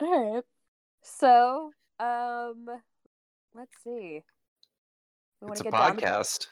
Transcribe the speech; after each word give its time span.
All 0.00 0.34
right. 0.34 0.44
So, 1.02 1.72
um, 1.98 2.66
let's 3.54 3.72
see. 3.82 4.22
We 5.40 5.48
It's 5.52 5.60
wanna 5.60 5.60
a 5.60 5.62
get 5.64 5.72
down 5.72 5.96
podcast. 5.98 6.46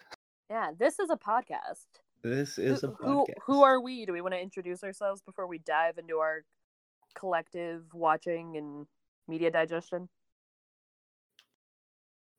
Yeah, 0.50 0.70
this 0.78 0.98
is 0.98 1.10
a 1.10 1.16
podcast. 1.16 1.86
This 2.22 2.58
is 2.58 2.82
a 2.84 2.88
who, 2.88 2.94
who 3.00 3.24
podcast. 3.26 3.34
who 3.46 3.62
are 3.62 3.80
we? 3.80 4.06
Do 4.06 4.12
we 4.12 4.20
want 4.20 4.34
to 4.34 4.40
introduce 4.40 4.82
ourselves 4.82 5.20
before 5.22 5.46
we 5.46 5.58
dive 5.58 5.98
into 5.98 6.16
our 6.18 6.44
collective 7.14 7.82
watching 7.92 8.56
and 8.56 8.86
media 9.28 9.50
digestion? 9.50 10.08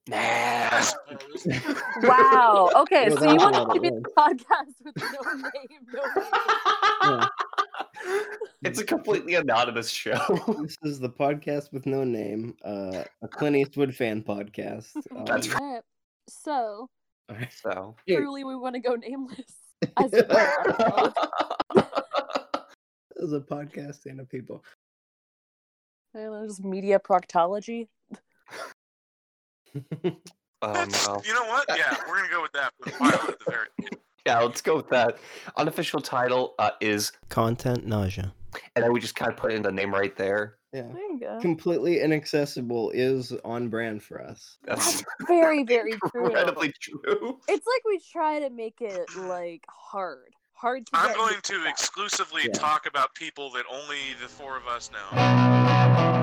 Nah. 0.09 0.83
Wow. 2.01 2.69
Okay, 2.75 3.09
Well, 3.09 3.17
so 3.17 3.31
you 3.31 3.37
want 3.37 3.55
to 3.55 3.75
it 3.75 3.81
be 3.81 3.89
was. 3.89 4.03
a 4.05 4.19
podcast 4.19 4.73
with 4.85 4.95
no 4.97 5.21
name, 5.33 5.87
no 7.03 7.17
name. 7.19 7.27
It's 8.63 8.79
a 8.79 8.83
completely 8.83 9.35
anonymous 9.35 9.89
show. 9.89 10.19
This 10.61 10.77
is 10.83 10.99
the 10.99 11.09
podcast 11.09 11.71
with 11.71 11.85
no 11.85 12.03
name, 12.03 12.55
uh, 12.65 13.03
a 13.21 13.27
Clint 13.27 13.55
Eastwood 13.55 13.95
fan 13.95 14.23
podcast. 14.23 14.89
Um, 15.15 15.25
That's 15.25 15.47
right. 15.49 15.81
So, 16.27 16.89
alright. 17.31 17.53
So. 17.53 17.95
Yeah. 18.05 18.17
truly, 18.17 18.43
we 18.43 18.55
want 18.55 18.75
to 18.75 18.81
go 18.81 18.95
nameless. 18.95 19.53
As 19.97 20.11
it 20.11 20.27
were, 20.27 20.35
I 20.35 20.63
don't 20.63 21.15
know. 21.75 21.83
This 23.15 23.23
is 23.25 23.33
a 23.33 23.39
podcast 23.39 23.95
stand 24.01 24.19
of 24.19 24.29
people. 24.29 24.63
There's 26.13 26.61
media 26.63 26.99
proctology. 26.99 27.87
Um, 30.61 30.89
well, 30.89 31.21
You 31.23 31.33
know 31.33 31.45
what? 31.45 31.65
Yeah, 31.69 31.95
we're 32.07 32.17
gonna 32.17 32.29
go 32.31 32.41
with 32.41 32.51
that 32.53 32.73
for 32.79 32.89
the 32.89 32.97
pilot 32.97 33.29
at 33.29 33.39
the 33.39 33.51
very 33.51 33.67
end. 33.83 33.97
Yeah, 34.27 34.39
let's 34.41 34.61
go 34.61 34.75
with 34.75 34.89
that. 34.89 35.17
Unofficial 35.55 36.01
title 36.01 36.53
uh, 36.59 36.71
is, 36.81 37.11
Content 37.29 37.85
nausea. 37.87 38.33
and 38.75 38.83
then 38.83 38.91
we 38.93 38.99
just 38.99 39.15
kind 39.15 39.31
of 39.31 39.37
put 39.37 39.51
in 39.53 39.61
the 39.61 39.71
name 39.71 39.93
right 39.93 40.15
there. 40.17 40.55
Yeah. 40.73 40.81
There 40.93 41.11
you 41.13 41.19
go. 41.19 41.39
Completely 41.41 42.01
inaccessible 42.01 42.91
is 42.91 43.31
on 43.45 43.69
brand 43.69 44.03
for 44.03 44.21
us. 44.21 44.57
That's 44.65 45.01
Very, 45.25 45.63
very 45.63 45.93
true. 46.11 46.25
incredibly 46.25 46.73
true. 46.81 47.39
It's 47.47 47.65
like 47.65 47.85
we 47.85 48.01
try 48.11 48.39
to 48.39 48.49
make 48.49 48.81
it 48.81 49.07
like 49.15 49.63
hard, 49.69 50.33
hard 50.53 50.85
to. 50.87 50.91
I'm 50.93 51.07
get 51.07 51.15
going 51.17 51.35
to 51.35 51.41
stuff. 51.61 51.67
exclusively 51.67 52.41
Yeah. 52.47 52.51
talk 52.53 52.85
about 52.85 53.15
people 53.15 53.49
that 53.51 53.63
only 53.71 53.97
the 54.21 54.27
four 54.27 54.57
of 54.57 54.67
us 54.67 54.91
know. 54.91 56.16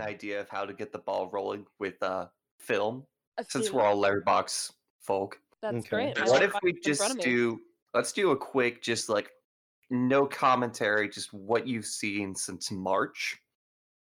An 0.00 0.08
idea 0.08 0.40
of 0.40 0.48
how 0.48 0.64
to 0.64 0.72
get 0.72 0.92
the 0.92 0.98
ball 0.98 1.28
rolling 1.30 1.66
with 1.78 2.02
uh, 2.02 2.26
film, 2.58 3.04
A 3.36 3.44
since 3.46 3.70
we're 3.70 3.82
all 3.82 4.00
Letterboxd 4.00 4.72
folk. 4.98 5.38
That's 5.60 5.76
Okay. 5.78 5.88
great. 5.88 6.18
I 6.18 6.22
What 6.22 6.30
What 6.30 6.42
if 6.42 6.54
we 6.62 6.70
in 6.70 6.94
front 6.94 7.12
of 7.12 7.18
just 7.18 7.20
do? 7.20 7.60
Let's 7.92 8.12
do 8.12 8.30
a 8.30 8.36
quick, 8.36 8.82
just 8.82 9.10
like 9.10 9.30
no 9.90 10.24
commentary, 10.24 11.08
just 11.10 11.34
what 11.34 11.66
you've 11.66 11.84
seen 11.84 12.34
since 12.34 12.70
March. 12.70 13.38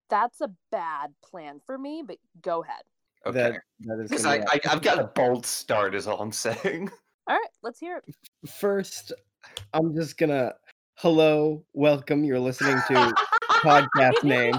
That's 0.09 0.41
a 0.41 0.49
bad 0.69 1.13
plan 1.23 1.61
for 1.65 1.77
me, 1.77 2.03
but 2.05 2.17
go 2.41 2.61
ahead. 2.63 2.83
Okay. 3.25 3.39
That, 3.39 3.61
that 3.81 3.99
is 4.03 4.09
Because 4.09 4.25
I, 4.25 4.39
I, 4.49 4.59
I've 4.69 4.81
got 4.81 4.99
a 4.99 5.05
bold 5.15 5.45
start, 5.45 5.95
is 5.95 6.07
all 6.07 6.19
I'm 6.19 6.31
saying. 6.31 6.91
All 7.27 7.35
right, 7.35 7.49
let's 7.63 7.79
hear 7.79 7.97
it. 8.05 8.15
First, 8.47 9.13
I'm 9.73 9.95
just 9.95 10.17
gonna 10.17 10.53
hello, 10.95 11.63
welcome. 11.73 12.23
You're 12.23 12.39
listening 12.39 12.77
to 12.89 13.13
podcast 13.63 14.23
name. 14.23 14.53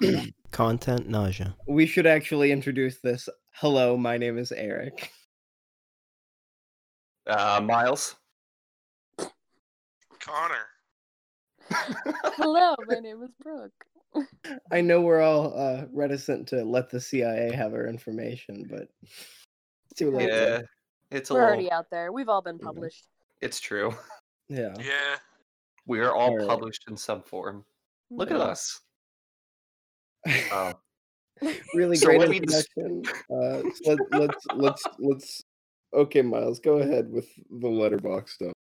Content 0.50 1.08
nausea. 1.08 1.54
We 1.66 1.86
should 1.86 2.06
actually 2.06 2.52
introduce 2.52 2.98
this. 3.00 3.28
Hello, 3.54 3.96
my 3.96 4.16
name 4.18 4.38
is 4.38 4.52
Eric. 4.52 5.10
Uh, 7.26 7.60
Miles. 7.62 8.16
Connor. 10.20 10.66
Hello, 11.70 12.74
my 12.86 12.98
name 13.00 13.22
is 13.22 13.30
Brooke. 13.42 13.72
I 14.70 14.80
know 14.80 15.00
we're 15.00 15.22
all 15.22 15.58
uh, 15.58 15.86
reticent 15.92 16.46
to 16.48 16.64
let 16.64 16.90
the 16.90 17.00
CIA 17.00 17.52
have 17.52 17.72
our 17.72 17.86
information, 17.86 18.66
but 18.70 18.88
it's 19.02 19.98
too 19.98 20.10
late. 20.10 20.28
Yeah, 20.28 20.60
it's 21.10 21.30
We're 21.30 21.40
little. 21.40 21.48
already 21.48 21.70
out 21.72 21.86
there. 21.90 22.12
We've 22.12 22.28
all 22.28 22.42
been 22.42 22.58
Mhm. 22.58 22.62
published. 22.64 23.06
It's 23.40 23.58
true. 23.60 23.94
Yeah. 24.48 24.74
Yeah. 24.78 25.16
We 25.86 26.00
are 26.00 26.14
all 26.14 26.30
Alright. 26.30 26.48
published 26.48 26.84
in 26.88 26.96
some 26.96 27.22
form. 27.22 27.64
Look 28.10 28.30
at 28.30 28.36
us. 28.40 28.80
Oh, 30.26 30.72
really 31.74 31.96
So 31.96 32.06
great 32.06 32.18
what 32.18 32.28
we 32.28 32.40
dis- 32.40 32.66
introduction. 32.76 33.02
Uh, 33.30 33.62
let, 33.86 33.98
let's 34.12 34.46
let's 34.54 34.82
let's. 34.98 35.42
Okay, 35.92 36.22
Miles, 36.22 36.58
go 36.58 36.78
ahead 36.78 37.10
with 37.10 37.28
the 37.50 37.68
Letterboxd 37.68 38.28
stuff. 38.30 38.52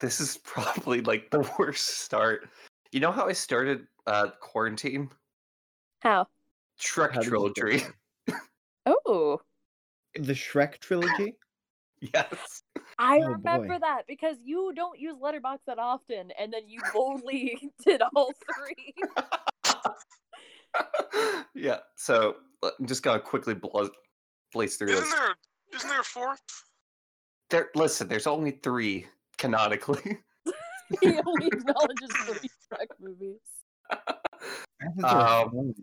this 0.00 0.20
is 0.20 0.36
probably 0.44 1.00
like 1.00 1.30
the 1.30 1.48
worst 1.58 1.98
start. 2.02 2.48
You 2.92 3.00
know 3.00 3.10
how 3.10 3.26
I 3.26 3.32
started 3.32 3.86
uh, 4.06 4.28
quarantine? 4.40 5.10
How? 6.00 6.28
Shrek 6.80 7.12
How 7.14 7.20
did 7.22 7.32
you 7.32 7.38
start 7.38 7.54
trilogy. 7.56 7.84
Oh, 8.86 9.40
The 10.14 10.32
Shrek 10.34 10.78
trilogy. 10.78 11.36
yes. 12.00 12.62
I 12.98 13.18
Oh, 13.18 13.28
remember 13.32 13.68
boy. 13.74 13.78
that 13.80 14.02
because 14.06 14.36
you 14.44 14.72
don't 14.76 14.98
use 15.00 15.16
Letterboxd 15.16 15.60
that 15.66 15.78
often, 15.78 16.30
and 16.38 16.52
then 16.52 16.68
you 16.68 16.80
boldly 16.92 17.58
did 17.84 18.02
all 18.14 18.32
three. 18.54 18.94
yeah. 21.54 21.78
So 21.96 22.36
I'm 22.62 22.86
just 22.86 23.02
gonna 23.02 23.20
quickly 23.20 23.54
bla- 23.54 23.90
blaze 24.52 24.76
through 24.76 24.88
Isn't 24.88 25.04
this. 25.04 25.12
there 25.14 25.34
isn't 25.74 25.88
there 25.88 26.00
a 26.00 26.04
fourth? 26.04 26.40
There, 27.50 27.68
listen. 27.74 28.08
There's 28.08 28.26
only 28.26 28.52
three 28.62 29.06
canonically. 29.38 30.18
he 31.00 31.18
only 31.26 31.46
acknowledges 31.46 32.10
three 32.26 32.48
Shrek 32.72 32.86
movies. 33.00 33.38
I 33.90 33.96
thought 35.00 35.48
there 35.50 35.52
were 35.52 35.60
Um. 35.60 35.74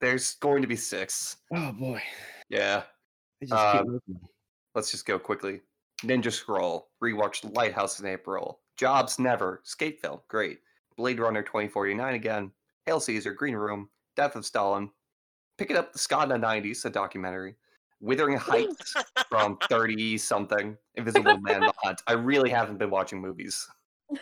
There's 0.00 0.34
going 0.36 0.62
to 0.62 0.68
be 0.68 0.74
six. 0.76 1.36
Oh 1.54 1.72
boy, 1.72 2.02
Yeah. 2.48 2.82
just 3.42 3.52
keep 3.52 3.54
Uh. 3.54 3.84
Let's 4.74 4.90
just 4.90 5.06
go 5.06 5.18
quickly. 5.18 5.60
Ninja 6.02 6.32
Scroll. 6.32 6.88
Rewatched 7.02 7.54
Lighthouse 7.54 8.00
in 8.00 8.06
April. 8.06 8.60
Jobs 8.76 9.18
Never. 9.20 9.60
Skate 9.64 10.00
Film. 10.00 10.20
Great. 10.28 10.58
Blade 10.96 11.20
Runner 11.20 11.42
2049 11.42 12.14
again. 12.14 12.50
Hail 12.86 13.00
Caesar. 13.00 13.32
Green 13.32 13.54
Room. 13.54 13.88
Death 14.16 14.36
of 14.36 14.44
Stalin. 14.44 14.90
Picking 15.58 15.76
up 15.76 15.92
the 15.92 15.98
Ska 15.98 16.22
in 16.22 16.28
the 16.30 16.36
90s, 16.36 16.84
a 16.84 16.90
documentary. 16.90 17.56
Wuthering 18.00 18.36
Heights 18.36 18.94
from 19.28 19.58
30 19.68 20.18
something. 20.18 20.76
Invisible 20.96 21.38
Man 21.38 21.60
the 21.60 21.72
Hunt. 21.82 22.02
I 22.06 22.14
really 22.14 22.50
haven't 22.50 22.78
been 22.78 22.90
watching 22.90 23.20
movies. 23.20 23.66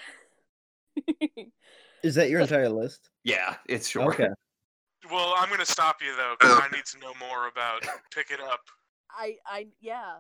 Is 2.02 2.14
that 2.14 2.30
your 2.30 2.40
entire 2.40 2.68
list? 2.68 3.10
Yeah, 3.24 3.56
it's 3.66 3.88
short. 3.88 4.14
Okay. 4.14 4.28
Well, 5.10 5.34
I'm 5.36 5.48
gonna 5.50 5.64
stop 5.64 5.96
you 6.02 6.14
though, 6.16 6.34
because 6.38 6.58
I 6.60 6.68
need 6.74 6.84
to 6.86 6.98
know 6.98 7.12
more 7.18 7.48
about 7.48 7.82
Pick 8.14 8.30
It 8.30 8.40
Up. 8.40 8.60
I, 9.10 9.36
I, 9.46 9.66
yeah. 9.80 10.14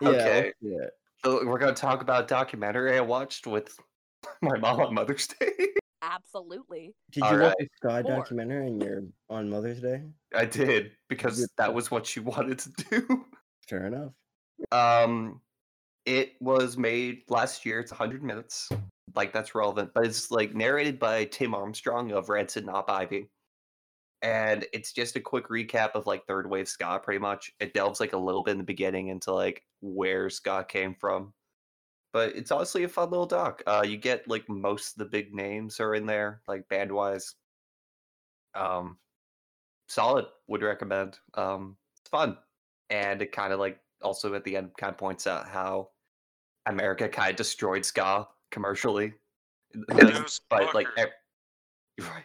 Yeah, 0.00 0.08
Okay. 0.08 0.34
let's 0.44 0.56
do 0.62 0.78
it. 0.80 0.90
So 1.24 1.46
we're 1.46 1.58
going 1.58 1.74
to 1.74 1.80
talk 1.80 2.02
about 2.02 2.24
a 2.24 2.26
documentary 2.26 2.96
I 2.98 3.00
watched 3.00 3.46
with 3.46 3.78
my 4.42 4.58
mom 4.58 4.80
on 4.80 4.92
Mother's 4.94 5.26
Day. 5.28 5.50
Absolutely. 6.10 6.94
Did 7.12 7.20
you 7.24 7.30
All 7.30 7.38
watch 7.38 7.54
the 7.58 7.68
Sky 7.76 8.02
Four. 8.02 8.16
documentary 8.16 8.66
on 8.66 8.80
your 8.80 9.02
on 9.30 9.48
Mother's 9.48 9.80
Day? 9.80 10.02
I 10.34 10.44
did 10.44 10.92
because 11.08 11.40
Good. 11.40 11.48
that 11.58 11.72
was 11.72 11.90
what 11.90 12.06
she 12.06 12.20
wanted 12.20 12.58
to 12.58 12.70
do. 12.90 13.24
Fair 13.68 13.86
enough. 13.86 14.12
Um, 14.70 15.40
it 16.04 16.32
was 16.40 16.76
made 16.76 17.22
last 17.28 17.64
year. 17.64 17.80
It's 17.80 17.90
100 17.90 18.22
minutes. 18.22 18.68
Like 19.14 19.32
that's 19.32 19.54
relevant, 19.54 19.90
but 19.94 20.04
it's 20.04 20.30
like 20.30 20.54
narrated 20.54 20.98
by 20.98 21.24
Tim 21.26 21.54
Armstrong 21.54 22.10
of 22.12 22.28
Rancid 22.28 22.68
Op 22.68 22.90
Ivy, 22.90 23.28
and 24.22 24.66
it's 24.72 24.92
just 24.92 25.14
a 25.14 25.20
quick 25.20 25.48
recap 25.48 25.90
of 25.94 26.06
like 26.06 26.26
third 26.26 26.50
wave 26.50 26.68
ska. 26.68 26.98
Pretty 27.00 27.20
much, 27.20 27.52
it 27.60 27.74
delves 27.74 28.00
like 28.00 28.12
a 28.12 28.18
little 28.18 28.42
bit 28.42 28.52
in 28.52 28.58
the 28.58 28.64
beginning 28.64 29.08
into 29.08 29.32
like 29.32 29.62
where 29.80 30.28
ska 30.30 30.64
came 30.68 30.96
from. 30.98 31.32
But 32.14 32.36
it's 32.36 32.52
honestly 32.52 32.84
a 32.84 32.88
fun 32.88 33.10
little 33.10 33.26
doc. 33.26 33.62
Uh, 33.66 33.82
you 33.84 33.96
get 33.96 34.26
like 34.28 34.48
most 34.48 34.92
of 34.92 34.98
the 34.98 35.04
big 35.04 35.34
names 35.34 35.80
are 35.80 35.94
in 35.96 36.06
there, 36.06 36.40
like 36.48 36.66
band 36.68 36.90
wise. 36.92 37.34
Um, 38.54 38.98
solid. 39.88 40.26
Would 40.46 40.62
recommend. 40.62 41.18
Um, 41.34 41.76
it's 42.00 42.08
fun, 42.08 42.38
and 42.88 43.20
it 43.20 43.32
kind 43.32 43.52
of 43.52 43.58
like 43.58 43.80
also 44.00 44.32
at 44.34 44.44
the 44.44 44.56
end 44.56 44.70
kind 44.78 44.92
of 44.92 44.96
points 44.96 45.26
out 45.26 45.48
how 45.48 45.88
America 46.66 47.08
kind 47.08 47.30
of 47.30 47.36
destroyed 47.36 47.84
ska 47.84 48.28
commercially, 48.52 49.12
but 49.88 50.72
like, 50.72 50.86
fuckers. 50.86 50.98
ev- 50.98 51.08
right, 52.08 52.22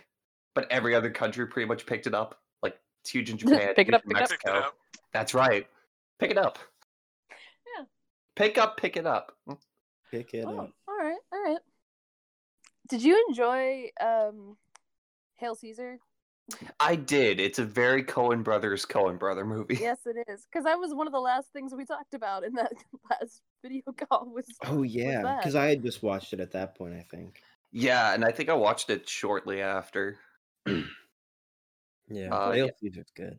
but 0.54 0.72
every 0.72 0.94
other 0.94 1.10
country 1.10 1.48
pretty 1.48 1.68
much 1.68 1.88
picked 1.88 2.06
it 2.06 2.14
up. 2.14 2.40
Like 2.62 2.78
it's 3.02 3.10
huge 3.10 3.32
in 3.32 3.38
Japan, 3.40 3.74
Pick 3.76 3.88
it 3.88 3.96
up, 3.96 4.04
pick 4.04 4.18
it 4.18 4.22
up. 4.22 4.30
Pick 4.30 4.40
It 4.44 4.46
Mexico. 4.46 4.52
Up. 4.52 4.76
That's 5.14 5.34
right. 5.34 5.66
Pick 6.20 6.30
it 6.30 6.38
up. 6.38 6.60
Yeah. 7.32 7.86
Pick 8.36 8.60
up, 8.60 8.78
pick 8.78 8.96
it 8.96 9.08
up. 9.08 9.36
Pick 10.12 10.34
it 10.34 10.46
Oh, 10.48 10.58
up. 10.60 10.72
all 10.88 10.98
right, 10.98 11.18
all 11.32 11.44
right. 11.44 11.60
Did 12.90 13.04
you 13.04 13.24
enjoy 13.30 13.90
um 14.02 14.58
Hail 15.38 15.56
Caesar. 15.56 16.00
I 16.80 16.96
did. 16.96 17.40
It's 17.40 17.60
a 17.60 17.64
very 17.66 18.04
Coen 18.04 18.44
Brothers 18.44 18.86
Coen 18.86 19.20
brother 19.20 19.46
movie. 19.46 19.76
Yes, 19.80 20.00
it 20.06 20.18
is. 20.28 20.46
Because 20.52 20.66
that 20.66 20.80
was 20.80 20.94
one 20.94 21.06
of 21.08 21.14
the 21.14 21.20
last 21.20 21.54
things 21.54 21.74
we 21.76 21.86
talked 21.86 22.14
about 22.16 22.44
in 22.44 22.54
that 22.54 22.72
last 23.12 23.42
video 23.64 23.84
call. 24.10 24.32
Was 24.34 24.46
Oh 24.66 24.82
yeah, 24.84 25.38
because 25.38 25.56
I 25.56 25.68
had 25.68 25.84
just 25.84 26.02
watched 26.04 26.34
it 26.34 26.40
at 26.40 26.52
that 26.54 26.76
point. 26.76 26.96
I 26.96 27.06
think. 27.10 27.42
Yeah, 27.72 28.14
and 28.16 28.26
I 28.26 28.32
think 28.32 28.50
I 28.50 28.56
watched 28.56 28.90
it 28.90 29.08
shortly 29.08 29.62
after. 29.62 30.18
Yeah, 32.12 32.34
Uh, 32.34 32.52
Hail 32.54 32.66
yeah. 32.66 32.72
Caesar's 32.82 33.12
good. 33.16 33.38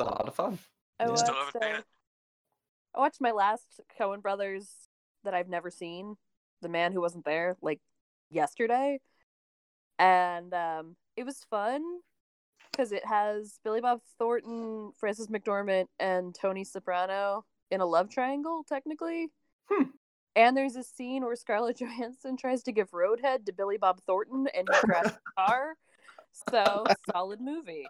A 0.00 0.04
lot 0.04 0.26
of 0.26 0.34
fun. 0.34 0.58
I 0.98 1.04
Yeah. 1.04 1.10
watched, 1.10 1.20
Still 1.20 1.34
haven't 1.36 1.62
seen 1.62 1.74
uh. 1.74 1.82
I 2.96 2.98
watched 2.98 3.20
my 3.20 3.30
last 3.30 3.80
Coen 4.00 4.20
Brothers 4.20 4.88
that 5.24 5.34
I've 5.34 5.48
never 5.48 5.70
seen, 5.70 6.16
The 6.60 6.68
Man 6.68 6.92
Who 6.92 7.00
Wasn't 7.00 7.24
There, 7.24 7.56
like 7.62 7.80
yesterday, 8.30 9.00
and 9.98 10.52
um, 10.54 10.96
it 11.16 11.24
was 11.24 11.44
fun 11.50 11.82
because 12.70 12.92
it 12.92 13.04
has 13.06 13.58
Billy 13.64 13.80
Bob 13.80 14.00
Thornton, 14.18 14.92
Frances 14.98 15.28
McDormand, 15.28 15.86
and 16.00 16.34
Tony 16.34 16.64
Soprano 16.64 17.44
in 17.70 17.80
a 17.80 17.86
love 17.86 18.08
triangle, 18.10 18.64
technically. 18.68 19.28
Hmm. 19.70 19.84
And 20.34 20.56
there's 20.56 20.76
a 20.76 20.82
scene 20.82 21.22
where 21.24 21.36
Scarlett 21.36 21.76
Johansson 21.80 22.36
tries 22.36 22.62
to 22.64 22.72
give 22.72 22.90
Roadhead 22.90 23.44
to 23.46 23.52
Billy 23.52 23.76
Bob 23.76 24.00
Thornton, 24.06 24.46
and 24.54 24.66
he 24.72 24.80
crashes 24.80 25.12
the 25.36 25.42
car. 25.46 25.74
So 26.50 26.84
solid 27.12 27.40
movie. 27.42 27.86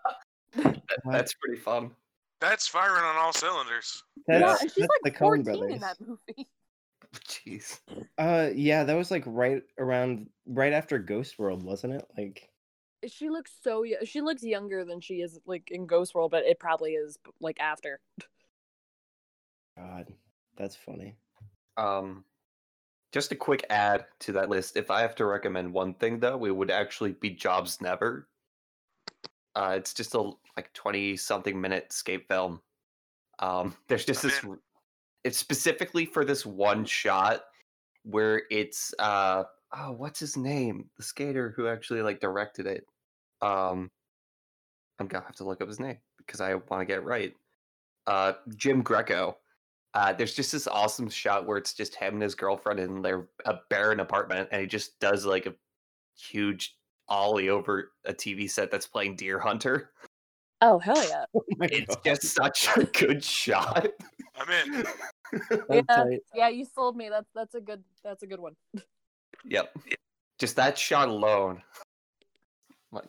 That's 1.04 1.34
pretty 1.34 1.60
fun. 1.60 1.92
That's 2.40 2.66
firing 2.66 3.04
on 3.04 3.16
all 3.16 3.32
cylinders. 3.32 4.02
yeah, 4.28 4.40
That's, 4.40 4.62
and 4.62 4.72
she's 4.72 4.80
like 4.80 4.90
the 5.04 5.10
Coen 5.12 5.18
14 5.18 5.42
brothers. 5.44 5.72
in 5.74 5.78
that 5.80 5.96
movie. 6.00 6.48
Jeez. 7.28 7.80
Uh, 8.18 8.50
yeah, 8.54 8.84
that 8.84 8.94
was 8.96 9.10
like 9.10 9.24
right 9.26 9.62
around 9.78 10.28
right 10.46 10.72
after 10.72 10.98
Ghost 10.98 11.38
World, 11.38 11.62
wasn't 11.62 11.94
it? 11.94 12.06
Like, 12.16 12.50
She 13.06 13.28
looks 13.30 13.52
so 13.62 13.82
young. 13.82 14.04
She 14.04 14.20
looks 14.20 14.42
younger 14.42 14.84
than 14.84 15.00
she 15.00 15.16
is 15.22 15.38
like 15.46 15.70
in 15.70 15.86
Ghost 15.86 16.14
World, 16.14 16.30
but 16.30 16.44
it 16.44 16.58
probably 16.58 16.92
is 16.92 17.18
like 17.40 17.60
after. 17.60 18.00
God, 19.76 20.12
that's 20.56 20.76
funny. 20.76 21.16
Um, 21.76 22.24
just 23.12 23.32
a 23.32 23.36
quick 23.36 23.64
add 23.70 24.06
to 24.20 24.32
that 24.32 24.48
list. 24.48 24.76
If 24.76 24.90
I 24.90 25.02
have 25.02 25.14
to 25.16 25.26
recommend 25.26 25.72
one 25.72 25.94
thing, 25.94 26.20
though, 26.20 26.44
it 26.46 26.54
would 26.54 26.70
actually 26.70 27.12
be 27.12 27.30
Jobs 27.30 27.80
Never. 27.80 28.28
Uh, 29.54 29.74
it's 29.76 29.92
just 29.92 30.14
a 30.14 30.32
like 30.56 30.72
twenty 30.72 31.16
something 31.16 31.60
minute 31.60 31.88
escape 31.90 32.28
film. 32.28 32.60
Um, 33.38 33.76
there's 33.88 34.04
just 34.04 34.22
this. 34.22 34.44
In. 35.22 35.28
r- 35.28 35.30
It's 35.30 35.38
specifically 35.38 36.06
for 36.06 36.24
this 36.24 36.46
one 36.46 36.84
shot 36.84 37.44
where 38.04 38.42
it's 38.50 38.92
uh 38.98 39.44
oh 39.76 39.92
what's 39.92 40.18
his 40.20 40.36
name 40.36 40.90
the 40.96 41.02
skater 41.02 41.52
who 41.56 41.68
actually 41.68 42.02
like 42.02 42.20
directed 42.20 42.66
it. 42.66 42.86
Um, 43.40 43.90
I'm 44.98 45.06
gonna 45.06 45.24
have 45.24 45.36
to 45.36 45.44
look 45.44 45.60
up 45.60 45.68
his 45.68 45.80
name 45.80 45.98
because 46.18 46.40
I 46.40 46.54
want 46.54 46.80
to 46.80 46.84
get 46.84 46.98
it 46.98 47.04
right. 47.04 47.34
Uh, 48.06 48.32
Jim 48.56 48.82
Greco. 48.82 49.36
Uh, 49.94 50.12
there's 50.12 50.34
just 50.34 50.52
this 50.52 50.66
awesome 50.66 51.10
shot 51.10 51.46
where 51.46 51.58
it's 51.58 51.74
just 51.74 51.94
him 51.94 52.14
and 52.14 52.22
his 52.22 52.34
girlfriend 52.34 52.80
in 52.80 53.02
their 53.02 53.28
a 53.44 53.56
barren 53.68 54.00
apartment, 54.00 54.48
and 54.50 54.62
he 54.62 54.66
just 54.66 54.98
does 55.00 55.26
like 55.26 55.44
a 55.46 55.54
huge 56.16 56.76
ollie 57.08 57.50
over 57.50 57.92
a 58.06 58.14
TV 58.14 58.50
set 58.50 58.70
that's 58.70 58.86
playing 58.86 59.16
Deer 59.16 59.38
Hunter. 59.38 59.90
Oh 60.62 60.78
hell 60.78 60.96
yeah! 61.08 61.24
Oh 61.34 61.42
It's 61.60 61.94
God, 61.96 62.04
just 62.04 62.22
such 62.22 62.68
a 62.76 62.84
good 62.84 63.22
shot. 63.22 63.86
I'm 64.34 64.70
in. 64.74 64.86
that's 65.68 65.84
yeah, 65.88 66.04
yeah, 66.34 66.48
you 66.48 66.66
sold 66.74 66.96
me. 66.96 67.08
That's 67.08 67.28
that's 67.34 67.54
a 67.54 67.60
good 67.60 67.82
that's 68.04 68.22
a 68.22 68.26
good 68.26 68.40
one. 68.40 68.54
yep, 69.44 69.74
just 70.38 70.56
that 70.56 70.76
shot 70.76 71.08
alone. 71.08 71.62
Like, 72.92 73.08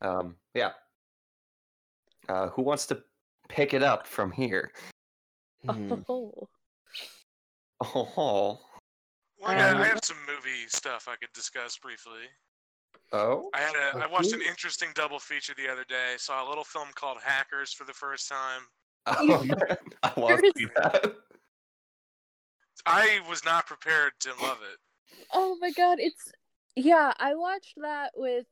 um, 0.00 0.36
yeah. 0.54 0.70
Uh, 2.28 2.48
who 2.48 2.62
wants 2.62 2.86
to 2.86 3.02
pick 3.48 3.74
it 3.74 3.82
up 3.82 4.06
from 4.06 4.30
here? 4.30 4.70
Hmm. 5.64 5.94
Oh, 6.08 6.48
Oh, 7.80 8.60
Well, 9.38 9.50
I, 9.50 9.54
got- 9.56 9.76
I 9.80 9.86
have 9.86 9.98
some 10.04 10.16
movie 10.28 10.68
stuff 10.68 11.08
I 11.08 11.16
could 11.16 11.32
discuss 11.34 11.76
briefly. 11.76 12.22
oh, 13.12 13.50
I 13.52 13.60
had 13.60 13.74
a, 13.74 13.98
I 13.98 14.06
watched 14.06 14.32
an 14.32 14.42
interesting 14.42 14.90
double 14.94 15.18
feature 15.18 15.54
the 15.56 15.68
other 15.70 15.84
day. 15.88 16.14
Saw 16.18 16.46
a 16.46 16.48
little 16.48 16.64
film 16.64 16.88
called 16.94 17.18
Hackers 17.22 17.72
for 17.72 17.84
the 17.84 17.92
first 17.92 18.28
time. 18.28 18.62
Oh 19.06 19.44
man, 19.44 19.76
I 20.02 20.12
want 20.16 20.44
to 20.44 20.52
see 20.56 20.66
that. 20.76 21.14
I 22.84 23.20
was 23.28 23.44
not 23.44 23.66
prepared 23.66 24.12
to 24.20 24.30
love 24.42 24.58
it. 24.72 24.78
oh 25.32 25.56
my 25.60 25.70
god! 25.70 25.98
It's 26.00 26.32
yeah. 26.74 27.12
I 27.18 27.34
watched 27.34 27.74
that 27.78 28.12
with 28.14 28.46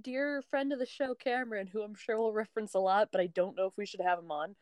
dear 0.00 0.42
friend 0.50 0.72
of 0.72 0.78
the 0.78 0.86
show 0.86 1.14
Cameron, 1.14 1.66
who 1.66 1.82
I'm 1.82 1.94
sure 1.94 2.18
will 2.18 2.32
reference 2.32 2.74
a 2.74 2.78
lot, 2.78 3.08
but 3.12 3.20
I 3.20 3.26
don't 3.26 3.56
know 3.56 3.66
if 3.66 3.76
we 3.76 3.86
should 3.86 4.00
have 4.00 4.18
him 4.18 4.30
on. 4.30 4.54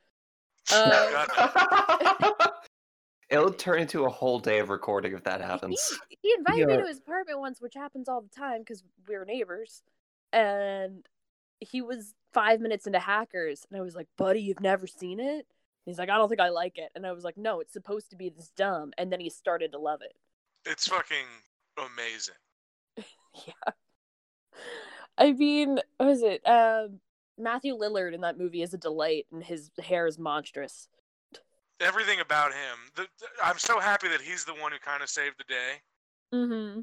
Uh, 0.72 1.26
It'll 3.30 3.52
turn 3.52 3.80
into 3.80 4.04
a 4.04 4.10
whole 4.10 4.38
day 4.38 4.58
of 4.58 4.68
recording 4.68 5.14
if 5.14 5.24
that 5.24 5.40
happens. 5.40 5.98
He, 6.10 6.18
he 6.22 6.34
invited 6.36 6.68
me 6.68 6.76
to 6.76 6.86
his 6.86 6.98
apartment 6.98 7.40
once, 7.40 7.62
which 7.62 7.72
happens 7.74 8.08
all 8.08 8.20
the 8.20 8.28
time 8.28 8.60
because 8.60 8.84
we're 9.08 9.24
neighbors. 9.24 9.82
And 10.34 11.06
he 11.62 11.82
was 11.82 12.14
five 12.32 12.60
minutes 12.60 12.86
into 12.86 12.98
Hackers, 12.98 13.66
and 13.70 13.78
I 13.78 13.82
was 13.82 13.94
like, 13.94 14.08
"Buddy, 14.16 14.40
you've 14.40 14.60
never 14.60 14.86
seen 14.86 15.20
it?" 15.20 15.46
He's 15.86 15.98
like, 15.98 16.08
"I 16.10 16.16
don't 16.16 16.28
think 16.28 16.40
I 16.40 16.48
like 16.50 16.78
it," 16.78 16.90
and 16.94 17.06
I 17.06 17.12
was 17.12 17.24
like, 17.24 17.36
"No, 17.36 17.60
it's 17.60 17.72
supposed 17.72 18.10
to 18.10 18.16
be 18.16 18.28
this 18.28 18.50
dumb." 18.56 18.92
And 18.98 19.12
then 19.12 19.20
he 19.20 19.30
started 19.30 19.72
to 19.72 19.78
love 19.78 20.00
it. 20.02 20.14
it's 20.64 20.86
fucking 20.88 21.26
amazing. 21.78 22.34
Yeah. 23.46 23.72
I 25.16 25.32
mean, 25.32 25.78
what 25.96 26.08
is 26.10 26.22
it? 26.22 26.46
Um, 26.46 27.00
Matthew 27.38 27.74
Lillard 27.76 28.12
in 28.14 28.20
that 28.22 28.36
movie 28.38 28.62
is 28.62 28.74
a 28.74 28.78
delight, 28.78 29.26
and 29.32 29.42
his 29.42 29.70
hair 29.82 30.06
is 30.06 30.18
monstrous. 30.18 30.88
Everything 31.80 32.20
about 32.20 32.52
him. 32.52 32.76
The, 32.94 33.02
the- 33.18 33.26
I'm 33.44 33.58
so 33.58 33.80
happy 33.80 34.08
that 34.08 34.20
he's 34.20 34.44
the 34.44 34.54
one 34.54 34.72
who 34.72 34.78
kind 34.78 35.02
of 35.02 35.08
saved 35.08 35.36
the 35.38 35.44
day. 35.44 35.80
Mm-hmm. 36.34 36.80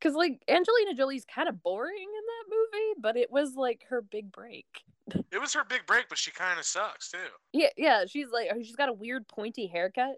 Cause 0.00 0.14
like 0.14 0.42
Angelina 0.48 0.94
Jolie's 0.94 1.24
kind 1.24 1.48
of 1.48 1.62
boring 1.62 1.96
in 1.96 2.06
that 2.06 2.54
movie, 2.54 3.00
but 3.00 3.16
it 3.16 3.30
was 3.30 3.54
like 3.54 3.86
her 3.88 4.02
big 4.02 4.30
break. 4.32 4.66
It 5.32 5.38
was 5.40 5.54
her 5.54 5.64
big 5.64 5.86
break, 5.86 6.08
but 6.08 6.18
she 6.18 6.30
kind 6.30 6.58
of 6.58 6.64
sucks 6.64 7.10
too. 7.10 7.18
Yeah, 7.52 7.68
yeah. 7.76 8.04
She's 8.06 8.28
like 8.32 8.48
oh, 8.52 8.62
she's 8.62 8.76
got 8.76 8.88
a 8.88 8.92
weird 8.92 9.28
pointy 9.28 9.66
haircut. 9.66 10.16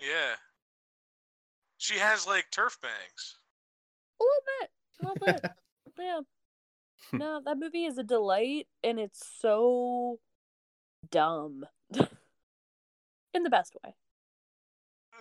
Yeah. 0.00 0.34
She 1.78 1.98
has 1.98 2.26
like 2.26 2.46
turf 2.50 2.78
bangs. 2.82 3.36
A 4.20 4.24
little 4.24 4.42
bit, 4.60 4.70
a 5.00 5.06
little 5.06 5.26
bit. 5.26 5.52
yeah. 5.98 6.20
Hmm. 7.10 7.18
No, 7.18 7.40
that 7.44 7.58
movie 7.58 7.84
is 7.84 7.98
a 7.98 8.02
delight, 8.02 8.66
and 8.82 8.98
it's 8.98 9.24
so 9.40 10.18
dumb, 11.10 11.64
in 13.34 13.42
the 13.42 13.50
best 13.50 13.76
way. 13.84 13.94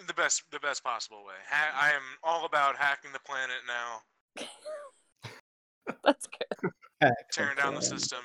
The 0.05 0.13
best, 0.13 0.43
the 0.51 0.59
best 0.59 0.83
possible 0.83 1.23
way. 1.25 1.33
Ha- 1.49 1.73
I 1.79 1.89
am 1.89 2.01
all 2.23 2.45
about 2.45 2.75
hacking 2.75 3.11
the 3.13 3.19
planet 3.19 3.55
now, 3.67 4.01
That's 6.03 6.27
good. 6.27 6.71
tearing 7.31 7.55
down 7.57 7.73
the 7.73 7.81
system, 7.81 8.19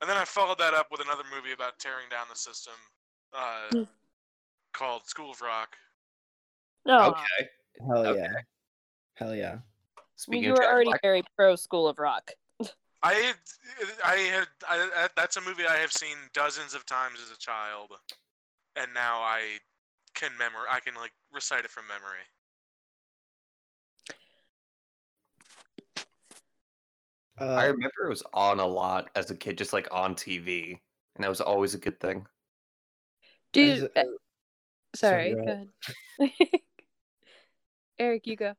and 0.00 0.08
then 0.08 0.16
I 0.16 0.24
followed 0.24 0.58
that 0.58 0.72
up 0.74 0.88
with 0.90 1.00
another 1.00 1.24
movie 1.34 1.52
about 1.52 1.78
tearing 1.78 2.06
down 2.10 2.26
the 2.30 2.36
system, 2.36 2.74
uh, 3.34 3.68
Mm. 3.74 3.88
called 4.72 5.06
School 5.06 5.30
of 5.32 5.40
Rock. 5.40 5.76
No, 6.86 7.10
Okay. 7.10 7.48
Hell 7.86 8.06
Okay. 8.06 8.20
yeah. 8.20 8.32
Hell 9.14 9.34
yeah. 9.34 9.58
I 9.98 10.02
Speaking 10.16 10.44
you 10.44 10.52
were 10.52 10.64
already 10.64 10.90
Black, 10.90 11.02
very 11.02 11.22
pro 11.36 11.56
School 11.56 11.86
of 11.88 11.98
Rock. 11.98 12.30
I 13.02 13.34
I 14.04 14.16
had, 14.16 14.48
I, 14.68 14.90
I- 15.04 15.08
that's 15.16 15.36
a 15.36 15.40
movie 15.42 15.66
I 15.66 15.76
have 15.76 15.92
seen 15.92 16.16
dozens 16.32 16.74
of 16.74 16.84
times 16.86 17.18
as 17.22 17.30
a 17.30 17.38
child, 17.38 17.92
and 18.76 18.92
now 18.94 19.20
I 19.20 19.58
can 20.20 20.36
memor, 20.38 20.66
I 20.70 20.80
can 20.80 20.94
like 20.94 21.12
recite 21.32 21.64
it 21.64 21.70
from 21.70 21.84
memory. 21.88 22.20
I 27.38 27.64
Uh, 27.68 27.72
remember 27.72 28.04
it 28.04 28.10
was 28.10 28.22
on 28.34 28.60
a 28.60 28.66
lot 28.66 29.08
as 29.14 29.30
a 29.30 29.34
kid, 29.36 29.56
just 29.56 29.72
like 29.72 29.88
on 29.90 30.14
TV, 30.14 30.78
and 31.16 31.24
that 31.24 31.28
was 31.28 31.40
always 31.40 31.74
a 31.74 31.78
good 31.78 31.98
thing. 31.98 32.26
Dude, 33.52 33.78
as- 33.78 33.82
uh, 33.96 34.02
sorry, 34.94 35.34
sorry, 35.34 35.34
go 35.34 35.52
ahead. 36.20 36.50
Eric, 37.98 38.26
you 38.26 38.36
go. 38.36 38.54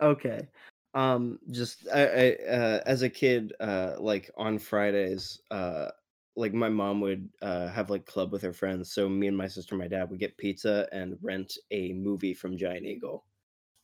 Okay. 0.00 0.48
Um, 0.94 1.38
just 1.50 1.88
I, 1.92 2.02
I 2.02 2.32
uh, 2.48 2.80
as 2.86 3.02
a 3.02 3.10
kid, 3.10 3.54
uh, 3.58 3.94
like 3.98 4.30
on 4.36 4.58
Fridays, 4.58 5.40
uh, 5.50 5.88
like 6.36 6.54
my 6.54 6.68
mom 6.68 7.00
would 7.00 7.28
uh 7.42 7.68
have 7.68 7.90
like 7.90 8.06
club 8.06 8.32
with 8.32 8.42
her 8.42 8.52
friends. 8.52 8.92
So 8.92 9.08
me 9.08 9.26
and 9.26 9.36
my 9.36 9.48
sister, 9.48 9.74
and 9.74 9.82
my 9.82 9.88
dad 9.88 10.10
would 10.10 10.20
get 10.20 10.36
pizza 10.38 10.88
and 10.92 11.16
rent 11.22 11.56
a 11.70 11.92
movie 11.92 12.34
from 12.34 12.56
Giant 12.56 12.86
Eagle, 12.86 13.24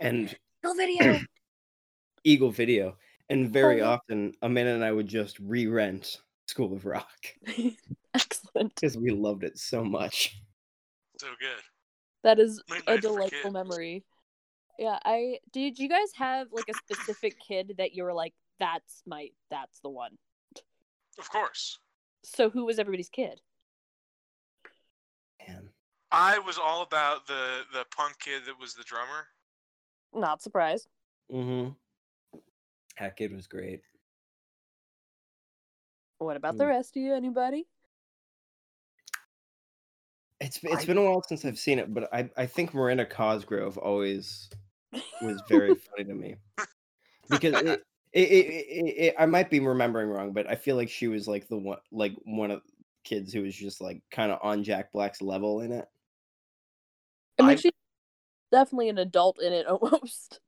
and 0.00 0.34
No 0.62 0.74
video. 0.74 1.20
Eagle 2.24 2.50
Video. 2.50 2.96
And 3.30 3.50
very 3.50 3.82
Oh. 3.82 3.90
often, 3.90 4.32
Amanda 4.42 4.72
and 4.72 4.84
I 4.84 4.90
would 4.90 5.06
just 5.06 5.38
re-rent 5.38 6.20
School 6.46 6.72
of 6.72 6.86
Rock 6.86 7.34
Excellent. 8.14 8.74
because 8.74 8.96
we 8.96 9.10
loved 9.10 9.44
it 9.44 9.58
so 9.58 9.84
much. 9.84 10.40
So 11.18 11.28
good. 11.38 11.62
That 12.24 12.38
is 12.38 12.62
Late 12.70 12.82
a 12.86 12.98
delightful 12.98 13.50
memory. 13.50 14.04
Yeah, 14.78 14.98
I 15.04 15.38
did. 15.52 15.78
You 15.78 15.88
guys 15.88 16.08
have 16.14 16.48
like 16.52 16.68
a 16.68 16.74
specific 16.74 17.34
kid 17.46 17.74
that 17.78 17.94
you 17.94 18.02
were 18.04 18.14
like, 18.14 18.34
"That's 18.58 19.02
my, 19.06 19.28
that's 19.50 19.80
the 19.80 19.90
one." 19.90 20.16
Of 21.18 21.28
course. 21.30 21.78
So 22.34 22.50
who 22.50 22.64
was 22.66 22.78
everybody's 22.78 23.08
kid? 23.08 23.40
Man. 25.46 25.70
I 26.10 26.38
was 26.38 26.58
all 26.58 26.82
about 26.82 27.26
the 27.26 27.60
the 27.72 27.84
punk 27.96 28.18
kid 28.18 28.42
that 28.46 28.58
was 28.60 28.74
the 28.74 28.82
drummer. 28.84 29.28
Not 30.14 30.42
surprised. 30.42 30.88
Mm-hmm. 31.32 31.70
That 32.98 33.16
kid 33.16 33.32
was 33.32 33.46
great. 33.46 33.80
What 36.18 36.36
about 36.36 36.58
the 36.58 36.64
Hmm. 36.64 36.70
rest 36.70 36.96
of 36.96 37.02
you? 37.02 37.14
Anybody? 37.14 37.66
It's 40.40 40.60
it's 40.62 40.82
I- 40.82 40.86
been 40.86 40.98
a 40.98 41.04
while 41.04 41.22
since 41.22 41.44
I've 41.44 41.58
seen 41.58 41.78
it, 41.78 41.92
but 41.92 42.12
I 42.12 42.30
I 42.36 42.46
think 42.46 42.74
Miranda 42.74 43.06
Cosgrove 43.06 43.78
always 43.78 44.50
was 45.22 45.42
very 45.48 45.74
funny 45.96 46.04
to 46.04 46.14
me 46.14 46.36
because 47.28 47.54
it, 47.54 47.82
it, 48.12 48.20
it, 48.20 48.46
it, 48.46 48.84
it, 49.08 49.14
I 49.18 49.26
might 49.26 49.50
be 49.50 49.60
remembering 49.60 50.08
wrong, 50.08 50.32
but 50.32 50.48
I 50.48 50.54
feel 50.54 50.76
like 50.76 50.88
she 50.88 51.08
was 51.08 51.28
like 51.28 51.48
the 51.48 51.56
one 51.58 51.78
like 51.92 52.14
one 52.24 52.50
of 52.50 52.62
the 52.64 52.72
kids 53.04 53.32
who 53.32 53.42
was 53.42 53.54
just 53.54 53.80
like 53.80 54.02
kind 54.10 54.32
of 54.32 54.38
on 54.42 54.64
Jack 54.64 54.92
Black's 54.92 55.20
level 55.22 55.60
in 55.60 55.72
it. 55.72 55.86
I 57.38 57.42
mean, 57.42 57.50
I- 57.50 57.54
she's 57.56 57.72
definitely 58.50 58.88
an 58.88 58.98
adult 58.98 59.40
in 59.42 59.52
it 59.52 59.66
almost. 59.68 60.40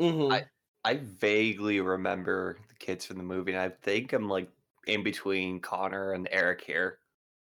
Mm-hmm. 0.00 0.32
I- 0.32 0.46
I 0.84 0.98
vaguely 1.02 1.80
remember 1.80 2.58
the 2.68 2.74
kids 2.76 3.04
from 3.04 3.16
the 3.16 3.24
movie, 3.24 3.50
and 3.50 3.60
I 3.60 3.70
think 3.70 4.12
I'm 4.12 4.28
like 4.28 4.48
in 4.86 5.02
between 5.02 5.58
Connor 5.58 6.12
and 6.12 6.28
Eric 6.30 6.62
here. 6.62 6.98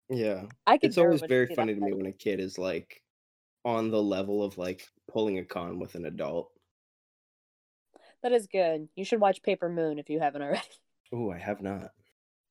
yeah, 0.08 0.44
I 0.64 0.78
could 0.78 0.90
it's 0.90 0.96
always 0.98 1.22
very 1.22 1.52
funny 1.52 1.74
to 1.74 1.80
me 1.80 1.92
when 1.92 2.06
a 2.06 2.12
kid 2.12 2.38
is 2.38 2.56
like 2.56 3.02
on 3.64 3.90
the 3.90 4.00
level 4.00 4.44
of 4.44 4.58
like 4.58 4.86
pulling 5.10 5.38
a 5.38 5.44
con 5.44 5.80
with 5.80 5.96
an 5.96 6.04
adult. 6.04 6.52
That 8.22 8.32
is 8.32 8.46
good. 8.46 8.88
You 8.94 9.04
should 9.04 9.20
watch 9.20 9.42
Paper 9.42 9.68
Moon 9.68 9.98
if 9.98 10.08
you 10.08 10.20
haven't 10.20 10.42
already. 10.42 10.62
Oh, 11.14 11.30
I 11.30 11.36
have 11.36 11.60
not. 11.60 11.90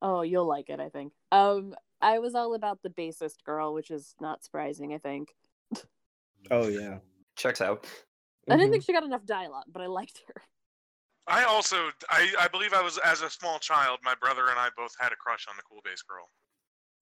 Oh, 0.04 0.22
you'll 0.22 0.46
like 0.46 0.70
it, 0.70 0.80
I 0.80 0.90
think. 0.90 1.14
Um, 1.32 1.74
I 2.00 2.20
was 2.20 2.36
all 2.36 2.54
about 2.54 2.84
the 2.84 2.92
bassist 2.92 3.44
girl, 3.44 3.74
which 3.74 3.90
is 3.90 4.14
not 4.22 4.44
surprising. 4.44 4.94
I 4.94 5.00
think 5.00 5.30
Oh 6.50 6.68
yeah. 6.68 6.98
Checks 7.36 7.62
out. 7.62 7.86
I 8.50 8.58
didn't 8.58 8.72
think 8.72 8.84
she 8.84 8.94
got 8.94 9.04
enough 9.04 9.26
dialogue, 9.26 9.66
but 9.72 9.82
I 9.82 9.86
liked 9.86 10.22
her. 10.28 10.42
I 11.28 11.44
also 11.44 11.90
I, 12.10 12.34
I 12.40 12.48
believe 12.48 12.74
I 12.74 12.82
was 12.82 12.98
as 13.06 13.22
a 13.22 13.30
small 13.30 13.60
child, 13.60 14.00
my 14.04 14.16
brother 14.16 14.48
and 14.50 14.58
I 14.60 14.70
both 14.76 14.94
had 15.00 15.12
a 15.12 15.16
crush 15.16 15.46
on 15.48 15.56
the 15.56 15.64
cool 15.64 15.80
bass 15.86 16.02
girl. 16.02 16.28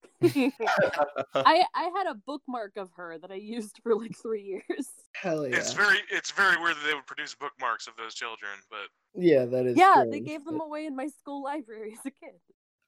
I 0.21 1.63
I 1.73 1.91
had 1.95 2.07
a 2.07 2.15
bookmark 2.25 2.77
of 2.77 2.89
her 2.95 3.17
that 3.19 3.31
I 3.31 3.35
used 3.35 3.79
for 3.83 3.95
like 3.95 4.15
three 4.21 4.43
years. 4.43 4.87
Hell 5.13 5.47
yeah. 5.47 5.55
It's 5.57 5.73
very 5.73 5.97
it's 6.11 6.31
very 6.31 6.57
weird 6.61 6.75
that 6.75 6.85
they 6.87 6.93
would 6.93 7.07
produce 7.07 7.35
bookmarks 7.35 7.87
of 7.87 7.95
those 7.97 8.13
children, 8.15 8.51
but 8.69 8.87
yeah, 9.15 9.45
that 9.45 9.65
is. 9.65 9.77
yeah, 9.77 9.95
they 10.03 10.17
strange, 10.17 10.27
gave 10.27 10.45
them 10.45 10.57
but- 10.57 10.65
away 10.65 10.85
in 10.85 10.95
my 10.95 11.07
school 11.07 11.43
library 11.43 11.93
as 11.97 12.05
a 12.05 12.11
kid. 12.11 12.35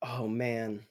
Oh 0.02 0.28
man. 0.28 0.82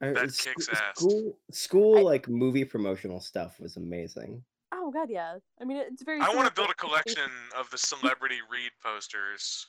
That 0.00 0.32
sc- 0.32 0.44
kicks 0.46 0.68
ass. 0.70 0.78
School, 0.96 1.36
school 1.50 1.98
I- 1.98 2.02
like 2.02 2.28
movie 2.28 2.64
promotional 2.64 3.20
stuff 3.20 3.60
was 3.60 3.76
amazing. 3.76 4.42
Oh 4.72 4.90
god, 4.90 5.10
yeah. 5.10 5.36
I 5.60 5.64
mean, 5.64 5.76
it's 5.78 6.02
very. 6.02 6.20
I 6.20 6.34
want 6.34 6.48
to 6.48 6.54
build 6.54 6.70
a 6.70 6.74
collection 6.74 7.28
of 7.58 7.68
the 7.70 7.76
celebrity 7.78 8.38
read 8.50 8.70
posters. 8.82 9.66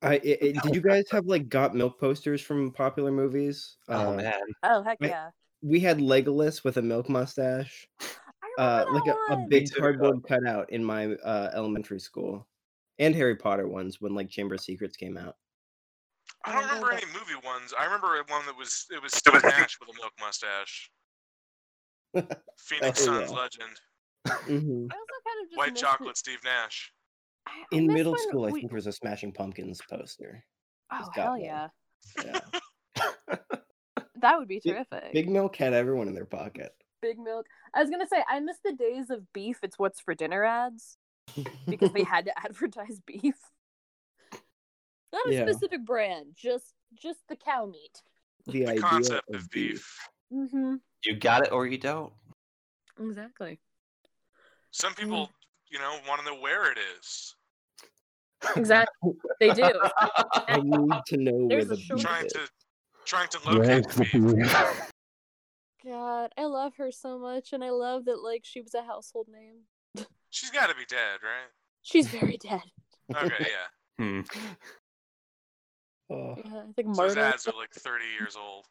I 0.00 0.14
it, 0.16 0.38
it- 0.42 0.62
did 0.62 0.74
you 0.74 0.80
guys 0.80 1.04
have 1.10 1.26
like 1.26 1.48
got 1.50 1.74
milk 1.74 2.00
posters 2.00 2.40
from 2.40 2.70
popular 2.70 3.10
movies? 3.10 3.76
Oh 3.88 4.12
Uh, 4.12 4.16
man, 4.16 4.40
Oh 4.62 4.82
heck 4.82 4.98
I- 5.02 5.06
yeah! 5.06 5.28
We 5.64 5.80
had 5.80 5.98
Legolas 5.98 6.62
with 6.62 6.76
a 6.76 6.82
milk 6.82 7.08
mustache, 7.08 7.88
I 7.98 8.04
uh, 8.58 8.84
remember 8.86 8.92
like 8.92 9.04
that 9.06 9.16
a, 9.30 9.32
a 9.44 9.46
big 9.48 9.72
cardboard 9.72 10.22
cutout 10.28 10.68
in 10.68 10.84
my 10.84 11.14
uh, 11.14 11.50
elementary 11.54 12.00
school, 12.00 12.46
and 12.98 13.14
Harry 13.14 13.34
Potter 13.34 13.66
ones 13.66 13.98
when 13.98 14.14
like 14.14 14.28
Chamber 14.28 14.56
of 14.56 14.60
Secrets 14.60 14.94
came 14.94 15.16
out. 15.16 15.36
I 16.44 16.50
I 16.50 16.52
don't 16.52 16.64
remember 16.64 16.88
remember 16.88 17.06
any 17.06 17.18
movie 17.18 17.46
ones. 17.46 17.72
I 17.78 17.84
remember 17.86 18.08
one 18.28 18.44
that 18.44 18.54
was 18.58 18.84
it 18.90 19.02
was 19.02 19.14
Steve 19.14 19.42
Nash 19.42 19.78
with 19.80 19.88
a 19.88 19.94
milk 19.94 20.12
mustache. 20.20 20.90
Phoenix 22.58 23.00
Oh, 23.00 23.04
Suns 23.04 23.30
yeah. 23.30 23.36
legend. 23.36 23.80
Mhm. 24.26 24.88
I 24.92 24.96
also 24.96 25.16
kind 25.24 25.44
of 25.44 25.48
just 25.48 25.56
White 25.56 25.72
miss 25.72 25.80
chocolate 25.80 26.18
Steve 26.18 26.40
Nash. 26.44 26.92
I- 27.46 27.52
I 27.72 27.74
In 27.74 27.86
middle 27.86 28.12
when 28.12 28.20
school, 28.28 28.44
I 28.44 28.50
think 28.50 28.68
there 28.68 28.76
was 28.76 28.86
a 28.86 28.92
Smashing 28.92 29.32
Pumpkins 29.32 29.80
poster. 29.88 30.44
Oh 30.92 31.08
hell 31.14 31.30
one. 31.30 31.40
yeah! 31.40 31.68
Yeah. 32.22 32.40
That 34.24 34.38
would 34.38 34.48
be 34.48 34.58
terrific. 34.58 35.12
Big 35.12 35.28
Milk 35.28 35.54
had 35.54 35.74
everyone 35.74 36.08
in 36.08 36.14
their 36.14 36.24
pocket. 36.24 36.74
Big 37.02 37.18
milk. 37.18 37.44
I 37.74 37.82
was 37.82 37.90
gonna 37.90 38.06
say 38.06 38.24
I 38.26 38.40
miss 38.40 38.56
the 38.64 38.72
days 38.72 39.10
of 39.10 39.30
beef. 39.34 39.58
It's 39.62 39.78
what's 39.78 40.00
for 40.00 40.14
dinner 40.14 40.42
ads 40.44 40.96
because 41.68 41.92
they 41.92 42.04
had 42.04 42.24
to 42.24 42.32
advertise 42.42 43.00
beef. 43.06 43.34
Not 45.12 45.28
a 45.28 45.34
Yeah. 45.34 45.44
specific 45.46 45.84
brand, 45.84 46.28
just 46.34 46.72
just 46.94 47.18
the 47.28 47.36
cow 47.36 47.66
meat. 47.66 48.00
the 48.46 48.52
The 48.52 48.66
idea 48.68 48.80
concept 48.80 49.28
of 49.28 49.42
of 49.42 49.50
beef. 49.50 50.08
Mm-hmm. 50.32 50.76
you 51.04 51.16
got 51.16 51.44
it 51.46 51.52
or 51.52 51.66
you 51.66 51.76
don't. 51.76 52.14
Exactly. 52.98 53.60
Some 54.70 54.94
Mm. 54.94 54.96
people, 54.96 55.30
you 55.68 55.78
know, 55.80 55.98
want 56.08 56.22
to 56.22 56.26
know 56.26 56.40
where 56.40 56.72
it 56.72 56.78
is. 56.98 57.36
Exactly. 58.56 59.12
They 59.40 59.52
do. 59.52 59.62
I 60.48 60.60
need 60.64 61.02
to 61.08 61.16
know 61.18 61.32
where 61.32 61.48
There's 61.48 61.66
a 61.66 61.68
the 61.68 61.76
beef 61.76 62.00
Trying 62.00 62.24
is. 62.24 62.32
to 62.32 62.48
trying 63.04 63.28
to 63.28 63.38
locate 63.50 63.88
the 63.88 64.04
beef. 64.04 64.90
God, 65.84 66.32
I 66.38 66.44
love 66.44 66.76
her 66.76 66.90
so 66.90 67.18
much, 67.18 67.52
and 67.52 67.62
I 67.62 67.70
love 67.70 68.06
that 68.06 68.22
like 68.22 68.42
she 68.44 68.60
was 68.60 68.74
a 68.74 68.82
household 68.82 69.28
name. 69.30 70.06
She's 70.30 70.50
got 70.50 70.68
to 70.68 70.74
be 70.74 70.84
dead, 70.86 71.18
right? 71.22 71.50
She's 71.82 72.08
very 72.08 72.38
dead. 72.38 72.62
Okay, 73.14 73.34
yeah. 73.40 74.04
Hmm. 74.04 74.20
Oh, 76.10 76.34
Yeah, 76.38 76.62
I 76.68 76.72
think 76.74 76.88
Those 76.96 77.16
Marta. 77.16 77.20
ads 77.20 77.46
are 77.46 77.52
like 77.56 77.72
30 77.72 78.04
years 78.18 78.36
old. 78.36 78.64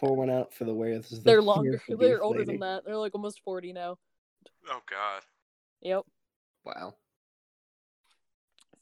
pour 0.00 0.16
one 0.16 0.28
out 0.30 0.52
for 0.52 0.64
the 0.64 0.74
wares. 0.74 1.08
the 1.08 1.20
They're 1.20 1.42
longer. 1.42 1.80
They're 1.88 2.22
older 2.22 2.40
lady. 2.40 2.52
than 2.52 2.60
that. 2.60 2.84
They're 2.84 2.96
like 2.96 3.14
almost 3.14 3.40
forty 3.44 3.72
now. 3.72 3.96
Oh 4.68 4.80
God. 4.90 5.22
Yep. 5.82 6.02
Wow. 6.64 6.94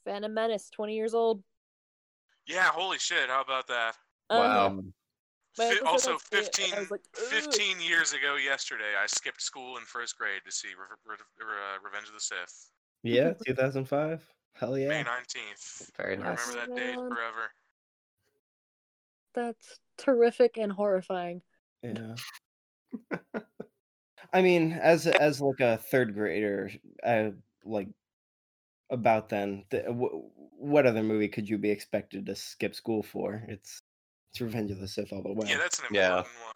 Phantom 0.05 0.33
Menace, 0.33 0.69
twenty 0.71 0.95
years 0.95 1.13
old. 1.13 1.43
Yeah, 2.47 2.65
holy 2.69 2.97
shit. 2.97 3.29
How 3.29 3.41
about 3.41 3.67
that? 3.67 3.95
Uh-huh. 4.29 4.39
Wow. 4.39 4.67
Um, 4.67 4.93
My 5.57 5.65
Fi- 5.65 5.79
uncle 5.79 5.99
said 5.99 6.11
also, 6.11 6.17
that's 6.31 6.47
it, 6.47 6.55
15, 6.55 6.65
and 6.65 6.75
I 6.75 6.79
was 6.81 6.91
like, 6.91 7.01
15 7.15 7.79
years 7.79 8.13
ago 8.13 8.35
yesterday, 8.35 8.93
I 9.01 9.07
skipped 9.07 9.41
school 9.41 9.77
in 9.77 9.83
first 9.83 10.17
grade 10.17 10.41
to 10.45 10.51
see 10.51 10.69
Re- 10.69 10.97
Re- 11.05 11.45
uh, 11.45 11.79
Revenge 11.83 12.07
of 12.07 12.13
the 12.13 12.19
Sith. 12.19 12.71
yeah, 13.03 13.33
2005. 13.45 14.25
Hell 14.53 14.77
yeah. 14.77 14.87
May 14.89 14.99
yeah. 14.99 15.03
19th. 15.03 15.95
Very 15.97 16.17
I 16.17 16.19
nice. 16.19 16.47
remember 16.47 16.75
that 16.75 16.79
date 16.79 16.95
forever. 16.95 17.51
That's 19.33 19.79
terrific 19.97 20.57
and 20.57 20.71
horrifying. 20.71 21.41
Yeah. 21.83 22.15
I 24.33 24.41
mean, 24.41 24.73
as 24.73 25.07
as 25.07 25.39
like 25.41 25.59
a 25.59 25.77
third 25.77 26.13
grader, 26.13 26.71
I 27.05 27.33
like 27.63 27.87
about 28.89 29.29
then. 29.29 29.63
The, 29.69 29.83
w- 29.83 30.29
what 30.33 30.85
other 30.85 31.03
movie 31.03 31.27
could 31.27 31.47
you 31.47 31.57
be 31.57 31.69
expected 31.69 32.25
to 32.25 32.35
skip 32.35 32.73
school 32.75 33.03
for? 33.03 33.43
It's 33.47 33.81
it's 34.37 34.41
Revenge 34.41 34.69
of 34.71 34.79
the 34.79 34.87
Sith 34.87 35.11
all 35.11 35.23
the 35.23 35.33
way. 35.33 35.47
Yeah, 35.49 35.57
that's 35.57 35.79
an 35.79 35.85
Yeah. 35.91 36.19
important 36.19 36.35
one. 36.43 36.53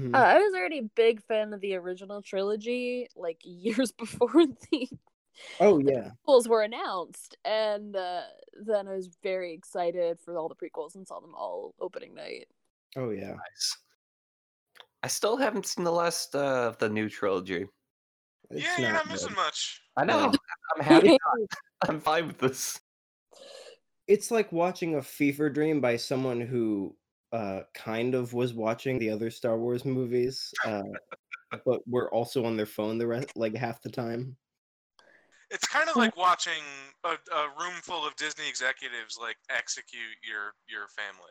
Mhm. 0.00 0.14
Uh, 0.14 0.18
I 0.18 0.38
was 0.38 0.52
already 0.54 0.78
a 0.80 0.82
big 0.82 1.22
fan 1.22 1.54
of 1.54 1.60
the 1.62 1.74
original 1.74 2.20
trilogy, 2.20 3.08
like 3.16 3.40
years 3.44 3.92
before 3.92 4.28
the 4.70 4.88
oh 5.60 5.78
yeah. 5.78 6.10
the 6.10 6.12
prequels 6.26 6.46
were 6.46 6.62
announced, 6.62 7.36
and 7.46 7.96
uh, 7.96 8.22
then 8.62 8.86
I 8.88 8.94
was 8.94 9.08
very 9.22 9.54
excited 9.54 10.20
for 10.20 10.36
all 10.36 10.48
the 10.50 10.54
prequels 10.54 10.94
and 10.96 11.06
saw 11.08 11.20
them 11.20 11.34
all 11.34 11.74
opening 11.80 12.14
night. 12.14 12.48
Oh 12.96 13.10
yeah. 13.10 13.30
Nice. 13.30 13.78
I 15.02 15.08
still 15.08 15.38
haven't 15.38 15.64
seen 15.64 15.84
the 15.84 15.92
last 15.92 16.34
uh, 16.34 16.66
of 16.68 16.76
the 16.76 16.90
new 16.90 17.08
trilogy. 17.08 17.66
It's 18.50 18.62
yeah, 18.62 18.78
you're 18.78 18.92
not 18.92 19.04
good. 19.04 19.12
missing 19.12 19.34
much. 19.34 19.80
I 19.96 20.04
know. 20.04 20.30
I'm 20.76 20.84
happy. 20.84 21.16
I'm 21.88 22.00
fine 22.00 22.26
with 22.26 22.38
this. 22.38 22.78
It's 24.10 24.30
like 24.30 24.50
watching 24.50 24.96
a 24.96 25.02
fever 25.02 25.48
dream 25.48 25.80
by 25.80 25.96
someone 25.96 26.40
who 26.40 26.96
uh 27.32 27.60
kind 27.74 28.16
of 28.16 28.34
was 28.34 28.52
watching 28.52 28.98
the 28.98 29.10
other 29.10 29.30
Star 29.30 29.56
Wars 29.56 29.84
movies, 29.84 30.52
uh, 30.66 30.82
but 31.64 31.80
were 31.86 32.12
also 32.12 32.44
on 32.44 32.56
their 32.56 32.66
phone 32.66 32.98
the 32.98 33.06
rest 33.06 33.30
like 33.36 33.54
half 33.54 33.80
the 33.82 33.90
time. 33.90 34.36
It's 35.50 35.66
kind 35.66 35.88
of 35.88 35.96
like 35.96 36.16
watching 36.16 36.62
a, 37.04 37.10
a 37.10 37.48
room 37.58 37.74
full 37.82 38.06
of 38.06 38.14
Disney 38.16 38.48
executives 38.48 39.18
like 39.20 39.36
execute 39.48 40.16
your 40.28 40.54
your 40.68 40.88
family. 40.88 41.30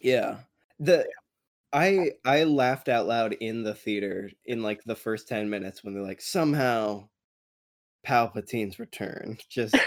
Yeah. 0.00 0.38
The 0.80 1.06
I 1.72 2.12
I 2.24 2.44
laughed 2.44 2.88
out 2.88 3.06
loud 3.06 3.34
in 3.34 3.62
the 3.62 3.74
theater 3.74 4.30
in 4.46 4.62
like 4.62 4.82
the 4.84 4.96
first 4.96 5.28
10 5.28 5.50
minutes 5.50 5.84
when 5.84 5.92
they're 5.92 6.02
like 6.02 6.20
somehow 6.20 7.08
Palpatine's 8.06 8.78
return. 8.78 9.36
Just 9.50 9.72
they 9.72 9.80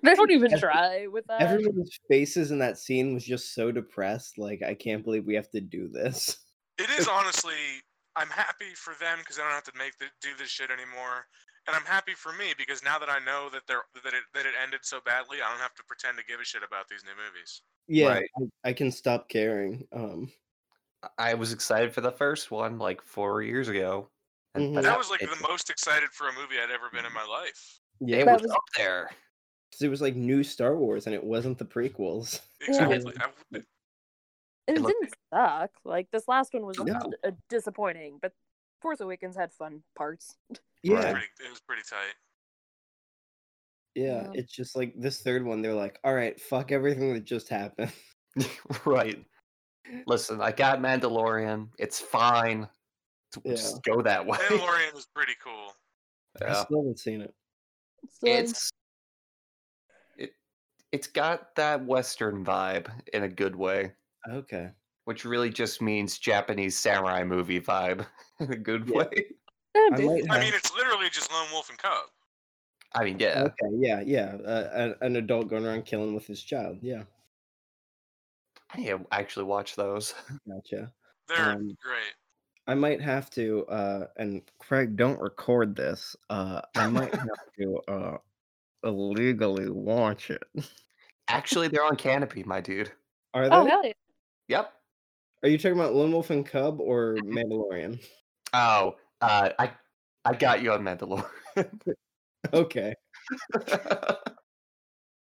don't 0.04 0.30
even 0.30 0.52
Every- 0.52 0.60
try 0.60 1.06
with 1.06 1.26
that. 1.26 1.40
everyone's 1.42 1.98
faces 2.08 2.50
in 2.50 2.58
that 2.60 2.78
scene 2.78 3.14
was 3.14 3.24
just 3.24 3.54
so 3.54 3.70
depressed 3.72 4.38
like 4.38 4.62
I 4.62 4.74
can't 4.74 5.04
believe 5.04 5.24
we 5.26 5.34
have 5.34 5.50
to 5.50 5.60
do 5.60 5.88
this. 5.88 6.38
It 6.78 6.90
is 6.98 7.08
honestly, 7.08 7.54
I'm 8.16 8.28
happy 8.28 8.74
for 8.74 8.94
them 9.00 9.18
because 9.20 9.38
I 9.38 9.42
don't 9.42 9.52
have 9.52 9.64
to 9.64 9.72
make 9.78 9.96
the, 9.98 10.06
do 10.20 10.28
this 10.38 10.48
shit 10.50 10.70
anymore. 10.70 11.26
and 11.66 11.74
I'm 11.74 11.84
happy 11.86 12.12
for 12.14 12.32
me 12.32 12.52
because 12.58 12.82
now 12.84 12.98
that 12.98 13.08
I 13.08 13.18
know 13.24 13.48
that 13.52 13.62
they're 13.66 13.82
that 14.04 14.12
it 14.14 14.22
that 14.34 14.44
it 14.46 14.52
ended 14.62 14.80
so 14.82 14.98
badly, 15.04 15.38
I 15.44 15.50
don't 15.50 15.60
have 15.60 15.74
to 15.74 15.82
pretend 15.84 16.18
to 16.18 16.24
give 16.24 16.38
a 16.40 16.44
shit 16.44 16.62
about 16.62 16.86
these 16.88 17.02
new 17.04 17.12
movies. 17.12 17.62
Yeah, 17.88 18.08
Right. 18.08 18.28
I, 18.64 18.68
I 18.70 18.72
can 18.72 18.90
stop 18.90 19.28
caring. 19.28 19.86
Um, 19.92 20.30
I 21.18 21.34
was 21.34 21.52
excited 21.52 21.92
for 21.94 22.00
the 22.00 22.12
first 22.12 22.50
one 22.50 22.78
like 22.78 23.00
four 23.02 23.42
years 23.42 23.68
ago. 23.68 24.08
Mhm. 24.56 24.74
but 24.74 24.84
That 24.84 24.98
was 24.98 25.10
like 25.10 25.22
it, 25.22 25.30
the 25.30 25.46
most 25.48 25.70
excited 25.70 26.08
for 26.12 26.28
a 26.28 26.32
movie 26.32 26.56
I'd 26.62 26.70
ever 26.70 26.88
been 26.92 27.04
in 27.06 27.12
my 27.12 27.24
life. 27.24 27.80
yeah, 28.00 28.18
it 28.18 28.26
was, 28.26 28.42
was- 28.42 28.50
up 28.50 28.62
there. 28.76 29.10
'Cause 29.72 29.82
it 29.82 29.88
was 29.88 30.02
like 30.02 30.16
new 30.16 30.42
Star 30.44 30.76
Wars, 30.76 31.06
and 31.06 31.14
it 31.14 31.24
wasn't 31.24 31.58
the 31.58 31.64
prequels. 31.66 32.40
Exactly. 32.60 33.14
I, 33.20 33.32
And 34.68 34.78
It 34.78 34.80
it 34.80 34.86
didn't 34.86 35.10
suck. 35.32 35.70
Like 35.84 36.10
this 36.10 36.28
last 36.28 36.52
one 36.54 36.66
was 36.66 36.78
No. 36.78 37.16
uh, 37.24 37.32
disappointing, 37.48 38.18
but 38.20 38.34
Force 38.80 39.00
Awakens 39.00 39.36
had 39.36 39.52
fun 39.52 39.84
parts. 39.94 40.36
it, 40.50 40.94
was 40.94 41.04
Yeah, 41.04 41.06
pretty, 41.06 41.26
it 41.40 41.50
was 41.50 41.60
pretty 41.60 41.82
tight. 41.82 42.14
yeah. 43.94 44.26
Yeah. 44.26 44.34
It's 44.34 44.52
just 44.52 44.76
like 44.76 44.94
this 44.96 45.22
third 45.22 45.44
one. 45.44 45.62
They're 45.62 45.74
like, 45.74 45.98
all 46.04 46.14
right, 46.14 46.38
fuck 46.40 46.72
everything 46.72 47.14
that 47.14 47.24
just 47.24 47.48
happened. 47.48 47.92
right. 48.84 49.24
Listen, 50.06 50.40
I 50.42 50.52
got 50.52 50.80
Mandalorian. 50.80 51.70
It's 51.78 52.00
fine. 52.00 52.68
to 53.32 53.42
Yeah. 53.44 53.52
Just 53.52 53.82
go 53.84 54.02
that 54.02 54.26
way. 54.26 54.38
Mandalorian 54.38 54.94
was 54.94 55.06
pretty 55.06 55.34
cool. 55.42 55.72
I 56.42 56.52
Yeah. 56.52 56.54
still 56.54 56.78
haven't 56.78 56.98
seen 56.98 57.20
it. 57.22 57.34
So, 58.08 58.38
It's 58.38 58.52
it 58.52 58.75
it's 60.92 61.06
got 61.06 61.54
that 61.56 61.84
Western 61.84 62.44
vibe 62.44 62.88
in 63.12 63.24
a 63.24 63.28
good 63.28 63.56
way, 63.56 63.92
Okay. 64.28 64.70
which 65.04 65.24
really 65.24 65.50
just 65.50 65.82
means 65.82 66.18
Japanese 66.18 66.76
samurai 66.78 67.24
movie 67.24 67.60
vibe 67.60 68.06
in 68.40 68.52
a 68.52 68.56
good 68.56 68.88
Yeah. 68.88 68.98
way. 68.98 69.10
I 69.76 69.90
dude, 69.96 70.30
I 70.30 70.40
mean, 70.40 70.54
it's 70.54 70.72
literally 70.74 71.10
just 71.10 71.30
Lone 71.30 71.48
Wolf 71.52 71.68
and 71.68 71.78
Cub. 71.78 72.06
I 72.94 73.04
mean, 73.04 73.18
yeah. 73.18 73.42
Okay, 73.44 73.76
yeah, 73.76 74.00
yeah. 74.00 74.36
Uh, 74.44 74.70
an, 74.72 74.94
an 75.02 75.16
adult 75.16 75.48
going 75.48 75.66
around 75.66 75.84
killing 75.84 76.14
with 76.14 76.26
his 76.26 76.42
child. 76.42 76.78
Yeah, 76.80 77.02
I 78.70 78.78
need 78.78 78.86
to 78.88 79.06
actually 79.10 79.44
watch 79.44 79.76
those. 79.76 80.14
gotcha. 80.48 80.92
They're 81.28 81.50
Um, 81.50 81.76
great. 81.82 82.14
I 82.68 82.74
might 82.74 83.00
have 83.02 83.28
to, 83.30 83.66
uh, 83.66 84.06
and 84.16 84.42
Craig, 84.58 84.96
don't 84.96 85.20
record 85.20 85.76
this. 85.76 86.16
Uh, 86.30 86.62
I 86.74 86.88
might 86.88 87.14
have 87.14 87.28
to 87.58 87.76
uh, 87.88 88.18
illegally 88.84 89.68
watch 89.70 90.30
it. 90.30 90.42
Actually, 91.28 91.68
they're 91.68 91.84
on 91.84 91.96
Kanopy, 91.96 92.44
my 92.46 92.60
dude. 92.60 92.92
Are 93.34 93.48
they? 93.48 93.54
oh 93.54 93.66
hell 93.66 93.84
yeah! 93.84 93.92
Yep. 94.48 94.72
Are 95.42 95.48
you 95.48 95.58
talking 95.58 95.78
about 95.78 95.94
Lone 95.94 96.12
Wolf 96.12 96.30
and 96.30 96.46
Cub 96.46 96.80
or 96.80 97.16
Mandalorian? 97.24 98.00
Oh, 98.54 98.96
uh, 99.20 99.50
I 99.58 99.70
I 100.24 100.34
got 100.34 100.62
you 100.62 100.72
on 100.72 100.82
Mandalorian. 100.82 101.26
Okay, 102.52 102.94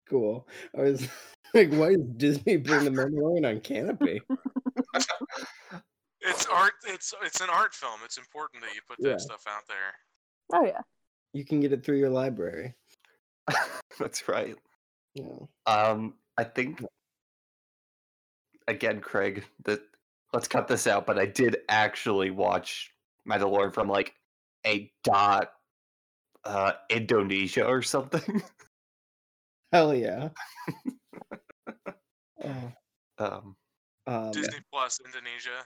cool. 0.08 0.48
I 0.76 0.80
was 0.82 1.06
like, 1.54 1.70
why 1.72 1.90
does 1.94 2.06
Disney 2.16 2.56
bring 2.56 2.84
the 2.84 2.90
Mandalorian 2.90 3.46
on 3.48 3.60
Kanopy? 3.60 4.20
It's 6.24 6.46
art. 6.46 6.74
It's 6.86 7.12
it's 7.24 7.40
an 7.40 7.48
art 7.50 7.74
film. 7.74 7.98
It's 8.04 8.16
important 8.16 8.62
that 8.62 8.72
you 8.76 8.80
put 8.88 8.96
that 9.00 9.08
Yeah. 9.10 9.16
stuff 9.18 9.42
out 9.48 9.62
there. 9.66 9.92
Oh 10.52 10.64
yeah. 10.64 10.80
You 11.32 11.44
can 11.44 11.58
get 11.58 11.72
it 11.72 11.84
through 11.84 11.98
your 11.98 12.10
library. 12.10 12.74
That's 13.98 14.28
right. 14.28 14.56
Yeah. 15.14 15.46
Um, 15.66 16.14
I 16.38 16.44
think 16.44 16.82
again, 18.68 19.00
Craig. 19.00 19.44
That 19.64 19.80
let's 20.32 20.48
cut 20.48 20.68
this 20.68 20.86
out. 20.86 21.06
But 21.06 21.18
I 21.18 21.26
did 21.26 21.58
actually 21.68 22.30
watch 22.30 22.92
Mandalorian 23.28 23.74
from 23.74 23.88
like 23.88 24.14
a 24.66 24.90
dot 25.04 25.52
uh 26.44 26.72
Indonesia 26.90 27.66
or 27.66 27.82
something. 27.82 28.42
Hell 29.72 29.94
yeah. 29.94 30.28
oh, 32.44 32.72
um, 33.18 33.56
um, 34.06 34.30
Disney 34.32 34.58
Plus 34.72 35.00
Indonesia. 35.04 35.64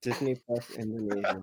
Disney 0.00 0.34
Plus 0.34 0.70
Indonesia. 0.72 1.40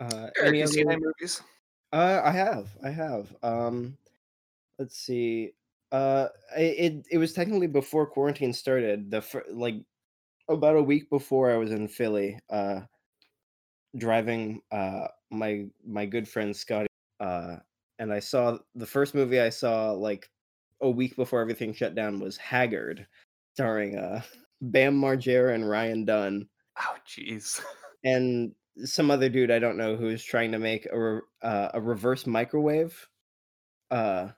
Uh, 0.00 0.30
Eric, 0.38 0.48
any 0.48 0.58
you 0.60 0.66
seen 0.66 0.86
other- 0.86 0.92
any 0.92 1.02
movies? 1.04 1.42
Uh, 1.92 2.20
I 2.24 2.30
have, 2.32 2.68
I 2.82 2.90
have. 2.90 3.34
Um, 3.42 3.96
let's 4.78 4.98
see. 4.98 5.52
Uh, 5.92 6.28
it 6.56 7.06
it 7.10 7.18
was 7.18 7.32
technically 7.34 7.68
before 7.68 8.06
quarantine 8.06 8.52
started. 8.54 9.10
The 9.10 9.22
fir- 9.22 9.46
like 9.52 9.76
about 10.48 10.76
a 10.76 10.82
week 10.82 11.10
before 11.10 11.52
I 11.52 11.56
was 11.58 11.72
in 11.72 11.88
Philly. 11.88 12.38
Uh, 12.50 12.82
driving 13.96 14.60
uh 14.70 15.08
my 15.30 15.66
my 15.86 16.06
good 16.06 16.28
friend 16.28 16.54
Scotty. 16.54 16.86
Uh, 17.20 17.56
and 17.98 18.12
I 18.12 18.20
saw 18.20 18.58
the 18.74 18.86
first 18.86 19.14
movie 19.14 19.40
I 19.40 19.48
saw 19.48 19.92
like 19.92 20.30
a 20.80 20.90
week 20.90 21.16
before 21.16 21.40
everything 21.40 21.72
shut 21.72 21.94
down 21.94 22.20
was 22.20 22.36
Haggard, 22.36 23.06
starring 23.54 23.96
uh 23.98 24.22
Bam 24.60 25.00
Margera 25.00 25.54
and 25.54 25.68
Ryan 25.68 26.04
Dunn 26.04 26.48
Oh, 26.80 26.96
jeez. 27.06 27.60
and 28.04 28.52
some 28.84 29.10
other 29.10 29.28
dude 29.28 29.50
I 29.50 29.58
don't 29.58 29.76
know 29.76 29.96
who 29.96 30.08
is 30.08 30.22
trying 30.24 30.52
to 30.52 30.58
make 30.58 30.86
a 30.90 30.98
re- 30.98 31.20
uh, 31.42 31.68
a 31.74 31.80
reverse 31.80 32.26
microwave. 32.26 33.08
Uh, 33.90 34.28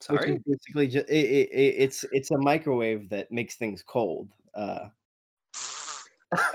Sorry. 0.00 0.40
basically 0.46 0.88
just 0.88 1.08
it, 1.08 1.14
it, 1.14 1.48
it, 1.52 1.74
it's 1.78 2.04
it's 2.12 2.30
a 2.32 2.38
microwave 2.38 3.08
that 3.10 3.30
makes 3.30 3.54
things 3.56 3.82
cold. 3.82 4.28
Uh, 4.54 4.88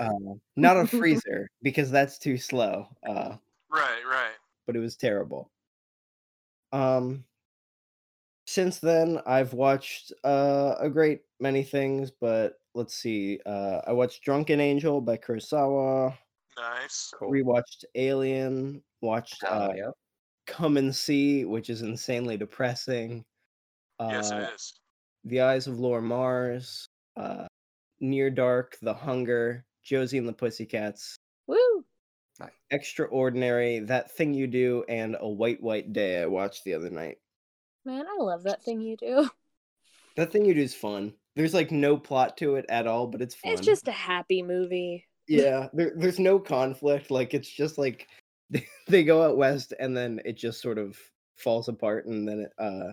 uh, 0.00 0.10
not 0.56 0.76
a 0.76 0.86
freezer 0.98 1.48
because 1.62 1.90
that's 1.90 2.18
too 2.18 2.36
slow. 2.36 2.86
Uh, 3.06 3.36
Right, 3.70 4.00
right. 4.06 4.32
but 4.66 4.76
it 4.76 4.80
was 4.80 4.96
terrible. 4.96 5.50
Um, 6.72 7.24
since 8.46 8.78
then, 8.78 9.20
I've 9.26 9.52
watched 9.52 10.12
uh, 10.24 10.76
a 10.80 10.88
great 10.88 11.20
many 11.38 11.62
things, 11.62 12.10
but 12.10 12.54
let's 12.74 12.94
see. 12.94 13.40
Uh, 13.44 13.82
I 13.86 13.92
watched 13.92 14.22
Drunken 14.22 14.60
Angel 14.60 15.00
by 15.00 15.18
Kurosawa. 15.18 16.16
Nice. 16.58 17.12
Cool. 17.18 17.30
Rewatched 17.30 17.84
Alien. 17.94 18.82
Watched 19.00 19.44
Oh, 19.46 19.48
uh, 19.48 19.72
yeah. 19.76 19.90
Come 20.46 20.76
and 20.76 20.94
See, 20.94 21.44
which 21.44 21.70
is 21.70 21.82
insanely 21.82 22.36
depressing. 22.36 23.24
Uh, 24.00 24.08
yes, 24.12 24.30
it 24.30 24.50
is. 24.54 24.74
The 25.24 25.40
Eyes 25.42 25.66
of 25.66 25.78
Laura 25.78 26.02
Mars. 26.02 26.86
Uh, 27.16 27.46
Near 28.00 28.30
Dark, 28.30 28.76
The 28.80 28.94
Hunger, 28.94 29.64
Josie 29.82 30.18
and 30.18 30.28
the 30.28 30.32
Pussycats, 30.32 31.16
Woo! 31.46 31.84
Extraordinary, 32.70 33.80
That 33.80 34.10
Thing 34.10 34.34
You 34.34 34.46
Do, 34.46 34.84
and 34.88 35.16
A 35.18 35.28
White 35.28 35.62
White 35.62 35.92
Day 35.92 36.22
I 36.22 36.26
watched 36.26 36.64
the 36.64 36.74
other 36.74 36.90
night. 36.90 37.18
Man, 37.84 38.04
I 38.06 38.22
love 38.22 38.42
that 38.44 38.62
thing 38.62 38.80
you 38.80 38.96
do. 38.96 39.28
That 40.16 40.32
Thing 40.32 40.44
You 40.44 40.52
Do 40.52 40.60
is 40.60 40.74
fun. 40.74 41.14
There's 41.36 41.54
like 41.54 41.70
no 41.70 41.96
plot 41.96 42.36
to 42.38 42.56
it 42.56 42.66
at 42.68 42.88
all, 42.88 43.06
but 43.06 43.22
it's 43.22 43.36
fun. 43.36 43.52
It's 43.52 43.60
just 43.60 43.86
a 43.86 43.92
happy 43.92 44.42
movie. 44.42 45.06
Yeah, 45.28 45.68
there, 45.74 45.92
there's 45.94 46.18
no 46.18 46.38
conflict. 46.38 47.10
Like 47.10 47.34
it's 47.34 47.48
just 47.48 47.78
like 47.78 48.08
they, 48.50 48.66
they 48.88 49.04
go 49.04 49.22
out 49.22 49.36
west 49.36 49.74
and 49.78 49.96
then 49.96 50.20
it 50.24 50.36
just 50.36 50.60
sort 50.60 50.78
of 50.78 50.98
falls 51.36 51.68
apart 51.68 52.06
and 52.06 52.26
then 52.26 52.40
it, 52.40 52.52
uh 52.58 52.92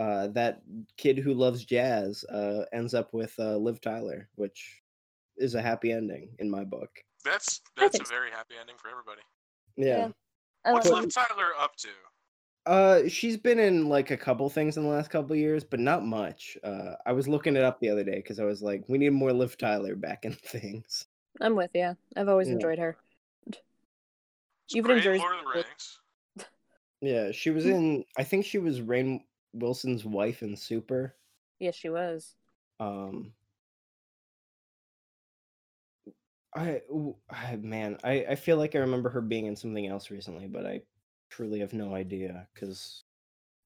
uh 0.00 0.26
that 0.28 0.62
kid 0.96 1.16
who 1.16 1.32
loves 1.32 1.64
jazz 1.64 2.24
uh 2.24 2.64
ends 2.72 2.92
up 2.92 3.12
with 3.12 3.34
uh 3.38 3.56
Liv 3.56 3.80
Tyler, 3.80 4.28
which 4.34 4.82
is 5.36 5.54
a 5.54 5.62
happy 5.62 5.92
ending 5.92 6.30
in 6.38 6.50
my 6.50 6.64
book. 6.64 6.90
That's 7.24 7.60
that's 7.76 8.00
a 8.00 8.04
very 8.04 8.30
happy 8.30 8.54
ending 8.58 8.76
for 8.78 8.88
everybody. 8.88 9.22
Yeah. 9.76 10.10
Yeah. 10.64 10.72
What's 10.72 10.88
love 10.88 11.04
Liv 11.04 11.14
Tyler 11.14 11.50
up 11.60 11.76
to? 11.76 11.88
Uh 12.64 13.08
she's 13.08 13.36
been 13.36 13.58
in 13.58 13.88
like 13.88 14.10
a 14.10 14.16
couple 14.16 14.48
things 14.48 14.76
in 14.76 14.84
the 14.84 14.88
last 14.88 15.10
couple 15.10 15.36
years, 15.36 15.64
but 15.64 15.80
not 15.80 16.04
much. 16.04 16.56
Uh 16.64 16.94
I 17.04 17.12
was 17.12 17.28
looking 17.28 17.56
it 17.56 17.62
up 17.62 17.78
the 17.78 17.90
other 17.90 18.04
day 18.04 18.16
because 18.16 18.40
I 18.40 18.44
was 18.44 18.62
like, 18.62 18.84
we 18.88 18.96
need 18.96 19.10
more 19.10 19.32
Liv 19.32 19.58
Tyler 19.58 19.94
back 19.96 20.24
in 20.24 20.32
things. 20.46 21.06
I'm 21.40 21.56
with 21.56 21.70
you. 21.74 21.96
I've 22.16 22.28
always 22.28 22.48
Yeah. 22.48 22.54
enjoyed 22.54 22.78
her. 22.78 22.96
It's 23.46 24.76
Even 24.76 24.92
in 24.92 25.02
Jersey- 25.02 25.18
Lord 25.20 25.38
of 25.38 25.44
the 25.44 25.50
Rings. 25.50 25.98
Yeah, 27.00 27.32
she 27.32 27.50
was 27.50 27.66
in 27.66 28.04
I 28.16 28.24
think 28.24 28.44
she 28.44 28.58
was 28.58 28.80
Rainn 28.80 29.24
Wilson's 29.52 30.04
wife 30.04 30.42
in 30.42 30.56
Super. 30.56 31.14
Yes, 31.58 31.74
she 31.74 31.88
was. 31.88 32.34
Um 32.80 33.32
I, 36.54 36.82
I 37.30 37.56
man, 37.56 37.96
I, 38.04 38.26
I 38.30 38.34
feel 38.34 38.58
like 38.58 38.74
I 38.74 38.80
remember 38.80 39.08
her 39.08 39.22
being 39.22 39.46
in 39.46 39.56
something 39.56 39.86
else 39.86 40.10
recently, 40.10 40.46
but 40.46 40.66
I 40.66 40.82
truly 41.30 41.60
have 41.60 41.72
no 41.72 41.94
idea 41.94 42.46
because 42.52 43.04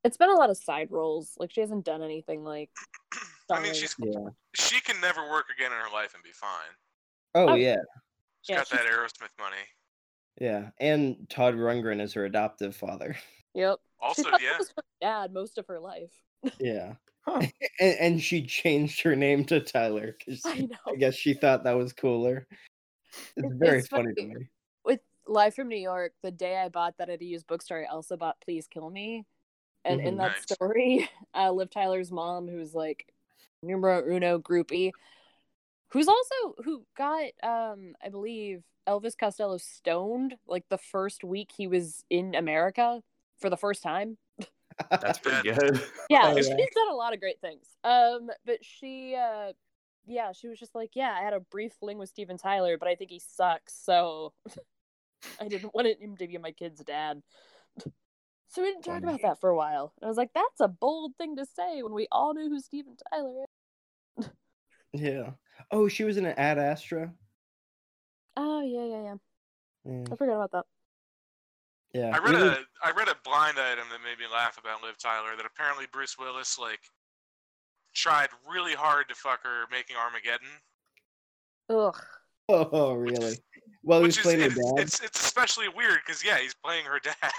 It's 0.04 0.16
been 0.16 0.30
a 0.30 0.34
lot 0.36 0.50
of 0.50 0.56
side 0.56 0.92
roles. 0.92 1.34
Like 1.38 1.50
she 1.50 1.60
hasn't 1.60 1.84
done 1.84 2.02
anything 2.02 2.44
like. 2.44 2.70
I 3.50 3.60
mean, 3.60 3.74
she's 3.74 3.94
yeah. 3.98 4.28
she 4.54 4.80
can 4.80 5.00
never 5.00 5.28
work 5.30 5.46
again 5.56 5.72
in 5.72 5.78
her 5.78 5.92
life 5.92 6.14
and 6.14 6.22
be 6.22 6.30
fine. 6.32 6.74
Oh 7.36 7.48
Oh, 7.50 7.54
yeah, 7.54 7.76
She's 8.42 8.54
Yeah, 8.54 8.56
got 8.56 8.70
that 8.70 8.86
Aerosmith 8.86 9.28
money. 9.38 9.56
yeah, 10.40 10.70
and 10.80 11.28
Todd 11.28 11.54
Rundgren 11.54 12.00
is 12.00 12.14
her 12.14 12.24
adoptive 12.24 12.74
father. 12.74 13.16
Yep. 13.54 13.78
Also, 14.00 14.22
she 14.22 14.28
thought 14.30 14.40
yeah, 14.42 14.58
was 14.58 14.68
her 14.76 14.82
dad 15.00 15.32
most 15.32 15.56
of 15.56 15.66
her 15.66 15.80
life. 15.80 16.12
Yeah, 16.60 16.94
Huh. 17.26 17.40
and, 17.80 17.96
and 18.00 18.22
she 18.22 18.46
changed 18.46 19.00
her 19.02 19.16
name 19.16 19.44
to 19.46 19.60
Tyler 19.60 20.14
because 20.18 20.42
I 20.46 20.60
know. 20.60 20.76
I 20.92 20.96
guess 20.96 21.14
she 21.14 21.32
thought 21.34 21.64
that 21.64 21.72
was 21.76 21.92
cooler. 21.94 22.46
It's 23.36 23.50
It- 23.50 23.58
very 23.58 23.78
it's 23.78 23.88
funny 23.88 24.12
to 24.14 24.22
funny. 24.22 24.34
me. 24.34 24.46
With 24.84 25.00
Live 25.26 25.54
from 25.54 25.68
New 25.68 25.78
York, 25.78 26.12
the 26.22 26.30
day 26.30 26.58
I 26.58 26.68
bought 26.68 26.98
that 26.98 27.08
at 27.08 27.22
a 27.22 27.24
used 27.24 27.46
bookstore, 27.46 27.80
I 27.82 27.86
also 27.86 28.16
bought 28.18 28.40
Please 28.42 28.66
Kill 28.66 28.90
Me. 28.90 29.24
And 29.86 30.00
in 30.00 30.14
Mhm. 30.14 30.18
that 30.18 30.32
Nice. 30.32 30.42
story, 30.52 31.10
uh, 31.34 31.50
Liv 31.52 31.70
Tyler's 31.70 32.12
mom, 32.12 32.46
who's 32.46 32.74
like 32.74 33.10
numero 33.62 34.06
uno 34.06 34.38
groupie, 34.38 34.92
who's 35.88 36.08
also 36.08 36.54
who 36.64 36.84
got 36.96 37.24
um 37.42 37.94
I 38.04 38.08
believe 38.10 38.62
Elvis 38.88 39.16
Costello 39.18 39.56
stoned 39.58 40.36
like 40.46 40.64
the 40.68 40.78
first 40.78 41.24
week 41.24 41.50
he 41.56 41.66
was 41.66 42.04
in 42.10 42.34
America 42.34 43.02
for 43.40 43.50
the 43.50 43.56
first 43.56 43.82
time. 43.82 44.16
That's 44.90 45.18
pretty 45.18 45.50
good. 45.52 45.80
Yeah, 46.08 46.30
Oh, 46.32 46.36
she's 46.36 46.48
yeah. 46.48 46.56
done 46.56 46.90
a 46.92 46.94
lot 46.94 47.14
of 47.14 47.20
great 47.20 47.40
things. 47.40 47.66
Um, 47.82 48.30
but 48.44 48.58
she, 48.64 49.16
uh, 49.16 49.52
yeah, 50.06 50.30
she 50.30 50.46
was 50.46 50.56
just 50.56 50.72
like, 50.72 50.90
yeah, 50.94 51.12
I 51.18 51.24
had 51.24 51.32
a 51.32 51.40
brief 51.40 51.72
fling 51.80 51.98
with 51.98 52.10
Steven 52.10 52.38
Tyler, 52.38 52.78
but 52.78 52.86
I 52.86 52.94
think 52.94 53.10
he 53.10 53.18
sucks, 53.18 53.74
so 53.74 54.32
I 55.40 55.48
didn't 55.48 55.74
want 55.74 55.88
him 56.00 56.16
to 56.16 56.28
be 56.28 56.38
my 56.38 56.52
kid's 56.52 56.80
dad. 56.84 57.22
So 58.48 58.62
we 58.62 58.68
didn't 58.68 58.84
talk 58.84 59.02
about 59.02 59.20
that 59.22 59.40
for 59.40 59.50
a 59.50 59.56
while. 59.56 59.92
And 60.00 60.06
I 60.06 60.08
was 60.08 60.16
like, 60.16 60.30
that's 60.32 60.60
a 60.60 60.68
bold 60.68 61.14
thing 61.18 61.34
to 61.36 61.44
say 61.44 61.82
when 61.82 61.92
we 61.92 62.06
all 62.12 62.32
knew 62.34 62.48
who 62.48 62.60
Steven 62.60 62.94
Tyler 63.12 63.44
is. 64.20 64.28
yeah. 64.92 65.30
Oh, 65.70 65.88
she 65.88 66.04
was 66.04 66.16
in 66.16 66.26
an 66.26 66.34
Ad 66.38 66.58
Astra. 66.58 67.12
Oh 68.36 68.62
yeah, 68.62 68.84
yeah, 68.84 69.02
yeah. 69.02 69.14
Yeah. 69.84 70.04
I 70.12 70.16
forgot 70.16 70.34
about 70.36 70.52
that. 70.52 70.64
yeah. 71.94 72.10
I 72.14 72.18
read 72.18 72.34
even- 72.34 72.48
a 72.48 72.58
I 72.84 72.90
read 72.90 73.08
a 73.08 73.14
blind 73.24 73.58
item 73.58 73.84
that 73.90 74.00
made 74.02 74.18
me 74.18 74.26
laugh 74.32 74.58
about 74.58 74.82
Liv 74.82 74.98
Tyler 74.98 75.36
that 75.36 75.46
apparently 75.46 75.86
Bruce 75.92 76.16
Willis 76.18 76.58
like 76.58 76.80
tried 77.94 78.28
really 78.50 78.74
hard 78.74 79.08
to 79.08 79.14
fuck 79.14 79.42
her 79.42 79.64
making 79.70 79.96
Armageddon, 79.96 80.48
Ugh. 81.70 81.96
Oh, 82.48 82.92
really? 82.94 83.38
Well, 83.82 84.00
he 84.00 84.06
was 84.06 84.16
which 84.16 84.18
is 84.18 84.22
playing 84.22 84.40
her 84.40 84.48
dad. 84.50 84.82
it's 84.84 85.00
it's 85.00 85.18
especially 85.24 85.68
weird 85.68 85.98
because 86.06 86.24
yeah, 86.24 86.38
he's 86.38 86.54
playing 86.54 86.84
her 86.84 87.00
dad. 87.00 87.14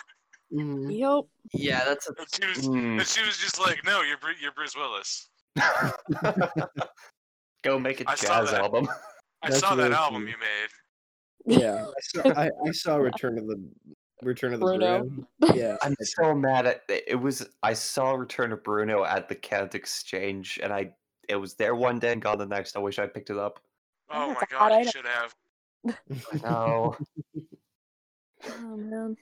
Mhm. 0.53 0.97
Yep. 0.97 1.25
yeah, 1.61 1.83
that's 1.83 2.07
a. 2.07 2.13
And 2.17 2.27
she 2.33 2.47
was 2.47 2.67
Mm. 2.69 2.99
and 2.99 3.05
she 3.05 3.21
was 3.21 3.37
just 3.37 3.59
like, 3.59 3.83
no, 3.83 4.01
you're 4.01 4.17
you're 4.41 4.53
Bruce 4.53 4.77
Willis. 4.77 5.27
Go 7.63 7.79
make 7.79 8.01
a 8.01 8.09
I 8.09 8.15
saw 8.15 8.41
jazz 8.41 8.51
that. 8.51 8.61
album. 8.61 8.87
I 9.43 9.49
That's 9.49 9.59
saw 9.61 9.75
that 9.75 9.83
really 9.83 9.95
album 9.95 10.21
funny. 10.23 10.31
you 10.31 11.55
made. 11.55 11.61
Yeah, 11.63 11.85
I 11.97 12.01
saw, 12.01 12.41
I, 12.41 12.49
I 12.67 12.71
saw 12.71 12.95
Return 12.97 13.37
of 13.37 13.47
the 13.47 13.63
Return 14.23 14.53
of 14.53 14.59
the 14.59 14.65
Bruno. 14.65 15.03
Bruno. 15.39 15.55
Yeah, 15.55 15.77
I'm 15.83 15.95
so 16.01 16.33
mad 16.33 16.65
at 16.65 16.81
it. 16.89 17.15
Was 17.19 17.47
I 17.63 17.73
saw 17.73 18.13
Return 18.13 18.51
of 18.51 18.63
Bruno 18.63 19.03
at 19.05 19.29
the 19.29 19.35
Kent 19.35 19.75
Exchange, 19.75 20.59
and 20.63 20.73
I 20.73 20.91
it 21.29 21.35
was 21.35 21.53
there 21.55 21.75
one 21.75 21.99
day 21.99 22.13
and 22.13 22.21
gone 22.21 22.37
the 22.37 22.45
next. 22.45 22.75
I 22.75 22.79
wish 22.79 22.99
I 22.99 23.05
picked 23.07 23.29
it 23.29 23.37
up. 23.37 23.59
Oh 24.09 24.31
it's 24.31 24.41
my 24.51 24.57
a 24.57 24.59
hot 24.59 24.69
god, 24.69 24.75
you 24.75 24.79
item. 24.79 24.91
should 24.91 25.05
have. 25.05 26.41
No, 26.43 26.95
Oh 28.61 28.77
man. 28.77 29.15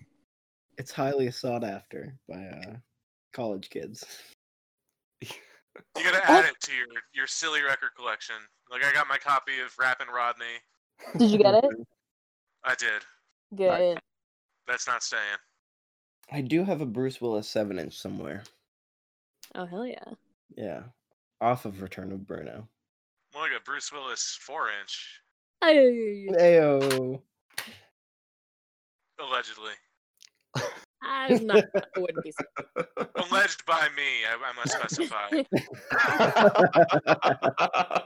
it's 0.77 0.91
highly 0.91 1.29
sought 1.31 1.63
after 1.63 2.15
by 2.29 2.35
uh, 2.45 2.75
college 3.33 3.69
kids. 3.69 4.03
You 5.97 6.03
gotta 6.03 6.21
oh. 6.27 6.33
add 6.33 6.45
it 6.45 6.55
to 6.61 6.71
your 6.73 6.87
your 7.13 7.27
silly 7.27 7.61
record 7.61 7.91
collection. 7.97 8.35
Like 8.71 8.83
I 8.83 8.93
got 8.93 9.07
my 9.07 9.17
copy 9.17 9.59
of 9.59 9.73
Rappin' 9.79 10.07
Rodney. 10.07 10.45
Did 11.17 11.31
you 11.31 11.37
get 11.37 11.63
it? 11.63 11.65
I 12.63 12.75
did. 12.75 13.01
Good. 13.55 13.99
That's 14.67 14.87
not 14.87 15.03
staying. 15.03 15.21
I 16.31 16.41
do 16.41 16.63
have 16.63 16.81
a 16.81 16.85
Bruce 16.85 17.21
Willis 17.21 17.47
seven 17.47 17.77
inch 17.77 17.97
somewhere. 17.97 18.43
Oh 19.53 19.65
hell 19.65 19.85
yeah. 19.85 20.03
Yeah, 20.55 20.83
off 21.41 21.65
of 21.65 21.81
Return 21.81 22.11
of 22.11 22.25
Bruno. 22.25 22.67
More 23.33 23.43
like 23.43 23.51
a 23.59 23.63
Bruce 23.63 23.91
Willis 23.91 24.37
four 24.41 24.69
inch, 24.81 25.21
Hey, 25.61 26.27
Ayo. 26.29 27.19
allegedly. 29.19 29.73
I'm 31.03 31.45
not. 31.45 31.63
I 31.75 31.99
wouldn't 31.99 32.23
be. 32.23 32.31
surprised. 32.31 33.09
Alleged 33.31 33.65
by 33.65 33.87
me, 33.95 34.25
I, 34.27 34.35
I 34.43 34.53
must 34.55 34.73
specify. 34.73 35.43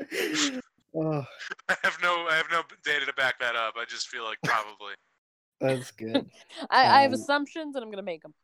oh, 0.96 1.24
I 1.68 1.76
have 1.82 1.98
no 2.02 2.26
I 2.28 2.34
have 2.36 2.46
no 2.50 2.62
data 2.84 3.06
to 3.06 3.12
back 3.14 3.38
that 3.40 3.56
up. 3.56 3.74
I 3.76 3.84
just 3.84 4.08
feel 4.08 4.24
like 4.24 4.38
probably. 4.44 4.94
that's 5.60 5.90
good. 5.92 6.26
I, 6.70 6.86
I 6.98 7.02
have 7.02 7.12
Um, 7.12 7.20
assumptions 7.20 7.76
and 7.76 7.84
I'm 7.84 7.90
gonna 7.90 8.02
make 8.02 8.22
them. 8.22 8.34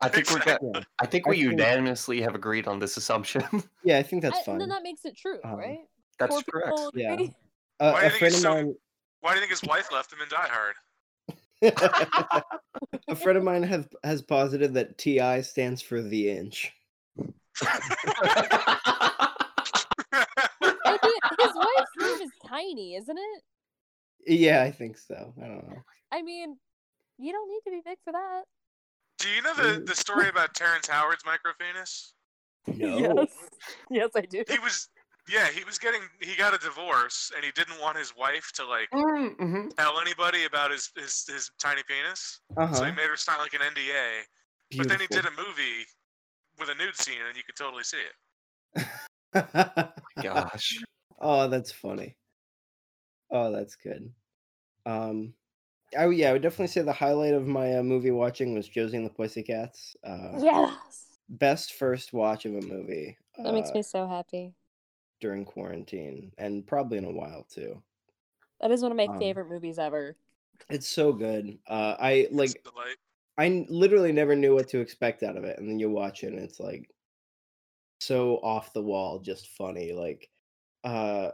I 0.00 0.08
think 0.08 0.30
we're 0.30 0.38
Exactly. 0.38 0.70
gonna, 0.72 0.86
I 1.00 1.06
think 1.06 1.26
I 1.26 1.30
we 1.30 1.36
think- 1.36 1.50
unanimously 1.52 2.20
have 2.22 2.34
agreed 2.34 2.66
on 2.66 2.78
this 2.78 2.96
assumption. 2.96 3.42
Yeah, 3.84 3.98
I 3.98 4.02
think 4.02 4.22
that's 4.22 4.38
I, 4.40 4.42
fine. 4.44 4.58
then 4.58 4.68
that 4.70 4.82
makes 4.82 5.04
it 5.04 5.16
true, 5.16 5.38
Um, 5.44 5.54
right? 5.56 5.78
That's 6.18 6.32
Four 6.34 6.42
correct. 6.50 6.68
people 6.76 6.92
Yeah. 6.94 7.16
Uh, 7.80 7.92
Why 7.92 8.00
do 8.00 8.00
a 8.00 8.04
you 8.04 8.10
think 8.10 8.18
friend 8.18 8.20
he's 8.20 8.34
of 8.36 8.40
so- 8.42 8.54
mine. 8.54 8.74
Why 9.20 9.30
do 9.30 9.34
you 9.36 9.40
think 9.42 9.50
his 9.50 9.62
wife 9.68 9.92
left 9.92 10.12
him 10.12 10.18
in 10.20 10.28
Die 10.28 10.36
Hard? 10.50 10.74
A 11.62 13.14
friend 13.16 13.38
of 13.38 13.44
mine 13.44 13.62
has 13.62 13.86
has 14.04 14.22
posited 14.22 14.74
that 14.74 14.98
TI 14.98 15.42
stands 15.42 15.80
for 15.80 16.02
the 16.02 16.30
inch. 16.30 16.72
His 17.60 17.68
wife's 21.54 21.96
name 21.98 22.20
is 22.22 22.30
Tiny, 22.46 22.96
isn't 22.96 23.18
it? 23.18 23.42
Yeah, 24.26 24.62
I 24.62 24.70
think 24.70 24.98
so. 24.98 25.32
I 25.42 25.46
don't 25.46 25.68
know. 25.68 25.82
I 26.12 26.22
mean, 26.22 26.56
you 27.18 27.32
don't 27.32 27.48
need 27.48 27.60
to 27.64 27.70
be 27.70 27.82
big 27.84 27.98
for 28.04 28.12
that. 28.12 28.42
Do 29.18 29.28
you 29.28 29.42
know 29.42 29.54
the, 29.54 29.80
the 29.84 29.94
story 29.94 30.28
about 30.28 30.54
Terrence 30.54 30.88
Howard's 30.88 31.22
micropenis? 31.24 32.12
No. 32.66 32.98
Yes. 32.98 33.28
Yes, 33.90 34.10
I 34.16 34.22
do. 34.22 34.44
He 34.48 34.58
was 34.58 34.88
yeah, 35.28 35.48
he 35.50 35.64
was 35.64 35.78
getting 35.78 36.00
he 36.20 36.36
got 36.36 36.54
a 36.54 36.58
divorce 36.58 37.30
and 37.34 37.44
he 37.44 37.52
didn't 37.52 37.80
want 37.80 37.96
his 37.96 38.12
wife 38.16 38.50
to 38.56 38.66
like 38.66 38.88
mm-hmm. 38.92 39.68
tell 39.78 40.00
anybody 40.00 40.44
about 40.44 40.70
his 40.70 40.90
his, 40.96 41.24
his 41.28 41.50
tiny 41.60 41.82
penis. 41.86 42.40
Uh 42.56 42.72
So 42.72 42.84
he 42.84 42.92
made 42.92 43.08
her 43.08 43.16
sign 43.16 43.38
like 43.38 43.54
an 43.54 43.60
NDA. 43.60 44.22
But 44.78 44.88
then 44.88 45.00
he 45.00 45.06
did 45.08 45.26
a 45.26 45.30
movie 45.30 45.84
with 46.58 46.70
a 46.70 46.74
nude 46.74 46.96
scene 46.96 47.20
and 47.26 47.36
you 47.36 47.42
could 47.44 47.56
totally 47.56 47.84
see 47.84 47.98
it. 47.98 48.86
Gosh. 50.22 50.78
oh, 51.20 51.48
that's 51.48 51.72
funny. 51.72 52.16
Oh, 53.30 53.52
that's 53.52 53.76
good. 53.76 54.10
Um, 54.86 55.34
I, 55.98 56.08
yeah, 56.08 56.30
I 56.30 56.32
would 56.32 56.42
definitely 56.42 56.68
say 56.68 56.82
the 56.82 56.92
highlight 56.92 57.34
of 57.34 57.46
my 57.46 57.76
uh, 57.76 57.82
movie 57.82 58.10
watching 58.10 58.54
was 58.54 58.68
Josie 58.68 58.96
and 58.96 59.06
the 59.06 59.10
Pussycats. 59.10 59.96
Uh, 60.04 60.38
Yes. 60.38 60.74
Best 61.28 61.74
first 61.74 62.12
watch 62.12 62.44
of 62.44 62.54
a 62.54 62.60
movie. 62.60 63.16
That 63.38 63.54
makes 63.54 63.70
uh, 63.70 63.74
me 63.74 63.82
so 63.82 64.06
happy. 64.06 64.54
During 65.22 65.46
quarantine, 65.46 66.32
and 66.36 66.66
probably 66.66 66.98
in 66.98 67.04
a 67.06 67.10
while 67.10 67.46
too. 67.48 67.80
That 68.60 68.70
is 68.70 68.82
one 68.82 68.90
of 68.90 68.98
my 68.98 69.06
um, 69.06 69.18
favorite 69.18 69.48
movies 69.48 69.78
ever. 69.78 70.16
It's 70.68 70.88
so 70.88 71.12
good. 71.12 71.58
Uh, 71.66 71.96
I 71.98 72.28
like. 72.30 72.50
It's 72.50 72.58
a 72.66 72.70
delight. 72.70 72.96
I 73.38 73.46
n- 73.46 73.66
literally 73.70 74.12
never 74.12 74.36
knew 74.36 74.54
what 74.54 74.68
to 74.68 74.80
expect 74.80 75.22
out 75.22 75.38
of 75.38 75.44
it, 75.44 75.58
and 75.58 75.66
then 75.66 75.78
you 75.78 75.88
watch 75.88 76.22
it, 76.22 76.34
and 76.34 76.38
it's 76.38 76.60
like 76.60 76.90
so 78.00 78.36
off 78.42 78.74
the 78.74 78.82
wall, 78.82 79.20
just 79.20 79.48
funny. 79.56 79.92
Like, 79.92 80.28
uh, 80.84 81.30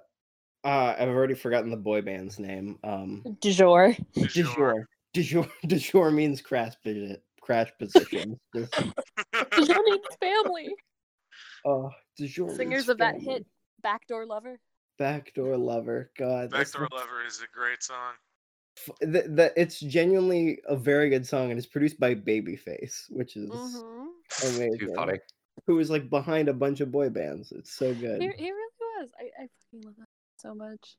uh 0.65 0.95
I've 0.99 1.09
already 1.09 1.35
forgotten 1.35 1.71
the 1.71 1.77
boy 1.77 2.03
band's 2.03 2.39
name. 2.39 2.79
Um, 2.85 3.25
Du 3.41 3.53
jour. 3.53 3.97
Du 4.15 4.27
jour. 4.27 4.55
jour. 4.55 4.89
De 5.15 5.23
jour. 5.23 5.49
De 5.67 5.79
jour 5.79 6.11
means 6.11 6.41
crash 6.41 6.75
position. 6.85 7.17
Crash 7.41 7.73
position. 7.79 8.39
Just, 8.55 8.73
Du 9.57 9.67
jour 9.67 9.83
means 9.85 10.07
family. 10.21 10.69
oh, 11.65 11.91
de 12.17 12.27
jour. 12.27 12.55
Singers 12.55 12.71
means 12.71 12.89
of 12.91 12.99
that 12.99 13.21
hit 13.21 13.47
Backdoor 13.83 14.27
Lover. 14.27 14.59
Backdoor 14.99 15.57
lover. 15.57 16.11
God, 16.19 16.51
that's 16.51 16.73
Backdoor 16.73 16.89
Lover 16.99 17.25
is 17.27 17.41
a 17.41 17.47
great 17.57 17.83
song. 17.83 18.15
f- 18.77 18.97
the, 19.01 19.23
the, 19.29 19.53
it's 19.57 19.79
genuinely 19.79 20.61
a 20.67 20.75
very 20.77 21.09
good 21.09 21.25
song, 21.27 21.51
and 21.51 21.59
it's 21.59 21.69
produced 21.69 22.01
by 22.01 22.15
Babyface, 22.17 23.05
which 23.11 23.37
is 23.37 23.49
Mm-hmm. 23.51 24.57
amazing. 24.57 24.79
Too 24.79 24.93
funny. 24.95 25.19
Who 25.67 25.77
was 25.77 25.91
like 25.91 26.11
behind 26.11 26.49
a 26.49 26.53
bunch 26.53 26.81
of 26.81 26.91
boy 26.91 27.11
bands. 27.11 27.53
It's 27.53 27.73
so 27.73 27.95
good. 27.95 28.21
He, 28.23 28.29
he 28.37 28.51
really 28.51 28.73
was. 29.01 29.11
I, 29.19 29.43
I 29.43 29.47
fucking 29.47 29.83
love 29.85 29.95
that 29.99 30.07
so 30.39 30.55
much. 30.55 30.97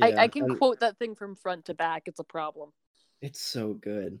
I, 0.00 0.08
Yeah, 0.08 0.20
I 0.22 0.28
can 0.28 0.44
and- 0.44 0.58
quote 0.58 0.80
that 0.80 0.98
thing 0.98 1.14
from 1.14 1.34
front 1.36 1.64
to 1.66 1.74
back. 1.74 2.02
It's 2.06 2.20
a 2.20 2.24
problem. 2.24 2.70
It's 3.22 3.40
so 3.40 3.74
good. 3.74 4.18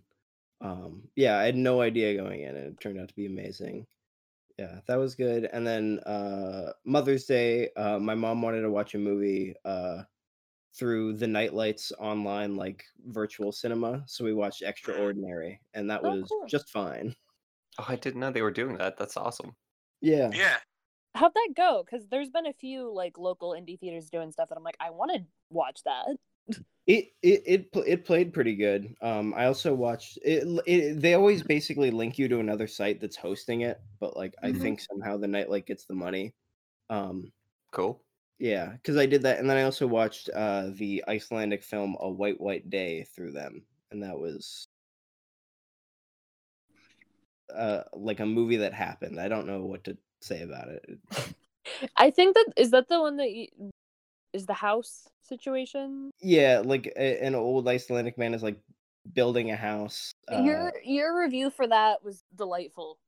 Um, 0.60 1.02
yeah, 1.16 1.36
I 1.38 1.44
had 1.44 1.56
no 1.56 1.80
idea 1.80 2.16
going 2.16 2.42
in, 2.42 2.54
and 2.56 2.66
it 2.68 2.80
turned 2.80 2.98
out 3.00 3.08
to 3.08 3.14
be 3.14 3.26
amazing. 3.26 3.86
Yeah, 4.62 4.80
that 4.86 4.96
was 4.96 5.14
good. 5.14 5.44
And 5.46 5.66
then 5.66 5.98
uh, 6.00 6.72
Mother's 6.84 7.24
Day, 7.24 7.72
uh, 7.74 7.98
my 7.98 8.14
mom 8.14 8.42
wanted 8.42 8.62
to 8.62 8.70
watch 8.70 8.94
a 8.94 8.98
movie 8.98 9.54
uh, 9.64 10.04
through 10.74 11.14
the 11.14 11.26
Nightlights 11.26 11.92
online, 11.98 12.56
like 12.56 12.84
virtual 13.06 13.52
cinema. 13.52 14.04
So 14.08 14.24
we 14.24 14.34
watched 14.34 14.62
Extraordinary, 14.62 15.60
and 15.74 15.90
that 15.90 16.04
Oh, 16.04 16.04
was 16.04 16.28
cool. 16.28 16.52
just 16.52 16.70
fine. 16.70 17.16
Oh, 17.78 17.86
I 17.88 17.96
didn't 17.96 18.20
know 18.20 18.30
they 18.32 18.42
were 18.42 18.52
doing 18.52 18.78
that. 18.78 18.98
That's 18.98 19.16
awesome. 19.18 19.56
Yeah, 20.00 20.34
Yeah. 20.34 20.60
How'd 21.14 21.34
that 21.34 21.50
go? 21.56 21.84
Because 21.84 22.08
there's 22.08 22.30
been 22.30 22.46
a 22.46 22.52
few 22.54 22.92
like 22.92 23.18
local 23.18 23.50
indie 23.52 23.78
theaters 23.78 24.10
doing 24.10 24.32
stuff 24.32 24.48
that 24.50 24.58
I'm 24.58 24.64
like, 24.64 24.76
I 24.80 24.90
want 24.90 25.12
to 25.12 25.26
watch 25.50 25.82
that. 25.84 26.06
It 26.86 27.12
it 27.22 27.42
it, 27.46 27.70
it 27.86 28.04
played 28.04 28.32
pretty 28.34 28.56
good. 28.56 28.94
Um, 29.02 29.34
I 29.34 29.46
also 29.46 29.74
watched 29.74 30.18
it, 30.24 30.44
it. 30.66 31.00
They 31.00 31.14
always 31.14 31.42
basically 31.42 31.90
link 31.90 32.18
you 32.18 32.28
to 32.28 32.40
another 32.40 32.66
site 32.66 33.00
that's 33.00 33.16
hosting 33.16 33.62
it, 33.62 33.80
but 34.00 34.16
like 34.16 34.34
I 34.42 34.52
Mhm. 34.52 34.52
think 34.52 34.80
somehow 34.80 35.16
the 35.16 35.28
Nightlight 35.28 35.66
gets 35.66 35.86
the 35.86 35.94
money. 35.94 36.34
Um, 36.90 37.32
Cool. 37.72 38.04
Yeah, 38.38 38.72
because 38.72 38.96
I 38.96 39.06
did 39.06 39.22
that, 39.22 39.38
and 39.38 39.48
then 39.48 39.56
I 39.56 39.62
also 39.62 39.86
watched 39.86 40.28
uh, 40.34 40.70
the 40.74 41.04
Icelandic 41.08 41.62
film 41.62 41.96
"A 42.00 42.10
White 42.10 42.40
White 42.40 42.68
Day" 42.70 43.04
through 43.04 43.32
them, 43.32 43.66
and 43.90 44.02
that 44.02 44.18
was 44.18 44.66
uh 47.54 47.82
like 47.92 48.20
a 48.20 48.26
movie 48.26 48.56
that 48.56 48.72
happened. 48.72 49.20
I 49.20 49.28
don't 49.28 49.46
know 49.46 49.64
what 49.64 49.84
to 49.84 49.98
say 50.20 50.42
about 50.42 50.68
it. 50.68 50.84
I 51.96 52.10
think 52.10 52.34
that 52.34 52.52
is 52.56 52.70
that 52.70 52.88
the 52.88 53.00
one 53.00 53.16
that 53.16 53.30
you, 53.32 53.48
is 54.32 54.46
the 54.46 54.54
house 54.54 55.08
situation. 55.22 56.10
Yeah, 56.20 56.62
like 56.64 56.92
a, 56.96 57.24
an 57.24 57.34
old 57.34 57.68
Icelandic 57.68 58.18
man 58.18 58.34
is 58.34 58.42
like 58.42 58.58
building 59.12 59.50
a 59.50 59.56
house. 59.56 60.12
Uh, 60.32 60.42
your 60.42 60.72
your 60.84 61.20
review 61.22 61.50
for 61.50 61.66
that 61.66 62.04
was 62.04 62.22
delightful. 62.36 62.98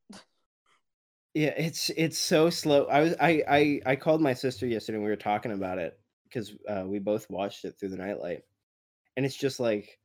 yeah, 1.35 1.55
it's 1.57 1.91
it's 1.97 2.19
so 2.19 2.51
slow. 2.51 2.85
I 2.87 3.01
was 3.01 3.15
I 3.21 3.43
I 3.49 3.81
I 3.87 3.97
called 3.97 4.21
my 4.21 4.35
sister 4.35 4.67
yesterday 4.67 4.97
and 4.97 5.05
we 5.05 5.11
were 5.11 5.17
talking 5.17 5.53
about 5.53 5.79
it 5.79 5.99
because 6.25 6.53
uh, 6.69 6.85
we 6.87 6.99
both 6.99 7.29
watched 7.31 7.65
it 7.65 7.75
through 7.79 7.91
the 7.91 7.97
nightlight, 7.97 8.43
and 9.17 9.25
it's 9.25 9.37
just 9.37 9.61
like 9.61 9.99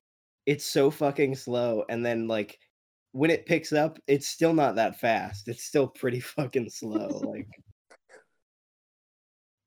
it's 0.46 0.66
so 0.66 0.90
fucking 0.90 1.36
slow. 1.36 1.84
And 1.90 2.06
then 2.06 2.28
like 2.28 2.60
when 3.12 3.32
it 3.32 3.46
picks 3.46 3.74
up, 3.74 4.00
it's 4.08 4.28
still 4.28 4.54
not 4.54 4.76
that 4.76 5.00
fast. 5.00 5.48
It's 5.48 5.64
still 5.64 5.88
pretty 5.88 6.20
fucking 6.20 6.70
slow. 6.70 7.08
like 7.26 7.48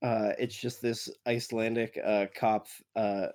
uh 0.02 0.32
it's 0.38 0.56
just 0.56 0.82
this 0.82 1.08
Icelandic 1.26 1.98
uh 2.04 2.26
cop 2.34 2.66
uh 2.96 3.28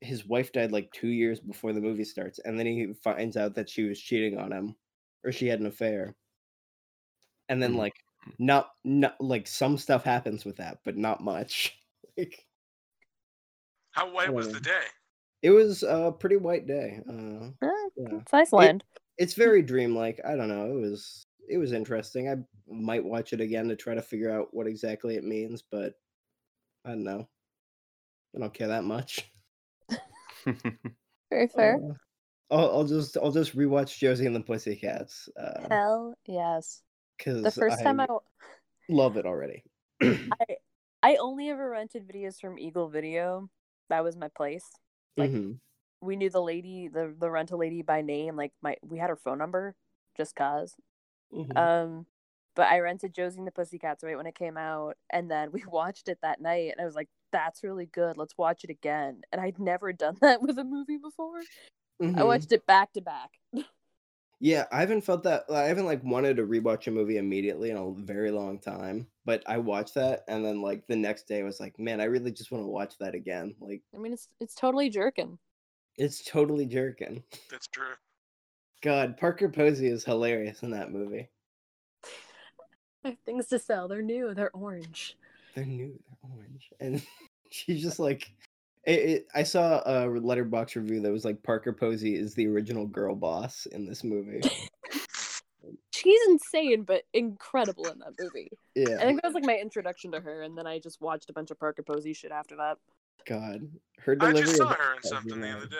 his 0.00 0.26
wife 0.26 0.52
died 0.52 0.72
like 0.72 0.92
2 0.92 1.08
years 1.08 1.40
before 1.40 1.72
the 1.72 1.80
movie 1.80 2.04
starts 2.04 2.38
and 2.40 2.58
then 2.58 2.66
he 2.66 2.94
finds 2.94 3.36
out 3.36 3.54
that 3.56 3.70
she 3.70 3.84
was 3.84 4.00
cheating 4.00 4.38
on 4.38 4.52
him 4.52 4.76
or 5.24 5.32
she 5.32 5.48
had 5.48 5.60
an 5.60 5.66
affair. 5.66 6.16
And 7.48 7.62
then 7.62 7.74
Mm. 7.74 7.78
like 7.78 7.94
not 8.38 8.70
not 8.84 9.20
like 9.20 9.46
some 9.46 9.78
stuff 9.78 10.04
happens 10.04 10.44
with 10.44 10.56
that, 10.56 10.78
but 10.84 10.96
not 10.96 11.20
much. 11.22 11.76
like 12.16 12.46
How 13.90 14.08
white 14.12 14.32
was 14.32 14.52
the 14.52 14.60
day? 14.60 14.86
it 15.42 15.50
was 15.50 15.82
a 15.82 16.12
pretty 16.18 16.36
white 16.36 16.66
day. 16.66 17.00
Uh 17.08 17.50
Eh, 17.62 17.88
yeah. 17.96 18.20
It's 18.22 18.32
Iceland. 18.32 18.84
it's 19.18 19.34
very 19.34 19.62
dreamlike. 19.62 20.20
I 20.24 20.36
don't 20.36 20.48
know. 20.48 20.70
It 20.76 20.80
was 20.80 21.26
it 21.48 21.58
was 21.58 21.72
interesting. 21.72 22.28
I 22.28 22.36
might 22.66 23.04
watch 23.04 23.32
it 23.32 23.40
again 23.40 23.68
to 23.68 23.76
try 23.76 23.94
to 23.94 24.02
figure 24.02 24.30
out 24.30 24.52
what 24.52 24.66
exactly 24.66 25.16
it 25.16 25.24
means, 25.24 25.62
but 25.62 25.94
I 26.84 26.90
don't 26.90 27.04
know. 27.04 27.28
I 28.34 28.38
don't 28.38 28.54
care 28.54 28.68
that 28.68 28.84
much. 28.84 29.30
Very 31.30 31.48
fair. 31.48 31.76
Uh, 31.76 31.94
I'll, 32.50 32.70
I'll 32.70 32.84
just 32.84 33.16
I'll 33.16 33.32
just 33.32 33.56
rewatch 33.56 33.98
Josie 33.98 34.26
and 34.26 34.36
the 34.36 34.40
Pussycats 34.40 35.28
uh, 35.36 35.66
Hell 35.68 36.14
yes. 36.26 36.82
because 37.18 37.42
The 37.42 37.50
first 37.50 37.82
time 37.82 38.00
I 38.00 38.06
love 38.88 39.16
it 39.16 39.26
already. 39.26 39.64
I 40.02 40.56
I 41.02 41.16
only 41.16 41.50
ever 41.50 41.70
rented 41.70 42.06
videos 42.06 42.40
from 42.40 42.58
Eagle 42.58 42.88
Video. 42.88 43.48
That 43.88 44.04
was 44.04 44.16
my 44.16 44.28
place. 44.28 44.64
Like 45.16 45.30
Mhm. 45.30 45.58
we 46.00 46.16
knew 46.16 46.30
the 46.30 46.42
lady, 46.42 46.88
the 46.88 47.14
the 47.18 47.30
rental 47.30 47.58
lady 47.58 47.82
by 47.82 48.02
name. 48.02 48.36
Like 48.36 48.52
my 48.62 48.76
we 48.82 48.98
had 48.98 49.10
her 49.10 49.16
phone 49.16 49.38
number 49.38 49.74
just 50.16 50.34
cause. 50.36 50.74
Mhm. 51.30 51.66
Um, 51.66 52.06
but 52.54 52.68
I 52.68 52.80
rented 52.80 53.14
Josie 53.14 53.38
and 53.38 53.46
the 53.46 53.52
Pussycats 53.52 54.02
right 54.04 54.16
when 54.16 54.26
it 54.26 54.34
came 54.34 54.56
out, 54.56 54.96
and 55.10 55.30
then 55.30 55.52
we 55.52 55.64
watched 55.66 56.08
it 56.08 56.18
that 56.22 56.40
night, 56.40 56.72
and 56.72 56.80
I 56.80 56.84
was 56.86 56.94
like, 56.96 57.08
"That's 57.32 57.62
really 57.64 57.86
good. 57.86 58.16
Let's 58.16 58.38
watch 58.38 58.64
it 58.64 58.70
again." 58.70 59.22
And 59.32 59.40
I'd 59.40 59.58
never 59.58 59.92
done 59.92 60.18
that 60.22 60.42
with 60.42 60.58
a 60.58 60.64
movie 60.64 60.98
before. 60.98 61.46
I 62.14 62.24
Mhm. 62.24 62.24
watched 62.24 62.52
it 62.52 62.66
back 62.66 62.92
to 62.94 63.02
back. 63.02 63.40
Yeah, 64.38 64.66
I 64.70 64.80
haven't 64.80 65.00
felt 65.02 65.22
that. 65.22 65.44
I 65.50 65.64
haven't 65.64 65.86
like 65.86 66.02
wanted 66.04 66.36
to 66.36 66.42
rewatch 66.46 66.86
a 66.86 66.90
movie 66.90 67.16
immediately 67.16 67.70
in 67.70 67.76
a 67.78 67.92
very 67.94 68.30
long 68.30 68.58
time. 68.60 69.08
But 69.24 69.42
I 69.48 69.58
watched 69.58 69.94
that, 69.94 70.24
and 70.28 70.44
then 70.44 70.60
like 70.60 70.86
the 70.86 70.96
next 70.96 71.26
day, 71.26 71.40
I 71.40 71.44
was 71.44 71.58
like, 71.58 71.78
man, 71.78 72.00
I 72.00 72.04
really 72.04 72.32
just 72.32 72.50
want 72.50 72.62
to 72.62 72.68
watch 72.68 72.98
that 72.98 73.14
again. 73.14 73.56
Like 73.60 73.82
I 73.94 73.98
mean, 73.98 74.12
it's 74.12 74.28
it's 74.40 74.54
totally 74.54 74.90
jerking. 74.90 75.38
it's 75.96 76.24
totally 76.24 76.66
jerking. 76.66 77.24
That's 77.48 77.66
true. 77.66 77.96
God, 78.82 79.16
Parker 79.16 79.48
Posey 79.48 79.88
is 79.88 80.04
hilarious 80.04 80.62
in 80.62 80.70
that 80.70 80.92
movie. 80.92 81.28
I 83.04 83.10
have 83.10 83.18
things 83.24 83.46
to 83.48 83.58
sell. 83.58 83.88
They're 83.88 84.02
new. 84.02 84.34
They're 84.34 84.50
orange. 84.52 85.16
They're 85.54 85.64
new, 85.64 85.98
they're 86.06 86.30
orange, 86.36 86.70
and 86.80 87.02
she's 87.50 87.82
just 87.82 87.98
like. 87.98 88.30
It, 88.84 88.98
it, 89.00 89.28
I 89.34 89.42
saw 89.42 89.80
a 89.80 90.06
Letterboxd 90.06 90.76
review 90.76 91.00
that 91.00 91.10
was 91.10 91.24
like 91.24 91.42
Parker 91.42 91.72
Posey 91.72 92.14
is 92.14 92.34
the 92.34 92.46
original 92.46 92.86
girl 92.86 93.16
boss 93.16 93.66
in 93.66 93.84
this 93.84 94.04
movie. 94.04 94.42
She's 95.92 96.20
insane, 96.28 96.84
but 96.84 97.02
incredible 97.12 97.88
in 97.88 97.98
that 97.98 98.12
movie. 98.20 98.48
Yeah, 98.76 98.98
I 99.00 99.06
think 99.06 99.22
that 99.22 99.28
was 99.28 99.34
like 99.34 99.44
my 99.44 99.56
introduction 99.56 100.12
to 100.12 100.20
her, 100.20 100.42
and 100.42 100.56
then 100.56 100.68
I 100.68 100.78
just 100.78 101.00
watched 101.00 101.30
a 101.30 101.32
bunch 101.32 101.50
of 101.50 101.58
Parker 101.58 101.82
Posey 101.82 102.12
shit 102.12 102.30
after 102.30 102.54
that. 102.56 102.78
God, 103.26 103.68
her 103.98 104.14
delivery. 104.14 104.42
I 104.42 104.44
delivery. 104.44 104.46
just 104.46 104.56
saw 104.56 104.68
her 104.68 104.92
in 104.92 104.98
that 105.02 105.08
something 105.08 105.40
the 105.40 105.50
other 105.50 105.66
day. 105.66 105.76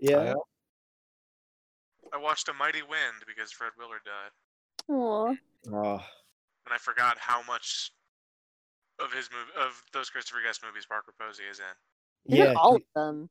Yeah, 0.00 0.34
I 2.12 2.18
watched 2.18 2.48
A 2.48 2.52
Mighty 2.52 2.82
Wind 2.82 3.24
because 3.26 3.52
Fred 3.52 3.70
Willard 3.78 4.00
died, 4.04 4.32
Aww. 4.90 5.36
oh, 5.72 5.92
and 6.66 6.72
I 6.74 6.78
forgot 6.78 7.16
how 7.18 7.42
much 7.48 7.92
of 9.00 9.12
his 9.12 9.28
movie 9.32 9.66
of 9.66 9.82
those 9.92 10.10
Christopher 10.10 10.40
Guest 10.44 10.60
movies 10.64 10.86
Parker 10.86 11.12
Posey 11.18 11.44
is 11.50 11.58
in. 11.60 12.36
yeah, 12.36 12.52
all 12.56 12.76
of 12.76 12.82
them. 12.94 13.30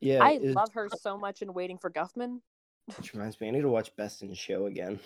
yeah. 0.00 0.22
I 0.22 0.32
it's- 0.32 0.54
love 0.54 0.72
her 0.74 0.88
so 1.00 1.18
much 1.18 1.42
in 1.42 1.52
Waiting 1.52 1.78
for 1.78 1.90
Guffman. 1.90 2.40
Which 2.96 3.12
reminds 3.14 3.40
me, 3.40 3.48
I 3.48 3.50
need 3.52 3.60
to 3.62 3.68
watch 3.68 3.94
Best 3.96 4.22
in 4.22 4.32
Show 4.34 4.66
again. 4.66 4.98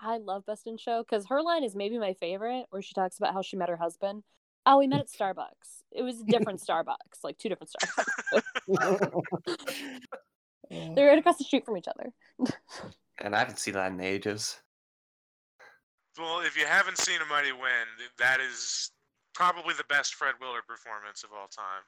I 0.00 0.18
love 0.18 0.44
Best 0.44 0.66
in 0.66 0.76
Show 0.76 1.02
because 1.02 1.26
her 1.26 1.40
line 1.42 1.64
is 1.64 1.74
maybe 1.76 1.98
my 1.98 2.12
favorite, 2.14 2.66
where 2.70 2.82
she 2.82 2.92
talks 2.94 3.16
about 3.18 3.32
how 3.32 3.40
she 3.42 3.56
met 3.56 3.68
her 3.68 3.76
husband. 3.76 4.24
Oh, 4.66 4.78
we 4.78 4.86
met 4.86 5.00
at 5.00 5.08
Starbucks. 5.08 5.82
It 5.92 6.02
was 6.02 6.20
a 6.20 6.24
different 6.24 6.60
Starbucks, 6.66 7.22
like 7.22 7.38
two 7.38 7.48
different 7.50 7.70
Starbucks. 8.68 9.20
Mm. 10.72 10.94
They're 10.94 11.08
right 11.08 11.18
across 11.18 11.38
the 11.38 11.44
street 11.44 11.64
from 11.64 11.76
each 11.76 11.88
other. 11.88 12.12
and 13.22 13.34
I 13.34 13.38
haven't 13.38 13.58
seen 13.58 13.74
that 13.74 13.92
in 13.92 14.00
ages. 14.00 14.60
Well, 16.18 16.40
if 16.40 16.56
you 16.56 16.64
haven't 16.66 16.98
seen 16.98 17.20
A 17.20 17.26
Mighty 17.26 17.52
Wind, 17.52 18.10
that 18.18 18.40
is 18.40 18.90
probably 19.34 19.74
the 19.74 19.84
best 19.88 20.14
Fred 20.14 20.34
Willard 20.40 20.62
performance 20.68 21.24
of 21.24 21.30
all 21.32 21.48
time. 21.48 21.82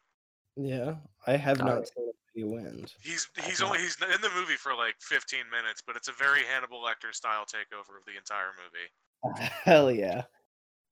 yeah, 0.57 0.95
I 1.27 1.37
have 1.37 1.59
not 1.59 1.87
seen 1.87 2.11
You 2.35 2.49
Wind. 2.49 2.93
He's 3.01 3.29
he's 3.45 3.63
only 3.63 3.79
he's 3.79 3.97
in 4.03 4.21
the 4.21 4.31
movie 4.37 4.57
for 4.57 4.75
like 4.75 4.97
15 5.01 5.41
minutes, 5.51 5.83
but 5.87 5.95
it's 5.97 6.09
a 6.09 6.13
very 6.13 6.41
Hannibal 6.53 6.83
Lecter 6.83 7.15
style 7.15 7.45
takeover 7.45 7.99
of 7.99 8.05
the 8.07 8.17
entire 8.19 8.51
movie. 8.59 9.49
Hell 9.65 9.93
yeah, 9.93 10.23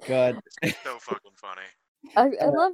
God. 0.06 0.38
It's 0.62 0.78
so 0.84 0.98
fucking 1.00 1.32
funny. 1.34 1.66
I, 2.16 2.44
I 2.44 2.48
love 2.50 2.72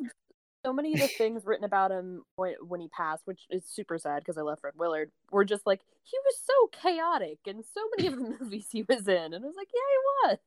so 0.65 0.73
many 0.73 0.95
of 0.95 1.01
the 1.01 1.09
things 1.19 1.45
written 1.45 1.65
about 1.65 1.91
him 1.91 2.23
when, 2.37 2.55
when 2.67 2.81
he 2.81 2.89
passed, 2.89 3.23
which 3.27 3.43
is 3.51 3.65
super 3.67 3.99
sad 3.99 4.21
because 4.21 4.39
I 4.39 4.43
love 4.43 4.59
Fred 4.61 4.75
Willard. 4.77 5.11
Were 5.31 5.45
just 5.45 5.67
like 5.67 5.81
he 6.05 6.17
was 6.25 6.37
so 6.45 6.69
chaotic 6.83 7.39
in 7.47 7.63
so 7.63 7.81
many 7.97 8.09
of 8.09 8.17
the 8.19 8.37
movies 8.41 8.69
he 8.71 8.83
was 8.89 9.07
in, 9.09 9.35
and 9.35 9.45
I 9.45 9.47
was 9.47 9.57
like, 9.57 9.69
yeah, 9.75 9.81
he 9.91 10.29
was. 10.29 10.39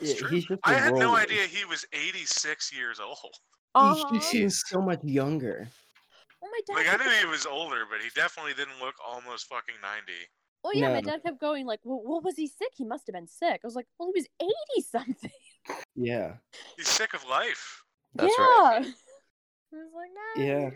It's 0.00 0.10
Yeah, 0.10 0.16
true. 0.18 0.28
he's 0.36 0.44
just. 0.46 0.60
I 0.64 0.74
a 0.74 0.78
had 0.78 0.94
no 0.94 1.10
whirlwind. 1.10 1.30
idea 1.30 1.42
he 1.46 1.64
was 1.64 1.86
86 1.92 2.72
years 2.76 3.00
old. 3.00 3.16
He, 3.22 3.30
Uh-huh. 3.74 4.08
he 4.12 4.20
seems 4.20 4.62
so 4.66 4.80
much 4.80 5.02
younger. 5.02 5.68
Oh, 6.42 6.48
my 6.50 6.60
dad. 6.66 6.74
Like 6.76 7.00
I 7.00 7.04
knew 7.04 7.10
he 7.20 7.26
was 7.26 7.46
older, 7.46 7.84
but 7.90 8.00
he 8.00 8.10
definitely 8.14 8.52
didn't 8.54 8.78
look 8.80 8.94
almost 9.04 9.46
fucking 9.48 9.76
90. 9.82 10.12
Oh 10.66 10.70
yeah, 10.72 10.92
my 10.92 11.00
dad 11.02 11.22
kept 11.22 11.40
going 11.40 11.66
like, 11.66 11.80
well, 11.84 12.00
what 12.02 12.24
was 12.24 12.36
he 12.36 12.46
sick? 12.46 12.70
He 12.74 12.84
must 12.86 13.06
have 13.06 13.12
been 13.14 13.26
sick. 13.28 13.60
I 13.62 13.66
was 13.66 13.74
like, 13.74 13.86
well, 13.98 14.10
he 14.14 14.18
was 14.20 14.28
eighty 14.40 14.82
something. 14.82 15.30
Yeah, 15.94 16.34
He's 16.76 16.88
sick 16.88 17.12
of 17.14 17.22
life. 17.28 17.82
That's 18.14 18.34
yeah. 18.38 18.44
right. 18.70 18.86
I 19.74 19.84
was 19.84 19.92
like, 19.94 20.10
nah. 20.14 20.42
yeah, 20.44 20.70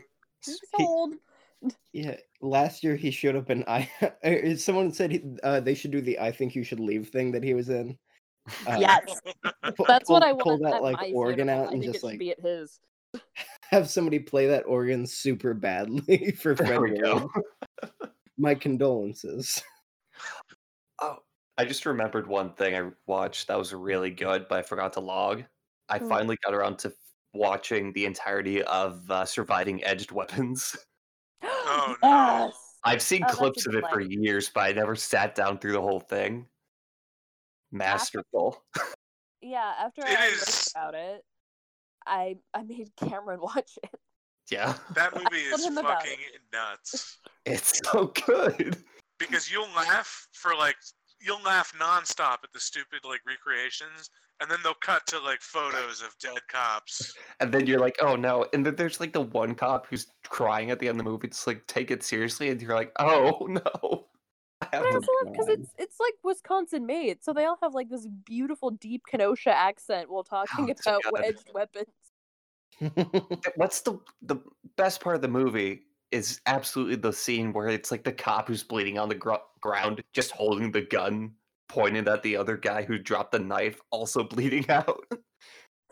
He 0.45 0.51
was 0.51 0.61
He- 0.77 0.85
old. 0.85 1.15
yeah. 1.93 2.17
Last 2.41 2.85
year 2.85 2.95
he 2.97 3.11
showed 3.11 3.37
up 3.37 3.51
in 3.51 3.65
I. 3.67 3.91
uh, 4.25 4.55
Someone 4.57 4.93
said 4.93 5.11
he, 5.11 5.25
uh, 5.43 5.61
they 5.61 5.75
should 5.75 5.91
do 5.91 6.01
the 6.01 6.19
"I 6.19 6.31
think 6.31 6.55
you 6.55 6.63
should 6.65 6.79
leave" 6.81 7.09
thing 7.09 7.33
that 7.33 7.43
he 7.43 7.55
was 7.55 7.69
in. 7.69 7.99
Uh, 8.67 8.77
yes, 8.79 9.21
pu- 9.77 9.85
that's 9.87 10.09
what 10.09 10.23
pull- 10.23 10.25
I 10.25 10.33
Pull 10.41 10.59
want 10.59 10.63
that 10.63 10.83
like 10.83 10.97
my 10.97 11.11
organ 11.15 11.49
funeral. 11.49 11.61
out 11.65 11.69
I 11.69 11.73
and 11.73 11.83
think 11.83 11.93
just 11.93 12.05
it 12.05 12.07
like 12.07 12.19
be 12.19 12.31
at 12.31 12.41
his. 12.41 12.79
have 13.71 13.89
somebody 13.91 14.19
play 14.19 14.47
that 14.47 14.65
organ 14.67 15.07
super 15.07 15.53
badly 15.55 16.31
for 16.33 16.55
Fred 16.57 16.69
There 16.69 16.81
we 16.81 16.93
Willard. 16.93 17.29
go. 17.83 18.01
My 18.39 18.55
condolences. 18.55 19.63
Oh, 21.01 21.17
I 21.57 21.65
just 21.65 21.87
remembered 21.87 22.27
one 22.29 22.53
thing 22.55 22.77
I 22.77 22.91
watched 23.07 23.49
that 23.49 23.59
was 23.59 23.73
really 23.75 24.11
good, 24.11 24.47
but 24.49 24.59
I 24.59 24.63
forgot 24.63 24.93
to 24.95 25.01
log. 25.01 25.43
I 25.89 25.99
finally 25.99 26.37
got 26.45 26.55
around 26.55 26.79
to 26.81 26.93
watching 27.35 27.93
the 27.93 28.05
entirety 28.07 28.63
of 28.63 29.11
uh, 29.11 29.25
Surviving 29.25 29.83
Edged 29.85 30.13
Weapons. 30.13 30.77
Oh, 31.43 31.95
no. 32.03 32.09
yes. 32.47 32.55
I've 32.85 33.03
seen 33.03 33.23
Oh, 33.29 33.33
clips 33.33 33.67
of 33.67 33.75
it 33.77 33.85
for 33.93 34.01
years, 34.01 34.51
but 34.53 34.61
I 34.63 34.73
never 34.73 34.97
sat 34.97 35.35
down 35.37 35.59
through 35.59 35.73
the 35.73 35.81
whole 35.81 36.01
thing. 36.01 36.47
Masterful. 37.73 38.63
Yeah, 39.41 39.73
after 39.79 40.01
It 40.03 40.09
I 40.19 40.25
learned 40.31 40.33
is- 40.43 40.73
about 40.75 40.95
it, 40.95 41.25
I 42.05 42.39
I 42.53 42.65
made 42.65 42.91
Cameron 42.97 43.39
watch 43.43 43.79
it. 43.85 44.01
Yeah, 44.51 44.75
That 44.95 45.15
movie 45.15 45.43
is 45.45 45.65
him 45.65 45.79
about 45.79 46.03
fucking 46.03 46.19
nuts. 46.53 47.19
it's 47.47 47.81
so 47.85 48.07
good. 48.27 48.79
Because 49.21 49.49
you'll 49.49 49.69
laugh 49.77 50.27
for 50.33 50.57
like 50.57 50.75
you'll 51.21 51.43
laugh 51.43 51.73
nonstop 51.79 52.39
at 52.45 52.53
the 52.53 52.61
stupid 52.61 53.01
like 53.05 53.21
recreations, 53.27 54.11
and 54.41 54.51
then 54.51 54.59
they'll 54.63 54.75
cut 54.75 55.07
to 55.09 55.19
like 55.21 55.41
photos 55.41 56.01
of 56.01 56.15
dead 56.21 56.39
cops. 56.49 57.15
And 57.41 57.53
then 57.53 57.67
you're 57.67 57.81
like, 57.81 57.97
oh 58.01 58.17
no. 58.17 58.47
And 58.53 58.65
then 58.65 58.77
there's 58.77 59.01
like 59.01 59.13
the 59.13 59.21
one 59.21 59.55
cop 59.55 59.87
who's 59.87 60.07
crying 60.25 60.71
at 60.71 60.79
the 60.79 60.89
end 60.89 60.99
of 61.01 61.05
the 61.05 61.11
movie. 61.11 61.27
It's 61.29 61.47
like, 61.47 61.67
take 61.67 61.91
it 61.91 62.03
seriously. 62.03 62.51
And 62.51 62.61
you're 62.63 62.75
like, 62.75 62.93
oh 62.99 63.47
no. 63.51 64.07
I 64.61 64.67
have 64.73 64.83
But 64.83 64.87
I 64.87 64.91
to- 64.91 64.95
also 64.97 65.13
love 65.25 65.33
because 65.33 65.49
it's 65.49 65.71
it's 65.79 66.01
like 66.01 66.15
Wisconsin 66.25 66.85
made, 66.87 67.23
so 67.23 67.33
they 67.33 67.45
all 67.45 67.59
have 67.63 67.75
like 67.75 67.89
this 67.91 68.07
beautiful 68.25 68.71
deep 68.71 69.03
Kenosha 69.09 69.51
accent 69.51 70.11
while 70.11 70.25
talking 70.25 70.75
Oh, 70.87 70.99
about 71.07 71.15
good. 71.15 71.25
edged 71.25 71.51
weapons. 71.55 71.87
What's 73.57 73.81
the 73.81 73.99
the 74.23 74.37
best 74.77 75.01
part 75.01 75.17
of 75.17 75.23
the 75.23 75.29
movie 75.29 75.83
is 76.11 76.41
absolutely 76.47 76.97
the 76.97 77.13
scene 77.13 77.53
where 77.53 77.69
it's 77.69 77.91
like 77.91 78.05
the 78.05 78.13
cop 78.13 78.49
who's 78.49 78.63
bleeding 78.63 78.99
on 78.99 79.09
the 79.09 79.15
gr- 79.15 79.35
ground, 79.61 80.03
just 80.13 80.31
holding 80.31 80.73
the 80.73 80.83
gun, 80.83 81.33
pointed 81.69 82.09
at 82.09 82.23
the 82.23 82.37
other 82.37 82.57
guy 82.57 82.83
who 82.83 82.99
dropped 82.99 83.33
the 83.33 83.39
knife, 83.39 83.81
also 83.91 84.25
bleeding 84.25 84.69
out. 84.71 85.05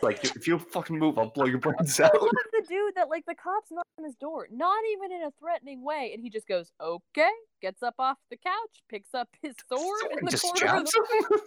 like, 0.03 0.25
if 0.25 0.47
you 0.47 0.59
fucking 0.59 0.99
move, 0.99 1.19
I'll 1.19 1.31
blow 1.31 1.47
your 1.47 1.59
brains 1.61 2.01
out. 2.01 2.13
the 2.13 2.65
dude 2.69 2.95
that 2.97 3.09
like 3.09 3.25
the 3.27 3.35
cops 3.35 3.71
knock 3.71 3.87
on 3.99 4.05
his 4.05 4.17
door, 4.17 4.49
not 4.51 4.83
even 4.93 5.13
in 5.13 5.23
a 5.23 5.31
threatening 5.39 5.85
way, 5.85 6.13
and 6.15 6.23
he 6.23 6.31
just 6.31 6.49
goes, 6.49 6.73
"Okay," 6.81 7.31
gets 7.61 7.83
up 7.83 7.95
off 7.99 8.17
the 8.31 8.37
couch, 8.37 8.83
picks 8.89 9.15
up 9.15 9.29
his 9.43 9.55
sword 9.69 10.01
in 10.19 10.25
the 10.25 10.39
corner 10.39 10.79
of 10.79 10.85
the 10.85 11.41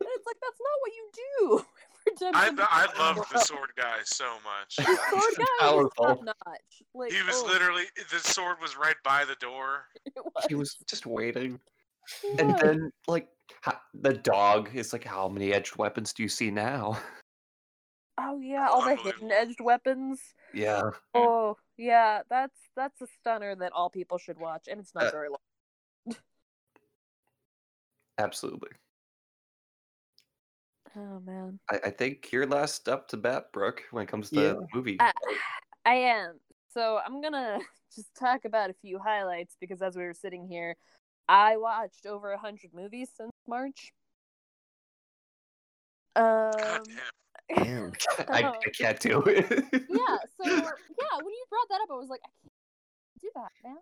it's 0.00 0.26
like 0.26 0.36
that's 0.40 0.60
not 0.60 0.80
what 0.80 0.92
you 0.92 1.10
do. 1.14 1.64
For 2.04 2.26
I 2.34 2.46
Dungeons 2.46 2.66
I 2.70 2.86
and 2.88 2.98
loved 2.98 3.32
the 3.32 3.38
sword 3.40 3.70
guy 3.76 3.98
so 4.04 4.32
much. 4.44 4.76
The 4.76 4.84
sword 4.84 5.34
guy 5.38 5.44
was 5.74 5.90
Powerful. 5.96 6.06
top 6.06 6.24
notch. 6.24 6.82
Like 6.94 7.12
He 7.12 7.22
was 7.22 7.36
oh, 7.36 7.46
literally 7.46 7.84
the 8.10 8.18
sword 8.18 8.56
was 8.60 8.76
right 8.76 8.96
by 9.04 9.24
the 9.24 9.34
door. 9.36 9.86
was. 10.16 10.44
he 10.48 10.54
was 10.54 10.76
just 10.86 11.06
waiting. 11.06 11.60
He 12.22 12.38
And 12.38 12.58
then, 12.58 12.90
like, 13.06 13.28
ha- 13.62 13.82
the 13.94 14.14
dog 14.14 14.70
is 14.74 14.92
like, 14.92 15.04
how 15.04 15.28
many 15.28 15.52
edged 15.52 15.76
weapons 15.76 16.12
do 16.12 16.22
you 16.22 16.28
see 16.28 16.50
now? 16.50 16.98
oh 18.18 18.40
yeah, 18.40 18.68
all 18.68 18.82
the 18.82 18.96
hidden 18.96 19.30
edged 19.30 19.60
weapons. 19.60 20.20
Yeah. 20.52 20.90
Oh 21.14 21.56
yeah, 21.76 22.22
that's 22.28 22.58
that's 22.76 23.00
a 23.00 23.06
stunner 23.20 23.54
that 23.56 23.72
all 23.72 23.90
people 23.90 24.18
should 24.18 24.38
watch, 24.38 24.66
and 24.68 24.80
it's 24.80 24.94
not 24.94 25.04
Uh, 25.04 25.10
very 25.10 25.28
long. 25.28 26.16
Absolutely. 28.18 28.70
Oh 30.96 31.20
man, 31.20 31.58
I, 31.70 31.78
I 31.86 31.90
think 31.90 32.32
you're 32.32 32.46
last 32.46 32.88
up 32.88 33.08
to 33.08 33.16
bat, 33.16 33.52
Brooke, 33.52 33.82
when 33.90 34.02
it 34.04 34.08
comes 34.08 34.30
to 34.30 34.40
Yeah. 34.40 34.52
the 34.54 34.66
movie. 34.74 34.96
I, 35.00 35.12
I 35.86 35.94
am. 35.94 36.38
So 36.72 37.00
I'm 37.04 37.20
gonna 37.20 37.58
just 37.94 38.14
talk 38.18 38.44
about 38.44 38.70
a 38.70 38.74
few 38.74 38.98
highlights 38.98 39.56
because 39.60 39.82
as 39.82 39.96
we 39.96 40.02
were 40.02 40.14
sitting 40.14 40.46
here, 40.48 40.76
I 41.28 41.56
watched 41.56 42.06
over 42.06 42.32
a 42.32 42.38
hundred 42.38 42.74
movies 42.74 43.10
since 43.16 43.32
March. 43.46 43.92
Um, 46.16 46.52
damn. 47.54 47.64
Damn. 47.64 47.92
I. 48.28 48.42
I 48.44 48.70
can't 48.78 49.00
do 49.00 49.22
it. 49.22 49.48
yeah, 49.48 50.16
so 50.40 50.44
yeah, 50.44 51.16
when 51.18 51.34
you 51.34 51.44
brought 51.48 51.68
that 51.70 51.80
up, 51.82 51.90
I 51.90 51.94
was 51.94 52.08
like, 52.08 52.20
I 52.24 52.30
can't 52.42 53.20
do 53.20 53.30
that, 53.36 53.52
man. 53.64 53.76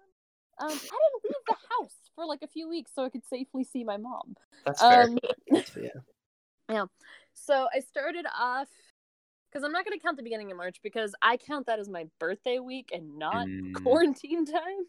Um, 0.60 0.72
I 0.72 0.72
didn't 0.74 1.24
leave 1.24 1.46
the 1.46 1.54
house 1.70 1.94
for 2.14 2.26
like 2.26 2.40
a 2.42 2.48
few 2.48 2.68
weeks 2.68 2.90
so 2.94 3.04
I 3.04 3.10
could 3.10 3.24
safely 3.24 3.64
see 3.64 3.84
my 3.84 3.96
mom. 3.96 4.34
That's 4.66 4.80
fair. 4.80 5.02
Um, 5.04 5.18
So, 5.64 5.80
yeah. 5.80 5.90
So 7.34 7.68
I 7.74 7.80
started 7.80 8.26
off 8.38 8.68
because 9.50 9.64
I'm 9.64 9.72
not 9.72 9.84
going 9.84 9.98
to 9.98 10.02
count 10.02 10.16
the 10.16 10.22
beginning 10.22 10.50
of 10.50 10.56
March 10.56 10.78
because 10.82 11.14
I 11.22 11.36
count 11.36 11.66
that 11.66 11.78
as 11.78 11.88
my 11.88 12.06
birthday 12.18 12.58
week 12.58 12.90
and 12.92 13.18
not 13.18 13.46
Mm, 13.48 13.72
quarantine 13.74 14.44
time. 14.44 14.86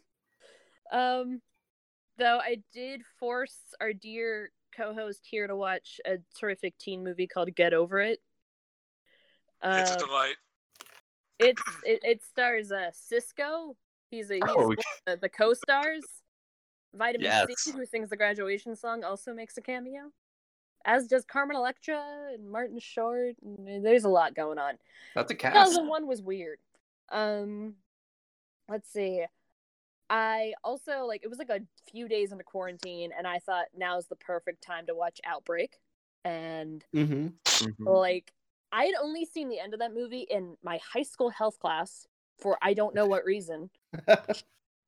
Um, 0.92 1.40
though 2.18 2.38
I 2.38 2.62
did 2.72 3.02
force 3.18 3.56
our 3.80 3.92
dear 3.92 4.50
co-host 4.76 5.26
here 5.28 5.46
to 5.46 5.56
watch 5.56 6.00
a 6.04 6.18
terrific 6.38 6.76
teen 6.78 7.02
movie 7.02 7.26
called 7.26 7.54
Get 7.54 7.72
Over 7.72 8.00
It. 8.00 8.20
It's 9.62 9.90
a 9.90 9.96
Uh, 9.96 10.06
delight. 10.06 10.36
it's 11.38 11.62
it, 11.84 12.00
it 12.02 12.22
stars 12.22 12.72
uh 12.72 12.90
Sisqó. 12.92 13.74
He's 14.10 14.30
a 14.30 14.34
he's 14.34 14.44
Oh, 14.48 14.68
one 14.68 14.70
of 14.72 14.84
the, 15.06 15.16
the 15.16 15.28
co-stars. 15.28 16.04
Vitamin 16.94 17.26
Yes. 17.26 17.46
C, 17.64 17.72
who 17.72 17.86
sings 17.86 18.10
the 18.10 18.16
graduation 18.16 18.74
song, 18.74 19.04
also 19.04 19.32
makes 19.32 19.56
a 19.56 19.60
cameo. 19.60 20.10
As 20.84 21.06
does 21.06 21.24
Carmen 21.24 21.56
Electra 21.56 22.02
and 22.32 22.50
Martin 22.50 22.78
Short. 22.78 23.36
there's 23.42 24.04
a 24.04 24.08
lot 24.08 24.34
going 24.34 24.58
on. 24.58 24.74
that's 25.14 25.30
a 25.30 25.34
cast. 25.34 25.54
2001 25.72 26.06
was 26.06 26.22
weird. 26.22 26.58
Um, 27.10 27.74
let's 28.68 28.90
see. 28.90 29.24
I 30.08 30.54
also 30.64 31.04
like 31.06 31.20
it 31.22 31.28
was 31.28 31.38
like 31.38 31.50
a 31.50 31.60
few 31.90 32.08
days 32.08 32.32
into 32.32 32.44
quarantine, 32.44 33.10
and 33.16 33.26
I 33.26 33.38
thought 33.38 33.66
now's 33.76 34.06
the 34.06 34.16
perfect 34.16 34.62
time 34.62 34.86
to 34.86 34.94
watch 34.94 35.20
Outbreak. 35.24 35.76
And 36.24 36.84
Mm-hmm. 36.94 37.28
Mhm. 37.46 37.74
like 37.86 38.32
I 38.72 38.84
had 38.84 38.94
only 39.00 39.24
seen 39.24 39.48
the 39.48 39.58
end 39.60 39.72
of 39.74 39.80
that 39.80 39.94
movie 39.94 40.26
in 40.30 40.56
my 40.62 40.78
high 40.92 41.02
school 41.02 41.30
health 41.30 41.58
class 41.58 42.06
for 42.38 42.56
I 42.62 42.74
don't 42.74 42.94
know 42.94 43.06
what 43.06 43.24
reason. 43.24 43.70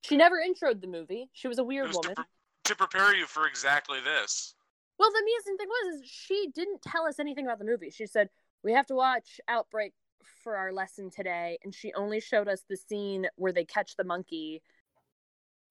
She 0.05 0.17
never 0.17 0.37
introed 0.45 0.81
the 0.81 0.89
movie. 0.89 1.31
She 1.33 1.47
was 1.47 1.59
a 1.59 1.65
weird 1.65 1.87
was 1.87 1.97
to, 1.99 2.01
woman. 2.09 2.15
pre- 2.17 2.25
to 2.65 2.75
prepare 2.75 3.15
you 3.15 3.25
for 3.25 3.47
exactly 3.47 4.01
this. 4.01 4.55
Well, 4.99 5.11
the 5.11 5.23
amazing 5.23 5.57
thing 5.57 5.69
was 5.69 5.95
is 5.97 6.09
she 6.09 6.49
didn't 6.55 6.83
tell 6.83 7.07
us 7.07 7.19
anything 7.19 7.47
about 7.47 7.59
the 7.59 7.65
movie. 7.65 7.91
She 7.91 8.07
said 8.07 8.29
we 8.63 8.73
have 8.73 8.87
to 8.87 8.95
watch 8.95 9.41
Outbreak 9.49 9.93
for 10.43 10.57
our 10.57 10.73
lesson 10.73 11.11
today, 11.11 11.59
and 11.65 11.75
she 11.75 11.93
only 11.95 12.21
showed 12.21 12.49
us 12.49 12.63
the 12.69 12.77
scene 12.77 13.27
where 13.37 13.53
they 13.53 13.65
catch 13.65 13.97
the 13.97 14.05
monkey, 14.05 14.63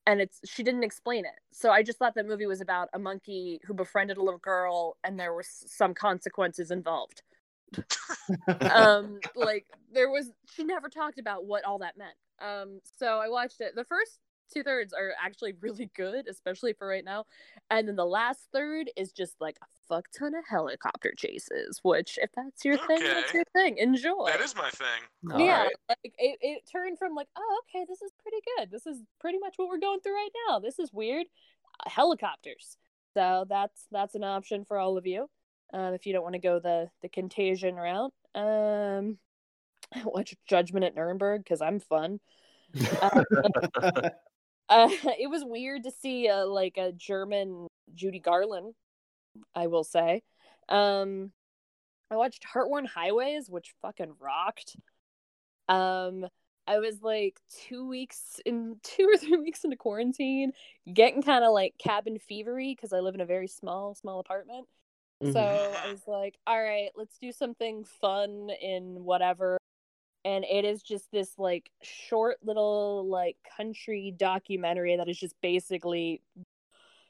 and 0.06 0.20
it's 0.20 0.40
she 0.46 0.64
didn't 0.64 0.84
explain 0.84 1.26
it. 1.26 1.40
So 1.52 1.72
I 1.72 1.84
just 1.84 1.98
thought 2.00 2.16
that 2.16 2.28
movie 2.28 2.46
was 2.48 2.62
about 2.62 2.90
a 2.94 3.00
monkey 3.00 3.60
who 3.66 3.74
befriended 3.74 4.18
a 4.18 4.24
little 4.24 4.40
girl, 4.40 4.98
and 5.04 5.20
there 5.20 5.34
were 5.34 5.46
some 5.48 5.94
consequences 5.94 6.72
involved. 6.72 7.22
um 8.70 9.20
like 9.36 9.66
there 9.94 10.10
was 10.10 10.30
she 10.54 10.64
never 10.64 10.90
talked 10.90 11.20
about 11.20 11.46
what 11.46 11.64
all 11.64 11.80
that 11.80 11.98
meant 11.98 12.16
um 12.42 12.80
so 12.98 13.18
i 13.20 13.30
watched 13.30 13.62
it 13.62 13.74
the 13.76 13.86
first 13.86 14.20
two 14.52 14.64
thirds 14.64 14.94
are 14.94 15.12
actually 15.24 15.54
really 15.62 15.90
good 15.96 16.28
especially 16.28 16.74
for 16.74 16.88
right 16.88 17.06
now. 17.06 17.26
And 17.70 17.88
then 17.88 17.96
the 17.96 18.06
last 18.06 18.48
third 18.54 18.90
is 18.96 19.12
just 19.12 19.36
like 19.40 19.58
a 19.62 19.66
fuck 19.88 20.06
ton 20.18 20.36
of 20.36 20.44
helicopter 20.48 21.14
chases 21.18 21.80
which 21.84 22.18
if 22.22 22.30
that's 22.36 22.64
your 22.64 22.78
thing 22.78 23.04
that's 23.04 23.34
your 23.34 23.44
thing. 23.54 23.78
Enjoy. 23.78 24.26
That 24.28 24.42
is 24.42 24.56
my 24.56 24.70
thing. 24.70 25.40
yeah 25.46 25.58
Alright. 25.58 25.72
like 25.90 25.98
it, 26.04 26.38
it 26.42 26.62
turned 26.72 26.98
from 27.00 27.16
like 27.16 27.28
oh 27.38 27.62
okay 27.70 27.86
this 27.88 28.02
is 28.02 28.12
pretty 28.22 28.44
good. 28.58 28.72
This 28.72 28.86
is 28.86 29.02
pretty 29.20 29.40
much 29.40 29.54
what 29.58 29.70
we're 29.70 29.80
going 29.80 30.00
through 30.02 30.16
right 30.16 30.32
now. 30.48 30.60
This 30.60 30.80
is 30.80 30.92
weird. 30.94 31.26
Uh, 31.86 31.90
helicopters. 31.90 32.78
So 33.14 33.46
that's 33.50 33.86
that's 33.92 34.16
an 34.16 34.24
option 34.24 34.66
for 34.66 34.78
all 34.78 34.98
of 34.98 35.06
you 35.06 35.28
um, 35.74 35.94
if 35.94 36.06
you 36.06 36.14
don't 36.14 36.24
want 36.24 36.36
to 36.36 36.40
go 36.40 36.60
the 36.60 36.90
the 37.02 37.10
contagion 37.10 37.76
route. 37.76 38.14
Um 38.36 39.18
watch 40.06 40.36
judgment 40.48 40.86
at 40.86 40.96
nuremberg 40.96 41.44
because 41.44 41.62
i'm 41.62 41.80
fun 41.80 42.20
uh, 44.72 44.90
it 45.20 45.30
was 45.30 45.44
weird 45.46 45.84
to 45.84 45.92
see 45.92 46.28
uh, 46.28 46.46
like 46.48 46.78
a 46.78 46.92
german 46.94 47.68
judy 47.94 48.20
garland 48.20 48.74
i 49.54 49.68
will 49.68 49.84
say 49.84 50.24
um 50.70 51.32
i 52.10 52.16
watched 52.16 52.44
heartworn 52.52 52.88
highways 52.88 53.50
which 53.50 53.76
fucking 53.82 54.14
rocked 54.20 54.76
um 55.70 56.26
i 56.68 56.80
was 56.80 57.02
like 57.02 57.40
two 57.68 57.88
weeks 57.88 58.40
in 58.46 58.78
two 58.84 59.08
or 59.08 59.18
three 59.18 59.38
weeks 59.38 59.64
into 59.64 59.78
quarantine 59.78 60.52
getting 60.92 61.22
kind 61.22 61.44
of 61.44 61.52
like 61.54 61.74
cabin 61.78 62.18
fevery 62.18 62.76
because 62.76 62.94
i 62.94 63.00
live 63.00 63.16
in 63.16 63.22
a 63.22 63.26
very 63.26 63.48
small 63.48 63.94
small 63.94 64.20
apartment 64.20 64.68
Mhm. 65.24 65.34
so 65.34 65.40
I 65.40 65.92
was 65.92 66.02
like, 66.08 66.36
all 66.48 66.60
right, 66.60 66.90
let's 66.96 67.20
do 67.20 67.32
something 67.32 67.84
fun 67.84 68.50
in 68.60 69.04
whatever. 69.04 69.61
And 70.24 70.46
it 70.46 70.66
is 70.66 70.84
just 70.84 71.12
this 71.12 71.34
like 71.38 71.72
short 71.82 72.38
little 72.44 73.08
like 73.10 73.38
country 73.58 74.14
documentary 74.16 74.96
that 74.98 75.10
is 75.10 75.18
just 75.18 75.36
basically 75.42 76.22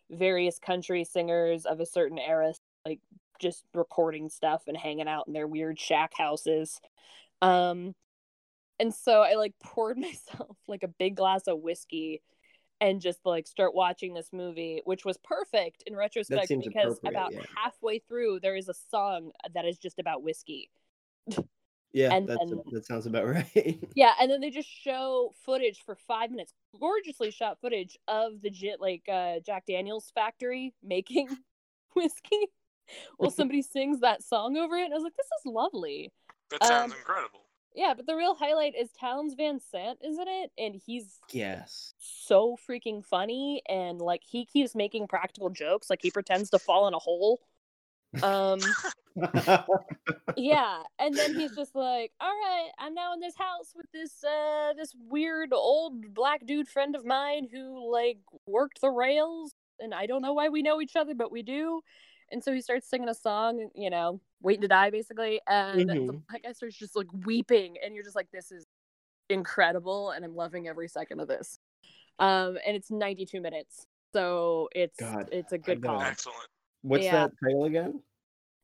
various 0.10 0.60
country 0.60 1.04
singers 1.04 1.66
of 1.66 1.80
a 1.80 1.86
certain 1.86 2.20
era 2.20 2.54
like 2.86 3.00
just 3.40 3.64
recording 3.74 4.30
stuff 4.30 4.64
and 4.68 4.78
hanging 4.78 5.08
out 5.08 5.28
in 5.28 5.34
their 5.34 5.48
weird 5.48 5.80
shack 5.80 6.14
houses. 6.16 6.80
Um 7.42 7.96
and 8.80 8.94
so 8.94 9.22
I 9.22 9.36
like 9.36 9.54
poured 9.64 9.98
myself 10.00 10.58
like 10.68 10.84
a 10.84 10.88
big 10.88 11.16
glass 11.16 11.48
of 11.48 11.60
whiskey 11.60 12.22
and 12.82 13.00
just 13.00 13.20
like 13.26 13.48
start 13.48 13.76
watching 13.76 14.14
this 14.14 14.30
movie, 14.34 14.82
which 14.86 15.06
was 15.06 15.18
perfect 15.24 15.84
in 15.86 15.96
retrospect 15.96 16.52
because 16.64 17.00
about 17.06 17.32
yeah. 17.32 17.44
halfway 17.56 18.00
through 18.00 18.40
there 18.40 18.56
is 18.56 18.68
a 18.68 18.74
song 18.90 19.32
that 19.54 19.66
is 19.66 19.78
just 19.78 20.00
about 20.00 20.24
whiskey. 20.24 20.72
yeah, 21.94 22.14
and 22.14 22.28
that's 22.28 22.40
then- 22.50 22.62
that 22.72 22.86
sounds 22.86 23.06
about 23.06 23.26
right. 23.56 23.80
Yeah, 23.96 24.14
and 24.20 24.30
then 24.32 24.42
they 24.42 24.50
just 24.50 24.70
show 24.70 25.34
footage 25.46 25.80
for 25.86 25.96
five 25.96 26.32
minutes, 26.32 26.54
gorgeously 26.80 27.32
shot 27.32 27.60
footage 27.62 27.98
of 28.08 28.42
the 28.42 28.50
j- 28.50 28.76
like 28.80 29.04
uh, 29.12 29.40
Jack 29.46 29.66
Daniels 29.68 30.12
factory 30.16 30.74
making 30.84 31.28
whiskey. 31.96 32.48
While 33.18 33.32
somebody 33.40 33.62
sings 33.62 34.00
that 34.02 34.24
song 34.24 34.58
over 34.58 34.76
it, 34.78 34.86
and 34.86 34.94
I 34.94 34.98
was 34.98 35.04
like, 35.04 35.16
"This 35.16 35.26
is 35.40 35.46
lovely." 35.46 36.12
That 36.50 36.64
sounds 36.64 36.92
Um, 36.94 36.98
incredible. 36.98 37.40
Yeah, 37.74 37.94
but 37.96 38.06
the 38.06 38.18
real 38.18 38.36
highlight 38.36 38.74
is 38.78 38.90
Townes 38.92 39.34
Van 39.36 39.62
Zandt, 39.72 40.00
isn't 40.04 40.28
it? 40.28 40.52
And 40.58 40.76
he's 40.86 41.20
Yes. 41.32 41.94
so 42.00 42.58
freaking 42.70 43.02
funny 43.06 43.62
and 43.70 43.98
like 44.02 44.24
he 44.26 44.46
keeps 44.46 44.76
making 44.76 45.08
practical 45.08 45.50
jokes 45.50 45.90
like 45.90 46.02
he 46.02 46.12
pretends 46.12 46.50
to 46.50 46.60
fall 46.60 46.90
in 46.90 46.94
a 46.94 47.00
hole 47.00 47.40
um 48.24 48.60
yeah 50.38 50.82
and 51.00 51.18
then 51.18 51.34
he's 51.34 51.52
just 51.52 51.76
like 51.76 52.12
all 52.22 52.30
right 52.30 52.70
i'm 52.80 52.94
now 52.94 53.14
in 53.14 53.20
this 53.20 53.36
house 53.38 53.74
with 53.76 53.86
this 53.94 54.24
uh 54.24 54.74
this 54.78 54.94
weird 55.10 55.50
old 55.54 56.14
black 56.14 56.46
dude 56.46 56.68
friend 56.68 56.96
of 56.96 57.06
mine 57.06 57.48
who 57.52 57.92
like 57.92 58.18
worked 58.46 58.80
the 58.82 58.90
rails 58.90 59.54
and 59.80 59.94
i 59.94 60.06
don't 60.06 60.22
know 60.22 60.34
why 60.34 60.48
we 60.50 60.62
know 60.62 60.82
each 60.82 60.96
other 60.96 61.14
but 61.14 61.32
we 61.32 61.42
do 61.44 61.82
and 62.32 62.42
so 62.44 62.54
he 62.54 62.62
starts 62.62 62.90
singing 62.90 63.10
a 63.10 63.14
song 63.14 63.70
you 63.76 63.90
know 63.90 64.22
waiting 64.42 64.62
to 64.62 64.68
die 64.68 64.90
basically 64.90 65.42
and 65.48 65.90
the 65.90 65.96
Mhm. 65.96 66.22
black 66.30 66.44
guy 66.44 66.52
starts 66.54 66.78
just 66.78 66.96
like 66.96 67.08
weeping 67.26 67.76
and 67.84 67.94
you're 67.94 68.04
just 68.04 68.16
like 68.16 68.32
this 68.32 68.52
is 68.52 68.66
incredible 69.30 70.12
and 70.12 70.24
i'm 70.24 70.36
loving 70.36 70.68
every 70.68 70.88
second 70.88 71.20
of 71.20 71.28
this 71.28 71.60
um 72.20 72.58
and 72.66 72.76
it's 72.76 72.90
92 72.92 73.42
minutes 73.42 73.86
so 74.14 74.70
it's 74.74 75.00
God, 75.00 75.30
it's 75.32 75.52
a 75.54 75.58
good 75.58 75.82
call 75.82 76.02
Excellent. 76.02 76.48
What's 76.82 77.06
Yeah. 77.06 77.28
that 77.28 77.32
title 77.44 77.66
again? 77.66 78.02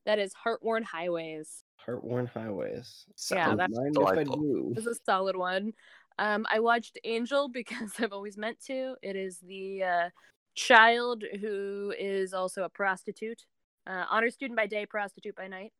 that 0.04 0.18
is 0.18 0.32
heartworn 0.34 0.82
highways 0.82 1.64
Heartworn 1.86 2.28
Highways. 2.28 3.06
Yeah, 3.30 3.54
that's 3.54 3.74
Mind 3.74 3.96
if 3.98 4.06
I 4.08 4.24
do? 4.24 4.72
This 4.74 4.86
is 4.86 4.98
a 4.98 5.04
solid 5.06 5.36
one. 5.36 5.72
Um, 6.18 6.46
I 6.50 6.60
watched 6.60 6.98
Angel 7.04 7.48
because 7.48 7.92
I've 7.98 8.12
always 8.12 8.36
meant 8.36 8.58
to. 8.66 8.96
It 9.02 9.16
is 9.16 9.38
the 9.38 9.82
uh, 9.84 10.10
child 10.54 11.24
who 11.40 11.94
is 11.98 12.34
also 12.34 12.64
a 12.64 12.68
prostitute, 12.68 13.42
uh, 13.86 14.04
honor 14.10 14.28
student 14.30 14.56
by 14.56 14.66
day, 14.66 14.84
prostitute 14.84 15.34
by 15.36 15.46
night. 15.46 15.72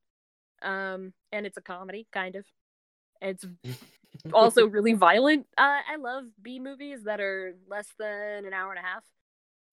Um, 0.62 1.12
and 1.32 1.44
it's 1.44 1.56
a 1.58 1.62
comedy, 1.62 2.06
kind 2.12 2.36
of. 2.36 2.46
It's 3.20 3.44
also 4.32 4.66
really 4.66 4.94
violent. 4.94 5.46
Uh, 5.58 5.80
I 5.90 5.96
love 5.96 6.24
B 6.40 6.58
movies 6.58 7.04
that 7.04 7.20
are 7.20 7.54
less 7.68 7.88
than 7.98 8.46
an 8.46 8.54
hour 8.54 8.70
and 8.70 8.78
a 8.78 8.82
half, 8.82 9.04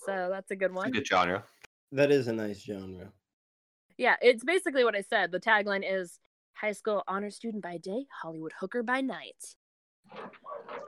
so 0.05 0.29
that's 0.31 0.51
a 0.51 0.55
good 0.55 0.71
It's 0.71 0.73
a 0.73 0.75
one. 0.75 0.91
good 0.91 1.07
genre. 1.07 1.45
That 1.95 2.11
is 2.11 2.27
a 2.27 2.33
nice 2.33 2.61
genre. 2.61 3.13
Yeah, 3.97 4.17
it's 4.21 4.43
basically 4.43 4.83
what 4.83 4.97
I 4.97 5.01
said. 5.01 5.31
The 5.31 5.39
tagline 5.39 5.83
is 5.89 6.19
high 6.53 6.73
school 6.73 7.03
honor 7.07 7.29
student 7.29 7.63
by 7.63 7.77
day, 7.77 8.05
Hollywood 8.21 8.51
hooker 8.59 8.83
by 8.83 8.99
night. 8.99 9.55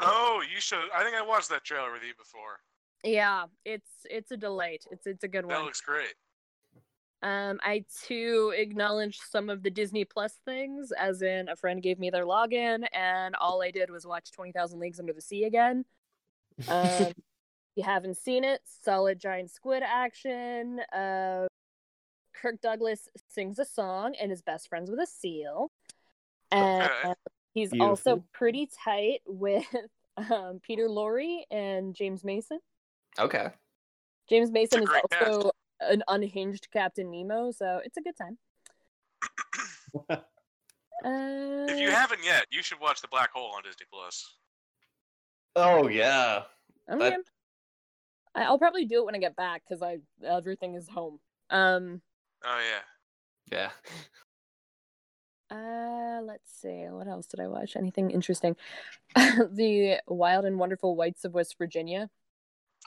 Oh, 0.02 0.44
you 0.54 0.60
should. 0.60 0.80
I 0.94 1.04
think 1.04 1.16
I 1.16 1.22
watched 1.26 1.48
that 1.50 1.64
trailer 1.64 1.94
with 1.94 2.04
you 2.04 2.14
before. 2.18 2.60
Yeah, 3.06 3.46
it's 3.64 3.90
it's 4.10 4.32
a 4.32 4.38
delight. 4.38 4.84
It's 4.92 5.08
it's 5.08 5.24
a 5.24 5.30
good 5.30 5.46
That 5.46 5.48
one. 5.48 5.56
That 5.56 5.64
looks 5.64 5.80
great. 5.80 6.14
Um, 7.24 7.62
I 7.64 7.86
too 8.06 8.54
acknowledge 8.58 9.18
some 9.32 9.50
of 9.50 9.64
the 9.64 9.70
Disney 9.70 10.04
Plus 10.04 10.34
things, 10.44 10.92
as 10.92 11.22
in 11.22 11.48
a 11.48 11.56
friend 11.56 11.82
gave 11.82 12.00
me 12.00 12.10
their 12.10 12.26
login, 12.26 12.86
and 12.92 13.34
all 13.36 13.64
I 13.64 13.72
did 13.72 13.90
was 13.90 14.06
watch 14.06 14.34
Twenty 14.34 14.52
Thousand 14.52 14.82
Leagues 14.82 15.00
Under 15.00 15.14
the 15.14 15.22
Sea 15.22 15.46
again. 15.46 15.86
Um, 16.68 16.90
if 16.90 17.14
you 17.78 17.84
haven't 17.84 18.18
seen 18.18 18.44
it, 18.44 18.60
solid 18.84 19.20
giant 19.20 19.52
squid 19.52 19.84
action. 19.84 20.80
Uh, 20.92 21.48
Kirk 22.34 22.60
Douglas 22.62 23.08
sings 23.30 23.60
a 23.60 23.66
song 23.66 24.16
and 24.20 24.32
is 24.32 24.42
best 24.42 24.68
friends 24.68 24.90
with 24.92 25.00
a 25.00 25.06
seal, 25.08 25.72
and 26.52 26.84
Okay. 26.84 27.14
he's 27.54 27.72
also 27.80 28.24
pretty 28.34 28.68
tight 28.84 29.22
with 29.28 29.64
um, 30.32 30.60
Peter 30.62 30.88
Lorre 30.90 31.44
and 31.52 31.94
James 31.96 32.24
Mason. 32.24 32.60
Okay. 33.20 33.48
James 34.30 34.52
Mason 34.52 34.82
is 34.84 34.90
great 34.90 35.04
cast. 35.12 35.28
also 35.32 35.52
an 35.80 36.04
unhinged 36.08 36.68
Captain 36.74 37.10
Nemo, 37.12 37.52
so 37.52 37.80
it's 37.86 37.98
a 37.98 38.02
good 38.02 38.16
time. 38.18 38.38
Uh, 41.06 41.68
If 41.70 41.80
you 41.80 41.92
haven't 41.92 42.24
yet, 42.26 42.46
you 42.50 42.64
should 42.64 42.80
watch 42.80 43.02
The 43.02 43.08
Black 43.10 43.32
Hole 43.32 43.52
on 43.56 43.62
Disney 43.62 43.86
Plus. 43.94 44.34
Oh 45.56 45.88
yeah. 45.88 46.42
okay. 46.90 46.98
that- 46.98 47.14
I- 47.14 47.18
I'll 48.46 48.60
probably 48.60 48.86
do 48.86 49.00
it 49.00 49.06
when 49.06 49.16
I 49.16 49.20
get 49.20 49.36
back 49.36 49.64
because 49.68 49.82
I 49.82 49.98
everything 50.26 50.76
is 50.76 50.88
home. 50.88 51.20
Um. 51.50 52.02
Oh 52.46 52.60
yeah. 53.52 53.70
Yeah. 55.52 55.56
Uh. 55.56 56.22
Let's 56.22 56.52
see. 56.62 56.86
What 56.90 57.08
else 57.08 57.28
did 57.28 57.40
I 57.40 57.48
watch? 57.48 57.76
Anything 57.76 58.12
interesting? 58.12 58.56
the 59.16 60.00
Wild 60.08 60.46
and 60.46 60.60
Wonderful 60.60 60.96
Whites 60.96 61.26
of 61.26 61.34
West 61.34 61.56
Virginia. 61.58 62.10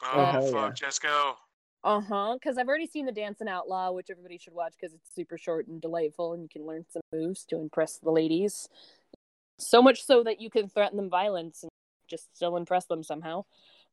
Oh, 0.02 0.24
hell 0.24 0.46
fuck, 0.46 0.74
just 0.74 1.02
go. 1.02 1.34
Uh 1.82 2.00
huh. 2.00 2.34
Because 2.34 2.58
I've 2.58 2.68
already 2.68 2.86
seen 2.86 3.06
the 3.06 3.12
Dancing 3.12 3.48
Outlaw, 3.48 3.92
which 3.92 4.10
everybody 4.10 4.38
should 4.38 4.54
watch 4.54 4.74
because 4.78 4.94
it's 4.94 5.14
super 5.14 5.38
short 5.38 5.66
and 5.66 5.80
delightful, 5.80 6.32
and 6.32 6.42
you 6.42 6.48
can 6.48 6.66
learn 6.66 6.84
some 6.90 7.02
moves 7.12 7.44
to 7.46 7.56
impress 7.56 7.98
the 7.98 8.10
ladies. 8.10 8.68
So 9.58 9.82
much 9.82 10.04
so 10.04 10.22
that 10.24 10.40
you 10.40 10.50
can 10.50 10.68
threaten 10.68 10.96
them 10.96 11.10
violence 11.10 11.62
and 11.62 11.70
just 12.08 12.34
still 12.34 12.56
impress 12.56 12.86
them 12.86 13.02
somehow. 13.02 13.44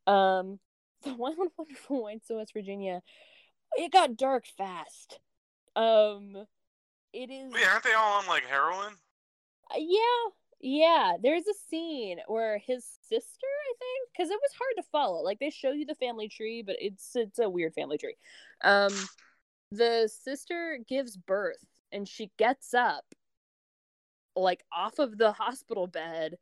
Um, 0.06 0.60
the 1.04 1.14
Wild 1.14 1.38
Wonderful 1.58 2.04
Whites 2.04 2.30
of 2.30 2.38
West 2.38 2.54
Virginia. 2.54 3.02
It 3.78 3.92
got 3.92 4.18
dark 4.18 4.46
fast. 4.58 5.20
Um, 5.76 6.36
it 7.14 7.30
is. 7.30 7.54
Wait, 7.54 7.68
aren't 7.68 7.84
they 7.84 7.94
all 7.94 8.20
on 8.20 8.28
like 8.28 8.46
heroin? 8.46 8.94
Uh, 9.72 9.78
Yeah, 9.78 10.32
yeah. 10.62 11.14
There's 11.22 11.48
a 11.48 11.54
scene 11.70 12.20
where 12.28 12.58
his 12.58 12.86
sister, 13.08 13.48
I 13.48 13.74
think, 13.80 14.10
because 14.12 14.30
it 14.32 14.40
was 14.42 14.52
hard 14.58 14.74
to 14.78 14.90
follow. 14.92 15.22
Like 15.24 15.40
they 15.40 15.50
show 15.50 15.72
you 15.72 15.86
the 15.86 15.96
family 15.96 16.30
tree, 16.30 16.64
but 16.66 16.78
it's 16.80 17.16
it's 17.16 17.40
a 17.40 17.50
weird 17.50 17.74
family 17.74 17.98
tree. 17.98 18.16
Um, 18.64 18.94
the 19.72 20.10
sister 20.24 20.80
gives 20.88 21.18
birth, 21.18 21.66
and 21.92 22.08
she 22.08 22.32
gets 22.38 22.74
up, 22.74 23.04
like 24.36 24.64
off 24.72 25.00
of 25.00 25.18
the 25.18 25.32
hospital 25.34 25.88
bed, 25.88 26.38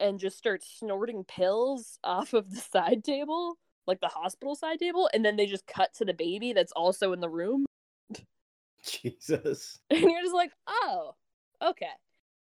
and 0.00 0.18
just 0.18 0.36
starts 0.38 0.66
snorting 0.78 1.24
pills 1.24 1.98
off 2.04 2.32
of 2.34 2.50
the 2.50 2.60
side 2.72 3.04
table, 3.04 3.56
like 3.90 4.00
the 4.00 4.08
hospital 4.08 4.54
side 4.54 4.78
table, 4.78 5.10
and 5.12 5.24
then 5.24 5.36
they 5.36 5.46
just 5.46 5.66
cut 5.66 5.92
to 5.94 6.04
the 6.04 6.14
baby 6.14 6.52
that's 6.52 6.72
also 6.72 7.12
in 7.12 7.20
the 7.20 7.28
room. 7.28 7.66
Jesus. 8.84 9.78
and 9.90 10.00
you're 10.00 10.22
just 10.22 10.34
like, 10.34 10.52
oh, 10.66 11.14
okay. 11.60 11.86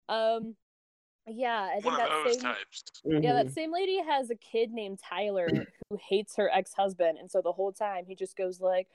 Um, 0.09 0.55
yeah, 1.25 1.69
I 1.71 1.75
think 1.75 1.85
One 1.85 2.01
of 2.01 2.09
that 2.09 2.31
same 2.31 2.39
types. 2.41 2.83
yeah 3.05 3.33
that 3.33 3.47
Mhm. 3.47 3.53
same 3.53 3.71
lady 3.71 4.01
has 4.03 4.29
a 4.29 4.35
kid 4.35 4.71
named 4.71 4.99
Tyler 4.99 5.47
who 5.89 5.97
hates 6.09 6.35
her 6.35 6.49
ex 6.53 6.73
husband, 6.73 7.17
and 7.17 7.31
so 7.31 7.41
the 7.41 7.53
whole 7.53 7.71
time 7.71 8.05
he 8.05 8.13
just 8.15 8.35
goes 8.35 8.59
like, 8.59 8.87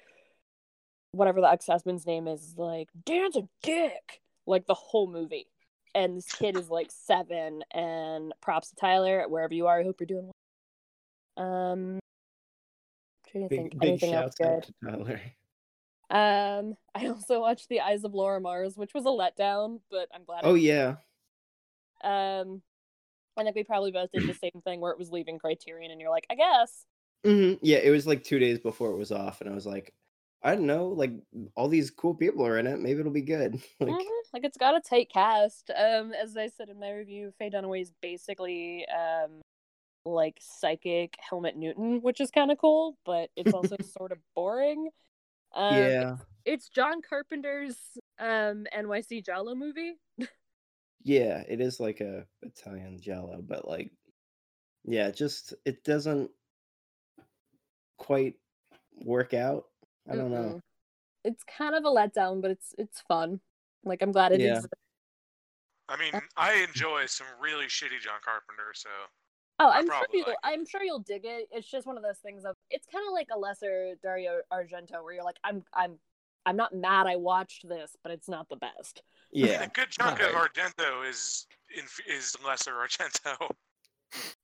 whatever 1.13 1.41
the 1.41 1.51
ex 1.51 1.67
husband's 1.67 2.07
name 2.07 2.29
is, 2.29 2.55
like, 2.59 2.91
Dan's 3.05 3.37
a 3.37 3.49
dick, 3.63 4.21
like 4.47 4.67
the 4.67 4.75
whole 4.75 5.11
movie. 5.11 5.47
And 5.95 6.19
this 6.19 6.31
kid 6.31 6.57
is 6.59 6.69
like 6.69 6.91
seven, 6.91 7.65
and 7.71 8.35
props 8.43 8.69
to 8.69 8.77
Tyler 8.77 9.25
wherever 9.27 9.55
you 9.55 9.67
are. 9.67 9.81
I 9.81 9.85
hope 9.85 9.97
you're 9.99 10.07
doing 10.07 10.31
well. 11.37 11.43
Um, 11.47 11.99
trying 13.37 13.49
to 13.49 13.55
think 13.57 13.71
Big, 13.73 13.81
big 13.81 13.89
anything 13.89 14.15
else 14.15 14.35
good. 14.35 14.63
to 14.63 14.75
Tyler. 14.85 15.21
Um, 16.09 16.77
I 16.95 17.09
also 17.09 17.41
watched 17.41 17.69
The 17.69 17.81
Eyes 17.81 18.05
of 18.05 18.15
Laura 18.15 18.41
Mars, 18.41 18.77
which 18.77 18.95
was 18.95 19.05
a 19.05 19.09
letdown, 19.09 19.81
but 19.91 20.09
I'm 20.15 20.23
glad. 20.25 20.45
I 20.45 20.49
Oh 20.49 20.55
yeah. 20.55 20.97
Um, 22.05 22.63
I 23.37 23.43
think 23.43 23.57
we 23.57 23.65
probably 23.65 23.91
both 23.91 24.13
did 24.13 24.27
the 24.27 24.35
same 24.41 24.63
thing 24.63 24.81
where 24.81 24.93
it 24.93 24.99
was 24.99 25.11
leaving 25.11 25.39
Criterion, 25.41 25.91
and 25.91 26.01
you're 26.01 26.11
like, 26.11 26.27
I 26.31 26.37
guess. 26.37 26.87
hmm 27.25 27.55
Yeah, 27.61 27.79
it 27.79 27.91
was 27.91 28.07
like 28.07 28.23
two 28.23 28.39
days 28.39 28.61
before 28.61 28.93
it 28.93 28.97
was 28.97 29.11
off, 29.11 29.41
and 29.41 29.51
I 29.51 29.55
was 29.55 29.67
like, 29.67 29.95
I 30.45 30.55
don't 30.55 30.67
know, 30.67 30.87
like 30.91 31.11
all 31.57 31.67
these 31.69 31.91
cool 31.91 32.15
people 32.15 32.47
are 32.47 32.57
in 32.59 32.69
it. 32.69 32.79
Maybe 32.79 33.01
it'll 33.01 33.11
be 33.11 33.21
good. 33.21 33.55
like, 33.81 33.91
Mhm, 33.91 34.07
Like 34.33 34.45
it's 34.45 34.57
got 34.59 34.77
a 34.77 34.81
tight 34.81 35.11
cast. 35.13 35.71
Um, 35.71 36.13
as 36.13 36.37
I 36.37 36.47
said 36.47 36.69
in 36.69 36.79
my 36.79 36.93
review, 36.93 37.33
Faye 37.37 37.51
Dunaway 37.51 37.83
is 37.83 37.93
basically 38.01 38.87
um 38.89 39.41
like 40.07 40.39
psychic 40.41 41.17
Helmut 41.19 41.57
Newton, 41.57 42.01
which 42.03 42.21
is 42.21 42.31
kind 42.31 42.51
of 42.51 42.59
cool, 42.59 42.97
but 43.05 43.31
it's 43.37 43.53
also 43.53 43.77
sort 43.99 44.13
of 44.13 44.19
boring. 44.35 44.89
Um, 45.55 45.77
yeah, 45.77 46.17
it's 46.45 46.69
John 46.69 47.03
Carpenter's 47.03 47.77
um 48.19 48.67
NYC 48.75 49.25
giallo 49.25 49.55
movie. 49.55 49.95
yeah, 51.03 51.43
it 51.49 51.61
is 51.61 51.81
like 51.81 52.01
a 52.01 52.27
Italian 52.43 53.01
giallo, 53.01 53.43
but 53.43 53.67
like, 53.67 53.91
yeah, 54.85 55.11
just 55.11 55.55
it 55.65 55.85
doesn't 55.85 56.31
quite 57.99 58.35
work 59.05 59.35
out. 59.35 59.65
I 60.11 60.15
don't 60.15 60.31
know. 60.31 60.61
It's 61.25 61.43
kind 61.45 61.75
of 61.75 61.85
a 61.85 61.89
letdown, 61.89 62.41
but 62.41 62.53
it's 62.53 62.75
it's 62.79 63.01
fun. 63.03 63.41
Like 63.85 64.03
I'm 64.03 64.13
glad 64.13 64.33
it 64.33 64.41
Yeah. 64.41 64.59
is. 64.59 64.67
I 65.89 65.97
mean, 65.97 66.21
I 66.37 66.55
enjoy 66.55 67.07
some 67.07 67.29
really 67.41 67.67
shitty 67.67 68.01
John 68.03 68.19
Carpenter, 68.25 68.73
so 68.75 68.89
Oh, 69.59 69.69
I 69.69 69.79
I'm 69.79 69.87
sure 69.87 70.07
you. 70.13 70.25
Like 70.27 70.37
I'm 70.45 70.67
sure 70.67 70.83
you'll 70.83 71.01
dig 71.01 71.25
it. 71.25 71.49
It's 71.51 71.69
just 71.69 71.87
one 71.87 71.97
of 71.97 72.03
those 72.03 72.19
things 72.19 72.45
of. 72.45 72.55
It's 72.71 72.87
kind 72.93 73.05
of 73.07 73.13
like 73.13 73.29
a 73.35 73.39
lesser 73.39 73.95
Dario 74.03 74.41
Argento, 74.53 75.03
where 75.03 75.15
you're 75.15 75.25
like, 75.25 75.39
I'm, 75.45 75.65
I'm, 75.73 75.99
I'm 76.45 76.57
not 76.57 76.75
mad. 76.75 77.07
I 77.07 77.17
watched 77.17 77.69
this, 77.69 77.97
but 78.03 78.13
it's 78.13 78.29
not 78.29 78.49
the 78.49 78.57
best. 78.57 79.03
Yeah, 79.33 79.63
a 79.65 79.69
good 79.69 79.91
chunk 79.91 80.21
of 80.21 80.29
Argento 80.29 81.09
is 81.09 81.47
inf- 81.77 82.07
is 82.07 82.37
lesser 82.45 82.73
Argento. 82.73 83.51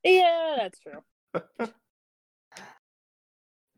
Yeah, 0.05 0.57
that's 0.59 0.81
true. 0.81 1.69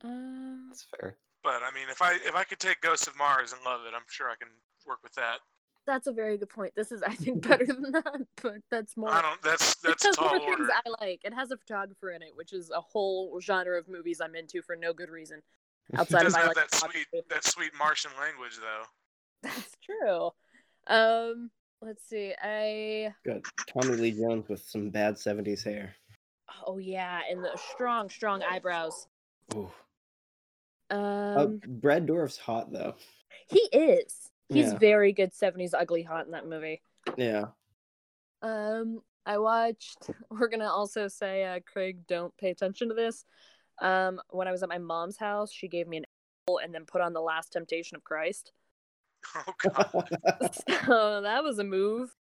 Um, 0.04 0.66
That's 0.68 0.86
fair. 0.98 1.16
But 1.42 1.62
I 1.62 1.70
mean, 1.74 1.88
if 1.90 2.02
I 2.02 2.14
if 2.14 2.34
I 2.34 2.44
could 2.44 2.58
take 2.58 2.80
Ghosts 2.80 3.06
of 3.06 3.16
Mars 3.16 3.52
and 3.52 3.60
love 3.64 3.80
it, 3.86 3.94
I'm 3.94 4.04
sure 4.08 4.28
I 4.28 4.36
can 4.36 4.48
work 4.86 4.98
with 5.02 5.14
that. 5.14 5.38
That's 5.86 6.06
a 6.06 6.12
very 6.12 6.38
good 6.38 6.48
point. 6.48 6.72
This 6.74 6.90
is, 6.92 7.02
I 7.02 7.14
think, 7.14 7.46
better 7.48 7.66
than 7.66 7.92
that, 7.92 8.20
but 8.42 8.54
that's 8.70 8.96
more. 8.96 9.10
I 9.12 9.20
don't. 9.22 9.42
That's 9.42 9.74
that's 9.82 10.02
because 10.02 10.16
tall 10.16 10.28
more 10.30 10.40
order. 10.40 10.56
things 10.64 10.70
I 10.86 11.04
like. 11.04 11.20
It 11.24 11.34
has 11.34 11.50
a 11.50 11.56
photographer 11.56 12.10
in 12.12 12.22
it, 12.22 12.30
which 12.34 12.52
is 12.52 12.70
a 12.70 12.80
whole 12.80 13.38
genre 13.40 13.78
of 13.78 13.88
movies 13.88 14.20
I'm 14.22 14.34
into 14.34 14.62
for 14.62 14.76
no 14.76 14.92
good 14.92 15.10
reason. 15.10 15.42
Outside 15.96 16.26
of 16.26 16.32
doesn't 16.32 16.40
my 16.40 16.46
have 16.46 16.56
like 16.56 16.70
that 16.70 16.74
sweet 16.74 17.06
that 17.28 17.44
sweet 17.44 17.72
Martian 17.78 18.10
language 18.18 18.56
though. 18.58 18.84
That's 19.42 19.76
true. 19.84 20.30
Um, 20.86 21.50
let's 21.82 22.08
see. 22.08 22.32
I 22.42 23.12
Got 23.26 23.42
Tommy 23.68 23.96
Lee 23.96 24.12
Jones 24.12 24.48
with 24.48 24.62
some 24.62 24.88
bad 24.88 25.16
'70s 25.16 25.62
hair. 25.62 25.94
oh 26.66 26.78
yeah, 26.78 27.20
and 27.30 27.44
the 27.44 27.50
strong, 27.74 28.08
strong 28.08 28.42
eyebrows. 28.42 29.06
Ooh. 29.54 29.70
Um, 30.90 30.98
Uh, 30.98 31.46
Brad 31.66 32.06
Dourif's 32.06 32.38
hot 32.38 32.72
though. 32.72 32.94
he 33.48 33.60
is. 33.72 34.30
He's 34.48 34.72
Yeah. 34.72 34.78
very 34.78 35.12
good. 35.12 35.32
'70s 35.32 35.74
ugly 35.74 36.02
hot 36.02 36.26
in 36.26 36.32
that 36.32 36.46
movie. 36.46 36.82
Yeah. 37.16 37.46
Um, 38.42 39.02
I 39.26 39.38
watched. 39.38 39.98
We're 40.30 40.48
gonna 40.48 40.70
also 40.70 41.08
say, 41.08 41.44
uh, 41.44 41.60
Craig, 41.60 42.06
don't 42.06 42.36
pay 42.36 42.50
attention 42.50 42.88
to 42.88 42.94
this. 42.94 43.24
Um, 43.80 44.20
when 44.30 44.46
I 44.46 44.52
was 44.52 44.62
at 44.62 44.68
my 44.68 44.78
mom's 44.78 45.16
house, 45.16 45.50
she 45.50 45.66
gave 45.68 45.88
me 45.88 45.96
an 45.98 46.04
apple 46.46 46.58
and 46.58 46.74
then 46.74 46.84
put 46.84 47.00
on 47.00 47.12
the 47.12 47.20
Last 47.20 47.52
Temptation 47.52 47.96
of 47.96 48.04
Christ. 48.04 48.52
Oh 49.34 49.54
god. 49.58 50.50
so 50.86 51.20
that 51.22 51.42
was 51.42 51.58
a 51.58 51.64
move. 51.64 52.14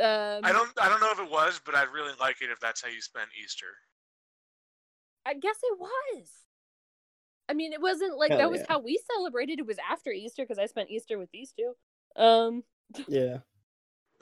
Um, 0.00 0.40
I 0.42 0.50
don't 0.52 0.70
I 0.80 0.88
don't 0.88 1.00
know 1.00 1.12
if 1.12 1.20
it 1.20 1.30
was, 1.30 1.60
but 1.64 1.74
I'd 1.76 1.92
really 1.92 2.12
like 2.18 2.42
it 2.42 2.50
if 2.50 2.58
that's 2.58 2.82
how 2.82 2.88
you 2.88 3.00
spent 3.00 3.28
Easter. 3.40 3.66
I 5.24 5.34
guess 5.34 5.56
it 5.62 5.78
was. 5.78 6.28
I 7.50 7.52
mean, 7.52 7.72
it 7.72 7.82
wasn't 7.82 8.16
like 8.16 8.30
Hell 8.30 8.38
that 8.38 8.50
was 8.50 8.60
yeah. 8.60 8.66
how 8.68 8.78
we 8.78 9.00
celebrated. 9.12 9.58
It 9.58 9.66
was 9.66 9.78
after 9.90 10.12
Easter 10.12 10.44
because 10.44 10.60
I 10.60 10.66
spent 10.66 10.88
Easter 10.88 11.18
with 11.18 11.32
these 11.32 11.52
two. 11.52 11.74
Um, 12.14 12.62
yeah. 13.08 13.38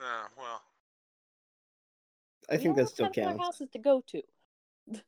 Uh, 0.00 0.28
well, 0.36 0.62
I 2.48 2.56
think 2.56 2.74
know 2.74 2.82
that 2.82 2.88
still 2.88 3.06
what 3.06 3.14
kind 3.14 3.28
of 3.28 3.36
counts. 3.36 3.44
houses 3.44 3.68
to 3.72 3.78
go 3.78 4.02
to. 4.08 4.22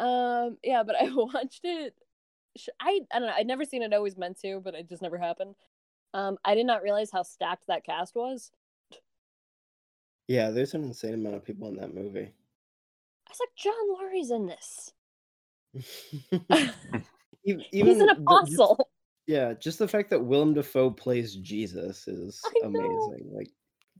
Um, 0.00 0.56
yeah, 0.64 0.82
but 0.82 0.96
I 1.00 1.08
watched 1.14 1.60
it. 1.62 1.94
I 2.80 3.02
I 3.12 3.20
don't 3.20 3.28
know. 3.28 3.34
I'd 3.36 3.46
never 3.46 3.64
seen 3.64 3.82
it. 3.82 3.94
Always 3.94 4.16
meant 4.16 4.40
to, 4.40 4.58
but 4.58 4.74
it 4.74 4.88
just 4.88 5.00
never 5.00 5.16
happened. 5.16 5.54
Um, 6.12 6.38
I 6.44 6.56
did 6.56 6.66
not 6.66 6.82
realize 6.82 7.12
how 7.12 7.22
stacked 7.22 7.68
that 7.68 7.84
cast 7.84 8.16
was. 8.16 8.50
Yeah, 10.26 10.50
there's 10.50 10.74
an 10.74 10.82
insane 10.82 11.14
amount 11.14 11.36
of 11.36 11.44
people 11.44 11.68
in 11.68 11.76
that 11.76 11.94
movie. 11.94 12.32
I 13.28 13.30
was 13.30 13.38
like, 13.38 13.54
John 13.54 13.74
Lurie's 13.94 14.32
in 14.32 14.46
this. 14.46 14.92
Even, 17.44 17.60
He's 17.70 17.80
even 17.80 18.00
an 18.02 18.06
the- 18.06 18.14
just- 18.14 18.20
apostle. 18.58 18.88
yeah, 19.26 19.52
just 19.54 19.78
the 19.78 19.88
fact 19.88 20.10
that 20.10 20.20
Willem 20.24 20.54
Dafoe 20.54 20.90
plays 20.90 21.36
Jesus 21.36 22.06
is 22.08 22.40
I 22.46 22.68
know. 22.68 22.78
amazing. 22.80 23.30
Like, 23.32 23.48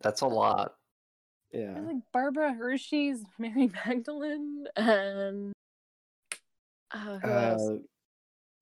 That's 0.02 0.20
a 0.22 0.26
lot. 0.26 0.74
yeah, 1.52 1.74
I 1.76 1.80
like 1.80 1.96
Barbara 2.12 2.52
Hershey's 2.54 3.24
Mary 3.38 3.70
Magdalene 3.86 4.66
and 4.76 5.52
uh, 6.94 7.18
who 7.18 7.28
else? 7.30 7.62
uh, 7.70 7.74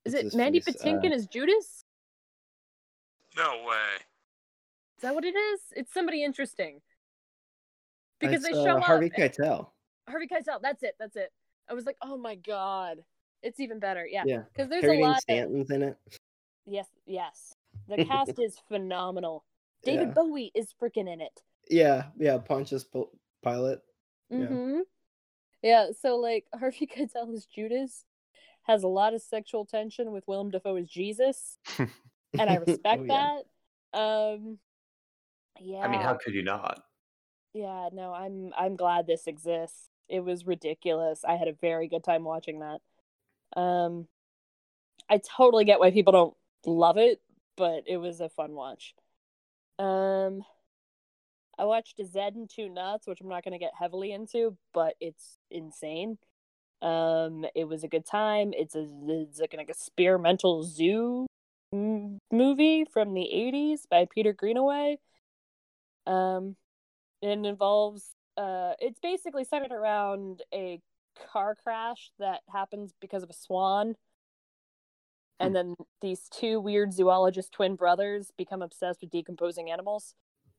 Is 0.04 0.14
it 0.14 0.34
Mandy 0.34 0.60
face? 0.60 0.76
Patinkin 0.76 1.10
Uh, 1.12 1.14
as 1.14 1.26
Judas? 1.26 1.84
no 3.36 3.62
way. 3.66 3.96
Is 4.96 5.02
that 5.02 5.14
what 5.14 5.24
it 5.24 5.34
is? 5.36 5.60
It's 5.76 5.92
somebody 5.94 6.22
interesting. 6.24 6.80
Because 8.18 8.44
it's, 8.44 8.48
they 8.48 8.52
show 8.52 8.72
uh, 8.72 8.78
up. 8.78 8.82
Harvey 8.84 9.10
and- 9.16 9.32
Keitel. 9.32 9.68
Harvey 10.08 10.26
Keitel. 10.26 10.60
That's 10.60 10.82
it. 10.82 10.94
That's 10.98 11.16
it. 11.16 11.30
I 11.68 11.74
was 11.74 11.86
like, 11.86 11.96
oh 12.02 12.16
my 12.18 12.34
god, 12.34 12.98
it's 13.42 13.60
even 13.60 13.78
better. 13.78 14.06
Yeah, 14.06 14.24
Yeah, 14.26 14.42
because 14.52 14.68
there's 14.68 14.82
Harry 14.82 14.96
a 14.96 14.98
Dean 15.00 15.08
lot. 15.08 15.16
Of, 15.16 15.22
Stanton's 15.22 15.70
in 15.70 15.82
it. 15.82 15.96
yes, 16.66 16.86
yes. 17.06 17.54
The 17.88 18.04
cast 18.04 18.38
is 18.38 18.58
phenomenal. 18.68 19.44
David 19.82 20.08
Yeah. 20.08 20.14
Bowie 20.14 20.52
is 20.54 20.74
freaking 20.80 21.12
in 21.12 21.20
it. 21.20 21.42
Yeah, 21.70 22.04
yeah, 22.18 22.38
Pontius 22.38 22.84
Pil- 22.84 23.10
Pilate. 23.42 23.78
Yeah. 24.28 24.38
Mm-hmm. 24.38 24.80
Yeah. 25.62 25.86
So 26.00 26.16
like 26.16 26.46
Harvey 26.58 26.86
Keitel 26.86 27.32
as 27.34 27.46
Judas 27.46 28.04
has 28.64 28.82
a 28.82 28.88
lot 28.88 29.14
of 29.14 29.22
sexual 29.22 29.64
tension 29.64 30.12
with 30.12 30.26
Willem 30.28 30.50
Dafoe 30.50 30.76
as 30.76 30.88
Jesus, 30.88 31.56
and 31.78 31.88
I 32.50 32.56
respect 32.56 33.02
Oh, 33.02 33.04
yeah. 33.04 33.38
that. 33.94 33.98
Um. 33.98 34.58
Yeah. 35.58 35.78
I 35.80 35.88
mean, 35.88 36.00
how 36.00 36.14
could 36.14 36.34
you 36.34 36.42
not? 36.42 36.82
Yeah, 37.52 37.88
no, 37.92 38.12
I'm 38.12 38.52
I'm 38.56 38.76
glad 38.76 39.06
this 39.06 39.26
exists. 39.26 39.88
It 40.08 40.20
was 40.24 40.46
ridiculous. 40.46 41.24
I 41.24 41.36
had 41.36 41.48
a 41.48 41.52
very 41.52 41.88
good 41.88 42.04
time 42.04 42.24
watching 42.24 42.60
that. 42.60 42.80
Um 43.56 44.06
I 45.08 45.18
totally 45.18 45.64
get 45.64 45.80
why 45.80 45.90
people 45.90 46.12
don't 46.12 46.34
love 46.66 46.96
it, 46.96 47.20
but 47.56 47.84
it 47.86 47.96
was 47.96 48.20
a 48.20 48.28
fun 48.28 48.52
watch. 48.52 48.94
Um 49.78 50.44
I 51.58 51.64
watched 51.64 52.00
Zed 52.04 52.34
and 52.36 52.48
Two 52.48 52.70
Nuts, 52.70 53.06
which 53.06 53.20
I'm 53.20 53.28
not 53.28 53.44
going 53.44 53.52
to 53.52 53.58
get 53.58 53.72
heavily 53.78 54.12
into, 54.12 54.56
but 54.72 54.94
it's 55.00 55.36
insane. 55.50 56.16
Um 56.82 57.44
it 57.54 57.64
was 57.64 57.84
a 57.84 57.88
good 57.88 58.06
time. 58.06 58.52
It's 58.54 58.74
a 58.74 58.86
it's 59.08 59.40
like 59.40 59.52
an 59.54 59.60
experimental 59.60 60.62
zoo 60.62 61.26
m- 61.72 62.18
movie 62.32 62.84
from 62.86 63.12
the 63.14 63.28
80s 63.30 63.86
by 63.90 64.06
Peter 64.12 64.32
Greenaway. 64.32 64.98
Um 66.06 66.56
it 67.22 67.28
involves 67.28 68.14
uh 68.36 68.72
it's 68.80 68.98
basically 69.00 69.44
centered 69.44 69.72
around 69.72 70.42
a 70.54 70.80
car 71.32 71.54
crash 71.54 72.10
that 72.18 72.40
happens 72.52 72.92
because 73.00 73.22
of 73.22 73.30
a 73.30 73.34
swan 73.34 73.94
and 75.38 75.54
then 75.56 75.74
these 76.02 76.28
two 76.30 76.60
weird 76.60 76.92
zoologist 76.92 77.52
twin 77.52 77.74
brothers 77.76 78.30
become 78.36 78.60
obsessed 78.62 79.00
with 79.00 79.10
decomposing 79.10 79.70
animals 79.70 80.14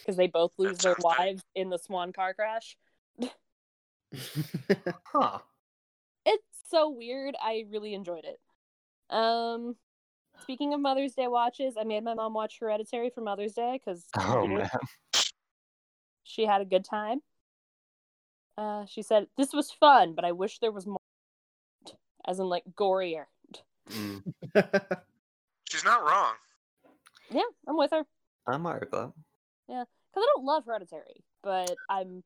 because 0.00 0.16
they 0.16 0.26
both 0.26 0.52
lose 0.58 0.78
their 0.78 0.94
tight. 0.94 1.04
wives 1.18 1.42
in 1.54 1.70
the 1.70 1.78
swan 1.78 2.12
car 2.12 2.34
crash 2.34 2.76
Huh. 5.12 5.38
it's 6.26 6.44
so 6.70 6.90
weird 6.90 7.34
i 7.42 7.64
really 7.70 7.94
enjoyed 7.94 8.24
it 8.24 8.38
um 9.14 9.74
speaking 10.42 10.74
of 10.74 10.80
mother's 10.80 11.14
day 11.14 11.28
watches 11.28 11.74
i 11.80 11.84
made 11.84 12.04
my 12.04 12.14
mom 12.14 12.34
watch 12.34 12.58
hereditary 12.60 13.10
for 13.10 13.20
mother's 13.22 13.52
day 13.54 13.80
because 13.84 14.06
Oh 14.18 14.46
man. 14.46 14.68
she 16.24 16.44
had 16.44 16.60
a 16.60 16.64
good 16.66 16.84
time. 16.84 17.20
Uh, 18.58 18.84
she 18.86 19.02
said 19.02 19.28
this 19.36 19.52
was 19.52 19.70
fun, 19.70 20.14
but 20.14 20.24
I 20.24 20.32
wish 20.32 20.58
there 20.58 20.72
was 20.72 20.84
more, 20.84 20.98
as 22.26 22.40
in 22.40 22.46
like 22.46 22.64
gorier. 22.74 23.26
Mm, 23.90 24.34
She's 25.70 25.84
not 25.84 26.02
wrong. 26.02 26.34
Yeah, 27.30 27.42
I'm 27.68 27.76
with 27.76 27.92
her 27.92 28.04
I'm 28.48 28.66
alright 28.66 28.82
Yeah, 28.92 29.84
because 29.84 29.84
I 30.16 30.26
don't 30.34 30.44
love 30.44 30.64
Hereditary, 30.66 31.22
but 31.42 31.76
I'm 31.88 32.24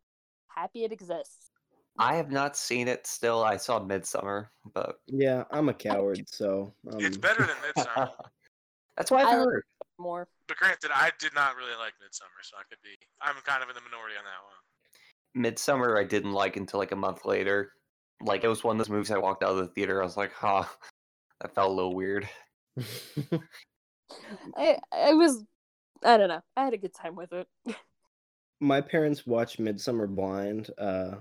happy 0.49 0.85
it 0.85 0.93
exists. 0.93 1.51
I 1.99 2.15
have 2.15 2.31
not 2.31 2.57
seen 2.57 2.89
it 2.89 3.07
still. 3.07 3.45
I 3.45 3.59
saw 3.59 3.79
Midsummer, 3.79 4.51
but 4.73 5.01
yeah, 5.07 5.45
I'm 5.51 5.69
a 5.69 5.75
coward, 5.75 6.25
so 6.27 6.73
um, 6.91 7.05
It's 7.05 7.19
better 7.19 7.45
than 7.45 7.57
Midsummer. 7.67 8.11
that's 8.97 9.11
why 9.11 9.23
I've 9.23 9.29
I 9.29 9.33
heard. 9.33 9.65
More. 9.99 10.27
but 10.49 10.57
granted, 10.57 10.91
I 10.95 11.13
did 11.19 11.35
not 11.35 11.57
really 11.57 11.77
like 11.79 11.93
Midsummer, 12.01 12.41
so 12.43 12.57
I 12.57 12.63
could 12.71 12.81
be. 12.83 12.97
I'm 13.21 13.35
kind 13.45 13.63
of 13.63 13.69
in 13.69 13.75
the 13.75 13.83
minority 13.83 14.17
on 14.17 14.25
that 14.25 14.41
one. 14.43 14.62
Midsummer, 15.35 15.99
I 15.99 16.05
didn't 16.05 16.33
like 16.33 16.57
until 16.57 16.81
like 16.81 16.93
a 16.93 16.97
month 16.97 17.25
later. 17.25 17.73
Like 18.21 18.45
it 18.45 18.49
was 18.49 18.63
one 18.63 18.77
of 18.77 18.79
those 18.79 18.91
movies 18.91 19.11
I 19.11 19.19
walked 19.19 19.43
out 19.43 19.51
of 19.53 19.57
the 19.59 19.67
theater. 19.69 20.01
I 20.01 20.05
was 20.05 20.17
like, 20.17 20.33
huh, 20.33 20.65
that 21.41 21.55
felt 21.55 21.71
a 21.71 21.75
little 21.75 21.95
weird. 21.95 22.29
I 24.57 24.79
I 24.93 25.15
was 25.15 25.45
I 26.05 26.17
don't 26.17 26.29
know. 26.29 26.43
I 26.57 26.65
had 26.65 26.75
a 26.75 26.79
good 26.79 26.95
time 26.95 27.17
with 27.17 27.33
it. 27.33 27.47
my 28.61 28.81
parents 28.81 29.27
watched 29.27 29.59
Midsummer 29.59 30.07
Blind. 30.07 30.71
Uh, 30.79 31.17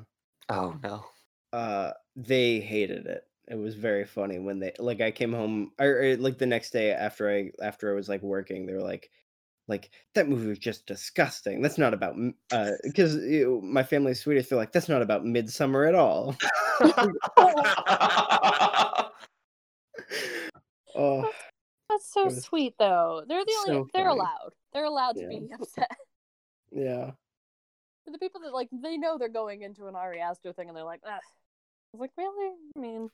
Oh 0.50 0.78
no. 0.84 1.06
uh, 1.54 1.92
they 2.16 2.60
hated 2.60 3.06
it. 3.06 3.24
It 3.48 3.56
was 3.56 3.76
very 3.76 4.06
funny 4.06 4.40
when 4.40 4.60
they 4.60 4.74
like 4.80 5.02
I 5.02 5.12
came 5.12 5.34
home 5.34 5.72
or, 5.80 6.04
or, 6.04 6.18
like 6.18 6.38
the 6.38 6.46
next 6.46 6.72
day 6.72 6.92
after 6.92 7.30
I 7.30 7.52
after 7.62 7.92
I 7.92 7.96
was 7.96 8.10
like 8.10 8.22
working. 8.22 8.66
They 8.66 8.74
were 8.74 8.82
like, 8.82 9.10
like 9.72 9.90
that 10.14 10.30
movie 10.30 10.48
was 10.48 10.60
just 10.60 10.86
disgusting. 10.86 11.62
That's 11.62 11.80
not 11.80 11.94
about 11.96 12.14
m- 12.14 12.36
uh 12.52 12.72
because 12.84 13.16
you 13.16 13.46
know, 13.46 13.62
my 13.62 13.82
family's 13.82 14.20
Swedish. 14.22 14.48
They're 14.48 14.58
like 14.60 14.72
that's 14.72 14.90
not 14.90 15.02
about 15.02 15.26
Midsummer 15.26 15.86
at 15.86 15.96
all. 15.96 16.36
oh 20.96 21.32
That's 21.90 22.12
so 22.14 22.26
was 22.26 22.44
sweet 22.44 22.76
though. 22.78 23.24
They're 23.28 23.44
the 23.46 23.56
only 23.68 23.82
so 23.82 23.88
they're 23.94 24.06
funny. 24.06 24.20
allowed. 24.20 24.52
They're 24.74 24.86
allowed 24.86 25.14
to 25.16 25.22
Yeah. 25.22 25.28
be 25.30 25.50
upset. 25.60 25.98
yeah. 26.72 27.12
For 28.06 28.12
the 28.12 28.20
people 28.20 28.42
that 28.42 28.54
like 28.54 28.70
they 28.72 28.98
know 28.98 29.18
they're 29.18 29.30
going 29.30 29.62
into 29.64 29.88
an 29.88 29.96
Ari 29.96 30.20
Aster 30.22 30.54
thing 30.54 30.68
and 30.68 30.78
they're 30.78 30.84
like, 30.84 31.02
Ugh. 31.06 31.12
I 31.14 31.98
was 31.98 32.02
like, 32.02 32.12
really? 32.18 32.56
I 32.76 32.80
mean, 32.80 33.10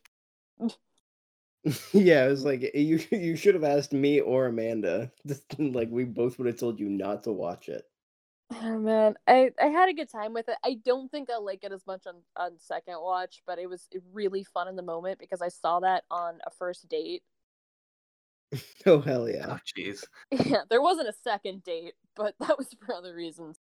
yeah, 1.94 2.26
it 2.26 2.30
was 2.30 2.46
like 2.46 2.64
eh, 2.64 2.80
you 2.80 3.00
you 3.12 3.36
should 3.36 3.56
have 3.56 3.64
asked 3.64 3.94
me 3.94 4.20
or 4.20 4.48
Amanda. 4.48 5.12
Like 5.60 5.90
we 5.92 6.06
both 6.06 6.38
would 6.38 6.48
have 6.48 6.60
told 6.60 6.80
you 6.80 6.90
not 6.90 7.24
to 7.24 7.32
watch 7.32 7.70
it. 7.70 7.84
Oh 8.52 8.80
man, 8.80 9.16
I 9.28 9.52
I 9.62 9.68
had 9.68 9.90
a 9.90 9.94
good 9.94 10.10
time 10.10 10.34
with 10.34 10.48
it. 10.48 10.58
I 10.64 10.76
don't 10.86 11.12
think 11.12 11.30
I'll 11.30 11.44
like 11.44 11.64
it 11.64 11.72
as 11.74 11.86
much 11.86 12.08
on 12.08 12.16
on 12.38 12.58
second 12.60 12.96
watch, 13.02 13.42
but 13.46 13.60
it 13.60 13.68
was 13.68 13.88
eh, 13.94 14.00
really 14.14 14.44
fun 14.46 14.68
in 14.70 14.76
the 14.78 14.82
moment 14.84 15.20
because 15.20 15.42
I 15.42 15.50
saw 15.50 15.80
that 15.82 16.06
on 16.10 16.40
a 16.46 16.52
first 16.52 16.88
date, 16.88 17.24
Oh 18.86 19.02
hell 19.02 19.30
yeah. 19.30 19.46
Oh 19.50 19.60
jeez. 19.66 20.04
Yeah, 20.32 20.64
there 20.70 20.82
wasn't 20.82 21.10
a 21.10 21.14
second 21.14 21.64
date, 21.64 21.94
but 22.16 22.36
that 22.40 22.58
was 22.58 22.74
for 22.74 22.94
other 22.94 23.14
reasons. 23.16 23.60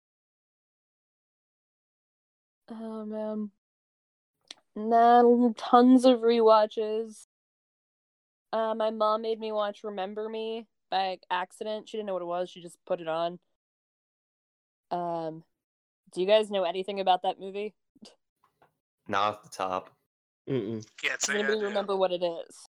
Oh 2.70 3.06
man. 3.06 3.52
And 4.76 4.92
then 4.92 5.54
tons 5.56 6.06
of 6.06 6.22
rewatches. 6.22 7.28
Uh, 8.52 8.74
my 8.76 8.90
mom 8.90 9.22
made 9.22 9.40
me 9.40 9.52
watch 9.52 9.84
Remember 9.84 10.28
Me 10.28 10.66
by 10.90 11.18
accident. 11.30 11.88
She 11.88 11.98
didn't 11.98 12.08
know 12.08 12.14
what 12.14 12.22
it 12.22 12.26
was. 12.26 12.50
She 12.50 12.62
just 12.62 12.78
put 12.86 13.02
it 13.02 13.08
on. 13.08 13.40
Um, 14.92 15.44
do 16.12 16.22
you 16.22 16.28
guys 16.28 16.50
know 16.50 16.64
anything 16.64 17.00
about 17.00 17.22
that 17.24 17.40
movie? 17.40 17.76
Not 19.08 19.24
off 19.24 19.44
the 19.44 19.50
top. 19.50 19.92
Mm-mm. 20.50 20.86
Can't 21.02 21.20
Does 21.20 21.28
say 21.28 21.36
I 21.36 21.40
anybody 21.40 21.64
remember 21.64 21.96
what 21.96 22.12
it 22.12 22.24
is? 22.24 22.68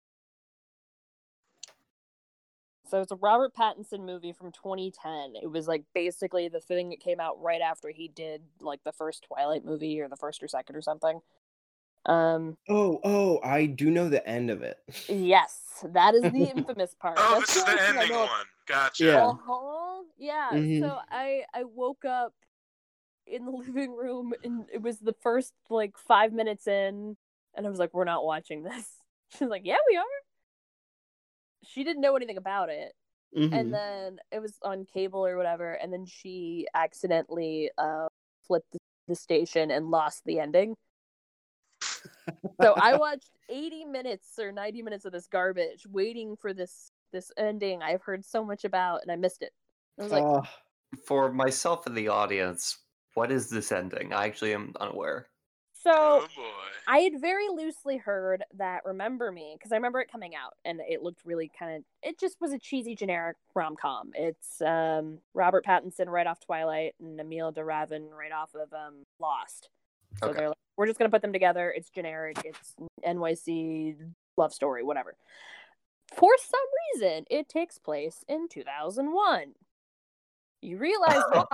So 2.89 3.01
it's 3.01 3.11
a 3.11 3.15
Robert 3.15 3.53
Pattinson 3.53 4.03
movie 4.03 4.33
from 4.33 4.51
2010. 4.51 5.35
It 5.41 5.47
was 5.47 5.67
like 5.67 5.83
basically 5.93 6.47
the 6.49 6.59
thing 6.59 6.89
that 6.89 6.99
came 6.99 7.19
out 7.19 7.39
right 7.41 7.61
after 7.61 7.89
he 7.89 8.07
did 8.07 8.41
like 8.59 8.83
the 8.83 8.91
first 8.91 9.25
Twilight 9.27 9.63
movie 9.63 10.01
or 10.01 10.09
the 10.09 10.17
first 10.17 10.41
or 10.41 10.47
second 10.47 10.75
or 10.75 10.81
something. 10.81 11.21
Um 12.05 12.57
Oh, 12.67 12.99
oh, 13.03 13.39
I 13.43 13.65
do 13.65 13.89
know 13.89 14.09
the 14.09 14.25
end 14.27 14.49
of 14.51 14.61
it. 14.61 14.77
yes, 15.09 15.83
that 15.93 16.13
is 16.15 16.23
the 16.31 16.43
infamous 16.49 16.93
part. 16.93 17.17
Oh, 17.19 17.35
That's 17.39 17.53
this 17.53 17.57
is 17.57 17.65
the 17.65 17.81
ending 17.87 18.15
one. 18.15 18.45
Gotcha. 18.67 19.05
Yeah. 19.05 19.25
Uh-huh. 19.27 20.03
Yeah. 20.17 20.51
Mhm. 20.53 20.79
So 20.81 20.97
I 21.09 21.43
I 21.53 21.63
woke 21.63 22.05
up 22.05 22.33
in 23.25 23.45
the 23.45 23.51
living 23.65 23.95
room 23.95 24.33
and 24.43 24.67
it 24.71 24.81
was 24.81 24.99
the 24.99 25.13
first 25.21 25.53
like 25.69 25.97
five 25.97 26.33
minutes 26.33 26.67
in 26.67 27.17
and 27.55 27.65
I 27.65 27.69
was 27.69 27.79
like, 27.79 27.93
We're 27.93 28.03
not 28.05 28.23
watching 28.25 28.63
this. 28.63 28.87
She's 29.37 29.47
like, 29.49 29.63
Yeah, 29.65 29.77
we 29.89 29.97
are. 29.97 30.03
She 31.63 31.83
didn't 31.83 32.01
know 32.01 32.15
anything 32.15 32.37
about 32.37 32.69
it. 32.69 32.93
Mhm. 33.35 33.53
And 33.53 33.73
then 33.73 34.19
it 34.31 34.39
was 34.39 34.57
on 34.63 34.85
cable 34.85 35.25
or 35.25 35.37
whatever, 35.37 35.73
and 35.73 35.93
then 35.93 36.05
she 36.05 36.67
accidentally 36.73 37.69
uh 37.77 38.07
flipped 38.47 38.71
the, 38.71 38.79
the 39.07 39.15
station 39.15 39.71
and 39.71 39.89
lost 39.91 40.23
the 40.25 40.39
ending. 40.39 40.75
So 42.61 42.73
I 42.77 42.97
watched 42.97 43.29
80 43.49 43.85
minutes 43.85 44.37
or 44.39 44.51
90 44.51 44.81
minutes 44.81 45.05
of 45.05 45.11
this 45.11 45.27
garbage 45.27 45.85
waiting 45.89 46.35
for 46.35 46.53
this 46.53 46.91
this 47.11 47.31
ending 47.37 47.81
I've 47.81 48.03
heard 48.03 48.23
so 48.23 48.43
much 48.43 48.65
about 48.65 49.01
and 49.01 49.11
I 49.11 49.15
missed 49.15 49.41
it. 49.41 49.51
I 49.99 50.03
was 50.03 50.11
like, 50.11 50.23
Oh, 50.23 50.43
For 51.05 51.31
myself 51.31 51.87
and 51.87 51.95
the 51.95 52.07
audience, 52.09 52.77
what 53.15 53.31
is 53.31 53.49
this 53.49 53.71
ending? 53.71 54.13
I 54.13 54.25
actually 54.25 54.53
am 54.53 54.73
unaware. 54.79 55.27
so 55.73 55.91
Oh 55.93 56.27
boy. 56.35 56.43
I 56.87 56.99
had 56.99 57.21
very 57.21 57.47
loosely 57.49 57.97
heard 57.97 58.43
that 58.57 58.81
Remember 58.85 59.31
Me 59.31 59.55
because 59.57 59.71
I 59.71 59.75
remember 59.75 59.99
it 60.01 60.11
coming 60.11 60.33
out 60.35 60.53
and 60.65 60.79
it 60.87 61.01
looked 61.03 61.21
really 61.25 61.51
kind 61.57 61.77
of 61.77 61.83
it 62.03 62.19
just 62.19 62.37
was 62.41 62.51
a 62.51 62.59
cheesy 62.59 62.95
generic 62.95 63.37
rom 63.55 63.75
com. 63.75 64.11
It's 64.13 64.61
um 64.61 65.19
Robert 65.33 65.65
Pattinson 65.65 66.07
right 66.07 66.27
off 66.27 66.39
Twilight 66.39 66.95
and 66.99 67.19
Emilie 67.19 67.53
de 67.53 67.63
Ravin 67.63 68.09
right 68.09 68.31
off 68.31 68.55
of 68.55 68.73
um 68.73 69.05
Lost. 69.19 69.69
So 70.17 70.29
Okay. 70.29 70.37
they're 70.37 70.47
like, 70.49 70.57
we're 70.77 70.87
just 70.87 70.99
gonna 70.99 71.09
put 71.09 71.21
them 71.21 71.33
together. 71.33 71.73
It's 71.75 71.89
generic. 71.89 72.37
It's 72.43 72.75
NYC 73.05 73.97
love 74.37 74.53
story, 74.53 74.83
whatever. 74.83 75.15
For 76.15 76.31
some 76.37 77.01
reason, 77.01 77.25
it 77.29 77.49
takes 77.49 77.77
place 77.77 78.23
in 78.27 78.47
2001. 78.49 79.53
You 80.61 80.77
realize 80.77 81.21
why 81.29 81.45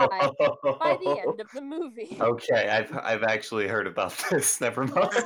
by 0.80 0.98
the 1.00 1.20
end 1.20 1.42
of 1.42 1.48
the 1.54 1.62
movie. 1.62 2.18
Okay, 2.22 2.70
I've 2.70 2.96
I've 2.98 3.24
actually 3.24 3.68
heard 3.68 3.88
about 3.88 4.14
this. 4.30 4.62
Never 4.62 4.86
mind. 4.86 5.12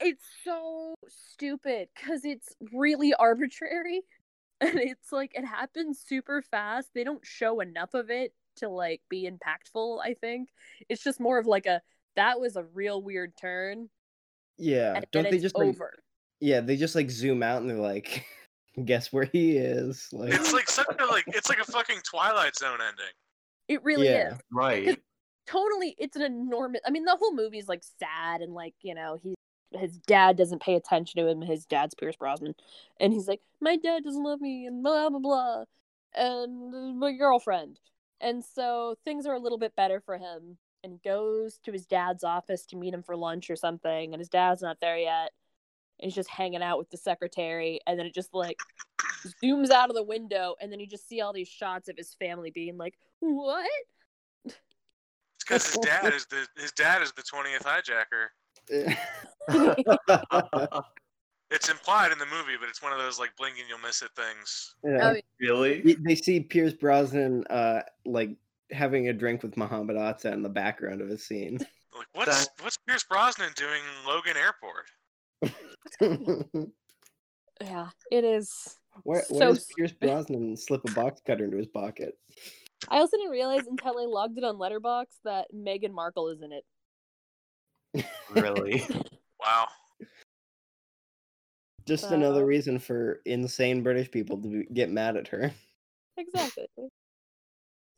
it's 0.00 0.24
so 0.44 0.94
stupid 1.08 1.88
because 1.94 2.24
it's 2.24 2.54
really 2.72 3.14
arbitrary 3.14 4.02
and 4.60 4.78
it's 4.78 5.12
like 5.12 5.32
it 5.34 5.44
happens 5.44 6.02
super 6.04 6.42
fast 6.42 6.88
they 6.94 7.04
don't 7.04 7.24
show 7.24 7.60
enough 7.60 7.94
of 7.94 8.10
it 8.10 8.34
to 8.56 8.68
like 8.68 9.00
be 9.08 9.28
impactful 9.30 9.98
i 10.04 10.14
think 10.14 10.48
it's 10.88 11.02
just 11.02 11.20
more 11.20 11.38
of 11.38 11.46
like 11.46 11.66
a 11.66 11.80
that 12.16 12.38
was 12.40 12.56
a 12.56 12.64
real 12.74 13.02
weird 13.02 13.36
turn 13.36 13.88
yeah. 14.56 14.94
and 14.94 15.06
Don't 15.10 15.24
then 15.24 15.30
they 15.32 15.36
it's 15.38 15.42
just 15.42 15.56
like 15.58 15.68
over 15.68 15.92
yeah, 16.40 16.60
they 16.60 16.76
just 16.76 16.94
like 16.94 17.10
zoom 17.10 17.42
out 17.42 17.62
and 17.62 17.70
they're 17.70 17.76
like 17.78 18.24
guess 18.84 19.12
where 19.12 19.24
he 19.24 19.56
is. 19.56 20.08
Like 20.12 20.34
It's 20.34 20.52
like 20.52 20.68
such 20.68 20.86
a 21.00 21.06
like 21.06 21.24
it's 21.28 21.48
like 21.48 21.60
a 21.60 21.64
fucking 21.64 22.00
Twilight 22.04 22.54
Zone 22.56 22.78
ending. 22.86 23.14
it 23.68 23.82
really 23.82 24.06
Yeah. 24.08 24.34
is 24.34 24.38
right. 24.52 24.98
totally 25.46 25.94
it's 25.98 26.16
an 26.16 26.22
enormous 26.22 26.80
i 26.86 26.90
mean 26.90 27.04
the 27.04 27.16
whole 27.16 27.34
movie's 27.34 27.68
like 27.68 27.82
sad 27.98 28.40
and 28.42 28.52
like 28.54 28.74
you 28.82 28.94
know 28.94 29.18
he 29.22 29.34
his 29.72 29.98
dad 30.06 30.36
doesn't 30.36 30.62
pay 30.62 30.74
attention 30.74 31.20
to 31.20 31.28
him 31.28 31.40
his 31.40 31.66
dad's 31.66 31.94
pierce 31.94 32.16
brosnan 32.16 32.54
and 33.00 33.12
he's 33.12 33.26
like 33.28 33.40
my 33.60 33.76
dad 33.76 34.04
doesn't 34.04 34.22
love 34.22 34.40
me 34.40 34.66
and 34.66 34.82
blah 34.82 35.10
blah 35.10 35.18
blah 35.18 35.64
and 36.14 36.74
uh, 36.74 36.92
my 36.94 37.12
girlfriend 37.12 37.78
and 38.20 38.44
so 38.44 38.96
things 39.04 39.26
are 39.26 39.34
a 39.34 39.38
little 39.38 39.58
bit 39.58 39.74
better 39.76 40.00
for 40.00 40.16
him 40.16 40.56
and 40.82 40.92
he 40.92 40.98
goes 41.04 41.58
to 41.64 41.72
his 41.72 41.86
dad's 41.86 42.24
office 42.24 42.66
to 42.66 42.76
meet 42.76 42.94
him 42.94 43.02
for 43.02 43.16
lunch 43.16 43.50
or 43.50 43.56
something 43.56 44.12
and 44.12 44.20
his 44.20 44.28
dad's 44.28 44.62
not 44.62 44.78
there 44.80 44.98
yet 44.98 45.32
and 45.98 46.06
he's 46.06 46.14
just 46.14 46.30
hanging 46.30 46.62
out 46.62 46.78
with 46.78 46.90
the 46.90 46.96
secretary 46.96 47.80
and 47.86 47.98
then 47.98 48.06
it 48.06 48.14
just 48.14 48.34
like 48.34 48.58
zooms 49.42 49.70
out 49.70 49.90
of 49.90 49.96
the 49.96 50.02
window 50.02 50.54
and 50.60 50.70
then 50.70 50.80
you 50.80 50.86
just 50.86 51.08
see 51.08 51.20
all 51.20 51.32
these 51.32 51.48
shots 51.48 51.88
of 51.88 51.96
his 51.96 52.14
family 52.14 52.50
being 52.50 52.76
like 52.76 52.94
what 53.20 53.68
It's 54.44 54.56
because 55.40 55.66
his 55.66 55.78
dad 55.78 56.12
is 56.12 56.26
the 56.26 56.46
his 56.56 56.72
dad 56.72 57.02
is 57.02 57.12
the 57.12 57.22
twentieth 57.22 57.64
hijacker. 57.64 58.28
It's 61.50 61.68
implied 61.68 62.10
in 62.12 62.18
the 62.18 62.26
movie, 62.26 62.56
but 62.58 62.68
it's 62.68 62.82
one 62.82 62.92
of 62.92 62.98
those 62.98 63.18
like 63.18 63.36
blink 63.36 63.56
and 63.58 63.68
you'll 63.68 63.78
miss 63.78 64.02
it 64.02 64.10
things. 64.16 64.74
Yeah. 64.84 65.14
Oh, 65.14 65.20
really? 65.40 65.96
They 66.00 66.14
see 66.14 66.40
Pierce 66.40 66.72
Brosnan 66.72 67.44
uh 67.48 67.82
like 68.04 68.30
having 68.70 69.08
a 69.08 69.12
drink 69.12 69.42
with 69.42 69.56
Muhammad 69.56 69.96
Atta 69.96 70.32
in 70.32 70.42
the 70.42 70.48
background 70.48 71.00
of 71.00 71.10
a 71.10 71.18
scene. 71.18 71.58
Like 71.96 72.08
what's 72.14 72.48
what's 72.60 72.76
Pierce 72.78 73.04
Brosnan 73.04 73.52
doing 73.56 73.80
in 73.82 74.06
Logan 74.06 74.36
Airport? 74.36 74.86
Yeah, 77.60 77.88
it 78.10 78.24
is. 78.24 78.78
where 79.04 79.22
So 79.22 79.34
where 79.36 79.48
does 79.50 79.58
s- 79.58 79.66
Pierce 79.76 79.92
Brosnan 79.92 80.56
slip 80.56 80.84
a 80.84 80.90
box 80.90 81.20
cutter 81.24 81.44
into 81.44 81.56
his 81.56 81.68
pocket? 81.68 82.18
I 82.88 82.98
also 82.98 83.16
didn't 83.16 83.30
realize 83.30 83.66
until 83.66 83.96
I 83.98 84.06
logged 84.06 84.38
it 84.38 84.44
on 84.44 84.56
Letterboxd 84.56 85.18
that 85.24 85.46
Meghan 85.54 85.92
Markle 85.92 86.30
is 86.30 86.42
in 86.42 86.52
it. 86.52 86.64
Really? 88.30 88.84
Wow. 89.40 89.68
Just 91.86 92.10
another 92.10 92.46
reason 92.46 92.78
for 92.78 93.20
insane 93.26 93.82
British 93.82 94.10
people 94.10 94.38
to 94.40 94.48
be- 94.48 94.66
get 94.72 94.90
mad 94.90 95.16
at 95.16 95.28
her. 95.28 95.52
Exactly. 96.16 96.66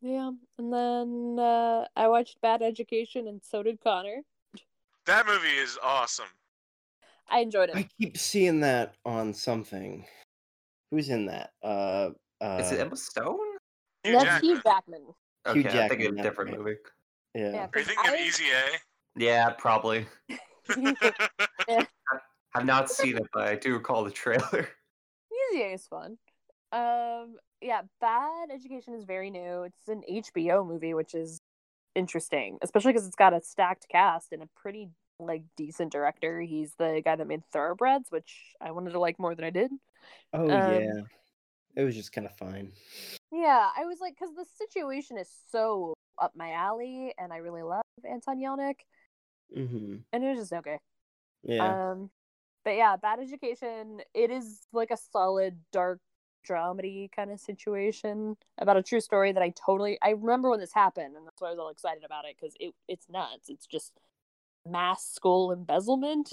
yeah, 0.01 0.31
and 0.57 0.73
then 0.73 1.37
uh, 1.39 1.85
I 1.95 2.07
watched 2.07 2.41
Bad 2.41 2.61
Education, 2.61 3.27
and 3.27 3.41
so 3.43 3.63
did 3.63 3.79
Connor. 3.81 4.21
That 5.05 5.25
movie 5.25 5.47
is 5.49 5.77
awesome. 5.81 6.25
I 7.29 7.39
enjoyed 7.39 7.69
it. 7.69 7.75
I 7.75 7.87
keep 7.99 8.17
seeing 8.17 8.59
that 8.61 8.95
on 9.05 9.33
something. 9.33 10.05
Who's 10.91 11.09
in 11.09 11.25
that? 11.27 11.51
Uh, 11.63 12.09
uh, 12.41 12.57
Is 12.61 12.71
it 12.71 12.79
Emma 12.79 12.95
Stone? 12.97 13.37
Hugh 14.03 14.13
That's 14.13 14.41
Hugh 14.43 14.55
Jackman. 14.63 14.63
Jackman. 14.65 15.01
Hugh 15.01 15.67
Okay, 15.69 15.83
I 15.85 15.87
think 15.87 16.01
Jackman, 16.01 16.07
of 16.07 16.17
a 16.19 16.23
different 16.23 16.51
right. 16.51 16.59
movie. 16.59 16.75
yeah. 17.35 17.41
Yeah, 17.41 17.57
Are 17.57 17.61
you 17.63 17.67
'cause 17.71 17.85
thinking 17.85 18.13
of 18.13 18.19
Easy 18.19 18.45
A? 18.51 18.77
Yeah, 19.15 19.49
probably. 19.51 20.05
I've 22.57 22.65
not 22.65 22.89
seen 22.89 23.17
it, 23.17 23.27
but 23.33 23.47
I 23.47 23.55
do 23.55 23.73
recall 23.73 24.03
the 24.03 24.11
trailer. 24.11 24.67
Easy 25.53 25.61
A 25.61 25.73
is 25.73 25.85
fun. 25.87 26.17
Um, 26.71 27.35
yeah, 27.61 27.81
Bad 28.01 28.49
Education 28.51 28.95
is 28.95 29.03
very 29.03 29.29
new. 29.29 29.63
It's 29.63 29.87
an 29.87 30.01
HBO 30.09 30.65
movie, 30.65 30.93
which 30.93 31.13
is 31.13 31.39
interesting, 31.95 32.57
especially 32.61 32.93
because 32.93 33.05
it's 33.05 33.15
got 33.15 33.33
a 33.33 33.41
stacked 33.41 33.87
cast 33.89 34.31
and 34.31 34.41
a 34.41 34.49
pretty 34.55 34.89
like 35.19 35.43
decent 35.55 35.91
director. 35.91 36.41
He's 36.41 36.73
the 36.77 37.01
guy 37.03 37.15
that 37.15 37.27
made 37.27 37.43
Thoroughbreds, 37.51 38.09
which 38.09 38.55
I 38.59 38.71
wanted 38.71 38.91
to 38.91 38.99
like 38.99 39.19
more 39.19 39.35
than 39.35 39.45
I 39.45 39.49
did. 39.49 39.71
Oh 40.33 40.49
Um, 40.49 40.81
yeah. 40.81 41.01
It 41.75 41.83
was 41.83 41.95
just 41.95 42.11
kind 42.11 42.25
of 42.25 42.35
fine. 42.35 42.71
Yeah, 43.31 43.69
I 43.77 43.85
was 43.85 43.99
like, 43.99 44.15
because 44.19 44.33
the 44.35 44.45
situation 44.57 45.17
is 45.17 45.29
so 45.51 45.93
up 46.19 46.33
my 46.35 46.53
alley, 46.53 47.13
and 47.19 47.31
I 47.31 47.37
really 47.37 47.61
love 47.61 47.83
Anton 48.09 48.39
Yelchin, 48.39 48.73
hmm 49.53 49.95
and 50.11 50.23
it 50.23 50.29
was 50.29 50.39
just 50.39 50.53
okay. 50.53 50.79
Yeah. 51.43 51.91
Um, 51.91 52.09
but 52.67 52.75
yeah, 52.75 52.97
Bad 52.97 53.21
Education. 53.21 54.01
It 54.13 54.29
is 54.29 54.67
like 54.73 54.91
a 54.91 54.97
solid 54.97 55.57
dark 55.71 56.01
dramedy 56.45 57.09
kind 57.09 57.31
of 57.31 57.39
situation 57.39 58.35
about 58.57 58.75
a 58.75 58.83
true 58.83 58.99
story 58.99 59.31
that 59.31 59.41
I 59.41 59.53
totally 59.65 59.97
I 60.01 60.09
remember 60.09 60.49
when 60.49 60.59
this 60.59 60.73
happened, 60.73 61.15
and 61.15 61.25
that's 61.25 61.41
why 61.41 61.47
I 61.47 61.51
was 61.51 61.59
all 61.59 61.69
excited 61.69 62.03
about 62.03 62.25
it 62.25 62.35
because 62.37 62.55
it 62.59 62.73
it's 62.89 63.07
nuts. 63.09 63.47
It's 63.47 63.67
just 63.67 63.93
mass 64.69 65.09
school 65.09 65.53
embezzlement 65.53 66.29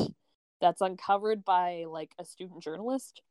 that's 0.61 0.81
uncovered 0.81 1.45
by 1.45 1.85
like 1.87 2.11
a 2.19 2.25
student 2.25 2.65
journalist 2.65 3.23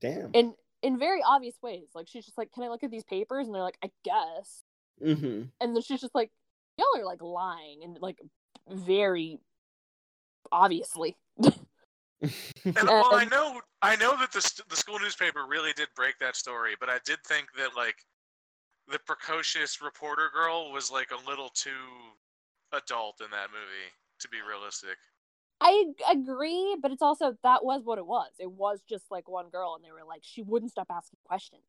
Damn. 0.00 0.30
in 0.32 0.54
in 0.82 0.98
very 0.98 1.22
obvious 1.22 1.54
ways. 1.62 1.90
Like 1.94 2.08
she's 2.08 2.24
just 2.24 2.38
like, 2.38 2.50
"Can 2.50 2.64
I 2.64 2.70
look 2.70 2.82
at 2.82 2.90
these 2.90 3.04
papers?" 3.04 3.46
And 3.46 3.54
they're 3.54 3.62
like, 3.62 3.78
"I 3.84 3.92
guess." 4.02 4.64
hmm 5.00 5.42
and 5.60 5.76
then 5.76 5.82
she's 5.82 6.00
just 6.00 6.14
like 6.16 6.32
y'all 6.76 7.00
are 7.00 7.04
like 7.04 7.22
lying 7.22 7.84
and 7.84 7.98
like 8.00 8.20
very 8.68 9.38
obviously 10.52 11.16
And 12.76 12.76
well, 12.86 13.14
I 13.14 13.24
know, 13.24 13.60
I 13.82 13.96
know 13.96 14.16
that 14.18 14.32
the 14.32 14.62
the 14.68 14.76
school 14.76 14.98
newspaper 14.98 15.46
really 15.46 15.72
did 15.72 15.88
break 15.96 16.18
that 16.20 16.36
story, 16.36 16.74
but 16.78 16.88
I 16.88 16.98
did 17.04 17.18
think 17.24 17.48
that 17.56 17.76
like 17.76 17.96
the 18.88 18.98
precocious 19.00 19.80
reporter 19.82 20.30
girl 20.32 20.72
was 20.72 20.90
like 20.90 21.10
a 21.10 21.28
little 21.28 21.48
too 21.50 21.70
adult 22.72 23.20
in 23.20 23.30
that 23.30 23.50
movie 23.50 23.92
to 24.20 24.28
be 24.28 24.38
realistic. 24.42 24.96
I 25.60 25.86
agree, 26.10 26.76
but 26.80 26.90
it's 26.90 27.02
also 27.02 27.36
that 27.42 27.64
was 27.64 27.84
what 27.84 27.98
it 27.98 28.06
was. 28.06 28.32
It 28.38 28.50
was 28.50 28.82
just 28.88 29.10
like 29.10 29.28
one 29.28 29.48
girl, 29.48 29.74
and 29.76 29.84
they 29.84 29.92
were 29.92 30.04
like, 30.06 30.22
she 30.24 30.42
wouldn't 30.42 30.72
stop 30.72 30.88
asking 30.90 31.18
questions. 31.24 31.62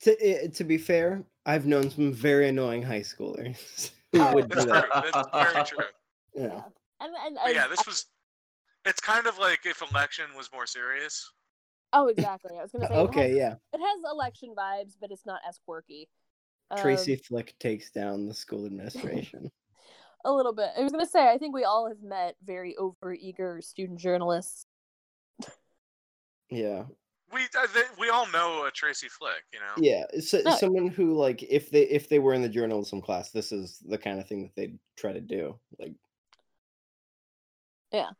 to 0.00 0.16
eh, 0.22 0.48
to 0.48 0.64
be 0.64 0.78
fair, 0.78 1.24
I've 1.46 1.66
known 1.66 1.90
some 1.90 2.12
very 2.12 2.48
annoying 2.48 2.82
high 2.82 3.00
schoolers 3.00 3.90
who 4.12 4.20
Oh, 4.20 4.34
would 4.34 4.48
do 4.50 4.64
That's 4.66 4.66
that. 4.66 5.12
That's 5.12 5.52
very 5.52 5.64
true. 5.64 5.84
Yeah. 6.34 6.62
And 7.00 7.12
and, 7.26 7.34
But 7.36 7.46
and 7.46 7.54
yeah, 7.54 7.66
this 7.68 7.86
was. 7.86 8.06
It's 8.86 9.00
kind 9.00 9.26
of 9.26 9.38
like 9.38 9.60
if 9.64 9.82
election 9.90 10.26
was 10.36 10.50
more 10.52 10.66
serious. 10.66 11.30
oh, 11.92 12.08
exactly. 12.08 12.56
I 12.58 12.62
was 12.62 12.70
gonna 12.72 12.86
say 12.88 12.94
it 12.94 12.96
has- 12.98 13.08
Okay, 13.08 13.36
yeah. 13.36 13.54
it 13.72 13.78
has 13.80 14.12
election 14.12 14.54
vibes, 14.56 14.94
but 15.00 15.10
it's 15.10 15.24
not 15.26 15.40
as 15.48 15.58
quirky. 15.66 16.08
Tracy 16.78 17.12
Um, 17.14 17.18
Flick 17.26 17.54
takes 17.58 17.90
down 17.90 18.26
the 18.26 18.34
school 18.34 18.66
administration. 18.70 19.50
a 20.24 20.32
little 20.32 20.52
bit. 20.54 20.70
I 20.76 20.82
was 20.82 20.92
gonna 20.92 21.06
say 21.06 21.28
I 21.30 21.38
think 21.38 21.54
we 21.54 21.64
all 21.64 21.88
have 21.88 22.02
met 22.02 22.36
very 22.44 22.74
overeager 22.78 23.62
student 23.62 23.98
journalists. 24.00 24.66
yeah. 26.50 26.84
We 27.32 27.40
uh, 27.58 27.66
th- 27.72 27.86
we 27.98 28.10
all 28.10 28.30
know 28.30 28.64
a 28.66 28.70
Tracy 28.70 29.08
Flick, 29.08 29.42
you 29.52 29.58
know. 29.58 29.74
Yeah, 29.78 30.04
so, 30.20 30.40
No. 30.44 30.54
someone 30.56 30.86
who 30.88 31.14
like 31.14 31.42
if 31.42 31.70
they 31.70 31.82
if 31.82 32.08
they 32.08 32.18
were 32.18 32.34
in 32.34 32.42
the 32.42 32.48
journalism 32.48 33.00
class, 33.00 33.30
this 33.30 33.50
is 33.50 33.78
the 33.88 33.98
kind 33.98 34.20
of 34.20 34.28
thing 34.28 34.42
that 34.42 34.54
they'd 34.54 34.78
try 34.96 35.12
to 35.12 35.20
do. 35.20 35.58
Like, 35.78 35.94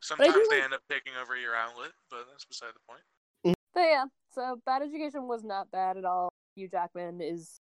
Sometimes 0.01 0.35
they 0.49 0.57
like- 0.57 0.65
end 0.65 0.75
up 0.75 0.83
taking 0.91 1.13
over 1.21 1.37
your 1.37 1.55
outlet, 1.55 1.91
but 2.11 2.27
that's 2.31 2.45
beside 2.45 2.71
the 2.75 2.81
point. 2.89 3.57
But 3.75 3.81
yeah, 3.81 4.05
so 4.33 4.61
Bad 4.65 4.83
Education 4.83 5.27
was 5.27 5.43
not 5.43 5.71
bad 5.73 5.97
at 5.97 6.05
all. 6.05 6.29
Hugh 6.55 6.69
Jackman 6.69 7.21
is. 7.21 7.59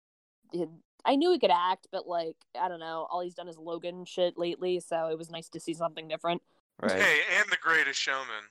I 1.05 1.15
knew 1.17 1.31
he 1.31 1.39
could 1.39 1.53
act, 1.53 1.87
but 1.93 2.09
like 2.09 2.35
I 2.61 2.69
don't 2.69 2.81
know, 2.81 3.07
all 3.09 3.21
he's 3.21 3.35
done 3.35 3.49
is 3.49 3.57
Logan 3.57 4.05
shit 4.05 4.37
lately, 4.37 4.81
so 4.81 5.07
it 5.07 5.17
was 5.17 5.31
nice 5.31 5.49
to 5.51 5.61
see 5.61 5.73
something 5.73 6.09
different. 6.09 6.43
right. 6.83 7.01
Hey, 7.01 7.21
and 7.39 7.49
the 7.51 7.57
Greatest 7.63 8.01
Showman. 8.01 8.45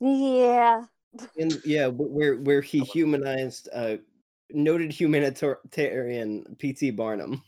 Yeah. 0.00 0.84
and 1.38 1.60
yeah, 1.64 1.88
where 1.88 2.36
where 2.36 2.60
he 2.60 2.80
humanized 2.80 3.68
uh 3.72 3.96
noted 4.50 4.92
humanitarian 4.92 6.56
P.T. 6.58 6.92
Barnum. 6.92 7.42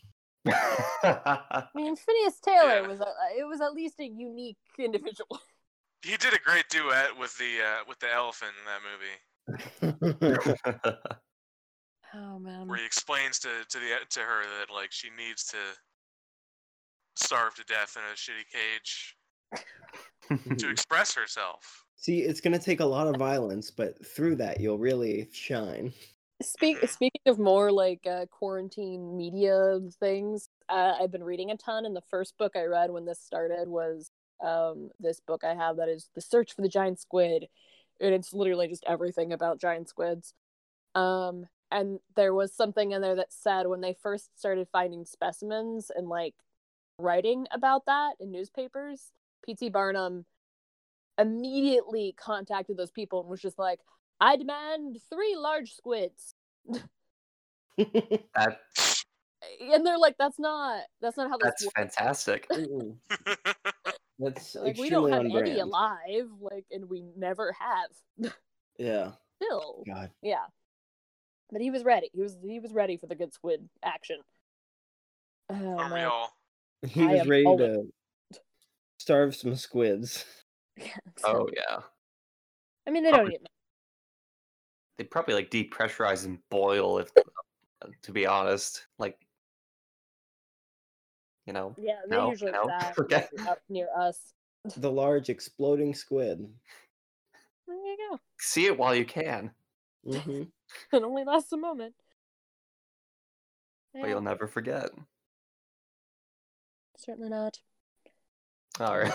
I 0.52 1.64
mean, 1.74 1.96
Phineas 1.96 2.40
Taylor 2.44 2.82
Yeah. 2.82 2.88
was 2.88 3.00
a, 3.00 3.06
it 3.38 3.46
was 3.46 3.60
at 3.60 3.72
least 3.72 4.00
a 4.00 4.06
unique 4.06 4.56
individual. 4.78 5.40
He 6.02 6.16
did 6.16 6.32
a 6.32 6.38
great 6.38 6.68
duet 6.68 7.18
with 7.18 7.36
the 7.38 7.60
uh, 7.62 7.84
with 7.88 7.98
the 7.98 8.12
elephant 8.12 8.52
in 8.58 8.64
that 9.82 9.92
movie, 9.92 10.38
Oh 12.14 12.38
man. 12.38 12.68
where 12.68 12.78
he 12.78 12.86
explains 12.86 13.38
to 13.40 13.48
to 13.68 13.78
the 13.78 13.86
to 14.10 14.20
her 14.20 14.42
that 14.60 14.72
like 14.72 14.92
she 14.92 15.08
needs 15.10 15.44
to 15.46 15.56
starve 17.16 17.54
to 17.56 17.64
death 17.64 17.96
in 17.96 18.02
a 18.04 18.14
shitty 18.14 18.46
cage 18.52 19.16
to 20.56 20.70
express 20.70 21.14
herself. 21.14 21.84
See, 21.96 22.20
it's 22.20 22.40
gonna 22.40 22.60
take 22.60 22.78
a 22.80 22.84
lot 22.86 23.08
of 23.08 23.16
violence, 23.16 23.70
but 23.72 24.06
through 24.06 24.36
that 24.36 24.60
you'll 24.60 24.78
really 24.78 25.28
shine. 25.32 25.92
Speak, 26.40 26.88
speaking 26.88 27.22
of 27.26 27.38
more 27.38 27.72
like 27.72 28.06
uh, 28.06 28.26
quarantine 28.26 29.16
media 29.16 29.80
things, 29.98 30.48
uh, 30.68 30.94
I've 31.00 31.10
been 31.10 31.24
reading 31.24 31.50
a 31.50 31.56
ton, 31.56 31.84
and 31.84 31.96
the 31.96 32.02
first 32.10 32.38
book 32.38 32.52
I 32.54 32.64
read 32.64 32.92
when 32.92 33.04
this 33.04 33.18
started 33.18 33.68
was 33.68 34.12
um, 34.40 34.90
this 35.00 35.18
book 35.18 35.42
I 35.42 35.54
have 35.54 35.76
that 35.78 35.88
is 35.88 36.10
The 36.14 36.20
Search 36.20 36.54
for 36.54 36.62
the 36.62 36.68
Giant 36.68 37.00
Squid, 37.00 37.48
and 38.00 38.14
it's 38.14 38.32
literally 38.32 38.68
just 38.68 38.84
everything 38.86 39.32
about 39.32 39.60
giant 39.60 39.88
squids. 39.88 40.32
Um, 40.94 41.46
and 41.72 41.98
there 42.14 42.32
was 42.32 42.54
something 42.54 42.92
in 42.92 43.02
there 43.02 43.16
that 43.16 43.32
said 43.32 43.66
when 43.66 43.80
they 43.80 43.96
first 44.00 44.38
started 44.38 44.68
finding 44.70 45.04
specimens 45.04 45.90
and 45.94 46.08
like 46.08 46.34
writing 47.00 47.46
about 47.50 47.86
that 47.86 48.12
in 48.20 48.30
newspapers, 48.30 49.10
P.T. 49.44 49.70
Barnum 49.70 50.24
immediately 51.18 52.14
contacted 52.16 52.76
those 52.76 52.92
people 52.92 53.20
and 53.20 53.28
was 53.28 53.42
just 53.42 53.58
like, 53.58 53.80
I 54.20 54.36
demand 54.36 54.98
three 55.12 55.36
large 55.36 55.74
squids. 55.74 56.34
that 57.78 58.58
And 59.72 59.86
they're 59.86 59.98
like, 59.98 60.16
that's 60.18 60.38
not 60.38 60.80
that's 61.00 61.16
not 61.16 61.30
how 61.30 61.36
this 61.38 61.44
that's 61.46 61.64
works. 61.64 61.74
fantastic. 61.76 62.48
That's 64.20 64.56
Like 64.60 64.76
we 64.76 64.90
don't 64.90 65.10
have 65.10 65.20
on 65.20 65.26
any 65.26 65.34
brand. 65.40 65.58
alive, 65.60 66.28
like 66.40 66.64
and 66.72 66.88
we 66.90 67.04
never 67.16 67.52
have. 67.52 68.32
Yeah. 68.76 69.12
Still. 69.40 69.84
God. 69.86 70.10
Yeah. 70.22 70.46
But 71.52 71.60
he 71.60 71.70
was 71.70 71.84
ready. 71.84 72.10
He 72.12 72.20
was 72.20 72.36
he 72.44 72.58
was 72.58 72.72
ready 72.72 72.96
for 72.96 73.06
the 73.06 73.14
good 73.14 73.32
squid 73.32 73.68
action. 73.84 74.18
Oh, 75.50 75.54
man. 75.54 75.78
Unreal. 75.78 76.26
He 76.88 77.04
I 77.04 77.12
was 77.14 77.26
ready 77.28 77.44
always- 77.46 77.76
to 78.32 78.40
starve 78.98 79.36
some 79.36 79.54
squids. 79.54 80.24
Oh 81.24 81.48
yeah. 81.54 81.78
I 82.86 82.90
mean 82.90 83.04
they 83.04 83.12
don't 83.12 83.30
eat 83.32 83.40
They 84.98 85.04
probably 85.04 85.34
like 85.34 85.50
depressurize 85.50 86.24
and 86.26 86.38
boil 86.50 86.98
if 86.98 87.10
to 88.02 88.12
be 88.12 88.26
honest. 88.26 88.86
Like 88.98 89.16
you 91.46 91.52
know. 91.52 91.74
Yeah, 91.78 92.00
they 92.08 92.16
No, 92.16 92.30
usually 92.30 92.52
no, 92.52 92.64
die 92.66 92.92
okay. 92.98 93.26
up 93.48 93.60
near 93.68 93.88
us. 93.96 94.34
The 94.76 94.90
large 94.90 95.30
exploding 95.30 95.94
squid. 95.94 96.46
There 97.66 97.76
you 97.76 97.96
go. 98.10 98.20
See 98.38 98.66
it 98.66 98.76
while 98.76 98.94
you 98.94 99.04
can. 99.06 99.52
hmm 100.04 100.42
It 100.92 101.02
only 101.02 101.24
lasts 101.24 101.52
a 101.52 101.56
moment. 101.56 101.94
But 103.94 104.00
Yeah, 104.00 104.06
you'll 104.08 104.20
never 104.20 104.46
forget. 104.46 104.90
certainly 106.98 107.30
not. 107.30 107.58
Alright. 108.80 109.12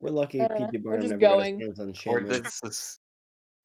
We're 0.00 0.10
lucky 0.10 0.40
Uh, 0.40 0.48
P.T. 0.48 0.78
we're 0.78 0.78
Barnum 0.82 1.00
just 1.02 1.10
never 1.10 1.20
got 1.20 1.38
his 1.38 1.48
going. 1.48 1.60
hands 1.60 1.80
on 1.80 1.94
Or 2.06 2.20
this 2.20 2.60
is 2.64 2.98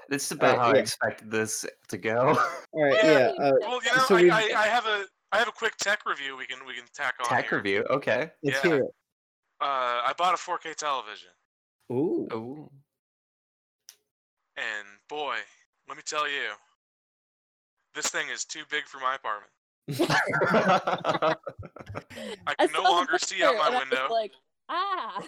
this 0.09 0.25
is 0.25 0.31
about 0.33 0.57
Uh, 0.57 0.61
how 0.61 0.69
I 0.71 0.77
expected 0.77 1.31
this 1.31 1.65
to 1.89 1.97
go. 1.97 2.37
All 2.73 2.83
right, 2.83 2.93
Yeah, 3.03 3.11
yeah. 3.11 3.27
Uh, 3.43 3.51
Well, 3.61 3.79
you 3.83 3.95
know, 3.95 4.03
So 4.07 4.15
I, 4.17 4.21
I, 4.29 4.53
I 4.63 4.67
have 4.67 4.85
a 4.85 5.05
I 5.31 5.37
have 5.39 5.47
a 5.47 5.51
quick 5.51 5.75
tech 5.77 6.05
review 6.05 6.37
we 6.37 6.45
can 6.45 6.65
we 6.65 6.73
can 6.75 6.85
tack 6.93 7.15
on 7.19 7.25
Tech 7.27 7.49
here. 7.49 7.57
review. 7.57 7.83
Okay. 7.89 8.31
let's 8.43 8.57
yeah. 8.63 8.69
hear 8.69 8.75
it. 8.83 8.91
Uh, 9.61 10.03
I 10.05 10.13
bought 10.17 10.33
a 10.33 10.37
4K 10.37 10.75
television, 10.75 11.29
Ooh. 11.91 12.27
Ooh. 12.33 12.69
and 14.57 14.85
boy, 15.09 15.35
let 15.87 15.95
me 15.97 16.03
tell 16.05 16.27
you, 16.29 16.49
this 17.95 18.07
thing 18.07 18.27
is 18.33 18.43
too 18.45 18.63
big 18.69 18.83
for 18.85 18.99
my 18.99 19.15
apartment. 19.15 19.51
I 22.47 22.55
can 22.59 22.69
no 22.73 22.83
longer 22.83 23.17
see 23.17 23.43
out 23.43 23.55
my 23.55 23.67
and 23.67 23.75
I 23.75 23.79
was 23.79 23.89
window. 23.89 24.07
like, 24.13 24.31
ah. 24.69 25.23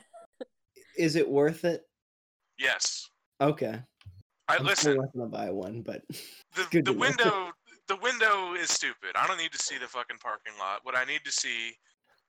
Is 0.98 1.16
it 1.16 1.28
worth 1.30 1.64
it? 1.64 1.84
Yes, 2.60 3.10
Okay. 3.40 3.80
I 4.50 4.56
I'm 4.58 4.64
listen. 4.64 4.94
still 4.94 4.96
not 4.98 5.14
gonna 5.14 5.28
buy 5.28 5.50
one, 5.52 5.82
but 5.82 6.02
The 6.56 6.82
the 6.82 6.94
window 7.06 7.52
the 7.88 7.96
window 7.98 8.54
is 8.54 8.70
stupid. 8.70 9.12
I 9.16 9.28
don't 9.28 9.38
need 9.38 9.52
to 9.54 9.60
see 9.60 9.78
the 9.78 9.88
fucking 9.88 10.18
parking 10.18 10.54
lot. 10.60 10.80
What 10.84 10.96
I 10.98 11.06
need 11.06 11.22
to 11.26 11.32
see 11.32 11.72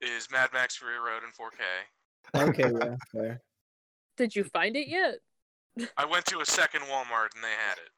is 0.01 0.29
Mad 0.31 0.51
Max 0.53 0.77
Fury 0.77 0.99
Road 0.99 1.23
in 1.25 1.31
4K. 1.33 2.49
okay, 2.49 2.71
yeah, 2.79 2.95
fair. 3.13 3.41
Did 4.17 4.37
you 4.37 4.45
find 4.45 4.77
it 4.77 4.87
yet? 4.89 5.17
I 5.97 6.05
went 6.05 6.27
to 6.27 6.41
a 6.41 6.47
second 6.47 6.83
Walmart 6.83 7.35
and 7.35 7.43
they 7.43 7.49
had 7.49 7.79
it. 7.79 7.91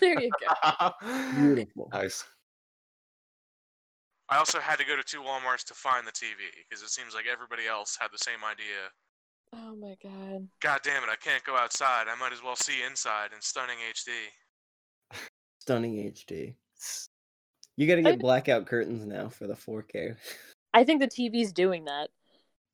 There 0.00 0.20
you 0.20 0.30
go. 0.40 0.90
Beautiful. 1.36 1.88
Nice. 1.92 2.22
I 4.28 4.36
also 4.38 4.58
had 4.58 4.78
to 4.78 4.84
go 4.84 4.96
to 4.96 5.02
two 5.02 5.20
Walmarts 5.20 5.64
to 5.66 5.74
find 5.74 6.06
the 6.06 6.12
TV 6.12 6.34
because 6.68 6.82
it 6.82 6.90
seems 6.90 7.14
like 7.14 7.24
everybody 7.30 7.66
else 7.66 7.96
had 7.98 8.08
the 8.12 8.18
same 8.18 8.44
idea. 8.44 8.90
Oh 9.52 9.76
my 9.76 9.96
god. 10.02 10.48
God 10.60 10.80
damn 10.82 11.02
it, 11.02 11.08
I 11.10 11.16
can't 11.16 11.44
go 11.44 11.56
outside. 11.56 12.06
I 12.08 12.18
might 12.18 12.32
as 12.32 12.42
well 12.42 12.56
see 12.56 12.82
inside 12.88 13.30
in 13.34 13.40
stunning 13.40 13.78
HD. 13.92 15.18
Stunning 15.60 16.12
HD. 16.12 16.54
You 17.76 17.86
gotta 17.88 18.02
get 18.02 18.14
I- 18.14 18.16
blackout 18.16 18.66
curtains 18.66 19.04
now 19.04 19.28
for 19.28 19.46
the 19.46 19.54
4K. 19.54 20.16
I 20.72 20.84
think 20.84 21.00
the 21.00 21.08
TV's 21.08 21.52
doing 21.52 21.84
that. 21.86 22.10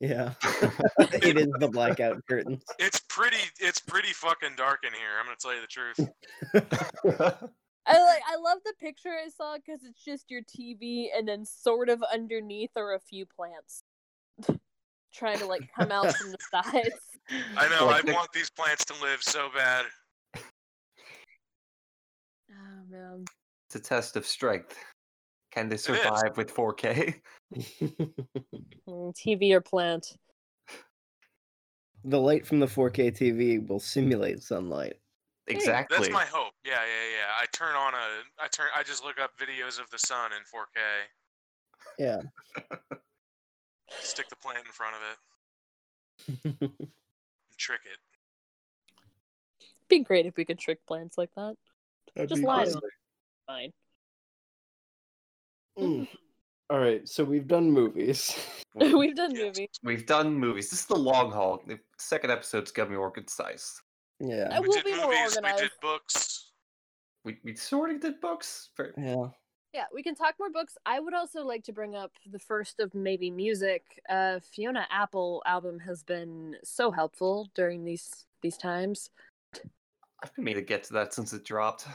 Yeah. 0.01 0.33
it 0.99 1.39
is 1.39 1.49
the 1.59 1.69
blackout 1.69 2.21
curtains. 2.29 2.63
It's 2.79 3.01
pretty 3.09 3.39
it's 3.61 3.81
pretty 3.81 4.13
fucking 4.13 4.57
dark 4.57 4.81
in 4.85 4.93
here, 4.93 5.19
I'm 5.19 5.27
gonna 5.27 5.37
tell 5.41 5.55
you 5.55 5.61
the 5.61 5.67
truth. 5.69 6.01
I 7.87 7.99
like 7.99 8.23
I 8.29 8.37
love 8.37 8.59
the 8.65 8.75
picture 8.81 9.11
I 9.11 9.29
saw 9.29 9.57
because 9.57 9.85
it's 9.85 10.05
just 10.05 10.31
your 10.31 10.43
TV 10.43 11.07
and 11.17 11.27
then 11.27 11.45
sort 11.45 11.89
of 11.89 12.03
underneath 12.13 12.71
are 12.77 12.95
a 12.95 13.01
few 13.01 13.27
plants. 13.27 13.85
Trying 15.15 15.39
to 15.39 15.47
like 15.47 15.69
come 15.79 15.93
out 15.93 16.15
from 16.17 16.31
the 16.33 16.39
sides. 16.51 16.95
I 17.57 17.69
know, 17.69 17.87
Like 17.87 18.05
I 18.05 18.07
the- 18.07 18.13
want 18.15 18.33
these 18.33 18.51
plants 18.51 18.85
to 18.87 18.95
live 19.03 19.23
so 19.23 19.49
bad. 19.55 19.85
Oh 22.51 22.85
man. 22.91 23.25
it's 23.67 23.75
a 23.77 23.81
test 23.81 24.17
of 24.17 24.27
strength. 24.27 24.77
Can 25.53 25.69
they 25.69 25.77
survive 25.77 26.37
with 26.37 26.55
4K? 26.55 27.15
Mm, 28.89 29.15
TV 29.15 29.53
or 29.53 29.61
plant. 29.61 30.17
the 32.05 32.19
light 32.19 32.47
from 32.47 32.59
the 32.61 32.67
4K 32.67 33.13
TV 33.17 33.67
will 33.69 33.79
simulate 33.79 34.43
sunlight. 34.43 34.95
Exactly. 35.47 35.97
That's 35.99 36.11
my 36.11 36.25
hope. 36.25 36.53
Yeah, 36.65 36.81
yeah, 36.81 37.11
yeah. 37.19 37.27
I 37.41 37.45
turn 37.53 37.75
on 37.77 37.95
a. 37.95 38.43
I 38.43 38.49
turn. 38.49 38.67
I 38.77 38.83
just 38.83 39.05
look 39.05 39.21
up 39.21 39.33
videos 39.39 39.79
of 39.81 39.89
the 39.91 39.99
sun 39.99 40.31
in 40.33 40.43
4K. 40.43 40.81
Yeah. 41.99 42.23
Stick 44.01 44.29
the 44.29 44.37
plant 44.37 44.65
in 44.67 44.73
front 44.73 44.95
of 44.97 45.03
it 45.09 46.55
and 46.61 46.89
trick 47.59 47.81
it. 47.85 47.99
Be 49.89 50.01
great 50.01 50.27
if 50.27 50.37
we 50.37 50.45
could 50.45 50.59
trick 50.59 50.85
plants 50.87 51.19
like 51.19 51.31
that. 51.37 51.55
Just 52.27 52.43
lie 52.43 52.65
to 52.65 52.71
awesome. 52.71 52.81
them. 52.81 52.91
Fine. 53.47 53.73
Mm. 55.79 56.09
All 56.71 56.79
right, 56.79 57.07
so 57.09 57.25
we've 57.25 57.47
done 57.47 57.71
movies. 57.71 58.35
We've 58.75 59.15
done 59.15 59.35
Yes. 59.35 59.43
movies. 59.45 59.69
We've 59.83 60.07
done 60.07 60.33
movies. 60.35 60.71
This 60.71 60.81
is 60.81 60.87
the 60.87 60.97
long 60.97 61.31
haul. 61.31 61.63
The 61.67 61.79
second 61.99 62.31
episode's 62.31 62.71
gonna 62.71 62.89
be 62.89 62.97
more 62.97 63.11
concise. 63.11 63.79
Yeah. 64.19 64.49
I 64.51 64.61
We 64.61 64.69
will 64.69 64.75
did 64.77 64.85
be 64.87 64.95
more 64.97 65.09
movies. 65.09 65.37
We 65.37 65.43
did 65.43 65.45
organized. 65.45 65.73
books. 65.83 66.53
We 67.25 67.39
we 67.45 67.55
sort 67.55 67.91
of 67.91 68.01
did 68.01 68.19
books. 68.23 68.71
For, 68.75 68.95
Yeah. 68.97 69.27
Yeah, 69.75 69.85
we 69.93 70.03
can 70.03 70.15
talk 70.15 70.35
more 70.39 70.51
books. 70.51 70.77
I 70.85 71.01
would 71.01 71.15
also 71.15 71.45
like 71.47 71.65
to 71.65 71.73
bring 71.73 71.97
up 71.97 72.13
the 72.31 72.39
first 72.39 72.79
of 72.79 72.95
maybe 72.95 73.31
music. 73.31 73.83
Uh, 74.09 74.39
Fiona 74.41 74.87
Apple 74.91 75.43
album 75.47 75.79
has 75.81 76.03
been 76.03 76.57
so 76.63 76.91
helpful 76.91 77.49
during 77.55 77.85
these 77.85 78.27
these 78.43 78.59
times. 78.59 79.09
I've 80.23 80.35
been 80.35 80.45
meaning 80.45 80.63
to 80.63 80.67
get 80.67 80.85
to 80.85 80.93
that 80.95 81.15
since 81.15 81.33
it 81.33 81.45
dropped. 81.45 81.87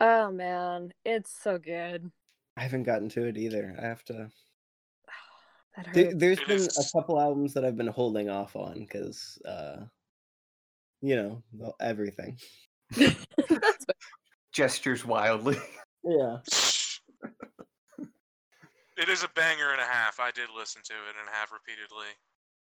Oh 0.00 0.30
man, 0.32 0.92
it's 1.04 1.30
so 1.42 1.56
good. 1.56 2.10
I 2.56 2.62
haven't 2.62 2.82
gotten 2.82 3.08
to 3.10 3.24
it 3.26 3.36
either. 3.38 3.76
I 3.78 3.86
have 3.86 4.04
to. 4.04 4.28
That 5.76 5.92
There, 5.92 6.04
hurts. 6.06 6.16
there's 6.16 6.40
been 6.40 6.62
a 6.62 6.98
couple 6.98 7.20
albums 7.20 7.52
that 7.52 7.64
I've 7.64 7.76
been 7.76 7.86
holding 7.86 8.30
off 8.30 8.56
on 8.56 8.78
because, 8.80 9.38
uh, 9.44 9.84
you 11.02 11.16
know, 11.16 11.42
everything. 11.80 12.38
Gestures 14.52 15.04
wildly. 15.04 15.58
Yeah. 16.06 16.38
It 18.98 19.10
is 19.10 19.22
a 19.22 19.28
banger 19.36 19.72
and 19.72 19.80
a 19.80 19.84
half. 19.84 20.18
I 20.20 20.30
did 20.30 20.48
listen 20.56 20.80
to 20.84 20.94
it 20.94 21.16
and 21.20 21.28
have 21.30 21.50
repeatedly. 21.52 22.06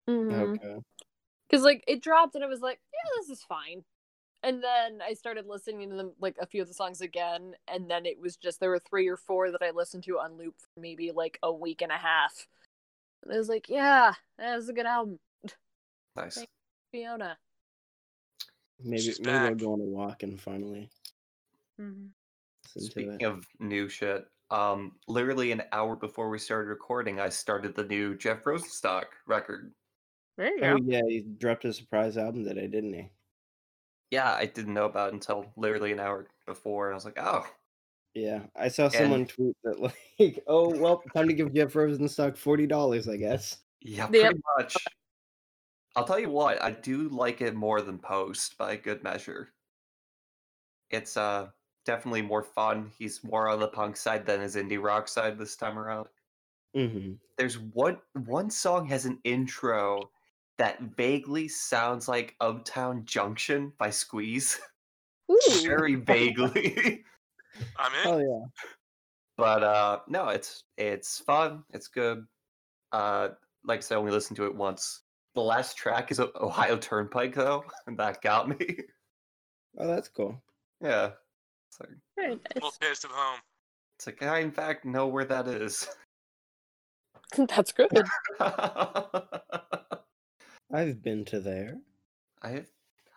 Mhm. 0.09 0.57
Okay. 0.57 0.83
Because 1.47 1.63
like 1.63 1.85
it 1.87 2.03
dropped 2.03 2.35
and 2.35 2.43
I 2.43 2.47
was 2.47 2.63
like, 2.63 2.81
yeah, 2.91 3.11
this 3.21 3.29
is 3.29 3.45
fine. 3.45 3.85
And 4.43 4.65
then 4.65 5.01
I 5.07 5.13
started 5.13 5.47
listening 5.47 5.91
to 5.91 5.97
them 5.97 6.13
like 6.21 6.37
a 6.41 6.47
few 6.47 6.63
of 6.63 6.69
the 6.69 6.75
songs 6.75 7.03
again, 7.03 7.55
and 7.69 7.89
then 7.91 8.07
it 8.07 8.19
was 8.19 8.37
just 8.39 8.61
there 8.61 8.71
were 8.71 8.79
three 8.79 9.09
or 9.09 9.19
four 9.19 9.51
that 9.51 9.63
I 9.63 9.73
listened 9.73 10.05
to 10.05 10.19
on 10.21 10.39
loop 10.39 10.55
for 10.59 10.81
maybe 10.81 11.13
like 11.13 11.39
a 11.43 11.53
week 11.53 11.83
and 11.83 11.93
a 11.93 11.99
half. 11.99 12.47
And 13.23 13.35
I 13.35 13.37
was 13.37 13.51
like, 13.51 13.69
yeah, 13.69 14.15
that 14.39 14.57
was 14.57 14.71
a 14.71 14.73
good 14.73 14.87
album, 14.87 15.19
Nice. 16.17 16.37
Thank- 16.37 16.49
Fiona. 16.93 17.37
Maybe 18.83 19.03
She's 19.03 19.21
maybe 19.21 19.37
I'll 19.37 19.49
back. 19.51 19.59
go 19.59 19.75
on 19.75 19.81
a 19.81 19.85
walk 19.85 20.23
and 20.23 20.41
finally 20.41 20.89
Mm-hmm. 21.79 22.07
Listen 22.77 22.89
to 22.89 22.91
Speaking 22.93 23.21
it. 23.21 23.27
of 23.27 23.47
new 23.59 23.89
shit, 23.89 24.27
um, 24.51 24.93
literally 25.09 25.53
an 25.53 25.63
hour 25.73 25.97
before 25.97 26.29
we 26.31 26.39
started 26.39 26.69
recording, 26.69 27.21
I 27.21 27.29
started 27.29 27.75
the 27.75 27.85
new 27.85 28.17
Jeff 28.17 28.45
Rosenstock 28.45 29.05
record. 29.27 29.73
There 30.37 30.57
you 30.57 30.65
Oh 30.65 30.79
go. 30.79 30.85
yeah, 30.85 31.03
he 31.07 31.21
dropped 31.39 31.65
a 31.65 31.73
surprise 31.73 32.17
album 32.17 32.45
today, 32.45 32.67
didn't 32.67 32.93
he? 32.95 33.11
Yeah, 34.11 34.33
I 34.35 34.47
didn't 34.47 34.75
know 34.75 34.85
about 34.87 35.09
it 35.09 35.15
until 35.15 35.51
literally 35.57 35.93
an 35.93 36.01
hour 36.01 36.27
before. 36.47 36.87
and 36.89 36.95
I 36.95 36.97
was 36.97 37.05
like, 37.07 37.19
oh, 37.19 37.47
Yeah, 38.15 38.43
I 38.55 38.69
saw 38.69 38.89
someone 38.89 39.27
tweet 39.27 39.57
that 39.65 39.79
like, 40.19 40.43
"Oh 40.47 40.69
well, 40.79 41.03
time 41.15 41.29
to 41.29 41.35
give 41.35 41.55
Jeff 41.55 41.73
Rosenstock 41.73 42.37
forty 42.37 42.67
dollars, 42.67 43.09
I 43.09 43.17
guess." 43.17 43.59
yeah, 43.81 44.09
Yep. 44.11 44.11
pretty 44.11 44.41
much. 44.59 44.77
I'll 45.97 46.05
tell 46.05 46.19
you 46.19 46.31
what, 46.31 46.63
I 46.63 46.71
do 46.73 47.09
like 47.11 47.41
it 47.43 47.55
more 47.55 47.81
than 47.83 47.99
Post 47.99 48.57
by 48.59 48.73
a 48.73 48.77
good 48.77 49.03
measure. 49.03 49.53
It's 50.91 51.17
uh 51.17 51.49
definitely 51.85 52.23
more 52.23 52.43
fun. 52.43 52.91
He's 52.99 53.23
more 53.25 53.49
on 53.49 53.61
the 53.61 53.69
punk 53.69 53.97
side 53.97 54.27
than 54.27 54.41
his 54.41 54.57
indie 54.57 54.83
rock 54.83 55.09
side 55.09 55.39
this 55.39 55.57
time 55.57 55.79
around. 55.79 56.09
Mm-hmm. 56.75 57.13
there's 57.37 57.59
one 57.59 57.99
one 58.25 58.49
song 58.49 58.87
has 58.87 59.05
an 59.05 59.19
intro 59.25 60.11
that 60.57 60.81
vaguely 60.97 61.47
sounds 61.47 62.09
like 62.09 62.35
Up 62.41 62.65
the 62.65 63.03
Junction 63.05 63.75
by 63.77 63.91
Squeeze. 63.91 64.59
Ooh. 65.31 65.39
Very 65.63 65.97
vaguely. 65.97 67.05
I'm 67.77 67.93
in. 67.93 68.07
Oh 68.07 68.19
yeah. 68.19 68.65
but 69.37 69.63
uh 69.63 69.99
no, 70.09 70.29
it's 70.29 70.65
it's 70.79 71.19
fun, 71.19 71.63
it's 71.75 71.89
good. 71.89 72.25
Uh 72.93 73.29
like 73.65 73.79
I 73.79 73.83
said, 73.83 73.97
I 73.97 73.99
only 73.99 74.13
listened 74.13 74.37
to 74.39 74.47
it 74.47 74.55
once. 74.55 75.03
The 75.35 75.43
last 75.43 75.77
track 75.77 76.11
is 76.11 76.21
Ohio 76.21 76.77
Turnpike 76.79 77.35
though, 77.35 77.65
and 77.87 77.99
that 77.99 78.23
got 78.23 78.49
me. 78.49 78.79
Oh, 79.79 79.87
that's 79.87 80.09
cool. 80.09 80.43
yeah. 80.81 81.11
It's 81.73 81.81
like, 81.81 81.91
Very 82.17 82.33
A 82.35 82.39
little 82.55 82.71
taste 82.81 83.05
of 83.05 83.11
home. 83.13 83.41
it's 83.99 84.07
like 84.07 84.23
I 84.23 84.41
in 84.41 84.51
fact 84.51 84.85
know 84.85 85.07
where 85.07 85.25
that 85.25 85.49
is. 85.49 85.89
That's 87.49 87.73
good. 87.73 87.91
I've 90.71 91.03
been 91.03 91.25
to 91.27 91.41
there. 91.41 91.79
I've 92.43 92.71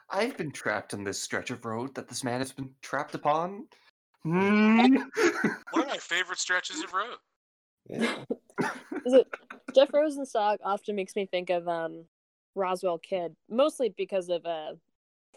I've 0.09 0.37
been 0.37 0.51
trapped 0.51 0.93
in 0.93 1.03
this 1.03 1.21
stretch 1.21 1.51
of 1.51 1.65
road 1.65 1.93
that 1.95 2.07
this 2.07 2.23
man 2.23 2.39
has 2.39 2.53
been 2.53 2.69
trapped 2.81 3.13
upon. 3.15 3.67
Hmm? 4.23 4.77
One 5.71 5.83
of 5.83 5.87
my 5.87 5.97
favorite 5.97 6.39
stretches 6.39 6.81
of 6.81 6.93
road. 6.93 7.17
Yeah. 7.89 8.23
Is 9.05 9.13
it 9.13 9.27
Jeff 9.73 9.91
Rosenstock 9.91 10.59
often 10.63 10.95
makes 10.95 11.15
me 11.17 11.25
think 11.25 11.49
of 11.49 11.67
um 11.67 12.05
Roswell 12.55 12.99
Kid, 12.99 13.35
mostly 13.49 13.89
because 13.97 14.29
of 14.29 14.45
a 14.45 14.77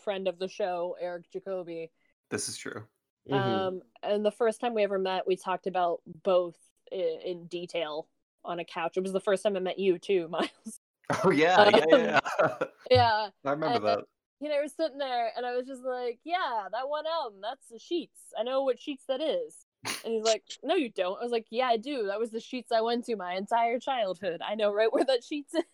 friend 0.05 0.29
of 0.29 0.39
the 0.39 0.47
show, 0.47 0.97
Eric 1.01 1.25
Jacoby. 1.33 1.91
this 2.31 2.49
is 2.49 2.57
true. 2.57 2.85
Mhm. 3.29 3.35
Um, 3.35 3.83
and 4.03 4.25
the 4.25 4.31
first 4.31 4.61
time 4.61 4.75
we 4.75 4.83
ever 4.83 4.99
met, 4.99 5.27
we 5.27 5.37
talked 5.37 5.67
about 5.67 6.01
both 6.07 6.57
in, 6.91 7.21
in 7.25 7.47
detail 7.47 8.09
on 8.45 8.59
a 8.59 8.65
couch. 8.65 8.97
It 8.97 9.03
was 9.03 9.13
the 9.13 9.21
first 9.21 9.43
time 9.43 9.57
I 9.57 9.61
met 9.61 9.79
you 9.79 9.99
too, 9.99 10.29
Miles. 10.31 10.81
Oh 11.25 11.31
yeah, 11.31 11.71
yeah, 11.71 11.85
yeah. 11.91 12.21
yeah. 12.41 12.59
yeah, 12.91 13.29
I 13.45 13.51
remember 13.51 13.79
Uh, 13.87 13.97
that. 13.97 14.05
you 14.41 14.49
know, 14.49 14.57
we 14.57 14.63
were 14.63 14.69
sitting 14.69 14.99
there, 14.99 15.31
and 15.37 15.45
I 15.45 15.57
was 15.57 15.67
just 15.67 15.83
like, 15.83 16.21
"Yeah, 16.25 16.69
that 16.73 16.89
one 16.89 17.07
album, 17.07 17.41
that's 17.43 17.67
the 17.69 17.77
Sheetz. 17.79 18.33
I 18.39 18.43
know 18.43 18.63
what 18.63 18.79
Sheetz 18.79 19.07
that 19.09 19.21
is." 19.21 19.67
And 20.05 20.13
he's 20.15 20.25
like, 20.25 20.45
"No, 20.63 20.75
you 20.75 20.91
don't." 20.91 21.19
I 21.19 21.23
was 21.23 21.33
like, 21.33 21.47
"Yeah, 21.51 21.67
I 21.67 21.77
do. 21.77 22.07
That 22.07 22.19
was 22.21 22.31
the 22.31 22.39
Sheetz 22.39 22.73
I 22.73 22.81
went 22.81 23.05
to 23.07 23.17
my 23.17 23.35
entire 23.35 23.79
childhood. 23.79 24.41
I 24.47 24.55
know 24.55 24.73
right 24.73 24.93
where 24.93 25.05
that 25.05 25.23
Sheetz 25.23 25.55
is." 25.55 25.65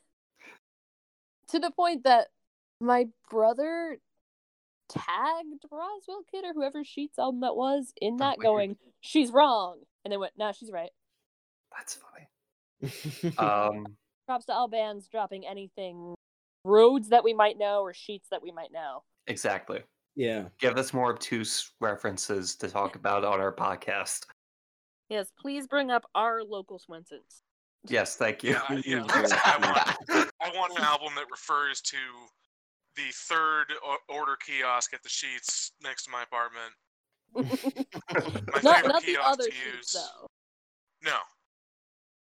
to 1.49 1.59
the 1.59 1.71
point 1.71 2.05
that 2.05 2.29
my 2.81 3.07
brother 3.31 3.99
tagged 4.95 5.65
Roswell 5.71 6.23
Kid 6.31 6.45
or 6.45 6.53
whoever 6.55 6.85
Sheets 6.85 7.19
album 7.19 7.41
that 7.41 7.57
was 7.57 7.93
in 8.01 8.15
Oh, 8.15 8.19
that, 8.19 8.39
weird. 8.39 8.43
going, 8.45 8.77
"She's 9.01 9.31
wrong," 9.31 9.81
and 10.05 10.13
they 10.13 10.17
went, 10.17 10.33
"No, 10.39 10.53
she's 10.53 10.71
right." 10.71 10.91
That's 11.77 11.95
funny. 11.97 12.29
Um, 13.39 13.87
Props 14.27 14.47
to 14.47 14.53
all 14.55 14.69
bands 14.69 15.09
dropping 15.09 15.47
anything, 15.47 16.15
roads 16.65 17.09
that 17.11 17.25
we 17.25 17.35
might 17.35 17.59
know 17.59 17.83
or 17.83 17.93
Sheetz 17.93 18.29
that 18.31 18.43
we 18.43 18.51
might 18.53 18.73
know. 18.73 19.03
exactly. 19.27 19.83
yeah. 20.17 20.45
Give 20.59 20.77
us 20.79 20.93
more 20.95 21.11
obtuse 21.13 21.73
references 21.81 22.55
to 22.57 22.69
talk 22.69 22.95
about 23.01 23.25
on 23.25 23.41
our 23.41 23.53
podcast. 23.55 24.27
Yes, 25.11 25.31
please 25.39 25.67
bring 25.67 25.91
up 25.91 26.05
our 26.15 26.43
local 26.43 26.79
Swensons. 26.79 27.43
Yes, 27.87 28.17
thank 28.17 28.43
you. 28.43 28.53
Yeah, 28.53 28.63
I- 28.69 28.83
yeah, 28.87 29.03
like 29.03 29.17
I 29.17 29.25
said, 29.27 29.39
I 29.45 29.97
want, 30.09 30.31
I 30.43 30.49
want 30.59 30.79
an 30.79 30.85
album 30.85 31.13
that 31.17 31.27
refers 31.31 31.83
to 31.83 31.97
the 32.97 33.11
third 33.13 33.67
order 34.09 34.37
kiosk 34.45 34.95
at 34.95 35.03
the 35.03 35.09
Sheetz 35.09 35.71
next 35.83 36.05
to 36.05 36.11
my 36.11 36.23
apartment. 36.23 36.73
My 37.35 38.61
not 38.63 38.87
not 38.87 39.03
the 39.03 39.13
kiosk 39.15 39.33
other 39.33 39.45
Sheetz 39.45 39.77
use. 39.77 39.93
though. 39.93 40.27
No, 41.05 41.17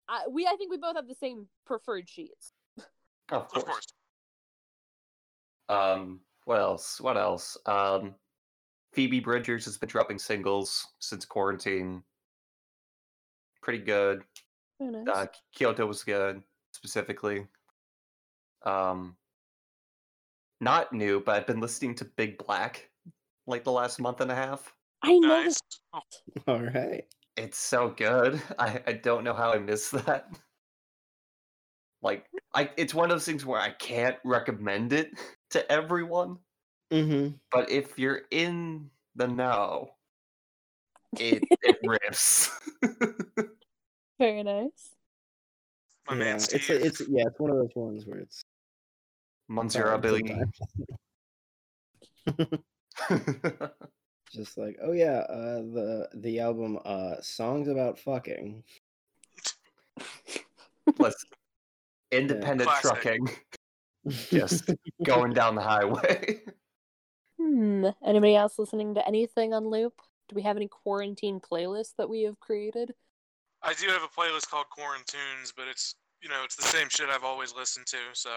I, 0.08 0.24
we 0.30 0.46
I 0.46 0.56
think 0.56 0.70
we 0.70 0.78
both 0.78 0.96
have 0.96 1.08
the 1.08 1.14
same 1.14 1.46
preferred 1.66 2.06
Sheetz. 2.06 2.52
of 3.30 3.42
of 3.42 3.48
course. 3.48 3.64
course. 3.64 3.86
Um, 5.68 6.20
what 6.44 6.58
else? 6.58 7.00
What 7.00 7.16
else? 7.16 7.56
Um, 7.66 8.14
Phoebe 8.92 9.20
Bridgers 9.20 9.64
has 9.64 9.78
been 9.78 9.88
dropping 9.88 10.18
singles 10.18 10.86
since 10.98 11.24
quarantine. 11.24 12.02
Pretty 13.62 13.78
good. 13.78 14.22
Very 14.78 14.90
nice. 15.04 15.14
Uh, 15.14 15.26
Kyoto 15.54 15.86
was 15.86 16.02
good, 16.04 16.42
specifically. 16.72 17.46
Um, 18.64 19.16
not 20.62 20.92
new, 20.92 21.20
but 21.20 21.34
I've 21.36 21.46
been 21.46 21.60
listening 21.60 21.94
to 21.96 22.04
Big 22.04 22.38
Black 22.38 22.88
like 23.46 23.64
the 23.64 23.72
last 23.72 24.00
month 24.00 24.20
and 24.22 24.30
a 24.30 24.34
half. 24.34 24.74
I 25.02 25.18
Nice. 25.18 25.28
noticed 25.28 25.80
that. 25.92 26.42
All 26.46 26.62
right. 26.62 27.04
It's 27.36 27.58
so 27.58 27.90
good. 27.90 28.40
I, 28.58 28.80
I 28.86 28.92
don't 28.94 29.24
know 29.24 29.34
how 29.34 29.52
I 29.52 29.58
missed 29.58 29.92
that. 30.06 30.28
Like 32.04 32.26
I 32.52 32.68
it's 32.76 32.94
one 32.94 33.12
of 33.12 33.14
those 33.14 33.24
things 33.24 33.46
where 33.46 33.60
I 33.60 33.70
can't 33.70 34.16
recommend 34.24 34.92
it 34.92 35.12
to 35.50 35.70
everyone, 35.70 36.38
Mm-hmm. 36.92 37.36
but 37.52 37.70
if 37.70 37.96
you're 37.96 38.22
in 38.32 38.90
the 39.14 39.28
know, 39.28 39.92
it 41.20 41.44
it 41.62 41.76
rips. 41.84 42.50
Very 44.18 44.42
nice. 44.42 44.90
My 46.08 46.14
yeah, 46.16 46.18
man 46.18 46.36
it's 46.36 46.44
Steve. 46.44 46.70
it's 46.70 47.00
yeah, 47.08 47.22
it's 47.28 47.38
one 47.38 47.52
of 47.52 47.56
those 47.58 47.70
ones 47.76 48.04
where 48.04 48.18
it's 48.18 48.42
Manzura 49.50 50.00
Billy. 50.00 50.22
Just 54.32 54.56
like, 54.56 54.78
oh 54.82 54.92
yeah, 54.92 55.18
uh, 55.28 55.56
the 55.60 56.08
the 56.14 56.40
album 56.40 56.78
uh, 56.86 57.20
songs 57.20 57.68
about 57.68 57.98
fucking. 57.98 58.64
Listen, 60.98 61.28
independent 62.10 62.70
Classic. 62.70 62.90
trucking, 62.90 63.28
just 64.30 64.70
going 65.04 65.34
down 65.34 65.54
the 65.54 65.60
highway. 65.60 66.40
Hmm. 67.38 67.88
Anybody 68.06 68.34
else 68.34 68.58
listening 68.58 68.94
to 68.94 69.06
anything 69.06 69.52
on 69.52 69.68
loop? 69.68 70.00
Do 70.30 70.34
we 70.34 70.42
have 70.42 70.56
any 70.56 70.68
quarantine 70.68 71.38
playlists 71.38 71.92
that 71.98 72.08
we 72.08 72.22
have 72.22 72.40
created? 72.40 72.94
I 73.62 73.74
do 73.74 73.86
have 73.88 74.02
a 74.02 74.08
playlist 74.08 74.48
called 74.48 74.66
Quarantunes, 74.76 75.52
but 75.54 75.68
it's 75.68 75.96
you 76.22 76.30
know 76.30 76.42
it's 76.42 76.56
the 76.56 76.62
same 76.62 76.88
shit 76.88 77.10
I've 77.10 77.24
always 77.24 77.54
listened 77.54 77.86
to. 77.88 77.98
So 78.14 78.30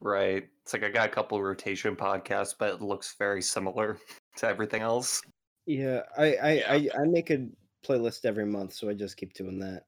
Right. 0.00 0.48
It's 0.62 0.72
like 0.72 0.84
I 0.84 0.90
got 0.90 1.08
a 1.08 1.12
couple 1.12 1.42
rotation 1.42 1.96
podcasts, 1.96 2.54
but 2.58 2.74
it 2.74 2.82
looks 2.82 3.14
very 3.18 3.42
similar 3.42 3.98
to 4.36 4.46
everything 4.46 4.82
else. 4.82 5.22
Yeah, 5.66 6.02
I 6.16 6.34
I, 6.36 6.52
Yeah. 6.52 6.72
I 6.72 7.02
I 7.02 7.04
make 7.06 7.30
a 7.30 7.48
playlist 7.84 8.24
every 8.24 8.46
month, 8.46 8.72
so 8.72 8.88
I 8.88 8.94
just 8.94 9.16
keep 9.16 9.32
doing 9.32 9.58
that. 9.60 9.84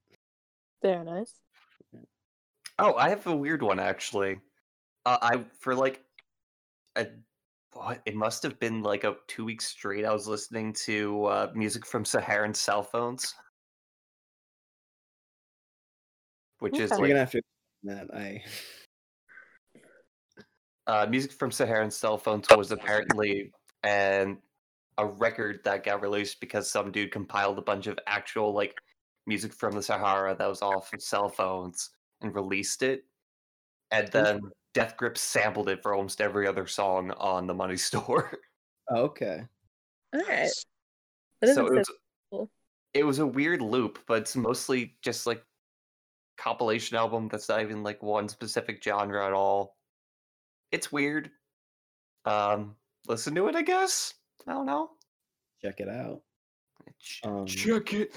Very 0.83 1.05
nice. 1.05 1.35
Oh, 2.79 2.95
I 2.95 3.09
have 3.09 3.27
a 3.27 3.37
weird 3.37 3.63
one 3.63 3.81
actually. 3.81 4.41
Uh, 5.05 5.19
I 5.21 5.45
for 5.59 5.75
like 5.75 6.05
a 6.97 7.07
it 8.05 8.15
must 8.17 8.43
have 8.43 8.59
been 8.59 8.83
like 8.83 9.05
a 9.05 9.17
two 9.27 9.45
weeks 9.45 9.67
straight. 9.67 10.05
I 10.05 10.13
was 10.13 10.27
listening 10.27 10.73
to 10.85 11.25
uh, 11.27 11.53
music 11.55 11.87
from 11.87 12.05
Saharan 12.05 12.55
cell 12.55 12.83
phones, 12.83 13.35
which 16.61 16.79
is 16.79 16.91
Okay. 16.93 17.01
You're 17.01 17.09
gonna 17.09 17.21
have 17.21 17.31
to 17.33 17.43
that. 17.85 18.09
I 18.15 18.43
uh, 20.89 21.07
music 21.09 21.33
from 21.33 21.53
Saharan 21.53 21.91
cell 21.91 22.19
phones 22.19 22.47
was 22.57 22.73
apparently 22.73 23.53
and 23.85 24.39
a 24.97 25.07
record 25.07 25.61
that 25.65 25.85
got 25.85 26.03
released 26.03 26.41
because 26.41 26.69
some 26.69 26.91
dude 26.91 27.13
compiled 27.13 27.59
a 27.59 27.63
bunch 27.63 27.87
of 27.87 27.99
actual 28.07 28.53
like 28.53 28.75
music 29.27 29.53
from 29.53 29.73
the 29.73 29.83
Sahara 29.83 30.35
that 30.37 30.49
was 30.49 30.63
off 30.63 30.93
of 30.93 31.03
cell 31.03 31.29
phones 31.29 31.91
and 32.23 32.35
released 32.35 32.83
it, 32.83 33.05
and 33.93 34.09
then 34.09 34.41
Death 34.75 34.97
Grips 34.97 35.21
sampled 35.21 35.69
it 35.69 35.83
for 35.83 35.95
almost 35.95 36.21
every 36.21 36.47
other 36.47 36.67
song 36.67 37.13
on 37.13 37.47
the 37.47 37.55
Money 37.55 37.77
Store. 37.77 38.33
okay. 38.91 39.45
All 40.15 40.21
right. 40.21 40.51
That 41.41 41.55
so 41.55 41.67
it 41.67 41.73
was, 41.75 41.93
cool. 42.33 42.51
it 42.95 43.05
was 43.05 43.21
a 43.21 43.27
weird 43.27 43.63
loop, 43.63 44.01
but 44.09 44.23
it's 44.23 44.35
mostly 44.35 44.97
just 45.03 45.27
like 45.27 45.45
compilation 46.39 46.97
album 46.97 47.29
that's 47.31 47.49
not 47.49 47.61
even 47.61 47.83
like 47.83 48.03
one 48.03 48.29
specific 48.29 48.83
genre 48.83 49.25
at 49.27 49.33
all. 49.33 49.78
It's 50.73 50.93
weird. 50.93 51.31
Um, 52.25 52.77
listen 53.07 53.35
to 53.37 53.49
it, 53.49 53.57
I 53.57 53.63
guess. 53.63 54.15
I 54.47 54.53
don't 54.53 54.67
know. 54.67 54.91
Check 55.63 55.81
it 55.81 55.89
out. 55.89 56.23
Ch- 57.01 57.21
Um, 57.25 57.47
Check 57.47 57.93
it. 57.95 58.15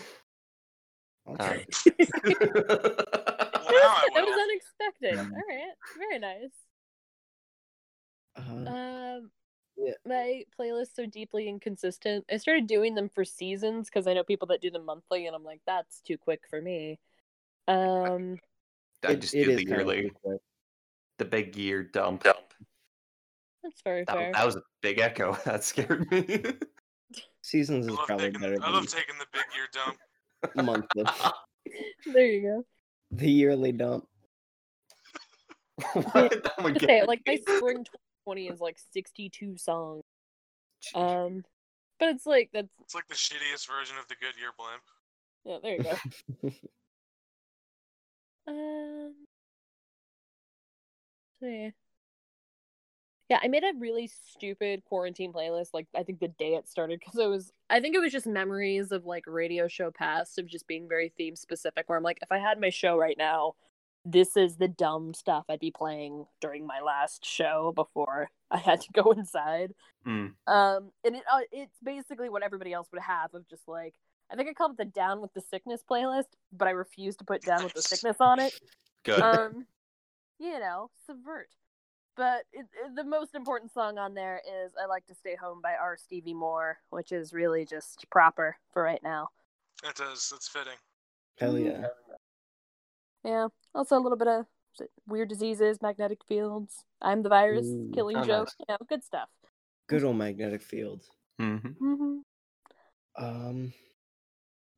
I'll 1.28 1.36
Uh. 1.40 1.58
Well, 3.72 3.96
that 4.14 4.26
was 4.26 4.40
unexpected. 4.42 5.14
Mm. 5.18 5.32
All 5.32 5.44
right. 5.48 5.74
Very 5.98 6.20
nice. 6.20 6.52
Uh, 8.36 8.70
Um, 8.70 9.32
Yeah. 9.78 9.94
my 10.06 10.44
playlists 10.60 11.00
are 11.00 11.08
deeply 11.08 11.48
inconsistent. 11.48 12.26
I 12.30 12.38
started 12.38 12.68
doing 12.68 12.96
them 12.96 13.08
for 13.10 13.24
seasons 13.24 13.90
because 13.90 14.08
I 14.08 14.14
know 14.14 14.24
people 14.24 14.48
that 14.50 14.62
do 14.62 14.70
them 14.72 14.86
monthly, 14.86 15.26
and 15.28 15.36
I'm 15.36 15.44
like, 15.44 15.62
that's 15.66 16.02
too 16.02 16.18
quick 16.18 16.42
for 16.50 16.62
me. 16.62 17.00
Um, 17.68 18.38
I 19.04 19.12
it- 19.14 19.22
just 19.22 19.34
it 19.36 19.46
do 19.46 19.52
is 19.52 19.58
the 19.60 19.66
kind 19.66 19.82
of 19.82 19.88
quick. 20.22 20.42
The 21.22 21.26
big 21.30 21.56
year 21.56 21.84
dump. 21.84 22.24
that's 22.24 23.82
very 23.84 24.04
That, 24.06 24.16
fair. 24.16 24.32
that 24.34 24.46
was 24.46 24.56
a 24.56 24.64
big 24.82 24.98
echo. 25.00 25.38
That 25.46 25.64
scared 25.64 26.10
me. 26.12 26.44
Seasons 27.44 27.88
is 27.88 27.96
probably 28.08 28.28
taking, 28.28 28.42
better 28.42 28.56
I 28.56 28.66
than 28.66 28.74
love 28.74 28.88
taking 28.88 29.16
the 29.20 29.26
big 29.32 29.44
year 29.56 29.68
dump. 29.72 29.98
monthly. 30.66 31.04
There 32.12 32.26
you 32.26 32.42
go. 32.42 32.66
the 33.12 33.30
yearly 33.30 33.72
dump. 33.72 34.08
What? 35.94 36.44
That 36.44 36.54
one 36.58 36.74
Just 36.74 36.80
get 36.88 36.90
say 36.90 37.06
like 37.06 37.22
my 37.28 37.36
spring 37.38 37.86
2020 38.26 38.48
is 38.48 38.60
like 38.60 38.78
62 38.94 39.58
songs. 39.58 40.04
Um, 40.96 41.44
but 42.00 42.10
it's 42.10 42.26
like 42.26 42.50
that's 42.52 42.68
It's 42.82 42.96
like 42.96 43.08
the 43.08 43.14
shittiest 43.16 43.68
version 43.70 43.96
of 44.00 44.08
the 44.08 44.16
Goodyear 44.16 44.50
blimp. 44.58 44.82
yeah. 45.46 45.58
There 45.62 45.76
you 45.76 45.84
go. 45.84 46.52
Um, 48.48 49.14
see. 51.42 51.72
Yeah, 53.30 53.40
I 53.42 53.48
made 53.48 53.64
a 53.64 53.72
really 53.80 54.12
stupid 54.30 54.84
quarantine 54.84 55.32
playlist. 55.32 55.70
Like 55.74 55.88
I 55.96 56.04
think 56.04 56.20
the 56.20 56.28
day 56.28 56.56
it 56.56 56.68
started, 56.68 57.00
because 57.00 57.18
it 57.18 57.28
was. 57.28 57.54
I 57.70 57.80
think 57.80 57.96
it 57.96 58.00
was 58.00 58.12
just 58.12 58.28
memories 58.28 58.92
of 58.92 59.06
like 59.06 59.24
radio 59.26 59.68
show 59.68 59.90
past 59.90 60.38
of 60.38 60.48
just 60.48 60.68
being 60.68 60.90
very 60.90 61.14
theme 61.18 61.36
specific. 61.36 61.88
Where 61.88 61.98
I'm 61.98 62.04
like, 62.04 62.20
if 62.22 62.32
I 62.32 62.40
had 62.40 62.60
my 62.60 62.70
show 62.70 62.98
right 62.98 63.16
now, 63.18 63.54
this 64.04 64.36
is 64.36 64.58
the 64.58 64.68
dumb 64.68 65.14
stuff 65.14 65.46
I'd 65.50 65.60
be 65.60 65.72
playing 65.72 66.26
during 66.42 66.66
my 66.66 66.82
last 66.82 67.26
show 67.26 67.72
before 67.74 68.30
I 68.50 68.58
had 68.58 68.82
to 68.82 68.92
go 68.92 69.12
inside. 69.18 69.74
Mm. 70.06 70.34
Um, 70.48 70.92
and 71.06 71.16
it 71.16 71.24
uh, 71.32 71.40
it's 71.52 71.78
basically 71.84 72.30
what 72.30 72.44
everybody 72.44 72.74
else 72.74 72.88
would 72.92 73.02
have 73.02 73.34
of 73.34 73.48
just 73.48 73.68
like 73.68 73.94
I 74.32 74.36
think 74.36 74.50
I 74.50 74.54
called 74.54 74.72
it 74.72 74.78
the 74.78 74.86
Down 74.86 75.22
with 75.22 75.34
the 75.34 75.42
Sickness 75.42 75.82
playlist, 75.90 76.26
but 76.52 76.68
I 76.68 76.72
refuse 76.72 77.16
to 77.18 77.26
put 77.26 77.42
Down 77.42 77.64
with 77.64 77.74
the 77.74 77.82
Sickness 77.82 78.18
on 78.20 78.40
it. 78.40 78.54
Good. 79.04 79.20
Um, 79.20 79.66
you 80.42 80.60
know, 80.60 80.90
subvert. 81.06 81.50
But 82.18 82.44
it, 82.52 82.66
it- 82.86 82.96
the 82.96 83.04
most 83.04 83.36
important 83.36 83.72
song 83.72 83.98
on 83.98 84.14
there 84.16 84.42
is 84.66 84.72
"I 84.82 84.86
Like 84.88 85.06
to 85.08 85.16
Stay 85.16 85.36
Home" 85.36 85.62
by 85.62 85.76
R. 85.76 85.96
Stevie 85.98 86.34
Moore, 86.34 86.78
which 86.90 87.12
is 87.12 87.32
really 87.34 87.66
just 87.66 88.06
proper 88.10 88.58
for 88.74 88.84
right 88.84 89.02
now. 89.04 89.30
That 89.84 89.96
does. 89.96 90.30
That's 90.32 90.48
fitting. 90.50 90.78
Hell 91.40 91.54
Mm. 91.54 91.66
yeah. 91.66 91.88
Yeah. 93.24 93.48
Also 93.76 93.98
a 93.98 94.02
little 94.02 94.18
bit 94.18 94.28
of 94.28 94.46
weird 95.08 95.30
diseases, 95.30 95.82
magnetic 95.82 96.20
fields. 96.28 96.86
I'm 97.02 97.22
the 97.24 97.30
virus, 97.30 97.66
Ooh. 97.66 97.92
killing 97.94 98.18
Oh, 98.18 98.24
joke. 98.24 98.48
nice. 98.48 98.56
You 98.60 98.66
know, 98.70 98.78
good 98.90 99.04
stuff. 99.04 99.30
Good 99.88 100.04
old 100.04 100.18
magnetic 100.18 100.62
field. 100.62 101.04
hmm 101.40 101.58
hmm 101.58 102.18
Um, 103.16 103.74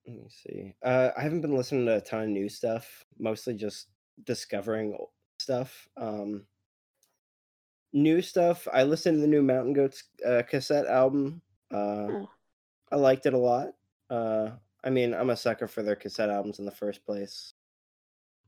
let 0.06 0.16
me 0.18 0.28
see. 0.30 0.76
Uh, 0.84 1.12
I 1.18 1.22
haven't 1.22 1.42
been 1.42 1.56
listening 1.56 1.86
to 1.86 1.98
a 1.98 2.02
ton 2.02 2.24
of 2.24 2.30
new 2.30 2.50
stuff. 2.50 3.06
Mostly 3.18 3.54
just 3.56 3.88
discovering 4.26 4.94
o- 5.00 5.12
stuff. 5.44 5.88
Um, 5.98 6.46
new 7.92 8.22
stuff. 8.22 8.68
I 8.74 8.84
listened 8.84 9.18
to 9.18 9.22
the 9.22 9.28
new 9.28 9.44
Mountain 9.44 9.74
Goats 9.74 10.04
uh, 10.26 10.42
cassette 10.50 10.88
album. 10.88 11.42
Uh, 11.72 12.08
Ooh. 12.10 12.30
I 12.92 12.96
liked 12.96 13.26
it 13.26 13.34
a 13.34 13.38
lot. 13.38 13.70
Uh, 14.10 14.52
I 14.84 14.90
mean, 14.90 15.14
I'm 15.14 15.30
a 15.30 15.36
sucker 15.38 15.68
for 15.68 15.84
their 15.84 15.96
cassette 15.96 16.30
albums 16.30 16.60
in 16.60 16.66
the 16.66 16.72
first 16.72 17.06
place. 17.06 17.54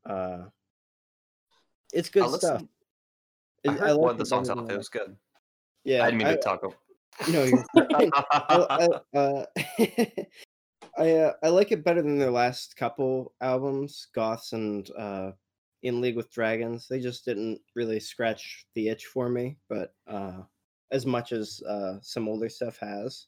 Uh, 0.05 0.45
it's 1.93 2.09
good 2.09 2.23
I 2.23 2.37
stuff. 2.37 2.61
I 3.67 3.71
It- 3.71 3.79
heard 3.79 3.97
one 3.97 4.01
like 4.01 4.11
of 4.13 4.17
the 4.19 4.25
songs 4.25 4.47
better 4.47 4.59
off. 4.61 4.67
than 4.67 4.75
It 4.75 4.77
was 4.77 4.89
good. 4.89 5.15
Yeah, 5.83 6.03
I 6.03 6.05
didn't 6.05 6.17
mean 6.19 6.27
I- 6.27 6.35
to 6.35 6.41
talk 6.41 6.63
over. 6.63 6.75
No, 7.31 7.43
you're. 7.43 7.63
I, 7.75 8.11
I, 9.13 9.17
uh, 9.17 9.45
I, 10.97 11.11
uh, 11.11 11.33
I 11.43 11.47
like 11.49 11.71
it 11.71 11.83
better 11.83 12.01
than 12.01 12.19
their 12.19 12.31
last 12.31 12.75
couple 12.75 13.33
albums, 13.41 14.07
Goths 14.13 14.51
and 14.53 14.89
uh, 14.97 15.31
In 15.85 16.01
League 16.01 16.15
with 16.15 16.31
Dragons. 16.31 16.87
They 16.87 16.99
just 16.99 17.25
didn't 17.25 17.61
really 17.75 17.99
scratch 17.99 18.65
the 18.73 18.89
itch 18.89 19.05
for 19.05 19.29
me, 19.29 19.57
but 19.69 19.93
uh, 20.07 20.41
as 20.91 21.05
much 21.05 21.31
as 21.31 21.61
uh, 21.61 21.99
some 22.01 22.27
older 22.27 22.49
stuff 22.49 22.79
has. 22.79 23.27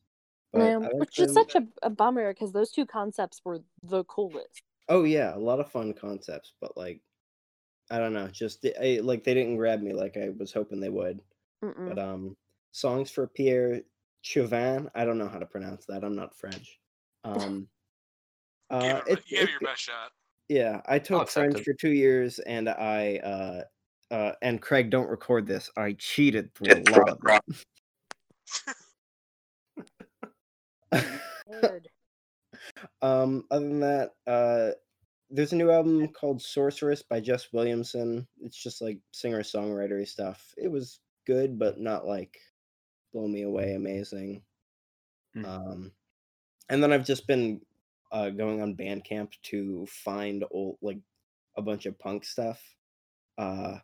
But 0.51 0.59
Yeah, 0.63 0.79
I 0.87 0.89
which 0.95 1.19
is 1.19 1.33
such 1.35 1.53
a, 1.53 1.67
a 1.83 1.91
bummer 1.91 2.33
because 2.33 2.51
those 2.51 2.71
two 2.71 2.87
concepts 2.87 3.41
were 3.45 3.59
the 3.83 4.03
coolest. 4.05 4.63
Oh 4.89 5.03
yeah, 5.03 5.35
a 5.35 5.37
lot 5.37 5.59
of 5.59 5.69
fun 5.69 5.93
concepts, 5.93 6.53
but 6.59 6.75
like, 6.75 6.99
I 7.91 7.99
don't 7.99 8.13
know, 8.13 8.27
just 8.27 8.65
I, 8.81 9.01
like 9.03 9.23
they 9.23 9.35
didn't 9.35 9.57
grab 9.57 9.81
me 9.81 9.93
like 9.93 10.17
I 10.17 10.29
was 10.35 10.51
hoping 10.51 10.79
they 10.79 10.89
would. 10.89 11.21
Mm-mm. 11.63 11.89
But 11.89 11.99
um, 11.99 12.35
songs 12.71 13.11
for 13.11 13.27
Pierre 13.27 13.81
Chuvin. 14.23 14.89
I 14.95 15.05
don't 15.05 15.19
know 15.19 15.27
how 15.29 15.37
to 15.37 15.45
pronounce 15.45 15.85
that. 15.85 16.03
I'm 16.03 16.15
not 16.15 16.35
French. 16.35 16.79
Um, 17.23 17.67
uh, 18.69 19.01
it, 19.05 19.17
it, 19.19 19.23
you 19.27 19.37
gave 19.37 19.47
it- 19.49 19.51
your 19.51 19.59
best 19.59 19.81
shot. 19.81 20.11
Yeah, 20.49 20.81
I 20.85 20.99
took 20.99 21.23
accept 21.23 21.53
French 21.53 21.65
for 21.65 21.73
two 21.73 21.91
years, 21.91 22.39
and 22.39 22.69
I 22.69 23.17
uh, 23.17 23.61
uh, 24.13 24.31
and 24.41 24.61
Craig, 24.61 24.89
don't 24.89 25.09
record 25.09 25.47
this. 25.47 25.69
I 25.77 25.93
cheated 25.93 26.53
through 26.53 26.83
a 26.87 27.17
lot. 27.27 27.43
Um, 33.01 33.45
other 33.51 33.67
than 33.67 33.79
that, 33.81 34.11
uh, 34.25 34.71
there's 35.29 35.53
a 35.53 35.55
new 35.55 35.71
album 35.71 36.07
called 36.09 36.41
Sorceress 36.41 37.01
by 37.01 37.19
Jess 37.19 37.47
Williamson. 37.51 38.27
It's 38.41 38.61
just 38.61 38.81
like 38.81 38.99
singer 39.11 39.41
songwritery 39.41 40.07
stuff. 40.07 40.53
It 40.57 40.69
was 40.69 40.99
good, 41.25 41.59
but 41.59 41.79
not 41.79 42.07
like 42.07 42.37
blow 43.13 43.27
me 43.27 43.43
away 43.43 43.73
amazing. 43.73 44.41
Mm. 45.35 45.45
Um, 45.45 45.91
and 46.69 46.81
then 46.81 46.91
I've 46.91 47.05
just 47.05 47.27
been 47.27 47.61
uh, 48.11 48.29
going 48.29 48.61
on 48.61 48.75
Bandcamp 48.77 49.33
to 49.43 49.85
find 49.87 50.43
old 50.51 50.77
like 50.81 50.99
a 51.55 51.61
bunch 51.61 51.85
of 51.85 51.99
punk 51.99 52.25
stuff. 52.25 52.75
Uh, 53.37 53.79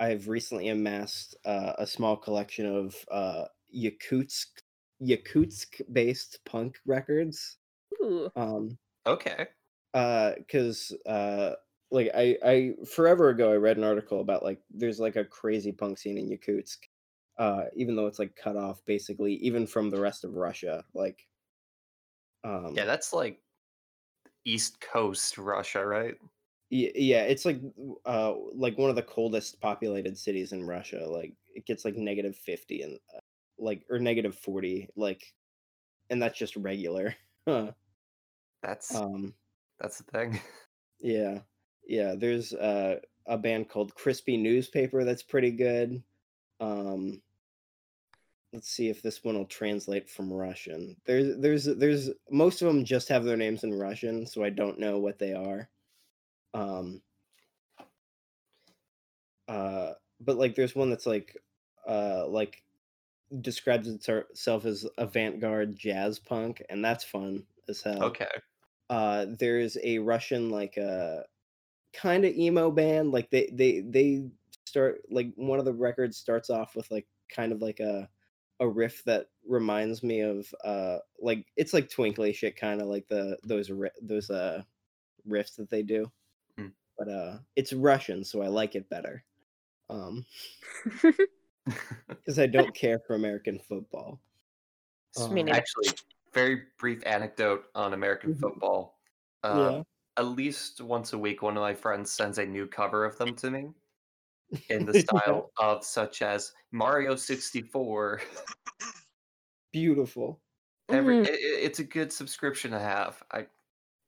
I've 0.00 0.28
recently 0.28 0.68
amassed 0.68 1.36
uh, 1.44 1.74
a 1.78 1.86
small 1.86 2.16
collection 2.16 2.66
of 2.66 3.04
uh, 3.10 3.46
Yakutsk 3.74 4.62
Yakutsk 5.02 5.80
based 5.92 6.40
punk 6.44 6.78
records. 6.86 7.58
Ooh. 8.02 8.30
Um, 8.36 8.78
Okay. 9.06 9.48
uh 9.94 10.34
because 10.36 10.92
uh 11.06 11.54
like 11.90 12.10
i 12.14 12.36
i 12.44 12.74
forever 12.86 13.30
ago 13.30 13.52
i 13.52 13.56
read 13.56 13.76
an 13.78 13.84
article 13.84 14.20
about 14.20 14.42
like 14.42 14.62
there's 14.70 15.00
like 15.00 15.16
a 15.16 15.24
crazy 15.24 15.72
punk 15.72 15.96
scene 15.98 16.18
in 16.18 16.28
yakutsk 16.28 16.78
uh 17.38 17.64
even 17.74 17.96
though 17.96 18.06
it's 18.06 18.18
like 18.18 18.36
cut 18.36 18.56
off 18.56 18.84
basically 18.84 19.34
even 19.36 19.66
from 19.66 19.88
the 19.90 20.00
rest 20.00 20.24
of 20.24 20.34
russia 20.34 20.84
like 20.94 21.26
um 22.44 22.74
Yeah, 22.74 22.84
that's 22.84 23.12
like 23.12 23.42
East 24.44 24.80
Coast 24.80 25.38
Russia, 25.38 25.86
right? 25.86 26.18
yeah 26.70 27.22
it's 27.22 27.44
like 27.46 27.60
uh 28.04 28.34
like 28.52 28.76
one 28.76 28.90
of 28.90 28.96
the 28.96 29.02
coldest 29.02 29.58
populated 29.60 30.18
cities 30.18 30.52
in 30.52 30.66
russia 30.66 31.06
like 31.08 31.34
it 31.54 31.64
gets 31.64 31.84
like 31.84 31.96
negative 31.96 32.36
50 32.36 32.82
and 32.82 32.98
uh, 33.14 33.18
like 33.58 33.86
or 33.88 33.98
negative 33.98 34.34
40 34.34 34.88
like 34.94 35.34
and 36.10 36.22
that's 36.22 36.38
just 36.38 36.56
regular. 36.56 37.14
That's 38.62 38.94
um 38.94 39.34
that's 39.78 39.98
the 39.98 40.04
thing. 40.04 40.40
Yeah. 41.00 41.42
Yeah, 41.86 42.14
there's 42.16 42.52
uh, 42.52 43.00
a 43.26 43.38
band 43.38 43.68
called 43.70 43.94
Crispy 43.94 44.36
Newspaper 44.36 45.04
that's 45.04 45.22
pretty 45.22 45.50
good. 45.50 46.02
Um 46.60 47.22
let's 48.52 48.68
see 48.70 48.88
if 48.88 49.02
this 49.02 49.22
one 49.24 49.36
will 49.36 49.46
translate 49.46 50.08
from 50.08 50.32
Russian. 50.32 50.96
There's 51.04 51.36
there's 51.38 51.64
there's 51.64 52.10
most 52.30 52.62
of 52.62 52.68
them 52.68 52.84
just 52.84 53.08
have 53.08 53.24
their 53.24 53.36
names 53.36 53.64
in 53.64 53.74
Russian, 53.74 54.26
so 54.26 54.42
I 54.42 54.50
don't 54.50 54.78
know 54.78 54.98
what 54.98 55.18
they 55.18 55.34
are. 55.34 55.70
Um 56.54 57.02
uh 59.46 59.94
but 60.20 60.36
like 60.36 60.54
there's 60.54 60.74
one 60.74 60.90
that's 60.90 61.06
like 61.06 61.36
uh 61.86 62.26
like 62.28 62.62
describes 63.40 63.88
itself 63.88 64.64
as 64.66 64.86
avant-garde 64.98 65.76
jazz 65.76 66.18
punk 66.18 66.62
and 66.70 66.84
that's 66.84 67.04
fun 67.04 67.46
as 67.68 67.82
hell 67.82 68.18
Okay. 68.18 68.40
uh 68.90 69.26
there's 69.38 69.78
a 69.84 69.98
russian 70.00 70.50
like 70.50 70.78
uh 70.78 71.22
kind 71.92 72.24
of 72.24 72.34
emo 72.34 72.70
band 72.70 73.12
like 73.12 73.30
they 73.30 73.48
they 73.52 73.80
they 73.80 74.28
start 74.66 75.02
like 75.10 75.32
one 75.36 75.58
of 75.58 75.66
the 75.66 75.74
records 75.74 76.16
starts 76.18 76.50
off 76.50 76.76
with 76.76 76.90
like 76.90 77.08
kind 77.30 77.52
of 77.52 77.62
like 77.62 77.80
a 77.80 78.08
a 78.60 78.68
riff 78.68 79.04
that 79.04 79.28
reminds 79.46 80.02
me 80.02 80.20
of 80.20 80.52
uh 80.64 80.98
like 81.20 81.46
it's 81.56 81.72
like 81.72 81.88
twinkly 81.90 82.32
shit 82.32 82.56
kind 82.56 82.80
of 82.80 82.88
like 82.88 83.06
the 83.08 83.38
those 83.44 83.70
those 84.02 84.30
uh 84.30 84.62
riffs 85.28 85.56
that 85.56 85.70
they 85.70 85.82
do 85.82 86.10
Hmm. 86.56 86.68
but 86.98 87.08
uh 87.08 87.38
it's 87.56 87.72
russian 87.72 88.24
so 88.24 88.42
i 88.42 88.48
like 88.48 88.74
it 88.74 88.88
better 88.90 89.24
um 89.90 90.26
because 92.08 92.38
i 92.38 92.46
don't 92.46 92.74
care 92.74 92.98
for 93.06 93.14
american 93.14 93.58
football 93.58 94.20
S- 95.16 95.30
Me. 95.30 95.50
Actually, 95.50 95.88
very 96.32 96.66
brief 96.78 97.04
anecdote 97.06 97.64
on 97.74 97.92
American 97.94 98.30
Mhm. 98.30 98.40
football. 98.40 98.98
yeah 99.50 99.78
Um, 99.78 99.84
At 100.16 100.26
least 100.28 100.80
once 100.80 101.12
a 101.12 101.18
week, 101.18 101.42
one 101.42 101.56
of 101.56 101.60
my 101.62 101.74
friends 101.74 102.10
sends 102.10 102.38
a 102.38 102.46
new 102.46 102.66
cover 102.66 103.04
of 103.04 103.16
them 103.18 103.34
to 103.36 103.50
me 103.50 103.74
in 104.68 104.84
the 104.86 104.94
Yeah. 105.26 105.34
style 105.34 105.52
of 105.58 105.84
such 105.84 106.22
as 106.22 106.52
Mario 106.72 107.16
64. 107.16 108.20
beautiful 109.72 110.42
Every 110.90 111.16
Mhm. 111.16 111.24
i 111.24 111.30
i- 111.30 111.36
it's 111.66 111.78
a 111.78 111.84
good 111.84 112.12
subscription 112.12 112.70
to 112.72 112.78
have. 112.78 113.22
I 113.30 113.48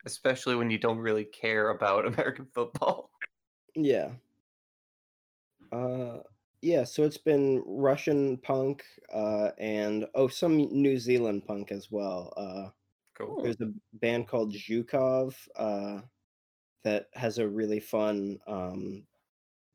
especially 0.07 0.57
when 0.57 0.71
you 0.71 0.79
don't 0.79 0.99
really 0.99 1.25
care 1.27 1.71
about 1.71 2.07
American 2.07 2.47
football. 2.47 3.11
Yeah. 3.75 4.17
Uh 5.73 6.21
yeah, 6.63 6.85
so 6.85 7.05
it's 7.05 7.17
been 7.19 7.63
Russian 7.67 8.37
punk 8.39 8.85
uh 9.13 9.53
and 9.59 10.07
oh 10.15 10.29
some 10.29 10.57
New 10.57 10.99
Zealand 10.99 11.45
punk 11.47 11.73
as 11.73 11.91
well. 11.91 12.33
Uh 12.37 12.71
Cool. 13.15 13.43
there's 13.43 13.61
a 13.63 13.73
band 13.95 14.29
called 14.29 14.55
Zhukov 14.55 15.49
uh 15.57 16.03
that 16.85 17.09
has 17.15 17.39
a 17.39 17.49
really 17.49 17.81
fun 17.81 18.41
um 18.49 19.07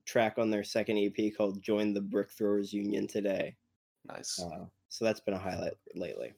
track 0.05 0.37
on 0.37 0.49
their 0.49 0.63
second 0.63 0.97
EP 0.97 1.35
called 1.35 1.61
Join 1.61 1.93
the 1.93 2.01
Brick 2.01 2.31
Throwers 2.31 2.71
Union 2.73 3.07
Today. 3.07 3.55
Nice. 4.07 4.39
Uh 4.39 4.65
so 4.89 5.03
that's 5.03 5.19
been 5.19 5.33
a 5.33 5.39
highlight 5.39 5.73
lately. 5.95 6.33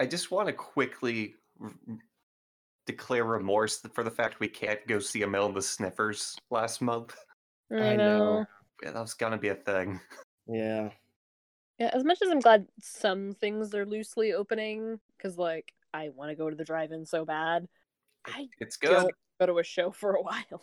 I 0.00 0.06
just 0.06 0.30
want 0.30 0.46
to 0.46 0.52
quickly 0.52 1.34
r- 1.60 1.72
r- 1.88 1.98
declare 2.86 3.24
remorse 3.24 3.80
for 3.92 4.04
the 4.04 4.10
fact 4.10 4.40
we 4.40 4.48
can't 4.48 4.84
go 4.86 5.00
see 5.00 5.22
Amyl 5.22 5.46
and 5.46 5.56
the 5.56 5.60
Sniffers 5.62 6.36
last 6.50 6.80
month. 6.80 7.14
I 7.70 7.96
know. 7.96 8.46
Yeah, 8.82 8.92
that 8.92 9.00
was 9.00 9.14
gonna 9.14 9.36
be 9.38 9.48
a 9.48 9.54
thing. 9.56 10.00
Yeah. 10.46 10.90
Yeah, 11.78 11.90
as 11.92 12.04
much 12.04 12.22
as 12.22 12.30
I'm 12.30 12.40
glad 12.40 12.66
some 12.80 13.34
things 13.34 13.74
are 13.74 13.84
loosely 13.84 14.32
opening, 14.32 14.98
because 15.16 15.36
like 15.36 15.72
I 15.92 16.08
want 16.10 16.30
to 16.30 16.36
go 16.36 16.48
to 16.48 16.56
the 16.56 16.64
drive-in 16.64 17.04
so 17.04 17.24
bad, 17.24 17.68
I 18.24 18.48
It's 18.60 18.76
good. 18.76 18.90
don't 18.92 19.14
go 19.40 19.46
to 19.46 19.58
a 19.58 19.64
show 19.64 19.90
for 19.90 20.14
a 20.14 20.22
while. 20.22 20.62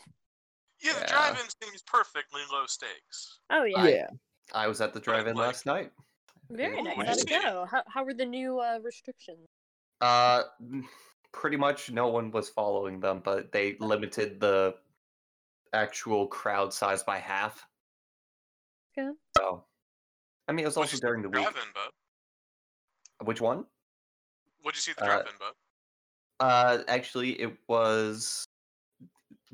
Yeah, 0.82 0.94
the 0.94 1.00
Yeah. 1.02 1.08
drive-in 1.08 1.46
seems 1.64 1.82
perfectly 1.84 2.42
low 2.52 2.66
stakes. 2.68 3.40
Oh 3.50 3.64
yeah, 3.64 3.86
Yeah. 3.88 4.08
I 4.54 4.68
was 4.68 4.82
at 4.82 4.94
the 4.94 5.00
drive-in 5.00 5.36
like- 5.36 5.48
last 5.48 5.66
night. 5.66 5.92
very 6.50 6.80
Ooh, 6.80 6.84
nice. 6.84 7.08
How'd 7.08 7.18
it 7.18 7.30
go? 7.30 7.66
How 7.66 7.84
how 7.88 8.04
were 8.04 8.14
the 8.14 8.26
new 8.26 8.60
uh, 8.60 8.80
restrictions? 8.84 9.48
Uh, 10.02 10.44
pretty 11.32 11.58
much 11.58 11.90
no 11.92 12.08
one 12.08 12.30
was 12.32 12.50
following 12.50 13.00
them, 13.00 13.20
but 13.24 13.52
they 13.52 13.76
limited 13.80 14.40
the 14.40 14.78
actual 15.74 16.28
crowd 16.28 16.74
size 16.74 17.02
by 17.04 17.18
half. 17.18 17.66
Good. 18.96 19.16
So, 19.38 19.66
I 20.48 20.52
mean, 20.52 20.64
it 20.64 20.68
was 20.68 20.76
What'd 20.78 20.94
also 20.94 20.98
you 20.98 21.02
during 21.02 21.22
the 21.24 21.30
the 21.30 21.38
week. 21.40 21.48
drive-in, 21.52 21.72
bud? 21.74 21.92
Which 23.28 23.42
one? 23.42 23.66
What'd 24.62 24.78
you 24.78 24.82
see 24.82 24.92
at 24.92 24.98
the 24.98 25.04
Uh, 25.04 25.08
drive-in, 25.08 25.38
bud? 25.40 25.54
Uh, 26.40 26.84
actually, 26.88 27.40
it 27.42 27.58
was 27.68 28.46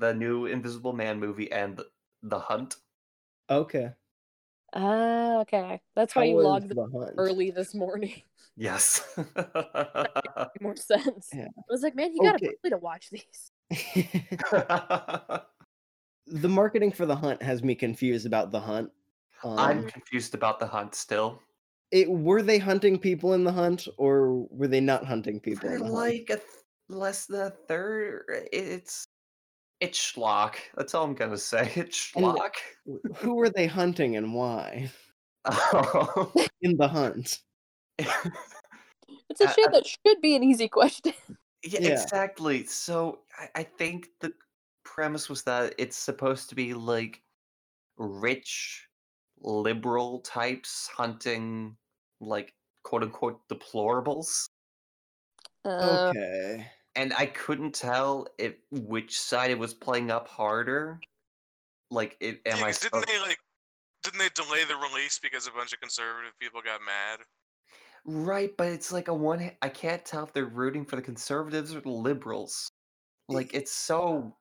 the 0.02 0.14
new 0.14 0.46
Invisible 0.48 0.94
Man 0.94 1.20
movie 1.20 1.52
and 1.52 1.82
The 2.24 2.40
Hunt. 2.40 2.76
Okay. 3.50 3.94
Ah, 4.74 5.40
okay. 5.42 5.82
That's 5.96 6.16
why 6.16 6.24
How 6.24 6.30
you 6.30 6.38
logged 6.40 6.70
the 6.70 6.88
hunt? 6.94 7.18
early 7.18 7.52
this 7.52 7.74
morning. 7.74 8.24
Yes. 8.58 9.18
More 10.62 10.76
sense. 10.76 11.30
Yeah. 11.34 11.48
I 11.58 11.62
was 11.70 11.82
like, 11.84 11.96
man, 11.96 12.14
you 12.14 12.22
got 12.22 12.36
Okay. 12.36 12.48
up 12.48 12.54
early 12.64 12.70
to 12.72 12.78
watch 12.78 13.10
these. 13.10 13.52
the 16.28 16.50
marketing 16.50 16.92
for 16.92 17.06
the 17.06 17.16
hunt 17.16 17.42
has 17.42 17.64
me 17.64 17.76
confused 17.76 18.26
about 18.26 18.52
the 18.52 18.60
hunt. 18.60 18.92
Um, 19.44 19.58
I'm 19.58 19.84
confused 19.84 20.34
about 20.36 20.60
The 20.60 20.68
Hunt 20.68 20.96
still. 20.96 21.42
it, 21.92 22.10
were 22.10 22.42
they 22.42 22.58
hunting 22.60 22.98
people 23.00 23.34
in 23.34 23.44
the 23.44 23.52
hunt, 23.52 23.88
or 23.98 24.44
were 24.50 24.68
they 24.68 24.82
not 24.82 25.06
hunting 25.06 25.40
people 25.40 25.70
For 25.70 25.76
in 25.76 25.80
the 25.80 25.86
hunt? 25.86 25.94
like 25.94 26.30
a 26.30 26.38
th- 26.38 26.44
less 26.90 27.26
than 27.28 27.42
a 27.48 27.50
third. 27.52 28.26
It's 28.52 29.06
it's 29.82 30.00
schlock. 30.00 30.56
That's 30.78 30.96
all 30.96 31.04
I'm 31.04 31.14
gonna 31.16 31.38
say. 31.38 31.72
It's 31.76 32.12
And- 32.16 32.26
schlock. 32.26 32.54
Who 33.18 33.36
were 33.36 33.50
they 33.50 33.68
hunting 33.68 34.16
and 34.16 34.34
why 34.34 34.90
Um, 35.46 36.32
in 36.62 36.78
the 36.78 36.88
hunt? 36.88 37.40
It's 37.98 39.42
a 39.42 39.48
shit 39.54 39.72
that 39.72 39.86
should 39.86 40.22
be 40.22 40.36
an 40.36 40.44
easy 40.44 40.68
question. 40.68 41.14
yeah, 41.64 41.80
Yeah. 41.82 42.02
exactly. 42.02 42.66
So 42.66 43.20
I, 43.38 43.50
I 43.62 43.64
think 43.64 44.10
the 44.20 44.34
premise 44.84 45.30
was 45.30 45.44
that 45.44 45.74
it's 45.78 45.98
supposed 45.98 46.50
to 46.50 46.56
be 46.56 46.74
like 46.74 47.22
rich 47.98 48.88
liberal 49.42 50.20
types 50.20 50.88
hunting 50.96 51.76
like 52.20 52.54
quote 52.84 53.04
unquote 53.04 53.40
deplorables. 53.50 54.48
Uh, 55.66 56.12
Okay. 56.16 56.68
And 56.96 57.14
I 57.14 57.26
couldn't 57.28 57.74
tell 57.74 58.28
if 58.38 58.56
which 58.72 59.20
side 59.20 59.52
it 59.52 59.60
was 59.60 59.74
playing 59.74 60.12
up 60.12 60.28
harder. 60.28 61.00
Like, 61.90 62.18
it, 62.20 62.42
am 62.46 62.58
Yeah, 62.60 62.64
I? 62.66 62.68
'cause 62.68 62.80
didn't 62.80 62.94
supposed- 62.94 63.08
they 63.08 63.20
like? 63.20 63.38
Didn't 64.04 64.20
they 64.20 64.30
delay 64.30 64.64
the 64.64 64.76
release 64.78 65.20
because 65.20 65.46
a 65.48 65.52
bunch 65.52 65.74
of 65.74 65.80
conservative 65.80 66.34
people 66.40 66.62
got 66.62 66.82
mad? 66.82 67.20
Right, 68.04 68.56
but 68.58 68.68
it's 68.70 68.92
like 68.92 69.10
a 69.10 69.14
one. 69.14 69.52
I 69.62 69.70
can't 69.70 70.04
tell 70.04 70.24
if 70.24 70.34
they're 70.34 70.46
rooting 70.46 70.86
for 70.86 70.96
the 70.96 71.02
conservatives 71.04 71.76
or 71.76 71.82
the 71.82 71.90
liberals. 71.92 72.68
Like, 73.30 73.54
it's 73.54 73.72
so 73.72 74.36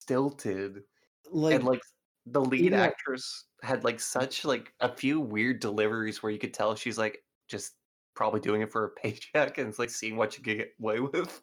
stilted, 0.00 0.82
Like, 1.30 1.54
and 1.56 1.64
like 1.64 1.80
the 2.26 2.40
lead 2.40 2.60
even 2.60 2.80
like- 2.80 2.90
actress 2.92 3.46
had 3.62 3.84
like 3.84 4.00
such 4.00 4.44
like 4.44 4.72
a 4.80 4.94
few 4.94 5.20
weird 5.20 5.60
deliveries 5.60 6.22
where 6.22 6.30
you 6.32 6.38
could 6.38 6.54
tell 6.54 6.74
she's 6.74 6.98
like 6.98 7.24
just 7.48 7.74
probably 8.14 8.40
doing 8.40 8.62
it 8.62 8.70
for 8.70 8.84
a 8.84 8.90
paycheck 9.02 9.58
and 9.58 9.68
it's 9.68 9.78
like 9.78 9.90
seeing 9.90 10.16
what 10.16 10.36
you 10.36 10.42
can 10.44 10.56
get 10.58 10.74
away 10.80 11.00
with. 11.00 11.42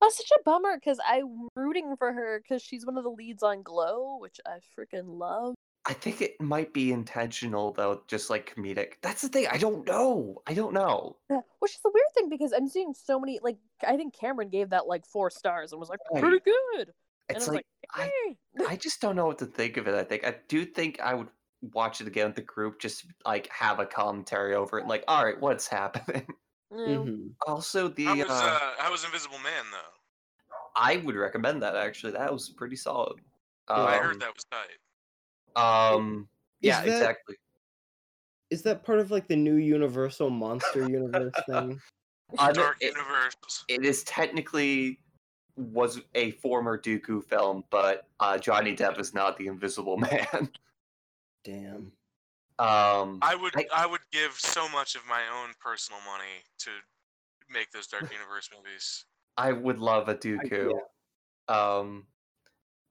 That's 0.00 0.16
such 0.16 0.30
a 0.38 0.42
bummer 0.44 0.76
because 0.76 0.98
I'm 1.06 1.48
rooting 1.54 1.96
for 1.96 2.12
her 2.12 2.40
because 2.42 2.62
she's 2.62 2.86
one 2.86 2.96
of 2.96 3.04
the 3.04 3.10
leads 3.10 3.42
on 3.42 3.62
Glow, 3.62 4.18
which 4.18 4.40
I 4.46 4.58
freaking 4.78 5.18
love. 5.18 5.54
I 5.86 5.94
think 5.94 6.20
it 6.20 6.40
might 6.40 6.74
be 6.74 6.92
intentional 6.92 7.72
though, 7.72 8.02
just 8.06 8.28
like 8.30 8.54
comedic. 8.54 8.94
That's 9.02 9.22
the 9.22 9.28
thing. 9.28 9.46
I 9.50 9.56
don't 9.56 9.86
know. 9.86 10.42
I 10.46 10.54
don't 10.54 10.74
know. 10.74 11.16
Yeah, 11.30 11.40
which 11.60 11.72
is 11.72 11.80
the 11.82 11.90
weird 11.92 12.06
thing 12.14 12.28
because 12.28 12.52
I'm 12.52 12.68
seeing 12.68 12.92
so 12.94 13.18
many 13.18 13.40
like 13.42 13.56
I 13.86 13.96
think 13.96 14.14
Cameron 14.14 14.50
gave 14.50 14.70
that 14.70 14.86
like 14.86 15.06
four 15.06 15.30
stars 15.30 15.72
and 15.72 15.80
was 15.80 15.88
like 15.88 16.00
Right. 16.12 16.20
pretty 16.22 16.40
good. 16.40 16.92
It's 17.30 17.48
I 17.48 17.52
like 17.52 17.66
I, 17.94 18.10
"Hey." 18.26 18.38
I 18.68 18.76
just 18.76 19.00
don't 19.00 19.16
know 19.16 19.26
what 19.26 19.38
to 19.38 19.46
think 19.46 19.78
of 19.78 19.88
it. 19.88 19.94
I 19.94 20.04
think 20.04 20.26
I 20.26 20.36
do 20.48 20.64
think 20.66 21.00
I 21.00 21.14
would 21.14 21.28
watch 21.72 22.00
it 22.00 22.06
again 22.06 22.26
with 22.26 22.36
the 22.36 22.42
group, 22.42 22.78
just 22.78 23.06
like 23.24 23.48
have 23.48 23.80
a 23.80 23.86
commentary 23.86 24.54
over 24.54 24.78
it. 24.78 24.86
Like, 24.86 25.04
all 25.08 25.24
right, 25.24 25.40
what's 25.40 25.66
happening? 25.66 26.26
Yeah. 26.72 26.78
Mhm. 26.78 27.30
Also, 27.46 27.88
the 27.88 28.04
How 28.04 28.14
was 28.16 28.26
uh, 28.28 28.32
uh, 28.32 28.70
how 28.78 28.90
was 28.92 29.04
Invisible 29.04 29.38
Man 29.38 29.64
though? 29.72 30.56
I 30.76 30.98
would 30.98 31.16
recommend 31.16 31.62
that 31.62 31.74
actually. 31.76 32.12
That 32.12 32.32
was 32.32 32.48
pretty 32.50 32.76
solid. 32.76 33.20
Um, 33.68 33.86
I 33.86 33.96
heard 33.98 34.20
that 34.20 34.32
was 34.34 34.44
tight. 34.50 35.92
Um, 35.94 36.28
Is 36.62 36.68
yeah, 36.68 36.82
that- 36.82 36.88
exactly. 36.88 37.36
Is 38.50 38.62
that 38.62 38.82
part 38.84 38.98
of 38.98 39.10
like 39.10 39.28
the 39.28 39.36
new 39.36 39.56
Universal 39.56 40.30
Monster 40.30 40.88
Universe 40.88 41.32
thing? 41.48 41.80
Uh, 42.38 42.52
Dark 42.52 42.76
it- 42.80 42.94
Universe. 42.96 43.64
it 43.68 43.84
is 43.84 44.02
technically 44.04 45.00
was 45.56 46.00
a 46.14 46.30
former 46.32 46.78
Dooku 46.78 47.22
film, 47.24 47.64
but 47.70 48.08
uh, 48.20 48.38
Johnny 48.38 48.74
Depp 48.74 48.98
is 49.00 49.12
not 49.12 49.36
the 49.36 49.46
Invisible 49.48 49.96
Man. 49.98 50.50
Damn. 51.44 51.92
Um, 52.60 53.18
I 53.22 53.34
would 53.34 53.56
I- 53.56 53.66
I, 53.74 53.86
would 53.86 54.00
give 54.12 54.32
so 54.38 54.68
much 54.68 54.94
of 54.94 55.02
my 55.08 55.22
own 55.34 55.54
personal 55.60 56.00
money 56.02 56.44
to 56.58 56.70
make 57.48 57.70
those 57.70 57.86
Dark 57.86 58.02
Universe 58.12 58.50
movies. 58.54 59.04
I 59.36 59.52
would 59.52 59.78
love 59.78 60.08
a 60.08 60.14
Dooku. 60.14 60.72
Um, 61.48 62.06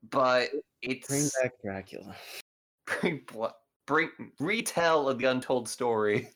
but 0.09 0.49
it's 0.81 1.07
Bring 1.07 1.29
back 1.41 1.53
Dracula. 1.63 2.15
bring 3.01 3.21
bl- 3.31 3.45
bring 3.85 4.09
retell 4.39 5.07
of 5.07 5.19
the 5.19 5.25
untold 5.25 5.69
story. 5.69 6.29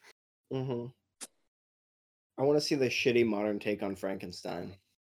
hmm 0.52 0.86
I 2.38 2.42
want 2.42 2.58
to 2.58 2.62
see 2.66 2.76
the 2.76 2.88
shitty 2.90 3.26
modern 3.26 3.60
take 3.60 3.84
on 3.84 3.96
Frankenstein. 3.96 4.76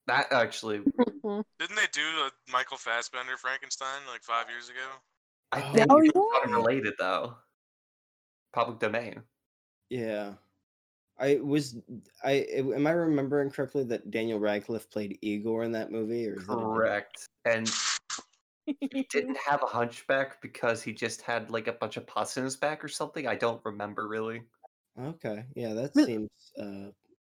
That 0.07 0.33
actually, 0.33 0.79
Didn't 1.59 1.77
they 1.77 1.87
do 1.93 2.03
a 2.03 2.31
Michael 2.51 2.77
Fassbender 2.77 3.37
Frankenstein 3.37 4.01
like 4.11 4.23
five 4.23 4.51
years 4.51 4.69
ago? 4.69 4.89
I 5.53 5.63
Oh, 5.63 5.73
think 5.73 5.87
Oh, 5.91 5.99
it's 6.01 6.13
yeah. 6.15 6.45
unrelated 6.45 6.95
though. 6.99 7.37
Public 8.55 8.79
domain. 8.79 9.21
Yeah. 9.91 10.35
I 11.19 11.37
was 11.43 11.77
I 12.23 12.33
am 12.33 12.87
I 12.87 12.91
remembering 12.91 13.51
correctly 13.51 13.85
that 13.85 14.11
Daniel 14.11 14.39
Radcliffe 14.39 14.91
played 14.91 15.19
Igor 15.23 15.65
in 15.65 15.73
that 15.73 15.93
movie 15.93 16.29
or 16.29 16.37
is 16.37 16.47
that 16.47 16.53
a 16.53 16.57
Correct. 16.57 17.29
And 17.45 17.71
he 18.67 19.03
didn't 19.11 19.39
have 19.47 19.63
a 19.63 19.67
hunchback 19.67 20.41
because 20.41 20.83
he 20.83 20.93
just 20.93 21.23
had 21.23 21.51
like 21.51 21.69
a 21.69 21.73
bunch 21.73 21.97
of 21.97 22.07
pus 22.07 22.37
in 22.37 22.45
his 22.45 22.57
back 22.57 22.83
or 22.85 22.89
something. 22.89 23.27
I 23.27 23.35
don't 23.35 23.61
remember 23.65 24.09
really. 24.09 24.43
Okay. 25.01 25.45
Yeah, 25.55 25.75
that 25.75 25.95
seems 25.95 26.31
uh 26.59 26.91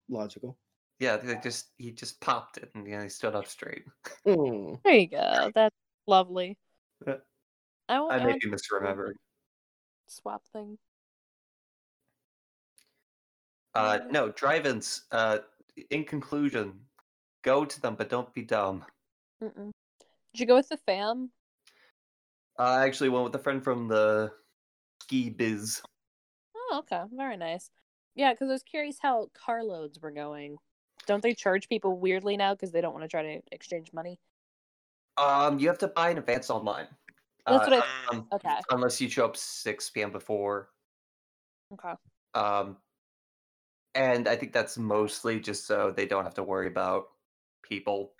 logical. 0.08 0.58
Yeah, 0.98 1.16
they 1.16 1.36
just 1.42 1.70
he 1.78 1.90
just 1.90 2.20
popped 2.20 2.58
it 2.58 2.70
and 2.74 2.86
yeah, 2.86 3.02
he 3.02 3.08
stood 3.08 3.34
up 3.34 3.46
straight. 3.46 3.84
Mm. 4.24 4.80
There 4.84 4.94
you 4.94 5.08
go. 5.08 5.50
That's 5.52 5.74
lovely. 6.06 6.56
I 7.04 7.16
I 7.88 7.96
I 7.98 8.24
may 8.24 8.38
be 8.40 8.48
misremembering. 8.48 9.14
swap 10.06 10.44
thing. 10.52 10.78
Uh, 13.74 14.00
no, 14.10 14.30
drive-ins. 14.30 15.04
Uh, 15.10 15.38
in 15.90 16.04
conclusion, 16.04 16.74
go 17.42 17.64
to 17.64 17.80
them, 17.80 17.94
but 17.94 18.08
don't 18.08 18.32
be 18.34 18.42
dumb. 18.42 18.84
Mm-mm. 19.42 19.70
Did 20.32 20.40
you 20.40 20.46
go 20.46 20.56
with 20.56 20.68
the 20.68 20.76
fam? 20.76 21.30
I 22.58 22.84
actually 22.84 23.08
went 23.08 23.24
with 23.24 23.34
a 23.34 23.38
friend 23.38 23.62
from 23.64 23.88
the 23.88 24.32
ski 25.02 25.30
biz. 25.30 25.82
Oh, 26.54 26.80
okay. 26.80 27.02
Very 27.12 27.36
nice. 27.36 27.70
Yeah, 28.14 28.32
because 28.32 28.48
I 28.48 28.52
was 28.52 28.62
curious 28.62 28.98
how 29.00 29.30
carloads 29.34 30.00
were 30.00 30.10
going. 30.10 30.58
Don't 31.06 31.22
they 31.22 31.34
charge 31.34 31.68
people 31.68 31.98
weirdly 31.98 32.36
now 32.36 32.54
because 32.54 32.70
they 32.72 32.80
don't 32.80 32.92
want 32.92 33.04
to 33.04 33.08
try 33.08 33.22
to 33.22 33.40
exchange 33.50 33.92
money? 33.92 34.18
Um, 35.16 35.58
you 35.58 35.68
have 35.68 35.78
to 35.78 35.88
buy 35.88 36.10
in 36.10 36.18
advance 36.18 36.50
online. 36.50 36.88
That's 37.46 37.66
Uh, 37.66 37.70
what 37.70 37.84
Mm, 37.84 38.12
um, 38.18 38.28
Okay. 38.32 38.60
unless 38.70 39.00
you 39.00 39.08
show 39.08 39.24
up 39.24 39.36
6 39.36 39.90
p.m. 39.90 40.12
before. 40.12 40.70
Okay. 41.72 41.94
Um, 42.34 42.76
and 43.94 44.28
I 44.28 44.36
think 44.36 44.52
that's 44.52 44.78
mostly 44.78 45.40
just 45.40 45.66
so 45.66 45.92
they 45.94 46.06
don't 46.06 46.24
have 46.24 46.34
to 46.34 46.42
worry 46.42 46.66
about 46.68 47.08
people 47.62 48.12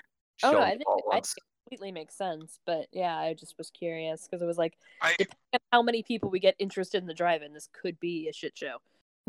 Oh 0.43 0.51
showing 0.51 0.55
no, 0.55 0.61
I 0.61 0.70
up 0.73 0.78
think 0.78 0.89
all 0.89 1.03
at 1.12 1.16
I 1.16 1.20
think 1.20 1.27
it 1.36 1.44
completely 1.65 1.93
makes 1.93 2.16
sense. 2.16 2.59
But 2.66 2.86
yeah, 2.93 3.16
I 3.16 3.35
just 3.35 3.57
was 3.59 3.70
curious 3.70 4.27
because 4.27 4.43
it 4.43 4.47
was 4.47 4.59
like, 4.59 4.77
I 5.01 5.15
depending 5.19 5.39
on 5.55 5.61
how 5.70 5.82
many 5.82 6.03
people 6.03 6.31
we 6.31 6.40
get 6.40 6.55
interested 6.59 6.99
in 7.03 7.07
the 7.07 7.15
drive-in, 7.15 7.53
this 7.53 7.69
could 7.73 7.99
be 8.01 8.28
a 8.28 8.32
shit 8.32 8.57
show. 8.57 8.78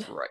Right. 0.10 0.30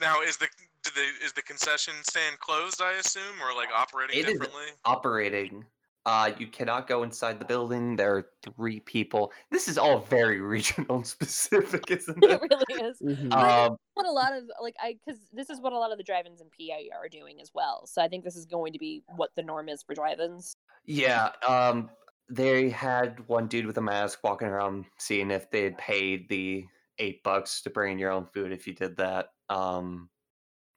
now 0.00 0.20
is 0.22 0.36
the 0.36 0.48
did 0.82 0.94
the 0.94 1.24
is 1.24 1.32
the 1.32 1.42
concession 1.42 1.94
stand 2.08 2.38
closed? 2.38 2.82
I 2.82 2.92
assume 2.94 3.40
or 3.42 3.54
like 3.54 3.68
operating 3.74 4.18
It 4.18 4.26
is 4.26 4.32
differently. 4.32 4.66
Operating. 4.84 5.64
Uh, 6.06 6.32
you 6.38 6.46
cannot 6.46 6.86
go 6.86 7.02
inside 7.02 7.40
the 7.40 7.44
building. 7.44 7.96
There 7.96 8.16
are 8.16 8.30
three 8.42 8.80
people. 8.80 9.32
This 9.50 9.68
is 9.68 9.76
all 9.76 10.00
very 10.00 10.40
regional 10.54 10.96
and 10.98 11.06
specific, 11.06 11.90
isn't 11.90 12.22
it 12.22 12.30
it? 12.30 12.40
really 12.40 12.88
is. 12.88 13.02
Mhm. 13.02 13.32
Um, 13.32 13.76
What 13.94 14.06
a 14.06 14.12
lot 14.12 14.32
of 14.32 14.44
like 14.60 14.76
I 14.80 14.98
because 15.04 15.20
this 15.32 15.50
is 15.50 15.60
what 15.60 15.72
a 15.72 15.78
lot 15.78 15.90
of 15.92 15.98
the 15.98 16.04
drive-ins 16.04 16.40
in 16.40 16.48
PA 16.50 16.96
are 16.96 17.08
doing 17.08 17.40
as 17.40 17.50
well. 17.54 17.86
So 17.86 18.02
I 18.02 18.08
think 18.08 18.24
this 18.24 18.36
is 18.36 18.46
going 18.46 18.72
to 18.74 18.78
be 18.78 19.02
what 19.16 19.34
the 19.36 19.42
norm 19.42 19.68
is 19.68 19.82
for 19.82 19.94
drive-ins. 19.94 20.56
Yeah, 20.84 21.32
um, 21.46 21.90
they 22.28 22.70
had 22.70 23.26
one 23.28 23.48
dude 23.48 23.66
with 23.66 23.78
a 23.78 23.82
mask 23.82 24.20
walking 24.22 24.48
around 24.48 24.86
seeing 24.98 25.30
if 25.30 25.50
they 25.50 25.64
had 25.64 25.78
paid 25.78 26.28
the 26.28 26.66
eight 26.98 27.22
bucks 27.24 27.62
to 27.62 27.70
bring 27.70 27.92
in 27.92 27.98
your 27.98 28.12
own 28.12 28.26
food 28.26 28.52
if 28.52 28.66
you 28.66 28.74
did 28.74 28.96
that. 28.98 29.30
Um, 29.48 30.10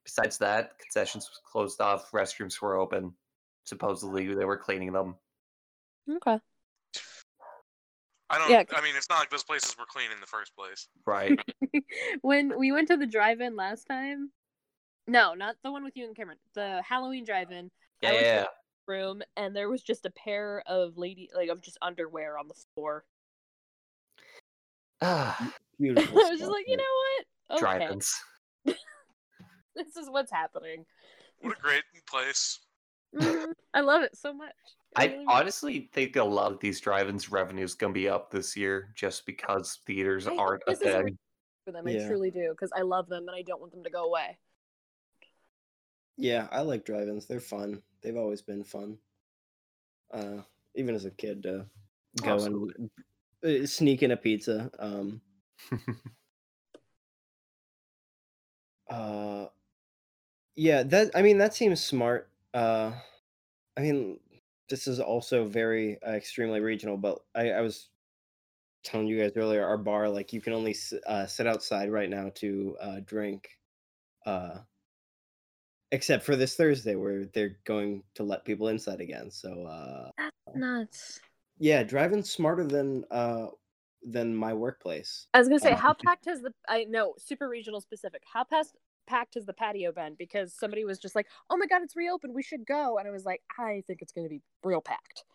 besides 0.05 0.37
that, 0.39 0.77
concessions 0.79 1.29
was 1.29 1.39
closed 1.45 1.81
off, 1.81 2.11
restrooms 2.11 2.61
were 2.61 2.75
open. 2.77 3.15
Supposedly 3.65 4.33
they 4.33 4.45
were 4.45 4.57
cleaning 4.57 4.91
them. 4.91 5.15
Okay. 6.09 6.39
I 8.29 8.37
don't. 8.37 8.49
Yeah. 8.49 8.63
I 8.75 8.81
mean, 8.81 8.95
it's 8.95 9.09
not 9.09 9.19
like 9.19 9.29
those 9.29 9.43
places 9.43 9.75
were 9.77 9.85
clean 9.85 10.11
in 10.11 10.19
the 10.19 10.27
first 10.27 10.55
place. 10.55 10.87
Right. 11.05 11.39
when 12.21 12.57
we 12.57 12.71
went 12.71 12.87
to 12.89 12.97
the 12.97 13.07
drive-in 13.07 13.55
last 13.55 13.85
time, 13.85 14.31
no, 15.07 15.33
not 15.33 15.55
the 15.63 15.71
one 15.71 15.83
with 15.83 15.95
you 15.95 16.05
and 16.05 16.15
Cameron. 16.15 16.37
The 16.53 16.81
Halloween 16.87 17.25
drive-in 17.25 17.71
Yeah, 18.01 18.09
I 18.09 18.11
went 18.13 18.23
to 18.23 18.29
yeah. 18.29 18.45
room, 18.87 19.21
and 19.35 19.55
there 19.55 19.69
was 19.69 19.81
just 19.81 20.05
a 20.05 20.11
pair 20.11 20.63
of 20.67 20.97
lady 20.97 21.29
like 21.35 21.49
of 21.49 21.61
just 21.61 21.77
underwear 21.81 22.37
on 22.37 22.47
the 22.47 22.55
floor. 22.75 23.03
Ah, 25.01 25.53
Beautiful. 25.79 26.19
I 26.25 26.29
was 26.29 26.39
just 26.39 26.51
like, 26.51 26.65
you 26.67 26.77
know 26.77 26.83
what? 26.83 27.57
Okay, 27.57 27.79
drive-ins. 27.79 28.13
this 28.65 29.95
is 29.95 30.09
what's 30.09 30.31
happening. 30.31 30.85
What 31.41 31.57
a 31.57 31.61
great 31.61 31.83
place. 32.07 32.59
Mhm. 33.15 33.53
I 33.73 33.81
love 33.81 34.03
it 34.03 34.15
so 34.15 34.33
much. 34.33 34.53
I 34.95 35.05
really- 35.07 35.25
honestly 35.27 35.89
think 35.93 36.15
a 36.15 36.23
lot 36.23 36.51
of 36.51 36.59
these 36.59 36.79
drive-ins 36.79 37.31
revenues 37.31 37.75
gonna 37.75 37.93
be 37.93 38.09
up 38.09 38.31
this 38.31 38.55
year 38.57 38.91
just 38.95 39.25
because 39.25 39.79
theaters 39.85 40.27
I 40.27 40.35
aren't 40.35 40.63
a 40.67 40.71
this 40.71 40.79
thing. 40.79 41.17
for 41.65 41.71
them. 41.71 41.87
I 41.87 42.07
truly 42.07 42.31
do 42.31 42.49
because 42.51 42.71
I 42.75 42.81
love 42.81 43.07
them 43.07 43.27
and 43.27 43.35
I 43.35 43.41
don't 43.41 43.59
want 43.59 43.71
them 43.71 43.83
to 43.83 43.89
go 43.89 44.05
away. 44.05 44.37
Yeah, 46.17 46.47
I 46.51 46.61
like 46.61 46.85
drive-ins. 46.85 47.27
They're 47.27 47.39
fun. 47.39 47.81
They've 48.01 48.17
always 48.17 48.41
been 48.41 48.63
fun. 48.63 48.99
Uh, 50.11 50.41
even 50.75 50.95
as 50.95 51.05
a 51.05 51.11
kid, 51.11 51.43
to 51.43 51.65
go 52.21 52.33
Absolutely. 52.33 52.89
and 53.43 53.63
uh, 53.63 53.67
sneak 53.67 54.03
in 54.03 54.11
a 54.11 54.17
pizza. 54.17 54.69
Um, 54.79 55.21
uh, 58.89 59.47
yeah, 60.55 60.83
that 60.83 61.11
I 61.15 61.21
mean 61.21 61.37
that 61.37 61.53
seems 61.53 61.81
smart. 61.83 62.29
Uh, 62.53 62.93
I 63.77 63.81
mean, 63.81 64.19
this 64.69 64.87
is 64.87 64.99
also 64.99 65.45
very 65.47 66.01
uh, 66.03 66.11
extremely 66.11 66.59
regional, 66.59 66.97
but 66.97 67.19
I, 67.35 67.51
I 67.51 67.61
was 67.61 67.89
telling 68.83 69.07
you 69.07 69.19
guys 69.21 69.33
earlier, 69.35 69.65
our 69.65 69.77
bar 69.77 70.09
like 70.09 70.33
you 70.33 70.41
can 70.41 70.53
only 70.53 70.71
s- 70.71 70.93
uh, 71.07 71.25
sit 71.27 71.47
outside 71.47 71.91
right 71.91 72.09
now 72.09 72.29
to 72.35 72.77
uh, 72.81 72.99
drink. 73.05 73.57
Uh, 74.25 74.59
except 75.91 76.23
for 76.23 76.35
this 76.35 76.55
Thursday 76.55 76.95
where 76.95 77.25
they're 77.25 77.57
going 77.65 78.03
to 78.15 78.23
let 78.23 78.45
people 78.45 78.67
inside 78.67 79.01
again. 79.01 79.31
So 79.31 79.63
uh 79.65 80.11
That's 80.17 80.31
Nuts. 80.55 81.19
yeah, 81.57 81.83
driving 81.83 82.23
smarter 82.23 82.63
than 82.63 83.05
uh 83.11 83.47
than 84.03 84.35
my 84.35 84.53
workplace. 84.53 85.27
I 85.33 85.39
was 85.39 85.47
gonna 85.47 85.59
say, 85.59 85.73
Uh, 85.73 85.77
how 85.77 85.93
packed 86.05 86.25
has 86.25 86.41
the 86.41 86.53
I 86.67 86.83
know 86.85 87.15
super 87.17 87.49
regional 87.49 87.81
specific? 87.81 88.23
How 88.31 88.43
past 88.43 88.75
packed 89.09 89.33
has 89.33 89.45
the 89.45 89.53
patio 89.53 89.91
been? 89.91 90.15
Because 90.17 90.53
somebody 90.53 90.85
was 90.85 90.99
just 90.99 91.15
like, 91.15 91.27
"Oh 91.49 91.57
my 91.57 91.65
god, 91.65 91.81
it's 91.81 91.95
reopened. 91.95 92.33
We 92.35 92.43
should 92.43 92.65
go," 92.65 92.97
and 92.97 93.07
I 93.07 93.11
was 93.11 93.25
like, 93.25 93.41
"I 93.57 93.83
think 93.87 94.01
it's 94.01 94.13
gonna 94.13 94.29
be 94.29 94.41
real 94.63 94.81
packed." 94.81 95.25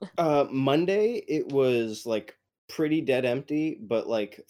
Uh 0.18 0.46
Monday 0.50 1.24
it 1.28 1.52
was 1.52 2.06
like 2.06 2.36
pretty 2.68 3.00
dead 3.00 3.24
empty, 3.24 3.78
but 3.80 4.08
like 4.08 4.40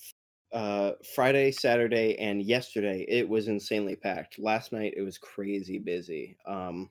uh 0.52 0.92
Friday, 1.14 1.50
Saturday 1.50 2.18
and 2.18 2.42
yesterday 2.42 3.04
it 3.08 3.28
was 3.28 3.48
insanely 3.48 3.96
packed. 3.96 4.38
Last 4.38 4.72
night 4.72 4.94
it 4.96 5.02
was 5.02 5.18
crazy 5.18 5.78
busy. 5.78 6.36
Um 6.46 6.90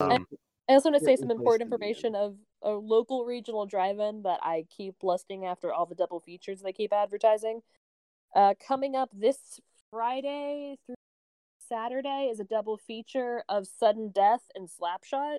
Um, 0.00 0.26
I 0.68 0.74
also 0.74 0.90
want 0.90 1.00
to 1.00 1.06
say 1.06 1.16
some 1.16 1.30
important 1.30 1.70
to 1.70 1.74
information 1.74 2.14
of 2.14 2.36
a 2.62 2.70
local 2.70 3.24
regional 3.24 3.66
drive-in 3.66 4.22
that 4.22 4.40
I 4.42 4.66
keep 4.68 5.02
lusting 5.02 5.44
after 5.46 5.72
all 5.72 5.86
the 5.86 5.94
double 5.94 6.20
features 6.20 6.60
they 6.60 6.72
keep 6.72 6.92
advertising. 6.92 7.62
Uh, 8.34 8.54
coming 8.66 8.96
up 8.96 9.10
this 9.12 9.60
Friday 9.90 10.78
through 10.84 10.96
Saturday 11.68 12.28
is 12.30 12.40
a 12.40 12.44
double 12.44 12.76
feature 12.76 13.42
of 13.48 13.66
Sudden 13.66 14.10
Death 14.14 14.42
and 14.54 14.68
Slapshot. 14.68 15.38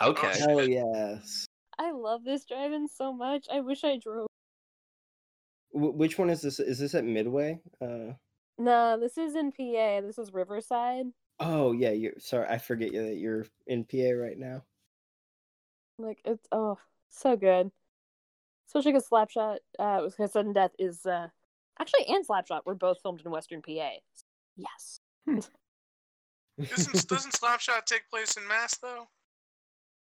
Okay. 0.00 0.32
Oh 0.48 0.60
yes. 0.60 1.46
I 1.78 1.92
love 1.92 2.24
this 2.24 2.44
drive-in 2.44 2.88
so 2.88 3.12
much. 3.12 3.46
I 3.52 3.60
wish 3.60 3.84
I 3.84 3.98
drove. 3.98 4.26
Wh- 5.70 5.96
which 5.96 6.18
one 6.18 6.30
is 6.30 6.42
this? 6.42 6.60
Is 6.60 6.78
this 6.78 6.94
at 6.94 7.04
Midway? 7.04 7.60
Uh. 7.80 8.14
No, 8.58 8.98
this 8.98 9.18
is 9.18 9.34
in 9.34 9.52
PA. 9.52 10.00
This 10.00 10.18
is 10.18 10.32
Riverside. 10.32 11.06
Oh 11.40 11.72
yeah. 11.72 11.90
You're 11.90 12.14
sorry. 12.18 12.48
I 12.48 12.58
forget 12.58 12.92
you 12.92 13.02
that 13.02 13.16
you're 13.16 13.46
in 13.66 13.84
PA 13.84 14.10
right 14.20 14.38
now. 14.38 14.64
Like 15.98 16.20
it's 16.24 16.46
oh 16.52 16.78
so 17.08 17.36
good. 17.36 17.70
Especially 18.66 18.92
because 18.92 19.08
Slapshot, 19.08 19.58
uh, 19.78 20.00
was 20.02 20.14
because 20.14 20.32
Sudden 20.32 20.52
Death 20.52 20.72
is 20.78 21.06
uh 21.06 21.28
actually 21.80 22.06
and 22.08 22.26
Slapshot 22.26 22.66
were 22.66 22.74
both 22.74 23.00
filmed 23.02 23.22
in 23.24 23.30
Western 23.30 23.62
PA. 23.62 23.90
Yes. 24.56 25.00
Isn't, 26.58 27.08
doesn't 27.08 27.32
Slapshot 27.40 27.84
take 27.86 28.08
place 28.10 28.36
in 28.36 28.46
Mass 28.48 28.76
though? 28.78 29.06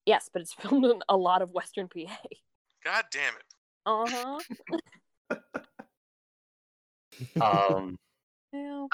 Yes, 0.05 0.29
but 0.31 0.41
it's 0.41 0.53
filmed 0.59 0.85
in 0.85 1.01
a 1.09 1.17
lot 1.17 1.41
of 1.41 1.51
Western 1.51 1.87
PA. 1.87 2.17
God 2.83 3.05
damn 3.11 3.33
it! 3.35 3.43
Uh 3.87 4.07
huh. 7.39 7.69
Um, 7.69 7.95
yeah. 8.51 8.85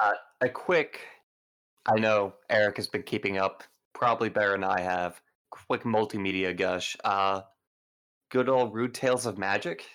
a 0.42 0.50
quick. 0.50 1.00
I 1.86 1.98
know 1.98 2.34
Eric 2.50 2.76
has 2.76 2.88
been 2.88 3.04
keeping 3.04 3.38
up, 3.38 3.64
probably 3.94 4.28
better 4.30 4.52
than 4.52 4.64
I 4.66 4.82
have. 4.82 5.22
Quick 5.50 5.84
multimedia 5.84 6.56
gush. 6.56 6.98
Uh, 7.06 7.42
good 8.32 8.50
old 8.50 8.74
Rude 8.74 8.94
Tales 8.94 9.26
of 9.26 9.38
Magic 9.38 9.86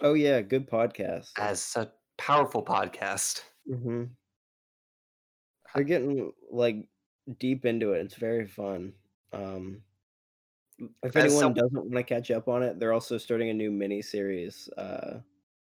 Oh 0.00 0.14
yeah. 0.14 0.40
Good 0.40 0.68
podcast. 0.68 1.30
as 1.38 1.72
a 1.76 1.90
powerful 2.18 2.64
podcast. 2.64 3.42
Mm-hmm. 3.70 4.04
They're 5.74 5.84
getting 5.84 6.32
like 6.50 6.84
deep 7.38 7.64
into 7.64 7.92
it. 7.92 8.00
It's 8.00 8.14
very 8.14 8.46
fun. 8.46 8.92
Um, 9.32 9.82
if 11.02 11.16
anyone 11.16 11.40
some- 11.40 11.54
doesn't 11.54 11.74
want 11.74 11.94
to 11.94 12.02
catch 12.02 12.30
up 12.30 12.48
on 12.48 12.62
it, 12.62 12.78
they're 12.78 12.92
also 12.92 13.18
starting 13.18 13.50
a 13.50 13.54
new 13.54 13.70
mini 13.70 14.02
series 14.02 14.68
uh, 14.76 15.20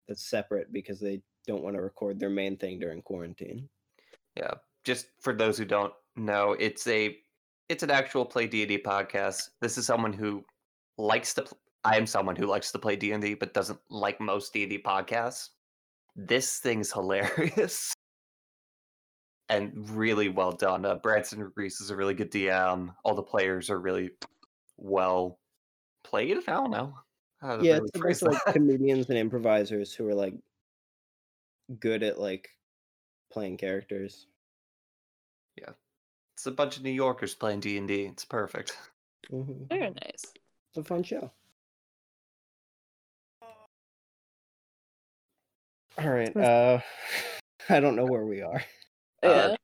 that's 0.08 0.30
separate 0.30 0.72
because 0.72 1.00
they 1.00 1.22
don't 1.48 1.64
want 1.64 1.76
to 1.76 1.82
record 1.82 2.20
their 2.20 2.30
main 2.30 2.58
thing 2.58 2.80
during 2.80 3.02
quarantine. 3.02 3.68
Yeah, 4.36 4.54
just 4.84 5.08
for 5.20 5.34
those 5.34 5.58
who 5.58 5.66
don't 5.66 5.94
know, 6.16 6.56
it's 6.60 6.88
a 6.88 7.18
it's 7.68 7.84
an 7.84 7.92
actual 7.92 8.26
play 8.26 8.48
D 8.48 8.62
and 8.62 8.70
D 8.70 8.78
podcast. 8.78 9.50
This 9.62 9.78
is 9.78 9.86
someone 9.86 10.14
who 10.14 10.44
likes 10.98 11.34
to. 11.36 11.44
Pl- 11.44 11.58
I 11.86 11.96
am 11.96 12.06
someone 12.06 12.36
who 12.36 12.46
likes 12.46 12.72
to 12.74 12.80
play 12.80 12.96
D 12.96 13.12
and 13.12 13.22
D, 13.22 13.34
but 13.36 13.54
doesn't 13.54 13.80
like 13.90 14.20
most 14.20 14.54
D 14.54 14.64
and 14.64 14.70
D 14.70 14.82
podcasts. 14.82 15.50
This 16.16 16.58
thing's 16.60 16.92
hilarious 16.94 17.94
and 19.50 19.90
really 19.90 20.30
well 20.30 20.52
done. 20.52 20.86
Uh, 20.86 20.96
Branson 20.96 21.52
Reese 21.56 21.82
is 21.82 21.90
a 21.90 21.96
really 21.96 22.14
good 22.14 22.32
DM. 22.32 22.94
All 23.04 23.16
the 23.16 23.24
players 23.24 23.70
are 23.70 23.80
really 23.80 24.12
well 24.78 25.40
played. 26.04 26.38
I 26.48 26.54
don't 26.54 26.72
know. 26.72 26.94
how 27.42 27.58
to 27.58 27.66
yeah, 27.66 27.74
really 27.76 27.90
it's 27.94 27.98
a 27.98 28.00
bunch 28.00 28.22
of 28.22 28.42
like 28.46 28.56
comedians 28.56 29.10
and 29.10 29.18
improvisers 29.18 29.94
who 29.94 30.08
are 30.08 30.16
like 30.16 30.36
good 31.80 32.04
at 32.04 32.20
like 32.20 32.50
playing 33.32 33.58
characters. 33.58 34.28
Yeah, 35.58 35.72
it's 36.36 36.46
a 36.46 36.52
bunch 36.52 36.78
of 36.78 36.84
New 36.84 36.92
Yorkers 36.92 37.36
playing 37.36 37.62
D 37.62 37.78
and 37.78 37.88
D. 37.88 38.04
It's 38.06 38.26
perfect. 38.26 38.78
hmm 39.30 39.66
Very 39.70 39.90
nice. 39.90 40.24
It's 40.24 40.78
a 40.78 40.84
fun 40.84 41.04
show. 41.04 41.32
All 45.98 46.10
right. 46.10 46.36
Uh, 46.38 46.80
I 47.70 47.80
don't 47.80 47.96
know 47.96 48.06
where 48.06 48.26
we 48.26 48.42
are. 48.42 48.64
Uh, 49.24 49.28
yeah. 49.30 49.56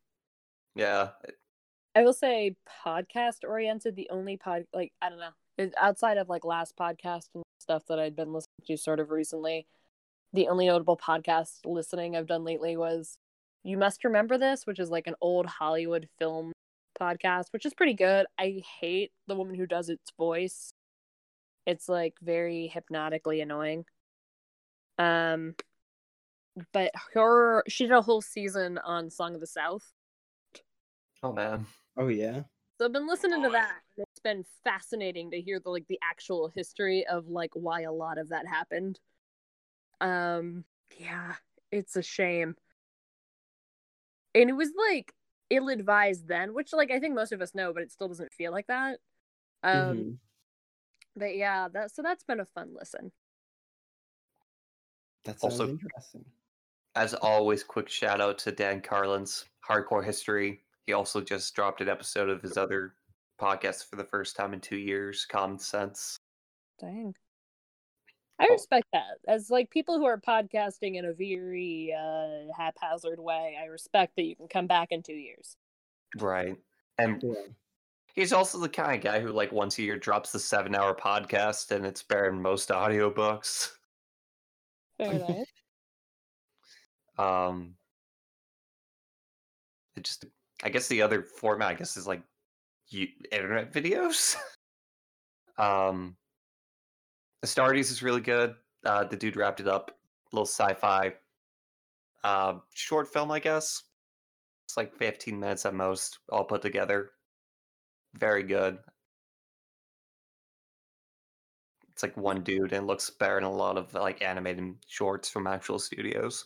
Yeah, 0.75 1.09
I 1.95 2.01
will 2.01 2.13
say 2.13 2.57
podcast 2.85 3.47
oriented. 3.47 3.95
The 3.95 4.09
only 4.09 4.35
pod 4.35 4.65
like 4.73 4.91
I 5.01 5.09
don't 5.09 5.19
know 5.19 5.71
outside 5.77 6.17
of 6.17 6.27
like 6.27 6.43
last 6.43 6.75
podcast 6.77 7.29
and 7.33 7.43
stuff 7.59 7.83
that 7.87 7.99
I'd 7.99 8.15
been 8.15 8.33
listening 8.33 8.65
to 8.67 8.77
sort 8.77 8.99
of 8.99 9.11
recently. 9.11 9.67
The 10.33 10.49
only 10.49 10.67
notable 10.67 10.97
podcast 10.97 11.59
listening 11.65 12.15
I've 12.15 12.27
done 12.27 12.43
lately 12.43 12.75
was 12.75 13.17
"You 13.63 13.77
Must 13.77 14.03
Remember 14.03 14.37
This," 14.37 14.67
which 14.67 14.79
is 14.79 14.89
like 14.89 15.07
an 15.07 15.15
old 15.21 15.45
Hollywood 15.45 16.09
film 16.19 16.51
podcast, 16.99 17.45
which 17.51 17.65
is 17.65 17.73
pretty 17.73 17.93
good. 17.93 18.25
I 18.37 18.61
hate 18.79 19.11
the 19.27 19.35
woman 19.35 19.55
who 19.55 19.65
does 19.65 19.89
its 19.89 20.11
voice. 20.17 20.71
It's 21.65 21.87
like 21.87 22.15
very 22.21 22.67
hypnotically 22.67 23.39
annoying. 23.39 23.85
Um, 24.97 25.55
but 26.73 26.91
her 27.13 27.63
she 27.67 27.85
did 27.85 27.91
a 27.93 28.01
whole 28.01 28.21
season 28.21 28.77
on 28.79 29.09
Song 29.09 29.35
of 29.35 29.41
the 29.41 29.47
South. 29.47 29.91
Oh 31.23 31.33
man. 31.33 31.65
Oh 31.97 32.07
yeah. 32.07 32.43
So 32.77 32.85
I've 32.85 32.93
been 32.93 33.07
listening 33.07 33.41
to 33.43 33.49
that. 33.49 33.79
It's 33.97 34.19
been 34.19 34.43
fascinating 34.63 35.31
to 35.31 35.41
hear 35.41 35.59
the 35.59 35.69
like 35.69 35.87
the 35.87 35.99
actual 36.03 36.49
history 36.53 37.05
of 37.07 37.27
like 37.27 37.51
why 37.53 37.81
a 37.81 37.91
lot 37.91 38.17
of 38.17 38.29
that 38.29 38.47
happened. 38.47 38.99
Um 40.01 40.65
yeah, 40.97 41.35
it's 41.71 41.95
a 41.95 42.01
shame. 42.03 42.55
And 44.33 44.49
it 44.49 44.53
was 44.53 44.71
like 44.77 45.13
ill 45.49 45.69
advised 45.69 46.27
then, 46.27 46.53
which 46.53 46.73
like 46.73 46.91
I 46.91 46.99
think 46.99 47.15
most 47.15 47.31
of 47.31 47.41
us 47.41 47.55
know, 47.55 47.73
but 47.73 47.83
it 47.83 47.91
still 47.91 48.07
doesn't 48.09 48.33
feel 48.33 48.51
like 48.51 48.67
that. 48.67 48.99
Um 49.63 49.71
Mhm. 49.71 50.17
but 51.15 51.35
yeah, 51.37 51.67
that 51.69 51.91
so 51.95 52.01
that's 52.01 52.23
been 52.23 52.39
a 52.41 52.45
fun 52.45 52.73
listen. 52.77 53.11
That's 55.23 55.41
sounds 55.41 55.59
also- 55.59 55.71
interesting. 55.71 56.25
As 56.95 57.13
always, 57.13 57.63
quick 57.63 57.89
shout 57.89 58.21
out 58.21 58.37
to 58.39 58.51
Dan 58.51 58.81
Carlin's 58.81 59.45
Hardcore 59.67 60.03
History. 60.03 60.61
He 60.87 60.93
also 60.93 61.19
just 61.21 61.53
dropped 61.55 61.81
an 61.81 61.89
episode 61.89 62.29
of 62.29 62.41
his 62.41 62.57
other 62.57 62.93
podcast 63.39 63.89
for 63.89 63.97
the 63.97 64.03
first 64.05 64.35
time 64.35 64.53
in 64.53 64.61
two 64.61 64.77
years, 64.77 65.25
Common 65.25 65.59
Sense. 65.59 66.17
Dang. 66.79 67.13
I 68.39 68.47
Oh. 68.49 68.53
respect 68.53 68.87
that. 68.93 69.17
As 69.27 69.49
like 69.49 69.69
people 69.69 69.97
who 69.97 70.05
are 70.05 70.19
podcasting 70.19 70.95
in 70.95 71.05
a 71.05 71.13
very 71.13 71.93
uh 71.97 72.51
haphazard 72.57 73.19
way, 73.19 73.57
I 73.61 73.65
respect 73.65 74.15
that 74.15 74.23
you 74.23 74.35
can 74.35 74.47
come 74.47 74.67
back 74.67 74.89
in 74.91 75.03
two 75.03 75.13
years. 75.13 75.55
Right. 76.17 76.57
And 76.97 77.21
he's 78.13 78.31
also 78.31 78.57
the 78.59 78.69
kind 78.69 78.95
of 78.95 79.01
guy 79.01 79.19
who, 79.19 79.29
like, 79.33 79.51
once 79.51 79.77
a 79.79 79.83
year 79.83 79.97
drops 79.97 80.31
the 80.31 80.39
seven 80.39 80.75
hour 80.75 80.95
podcast 80.95 81.71
and 81.71 81.85
it's 81.85 82.03
better 82.03 82.27
than 82.31 82.41
most 82.41 82.69
audiobooks. 82.69 83.71
Fair 84.97 85.11
enough. 85.13 85.47
Um, 87.17 87.75
it 89.95 90.03
just, 90.03 90.25
I 90.63 90.69
guess 90.69 90.87
the 90.87 91.01
other 91.01 91.23
format, 91.23 91.69
I 91.69 91.73
guess, 91.75 91.97
is 91.97 92.07
like 92.07 92.21
you, 92.87 93.07
internet 93.31 93.73
videos. 93.73 94.35
um, 95.57 96.15
Astartes 97.43 97.91
is 97.91 98.03
really 98.03 98.21
good. 98.21 98.55
Uh, 98.85 99.03
the 99.03 99.17
dude 99.17 99.35
wrapped 99.35 99.59
it 99.59 99.67
up. 99.67 99.91
A 99.91 100.35
little 100.35 100.45
sci-fi, 100.45 101.13
uh, 102.23 102.55
short 102.73 103.11
film, 103.11 103.31
I 103.31 103.39
guess. 103.39 103.83
It's 104.65 104.77
like 104.77 104.95
15 104.95 105.39
minutes 105.39 105.65
at 105.65 105.75
most, 105.75 106.19
all 106.29 106.43
put 106.43 106.61
together. 106.61 107.11
Very 108.15 108.43
good. 108.43 108.79
It's 111.91 112.03
like 112.03 112.17
one 112.17 112.41
dude 112.43 112.73
and 112.73 112.87
looks 112.87 113.09
better 113.09 113.35
than 113.35 113.43
a 113.43 113.51
lot 113.51 113.77
of 113.77 113.93
like 113.93 114.21
animated 114.21 114.75
shorts 114.87 115.29
from 115.29 115.47
actual 115.47 115.79
studios. 115.79 116.45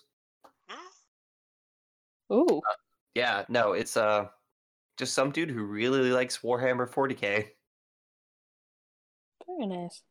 Ooh. 2.32 2.62
Yeah, 3.16 3.46
no, 3.50 3.74
it's 3.74 3.98
uh 3.98 4.28
just 4.98 5.14
some 5.14 5.32
dude 5.32 5.50
who 5.50 5.64
really 5.64 6.12
likes 6.12 6.40
Warhammer 6.40 6.90
40k. 6.90 7.48
Very 9.48 9.68
nice. 9.68 10.04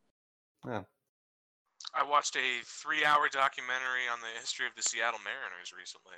Yeah. 0.65 0.81
I 1.95 2.03
watched 2.03 2.35
a 2.35 2.63
three-hour 2.65 3.29
documentary 3.31 4.07
on 4.11 4.19
the 4.19 4.39
history 4.39 4.67
of 4.67 4.73
the 4.75 4.83
Seattle 4.83 5.19
Mariners 5.23 5.73
recently. 5.77 6.17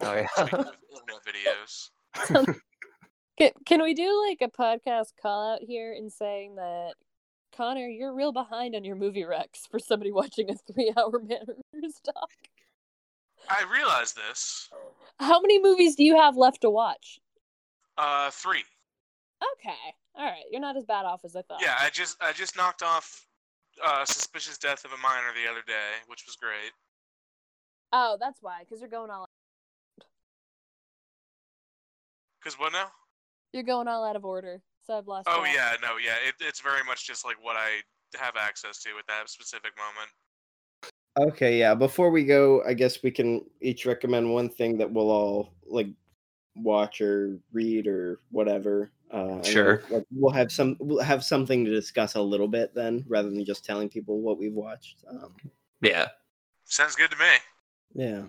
Oh 0.00 0.14
yeah. 0.14 0.26
of 0.36 0.76
internet 0.92 1.20
videos. 2.46 2.56
Can, 3.38 3.52
can 3.64 3.82
we 3.82 3.94
do 3.94 4.26
like 4.28 4.42
a 4.42 4.54
podcast 4.54 5.12
call 5.22 5.54
out 5.54 5.60
here 5.62 5.94
and 5.94 6.12
saying 6.12 6.56
that 6.56 6.92
Connor, 7.56 7.88
you're 7.88 8.14
real 8.14 8.32
behind 8.32 8.74
on 8.76 8.84
your 8.84 8.96
movie 8.96 9.22
recs 9.22 9.66
for 9.70 9.78
somebody 9.78 10.12
watching 10.12 10.50
a 10.50 10.54
three 10.54 10.92
hour 10.96 11.10
Mariners 11.22 12.00
doc? 12.04 12.30
I 13.50 13.64
realize 13.72 14.12
this. 14.12 14.68
How 15.18 15.40
many 15.40 15.60
movies 15.60 15.96
do 15.96 16.04
you 16.04 16.16
have 16.16 16.36
left 16.36 16.60
to 16.62 16.70
watch? 16.70 17.20
Uh, 17.98 18.30
three. 18.30 18.62
Okay. 19.58 19.94
All 20.14 20.24
right. 20.24 20.44
You're 20.50 20.60
not 20.60 20.76
as 20.76 20.84
bad 20.84 21.04
off 21.04 21.24
as 21.24 21.34
I 21.36 21.42
thought. 21.42 21.60
Yeah, 21.60 21.74
I 21.78 21.90
just 21.90 22.16
I 22.22 22.32
just 22.32 22.56
knocked 22.56 22.82
off 22.82 23.26
uh, 23.84 24.04
suspicious 24.04 24.56
death 24.58 24.84
of 24.84 24.92
a 24.92 24.96
minor 24.98 25.28
the 25.34 25.50
other 25.50 25.62
day, 25.66 25.98
which 26.06 26.24
was 26.26 26.36
great. 26.36 26.72
Oh, 27.92 28.16
that's 28.20 28.38
why. 28.40 28.60
Because 28.60 28.80
you're 28.80 28.90
going 28.90 29.10
all 29.10 29.26
Cause 32.42 32.58
what 32.58 32.72
now? 32.72 32.86
you're 33.52 33.62
going 33.64 33.86
all 33.88 34.04
out 34.04 34.16
of 34.16 34.24
order. 34.24 34.62
So 34.86 34.96
I've 34.96 35.06
lost. 35.06 35.28
Oh 35.30 35.40
track. 35.40 35.54
yeah, 35.54 35.72
no, 35.82 35.98
yeah. 35.98 36.16
It, 36.26 36.34
it's 36.40 36.60
very 36.60 36.82
much 36.84 37.06
just 37.06 37.24
like 37.24 37.36
what 37.44 37.56
I 37.56 37.80
have 38.18 38.34
access 38.40 38.82
to 38.84 38.90
at 38.98 39.06
that 39.08 39.28
specific 39.28 39.72
moment. 39.76 40.08
Okay, 41.18 41.58
yeah. 41.58 41.74
Before 41.74 42.10
we 42.10 42.24
go, 42.24 42.62
I 42.64 42.74
guess 42.74 43.02
we 43.02 43.10
can 43.10 43.44
each 43.60 43.84
recommend 43.86 44.32
one 44.32 44.48
thing 44.48 44.78
that 44.78 44.90
we'll 44.90 45.10
all 45.10 45.54
like 45.66 45.88
watch 46.56 47.00
or 47.00 47.38
read 47.52 47.86
or 47.86 48.20
whatever. 48.30 48.90
Uh, 49.10 49.42
Sure. 49.42 49.82
like, 49.90 50.04
we'll 50.12 50.32
have 50.32 50.52
some 50.52 50.76
we'll 50.78 51.02
have 51.02 51.24
something 51.24 51.64
to 51.64 51.70
discuss 51.70 52.14
a 52.14 52.20
little 52.22 52.46
bit 52.48 52.74
then, 52.74 53.04
rather 53.08 53.28
than 53.28 53.44
just 53.44 53.64
telling 53.64 53.88
people 53.88 54.20
what 54.20 54.38
we've 54.38 54.52
watched. 54.54 55.04
Um, 55.10 55.34
Yeah. 55.80 56.08
Sounds 56.64 56.94
good 56.94 57.10
to 57.10 57.16
me. 57.16 58.04
yeah. 58.04 58.22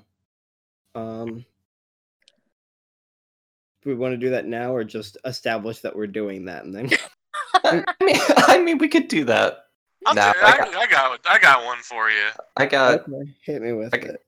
Um. 0.95 1.45
Do 3.84 3.90
we 3.90 3.95
want 3.95 4.14
to 4.14 4.18
do 4.18 4.30
that 4.32 4.45
now, 4.45 4.76
or 4.76 4.84
just 4.84 5.18
establish 5.26 5.80
that 5.82 5.95
we're 5.95 6.06
doing 6.08 6.45
that, 6.45 6.66
and 6.66 6.74
then 6.76 6.90
I 7.64 7.84
mean, 8.02 8.16
I 8.38 8.62
mean, 8.62 8.78
we 8.80 8.88
could 8.88 9.08
do 9.08 9.24
that. 9.26 9.66
I'll 10.06 10.15
Nah, 10.15 10.32
t- 10.34 10.40
I 10.41 10.45
I, 10.52 10.57
got- 10.57 10.76
I 10.76 10.86
got 10.88 11.19
I 11.30 11.40
got 11.40 11.65
one 11.65 11.78
for 11.80 12.10
you. 12.10 12.28
I 12.57 12.65
got. 12.65 13.02
okay, 13.10 13.32
hit 13.44 13.61
me 13.61 13.72
with 13.73 13.94
okay. 13.94 14.07
it. 14.07 14.22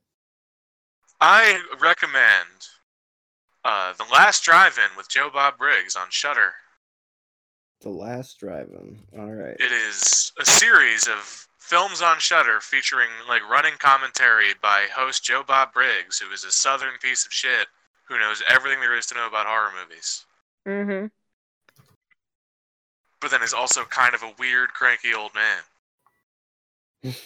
I 1.22 1.60
recommend 1.82 2.68
uh, 3.64 3.94
The 3.94 4.06
Last 4.12 4.44
Drive-In 4.44 4.96
with 4.98 5.08
Joe 5.10 5.30
Bob 5.34 5.58
Briggs 5.58 5.96
on 5.96 6.08
Shudder. 6.10 6.52
The 7.82 7.90
last 7.90 8.40
drive-in. 8.40 9.00
All 9.18 9.32
right. 9.32 9.56
It 9.60 9.72
is 9.72 10.32
a 10.40 10.46
series 10.46 11.08
of 11.08 11.48
films 11.60 12.02
on 12.02 12.20
Shudder 12.20 12.60
featuring 12.62 13.10
like 13.28 13.48
running 13.50 13.74
commentary 13.80 14.54
by 14.62 14.88
host 14.94 15.24
Joe 15.24 15.44
Bob 15.48 15.74
Briggs, 15.74 16.20
who 16.20 16.32
is 16.34 16.44
a 16.44 16.52
southern 16.52 16.98
piece 17.02 17.26
of 17.26 17.32
shit 17.34 17.68
who 18.08 18.20
knows 18.20 18.44
everything 18.50 18.80
there 18.82 18.96
is 18.98 19.06
to 19.08 19.16
know 19.16 19.28
about 19.28 19.46
horror 19.48 19.72
movies, 19.82 20.26
Mm-hmm. 20.68 21.08
But 23.24 23.32
then 23.32 23.42
is 23.42 23.54
also 23.54 23.86
kind 23.86 24.14
of 24.14 24.22
a 24.22 24.32
weird, 24.38 24.74
cranky 24.74 25.16
old 25.16 25.32
man. 25.34 27.14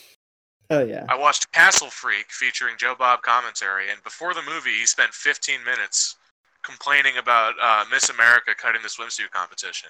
Oh 0.69 0.83
yeah. 0.83 1.05
I 1.07 1.17
watched 1.17 1.49
Castle 1.53 1.89
Freak 1.89 2.25
featuring 2.29 2.75
Joe 2.77 2.93
Bob 2.93 3.21
commentary, 3.21 3.89
and 3.89 4.03
before 4.03 4.33
the 4.33 4.41
movie, 4.41 4.71
he 4.71 4.85
spent 4.85 5.13
15 5.13 5.63
minutes 5.63 6.17
complaining 6.61 7.13
about 7.17 7.53
uh, 7.61 7.85
Miss 7.89 8.09
America 8.09 8.51
cutting 8.53 8.81
the 8.81 8.89
swimsuit 8.89 9.31
competition. 9.31 9.89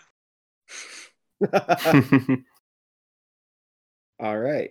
All 4.19 4.38
right. 4.38 4.69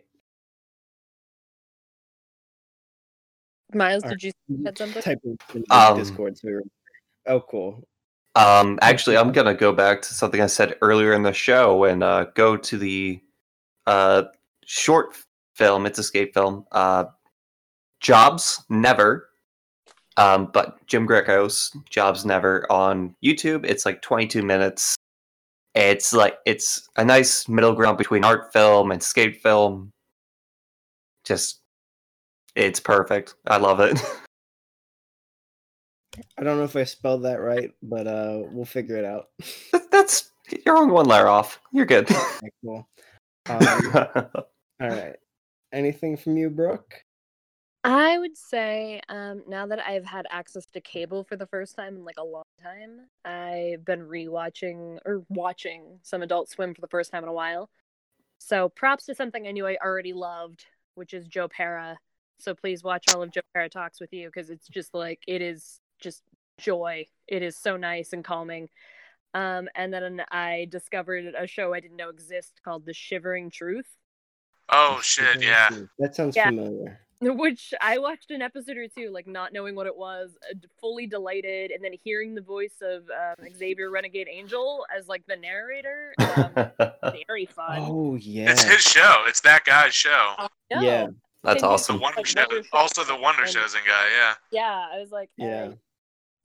Miles, 3.75 4.05
All 4.05 4.11
did 4.11 4.23
you 4.23 4.33
said 4.65 4.79
something? 4.79 5.03
Type 5.03 5.19
in 5.25 5.37
in 5.55 5.65
Um, 5.71 5.99
Discord. 5.99 6.39
So 6.39 6.47
we 6.47 6.55
were... 6.55 6.63
Oh, 7.27 7.41
cool. 7.41 7.85
Um, 8.37 8.79
actually, 8.83 9.17
I'm 9.17 9.33
gonna 9.33 9.55
go 9.55 9.73
back 9.73 10.03
to 10.03 10.15
something 10.15 10.43
I 10.43 10.47
said 10.47 10.77
earlier 10.83 11.15
in 11.15 11.23
the 11.23 11.33
show 11.33 11.85
and 11.85 12.05
uh, 12.05 12.27
go 12.35 12.57
to 12.57 12.77
the 12.77 13.19
uh, 13.87 14.25
short 14.67 15.17
film. 15.55 15.87
It's 15.87 15.99
escape 15.99 16.35
film. 16.35 16.67
Uh, 16.71 17.07
Jobs 18.01 18.63
Never. 18.69 19.31
Um, 20.19 20.51
but 20.53 20.87
Jim 20.87 21.07
Greco's 21.07 21.75
Jobs 21.89 22.27
Never 22.27 22.71
on 22.71 23.17
YouTube. 23.25 23.65
It's 23.65 23.87
like 23.87 24.03
22 24.03 24.43
minutes. 24.43 24.97
It's 25.75 26.13
like 26.13 26.37
it's 26.45 26.89
a 26.97 27.05
nice 27.05 27.49
middle 27.49 27.75
ground 27.75 27.97
between 27.97 28.25
art 28.25 28.53
film 28.53 28.91
and 28.91 29.01
escape 29.01 29.43
film. 29.43 29.91
Just, 31.25 31.61
it's 32.55 32.81
perfect. 32.81 33.35
I 33.47 33.57
love 33.57 33.81
it. 33.81 33.99
I 36.39 36.43
don't 36.43 36.59
know 36.59 36.65
if 36.65 36.77
I 36.77 36.85
spelled 36.85 37.25
that 37.25 37.41
right, 37.41 37.73
but 37.83 38.07
uh, 38.07 38.43
we'll 38.51 38.65
figure 38.65 38.97
it 38.97 39.05
out. 39.05 39.29
That's 39.91 40.31
you're 40.65 40.77
on 40.77 40.91
one 40.91 41.07
layer 41.07 41.27
off. 41.27 41.61
You're 41.73 41.87
good. 41.87 42.11
Okay, 42.11 42.51
cool. 42.65 42.89
Um, 43.49 43.61
all 43.95 44.89
right. 44.89 45.17
Anything 45.73 46.17
from 46.17 46.37
you, 46.37 46.51
Brooke? 46.51 47.03
I 47.85 48.19
would 48.19 48.37
say 48.37 49.01
um, 49.09 49.45
now 49.47 49.67
that 49.67 49.79
I've 49.87 50.05
had 50.05 50.27
access 50.31 50.67
to 50.73 50.81
cable 50.81 51.23
for 51.23 51.37
the 51.37 51.47
first 51.47 51.77
time 51.77 51.97
in 51.97 52.05
like 52.05 52.19
a 52.19 52.25
long 52.25 52.43
time, 52.61 53.03
I've 53.25 53.85
been 53.85 54.01
rewatching 54.01 54.99
or 55.07 55.23
watching 55.29 56.01
some 56.03 56.23
Adult 56.23 56.49
Swim 56.49 56.75
for 56.75 56.81
the 56.81 56.89
first 56.89 57.13
time 57.13 57.23
in 57.23 57.29
a 57.29 57.33
while. 57.33 57.71
So 58.39 58.69
props 58.69 59.07
to 59.07 59.15
something 59.15 59.47
I 59.47 59.53
knew 59.53 59.67
I 59.67 59.77
already 59.83 60.13
loved, 60.13 60.67
which 60.97 61.15
is 61.15 61.29
Joe 61.29 61.49
Pera. 61.49 61.97
So 62.39 62.55
please 62.55 62.83
watch 62.83 63.05
all 63.15 63.23
of 63.23 63.31
Joe 63.31 63.41
Pera 63.55 63.69
talks 63.69 64.01
with 64.01 64.13
you 64.13 64.29
because 64.35 64.51
it's 64.51 64.69
just 64.69 64.93
like 64.93 65.21
it 65.29 65.41
is 65.41 65.81
just 66.01 66.23
joy. 66.59 67.07
It 67.29 67.43
is 67.43 67.57
so 67.57 67.77
nice 67.77 68.13
and 68.13 68.25
calming. 68.25 68.69
Um, 69.35 69.69
and 69.75 69.93
then 69.93 70.23
I 70.31 70.67
discovered 70.71 71.35
a 71.39 71.47
show 71.47 71.75
I 71.75 71.81
didn't 71.81 71.97
know 71.97 72.09
exist 72.09 72.61
called 72.65 72.87
The 72.87 72.95
Shivering 72.95 73.51
Truth. 73.51 73.87
Oh 74.71 74.99
shit, 75.03 75.43
yeah. 75.43 75.69
That 75.99 76.15
sounds 76.15 76.37
Yeah. 76.37 76.47
familiar. 76.47 77.01
which 77.21 77.73
I 77.81 77.97
watched 77.99 78.31
an 78.31 78.43
episode 78.43 78.77
or 78.77 78.89
two, 78.89 79.11
like 79.11 79.27
not 79.27 79.53
knowing 79.53 79.75
what 79.75 79.87
it 79.87 79.97
was, 79.97 80.37
uh, 80.51 80.55
fully 80.81 81.07
delighted, 81.07 81.71
and 81.71 81.83
then 81.83 81.93
hearing 82.05 82.35
the 82.35 82.43
voice 82.43 82.75
of 82.83 83.05
um, 83.11 83.47
Xavier 83.57 83.91
Renegade 83.91 84.29
Angel 84.31 84.85
as 84.95 85.09
like 85.09 85.23
the 85.27 85.37
narrator. 85.37 86.13
Um, 86.19 87.13
very 87.27 87.47
fun. 87.47 87.79
Oh 87.81 88.17
yeah. 88.17 88.51
It's 88.51 88.63
his 88.65 88.83
show. 88.83 89.23
It's 89.27 89.41
that 89.43 89.65
guy's 89.65 89.95
show. 89.95 90.35
Yeah. 90.71 91.09
That's 91.43 91.61
Same 91.61 91.69
The 91.69 91.75
awesome. 91.75 92.01
Wonder 92.01 92.17
Like 92.19 92.27
Show. 92.27 92.63
Also 92.73 93.05
the 93.05 93.17
Wonder 93.17 93.43
And- 93.45 93.53
Chosen 93.53 93.81
guy. 93.87 94.09
Yeah. 94.17 94.35
yeah, 94.51 94.87
I 94.93 94.99
was 94.99 95.11
like, 95.13 95.31
Yeah. 95.37 95.47
eh. 95.47 95.73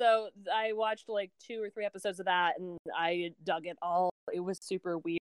So 0.01 0.29
I 0.51 0.73
watched 0.73 1.09
like 1.09 1.29
two 1.39 1.61
or 1.61 1.69
three 1.69 1.85
episodes 1.85 2.19
of 2.19 2.25
that, 2.25 2.57
and 2.57 2.75
I 2.97 3.33
dug 3.43 3.67
it 3.67 3.77
all. 3.83 4.09
It 4.33 4.39
was 4.39 4.57
super 4.59 4.97
weird. 4.97 5.19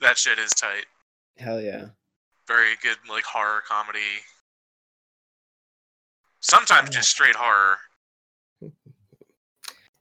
That 0.00 0.16
shit 0.16 0.38
is 0.38 0.50
tight. 0.52 0.86
Hell 1.36 1.60
yeah. 1.60 1.88
Very 2.48 2.74
good, 2.82 2.96
like 3.06 3.24
horror 3.24 3.60
comedy. 3.68 4.00
Sometimes 6.40 6.88
just 6.88 7.10
straight 7.10 7.36
horror. 7.36 7.76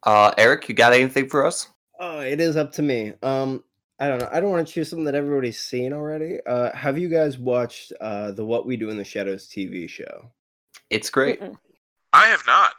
Uh, 0.04 0.34
Eric, 0.36 0.68
you 0.68 0.74
got 0.74 0.94
anything 0.94 1.30
for 1.30 1.46
us? 1.46 1.68
Oh, 2.00 2.22
it 2.22 2.40
is 2.40 2.58
up 2.58 2.72
to 2.72 2.82
me. 2.82 3.14
Um, 3.22 3.64
I 4.00 4.08
don't 4.08 4.18
know. 4.18 4.28
I 4.32 4.40
don't 4.40 4.50
want 4.50 4.68
to 4.68 4.74
choose 4.74 4.90
something 4.90 5.06
that 5.06 5.14
everybody's 5.14 5.60
seen 5.60 5.94
already. 5.94 6.40
Uh, 6.44 6.76
have 6.76 6.98
you 6.98 7.08
guys 7.08 7.38
watched 7.38 7.94
uh 8.02 8.32
the 8.32 8.44
What 8.44 8.66
We 8.66 8.78
Do 8.78 8.90
in 8.90 8.98
the 8.98 9.04
Shadows 9.04 9.48
TV 9.48 9.88
show? 9.88 10.32
It's 10.90 11.12
great. 11.12 11.40
Mm-mm. 11.40 11.54
I 12.14 12.26
have 12.30 12.42
not. 12.48 12.74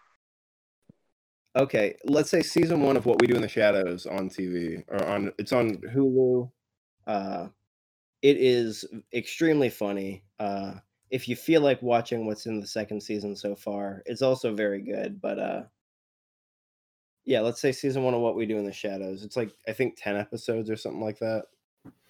Okay, 1.54 1.96
let's 2.04 2.30
say 2.30 2.40
season 2.40 2.80
one 2.80 2.96
of 2.96 3.04
What 3.04 3.20
We 3.20 3.26
Do 3.26 3.34
in 3.34 3.42
the 3.42 3.48
Shadows 3.48 4.06
on 4.06 4.30
TV 4.30 4.82
or 4.88 5.04
on 5.06 5.32
it's 5.38 5.52
on 5.52 5.76
Hulu. 5.94 6.50
Uh, 7.06 7.48
it 8.22 8.36
is 8.38 8.86
extremely 9.12 9.68
funny. 9.68 10.22
Uh, 10.40 10.74
if 11.10 11.28
you 11.28 11.36
feel 11.36 11.60
like 11.60 11.82
watching 11.82 12.26
what's 12.26 12.46
in 12.46 12.58
the 12.58 12.66
second 12.66 13.02
season 13.02 13.36
so 13.36 13.54
far, 13.54 14.02
it's 14.06 14.22
also 14.22 14.54
very 14.54 14.80
good. 14.80 15.20
But 15.20 15.38
uh, 15.38 15.62
yeah, 17.26 17.40
let's 17.40 17.60
say 17.60 17.70
season 17.70 18.02
one 18.02 18.14
of 18.14 18.20
What 18.20 18.34
We 18.34 18.46
Do 18.46 18.56
in 18.56 18.64
the 18.64 18.72
Shadows. 18.72 19.22
It's 19.22 19.36
like 19.36 19.52
I 19.68 19.72
think 19.72 19.96
ten 19.98 20.16
episodes 20.16 20.70
or 20.70 20.76
something 20.76 21.02
like 21.02 21.18
that. 21.18 21.44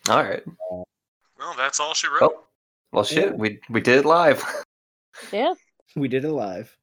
All 0.09 0.23
right. 0.23 0.43
Well, 0.71 1.55
that's 1.57 1.81
all 1.81 1.95
she 1.95 2.07
wrote. 2.07 2.21
Oh, 2.23 2.45
well, 2.93 3.03
shit. 3.05 3.31
Yeah. 3.31 3.35
We 3.35 3.59
we 3.71 3.81
did 3.81 3.99
it 3.99 4.05
live, 4.05 4.45
Yeah. 5.33 5.55
We 5.97 6.07
did 6.07 6.25
it 6.25 6.31
live. 6.31 6.77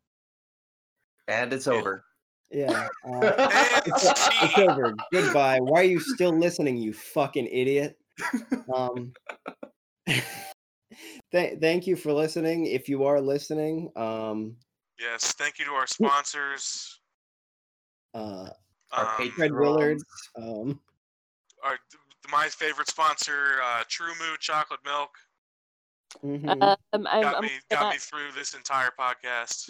and 1.30 1.54
it's 1.54 1.68
over. 1.68 2.04
Yeah. 2.52 2.88
Uh, 3.06 3.82
it's, 3.86 4.04
it's 4.44 4.58
over. 4.58 4.94
Goodbye. 5.12 5.60
Why 5.60 5.80
are 5.82 5.84
you 5.84 6.00
still 6.00 6.38
listening, 6.38 6.78
you 6.78 6.94
fucking 6.94 7.48
idiot? 7.48 7.98
Um, 8.74 9.14
th- 11.32 11.60
thank 11.60 11.88
you 11.88 11.96
for 11.96 12.14
listening. 12.14 12.66
If 12.66 12.88
you 12.90 13.06
are 13.06 13.20
listening, 13.22 13.90
um, 13.96 14.56
Yes, 15.00 15.34
thank 15.34 15.60
you 15.60 15.66
to 15.66 15.72
our 15.72 15.88
sponsors. 15.88 17.00
uh, 18.14 18.50
Our 18.92 19.06
Um, 19.06 19.12
patrons. 19.18 19.34
Fred 19.36 19.52
Willard, 19.54 19.98
um, 20.36 20.80
our, 21.64 21.78
my 22.32 22.48
favorite 22.50 22.90
sponsor, 22.90 23.62
uh, 23.64 23.84
TruMoo 23.86 24.38
Chocolate 24.40 24.82
Milk, 24.84 25.12
mhm, 26.24 26.50
Um, 26.62 26.78
I'm, 26.94 27.04
got 27.24 27.36
I'm 27.38 27.44
me 27.44 27.52
got 27.72 27.94
me 27.94 27.98
through 28.00 28.34
this 28.34 28.54
entire 28.56 28.92
podcast. 29.00 29.70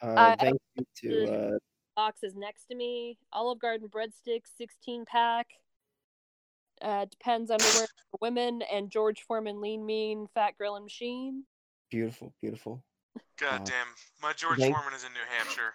uh, 0.00 0.06
I- 0.16 0.36
thank 0.36 0.60
you 0.76 0.84
to 0.96 1.32
uh, 1.54 1.58
box 1.94 2.22
is 2.22 2.34
next 2.34 2.64
to 2.66 2.74
me. 2.74 3.18
Olive 3.32 3.58
Garden 3.60 3.88
breadsticks, 3.88 4.48
16 4.56 5.04
pack. 5.06 5.46
Uh, 6.80 7.04
depends 7.04 7.50
underwear 7.50 7.86
for 8.10 8.18
women 8.20 8.62
and 8.72 8.90
George 8.90 9.22
Foreman 9.22 9.60
lean 9.60 9.86
mean 9.86 10.26
fat 10.34 10.54
grilling 10.58 10.82
machine. 10.82 11.44
beautiful, 11.90 12.32
beautiful. 12.40 12.82
God 13.38 13.60
Uh, 13.60 13.64
damn, 13.64 13.86
my 14.22 14.32
George 14.32 14.58
thank- 14.58 14.74
Foreman 14.74 14.94
is 14.94 15.04
in 15.04 15.12
New 15.12 15.20
Hampshire. 15.36 15.74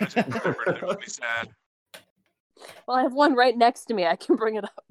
I 0.00 0.04
just 0.04 0.16
remembered 0.16 0.68
it. 1.00 1.02
It 1.06 1.10
sad. 1.10 1.48
Well, 2.86 2.96
I 2.96 3.02
have 3.02 3.14
one 3.14 3.34
right 3.34 3.56
next 3.56 3.86
to 3.86 3.94
me. 3.94 4.06
I 4.06 4.14
can 4.14 4.36
bring 4.36 4.54
it 4.56 4.62
up. 4.64 4.84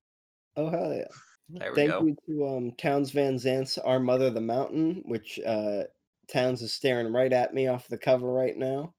oh 0.57 0.69
hell 0.69 0.93
yeah! 0.93 1.05
There 1.49 1.69
we 1.71 1.75
Thank 1.75 1.91
go. 1.91 2.03
you 2.03 2.15
to 2.27 2.47
um, 2.47 2.71
Townes 2.77 3.11
Van 3.11 3.35
Zandt's 3.37 3.77
"Our 3.77 3.99
Mother 3.99 4.29
the 4.29 4.41
Mountain," 4.41 5.03
which 5.05 5.39
uh, 5.45 5.83
Townes 6.27 6.61
is 6.63 6.73
staring 6.73 7.13
right 7.13 7.31
at 7.31 7.53
me 7.53 7.67
off 7.67 7.87
the 7.87 7.97
cover 7.97 8.29
right 8.33 8.57
now. 8.57 8.93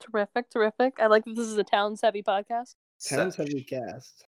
Terrific, 0.00 0.50
terrific. 0.50 0.94
I 0.98 1.06
like 1.06 1.24
that 1.24 1.36
this 1.36 1.46
is 1.46 1.56
a 1.58 1.64
Townes 1.64 2.00
heavy 2.00 2.22
podcast. 2.22 2.74
Townes 3.06 3.36
So- 3.36 3.44
heavy 3.44 3.62
cast. 3.62 4.24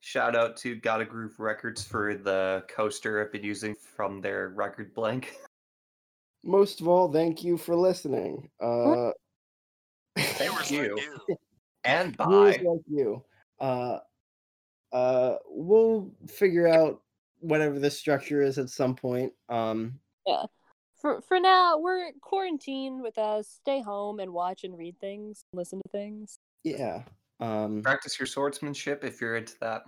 Shout 0.00 0.36
out 0.36 0.54
to 0.58 0.74
Gotta 0.76 1.06
Groove 1.06 1.40
Records 1.40 1.82
for 1.82 2.14
the 2.14 2.62
coaster 2.68 3.22
I've 3.24 3.32
been 3.32 3.42
using 3.42 3.74
from 3.74 4.20
their 4.20 4.50
record 4.50 4.92
blank. 4.92 5.34
Most 6.44 6.82
of 6.82 6.88
all, 6.88 7.10
thank 7.10 7.42
you 7.42 7.56
for 7.56 7.74
listening. 7.74 8.50
Uh, 8.60 9.12
Thank 10.18 10.50
Viewers 10.52 10.70
you. 10.70 10.94
like 10.96 11.02
you. 11.28 11.36
And 11.84 12.16
bye. 12.18 12.60
like 12.62 12.82
you. 12.86 13.24
uh, 13.60 13.98
uh, 14.92 15.36
we'll 15.46 16.12
figure 16.28 16.68
out 16.68 17.00
whatever 17.40 17.78
the 17.78 17.90
structure 17.90 18.42
is 18.42 18.58
at 18.58 18.68
some 18.68 18.94
point. 18.94 19.32
Um, 19.48 19.98
For 21.04 21.20
for 21.20 21.38
now, 21.38 21.76
we're 21.76 22.12
quarantined 22.22 23.02
with 23.02 23.18
us. 23.18 23.46
Stay 23.60 23.82
home 23.82 24.20
and 24.20 24.32
watch 24.32 24.64
and 24.64 24.74
read 24.78 24.98
things, 25.02 25.42
listen 25.52 25.78
to 25.84 25.90
things. 25.92 26.38
yeah. 26.62 27.02
Um, 27.40 27.82
Practice 27.82 28.18
your 28.18 28.26
swordsmanship 28.26 29.04
if 29.04 29.20
you're 29.20 29.36
into 29.36 29.52
that. 29.60 29.82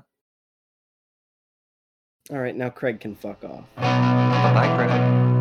all 2.31 2.39
right, 2.39 2.55
now 2.55 2.69
Craig 2.69 3.01
can 3.01 3.15
fuck 3.15 3.43
off. 3.45 3.65
Bye, 3.77 4.75
Craig. 4.77 5.36